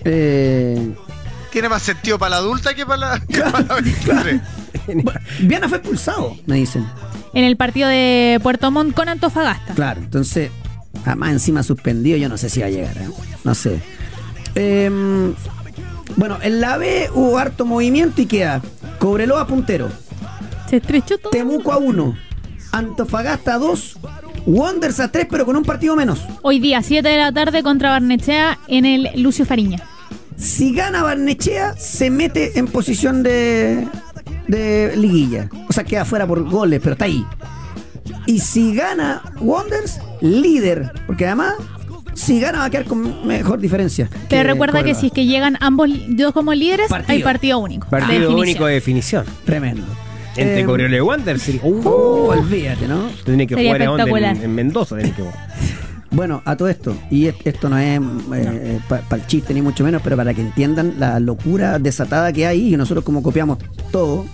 Eh, 0.05 0.95
Tiene 1.53 1.69
más 1.69 1.83
sentido 1.83 2.19
para 2.19 2.31
la 2.31 2.37
adulta 2.39 2.75
que 2.75 2.87
para 2.87 2.97
la, 3.19 3.21
que 3.21 3.41
para 3.41 3.61
la 3.61 3.75
23. 3.75 4.41
Viana 5.43 5.69
fue 5.69 5.79
expulsado, 5.79 6.37
me 6.47 6.57
dicen. 6.57 6.87
En 7.35 7.45
el 7.45 7.57
partido 7.57 7.89
de 7.89 8.41
Puerto 8.43 8.71
Montt 8.71 8.95
con 8.95 9.09
Antofagasta. 9.09 9.75
Claro, 9.75 10.01
entonces, 10.01 10.51
además 11.05 11.33
encima 11.33 11.63
suspendido, 11.63 12.17
yo 12.17 12.29
no 12.29 12.39
sé 12.39 12.49
si 12.49 12.61
va 12.61 12.67
a 12.67 12.71
llegar, 12.71 12.97
¿eh? 12.99 13.09
no 13.45 13.55
sé. 13.55 13.81
Em, 14.55 15.35
bueno, 16.17 16.39
en 16.43 16.61
la 16.61 16.77
B 16.77 17.09
hubo 17.15 17.39
harto 17.39 17.65
movimiento 17.65 18.23
y 18.23 18.27
queda 18.27 18.63
Cobreloa 18.99 19.47
puntero, 19.47 19.89
Se 20.69 20.77
estrechó 20.77 21.19
todo. 21.19 21.31
Temuco 21.31 21.73
a 21.73 21.79
1, 21.79 22.17
Antofagasta 22.73 23.55
a 23.55 23.59
2, 23.59 23.99
Wonders 24.47 25.01
a 25.01 25.11
3, 25.11 25.27
pero 25.31 25.47
con 25.47 25.57
un 25.57 25.65
partido 25.65 25.97
menos. 25.97 26.21
Hoy 26.43 26.61
día, 26.61 26.83
7 26.83 27.09
de 27.09 27.17
la 27.17 27.33
tarde 27.33 27.63
contra 27.63 27.91
Barnechea 27.91 28.59
en 28.69 28.85
el 28.85 29.09
Lucio 29.17 29.45
Fariña. 29.45 29.83
Si 30.37 30.73
gana 30.75 31.03
Barnechea, 31.03 31.77
se 31.77 32.11
mete 32.11 32.59
en 32.59 32.67
posición 32.67 33.23
de, 33.23 33.87
de 34.49 34.95
liguilla. 34.97 35.51
O 35.69 35.73
sea, 35.73 35.85
queda 35.85 36.05
fuera 36.05 36.27
por 36.27 36.49
goles, 36.49 36.81
pero 36.83 36.93
está 36.93 37.05
ahí. 37.07 37.27
Y 38.27 38.39
si 38.41 38.75
gana 38.75 39.23
Wonders, 39.41 40.01
líder. 40.21 40.93
Porque 41.07 41.27
además, 41.27 41.55
si 42.21 42.41
gana 42.41 42.59
va 42.59 42.65
a 42.67 42.71
quedar 42.71 42.85
con 42.87 43.27
mejor 43.27 43.59
diferencia. 43.61 44.09
Pero 44.29 44.51
recuerda 44.53 44.83
que 44.83 44.95
si 44.95 45.07
es 45.07 45.13
que 45.13 45.25
llegan 45.27 45.57
ambos 45.61 45.89
dos 46.09 46.33
como 46.33 46.53
líderes, 46.55 46.89
Partido. 46.89 47.13
hay 47.13 47.23
partido 47.23 47.59
único. 47.59 47.87
de 47.87 47.91
Partido 47.91 48.13
definición. 48.21 48.41
único 48.41 48.67
de 48.67 48.75
definición. 48.75 49.25
Tremendo. 49.45 49.87
Entre 50.37 50.61
Eh, 50.61 50.97
y 50.97 51.01
Wander. 51.01 51.39
sí. 51.41 51.59
uh, 51.63 51.69
Uh, 51.69 52.29
olvídate, 52.31 52.87
¿no? 52.87 53.09
Tiene 53.25 53.47
que 53.47 53.55
Sería 53.55 53.73
jugar 53.89 54.01
a 54.01 54.05
Wander 54.13 54.37
en, 54.37 54.43
en 54.45 54.55
Mendoza. 54.55 54.97
tiene 54.97 55.13
que 55.13 55.23
jugar. 55.23 55.35
Bueno, 56.13 56.43
a 56.45 56.57
todo 56.57 56.69
esto, 56.69 56.97
y 57.09 57.27
es- 57.27 57.37
esto 57.45 57.69
no 57.69 57.79
es 57.79 58.01
para 58.89 59.03
el 59.13 59.27
chiste 59.29 59.55
ni 59.55 59.63
mucho 59.63 59.85
menos, 59.85 60.03
pero 60.03 60.17
para 60.17 60.35
que 60.35 60.41
entiendan 60.41 60.95
la 60.99 61.21
locura 61.21 61.79
desatada 61.79 62.33
que 62.33 62.47
hay 62.49 62.75
y 62.75 62.77
nosotros 62.77 63.05
como 63.05 63.23
copiamos 63.23 63.59
todo, 63.93 64.25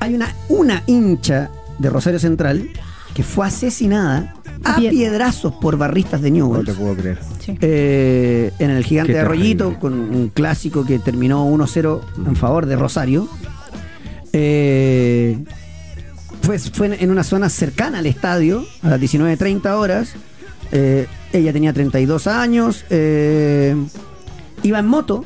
hay 0.00 0.14
una, 0.14 0.34
una 0.50 0.82
hincha 0.86 1.50
de 1.78 1.88
Rosario 1.90 2.18
Central 2.18 2.68
que 3.14 3.22
fue 3.22 3.46
asesinada 3.46 4.34
a 4.74 4.76
Pie- 4.76 4.90
piedrazos 4.90 5.52
por 5.54 5.76
barristas 5.76 6.20
de 6.22 6.30
No 6.30 6.36
Newell's. 6.48 6.66
te 6.66 6.74
puedo 6.74 6.94
creer. 6.96 7.18
Sí. 7.40 7.56
eh, 7.60 8.52
en 8.58 8.70
el 8.70 8.84
Gigante 8.84 9.12
Qué 9.12 9.18
de 9.18 9.24
Arroyito, 9.24 9.64
terrible. 9.64 9.80
con 9.80 9.92
un 10.14 10.28
clásico 10.28 10.84
que 10.84 10.98
terminó 10.98 11.46
1-0 11.48 12.00
en 12.26 12.36
favor 12.36 12.66
de 12.66 12.76
Rosario. 12.76 13.28
Eh, 14.32 15.38
fue, 16.42 16.58
fue 16.58 17.02
en 17.02 17.10
una 17.10 17.24
zona 17.24 17.48
cercana 17.48 17.98
al 17.98 18.06
estadio, 18.06 18.64
a 18.82 18.90
las 18.90 19.00
19.30 19.00 19.66
horas. 19.76 20.14
Eh, 20.72 21.06
ella 21.32 21.52
tenía 21.52 21.72
32 21.72 22.26
años, 22.26 22.84
eh, 22.90 23.74
iba 24.62 24.78
en 24.78 24.86
moto 24.86 25.24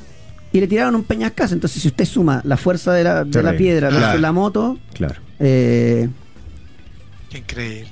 y 0.53 0.61
le 0.61 0.67
tiraron 0.67 0.95
un 0.95 1.05
peñascazo. 1.05 1.55
Entonces, 1.55 1.83
si 1.83 1.89
usted 1.89 2.05
suma 2.05 2.41
la 2.45 2.57
fuerza 2.57 2.93
de 2.93 3.05
la, 3.05 3.25
de 3.25 3.43
la 3.43 3.51
Terrible. 3.53 3.59
piedra 3.59 3.89
Claro. 3.89 4.19
la 4.19 4.33
moto, 4.33 4.79
Claro. 4.95 5.21
eh, 5.39 6.09
Qué 7.31 7.39
increíble. 7.39 7.91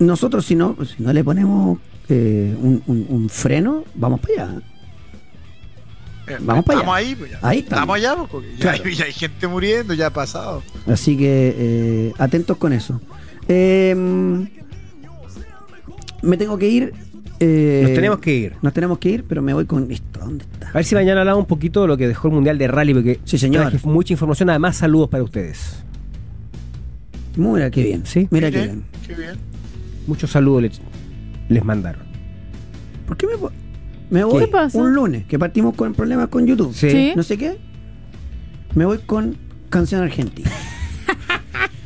Nosotros 0.00 0.44
si 0.44 0.54
no, 0.56 0.76
si 0.84 1.02
no 1.02 1.12
le 1.12 1.22
ponemos 1.22 1.78
eh, 2.08 2.54
un, 2.60 2.82
un- 2.86 3.06
un 3.08 3.28
freno, 3.28 3.84
vamos 3.94 4.20
para 4.20 4.44
allá. 4.44 4.60
Eh, 6.26 6.36
Vamos 6.40 6.64
para 6.64 6.78
Estamos 6.80 6.96
allá. 6.96 7.08
ahí, 7.08 7.14
pues 7.16 7.30
ya. 7.32 7.38
Ahí 7.42 7.58
estamos. 7.60 7.96
allá, 7.96 8.14
pues, 8.16 8.28
porque 8.30 8.48
ya, 8.52 8.58
Claro. 8.58 8.82
hay, 8.84 8.94
ya 8.94 9.04
hay 9.04 9.12
gente 9.12 9.46
muriendo, 9.48 9.94
ya 9.94 10.06
ha 10.06 10.10
pasado. 10.12 10.62
Así 10.86 11.16
que 11.16 11.54
eh, 11.58 12.12
atentos 12.18 12.56
con 12.56 12.72
eso. 12.72 13.00
Eh, 13.48 13.94
me 16.22 16.36
tengo 16.36 16.56
que 16.58 16.68
ir. 16.68 16.92
eh, 17.40 17.80
Nos 17.84 17.94
tenemos 17.94 18.18
que 18.20 18.34
ir. 18.34 18.52
Nos 18.62 18.72
tenemos 18.72 18.98
que 18.98 19.08
ir, 19.10 19.24
pero 19.28 19.42
me 19.42 19.54
voy 19.54 19.64
con 19.66 19.90
esto. 19.90 20.20
¿Dónde 20.20 20.44
está? 20.44 20.68
A 20.68 20.72
ver 20.72 20.84
si 20.84 20.94
mañana 20.94 21.20
hablamos 21.20 21.40
un 21.40 21.46
poquito 21.46 21.82
de 21.82 21.88
lo 21.88 21.96
que 21.96 22.06
dejó 22.06 22.28
el 22.28 22.34
Mundial 22.34 22.58
de 22.58 22.68
Rally, 22.68 22.94
porque 22.94 23.20
Sí, 23.24 23.36
señor. 23.38 23.68
traje 23.70 23.86
mucha 23.88 24.12
información, 24.12 24.50
además 24.50 24.76
saludos 24.76 25.08
para 25.08 25.22
ustedes. 25.24 25.82
Mira 27.36 27.70
qué 27.70 27.82
bien. 27.82 28.02
Sí. 28.06 28.28
Mira 28.30 28.50
Qué 28.50 28.58
qué 28.58 28.64
bien, 28.66 28.84
bien. 29.06 29.06
qué 29.06 29.14
bien. 29.22 29.49
Muchos 30.06 30.30
saludos 30.30 30.62
les, 30.62 30.80
les 31.48 31.64
mandaron. 31.64 32.02
¿Por 33.06 33.16
qué 33.16 33.26
me, 33.26 33.34
me 34.10 34.24
voy 34.24 34.44
¿Qué 34.44 34.50
pasa? 34.50 34.78
un 34.78 34.94
lunes? 34.94 35.24
Que 35.26 35.38
partimos 35.38 35.74
con 35.74 35.94
problemas 35.94 36.28
con 36.28 36.46
YouTube. 36.46 36.74
Sí. 36.74 36.90
Sí. 36.90 37.12
No 37.16 37.22
sé 37.22 37.38
qué. 37.38 37.58
Me 38.74 38.84
voy 38.84 38.98
con 38.98 39.36
canción 39.68 40.02
argentina. 40.02 40.50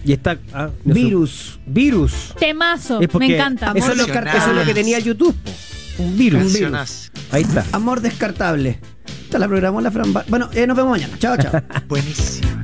Y 0.07 0.13
está... 0.13 0.37
ah, 0.53 0.69
no 0.85 0.95
sé. 0.95 1.01
Virus. 1.01 1.59
Virus. 1.65 2.35
Temazo, 2.39 3.01
Es 3.01 3.15
me 3.15 3.35
encanta. 3.35 3.73
Eso 3.75 3.93
es, 3.93 3.97
lo, 3.97 4.05
Emocionante. 4.05 4.37
eso 4.37 4.51
es 4.51 4.57
lo 4.57 4.65
que 4.67 4.75
tenía 4.75 4.99
YouTube. 4.99 5.35
po. 5.35 5.51
Un 6.03 6.19
virus. 6.19 6.43
Cancionazo. 6.43 7.11
Ahí 7.31 7.43
está. 7.43 7.65
Amor 7.73 8.03
descartable. 8.03 8.79
Esta 9.23 9.39
la 9.39 9.49
programó 9.49 9.81
la 9.81 9.91
Fran. 9.91 10.13
Bueno, 10.29 10.51
eh, 10.53 10.67
nos 10.67 10.77
vemos 10.77 10.91
mañana. 10.91 11.17
Chao, 11.19 11.37
chao. 11.39 11.53
Buenísimo. 11.89 12.64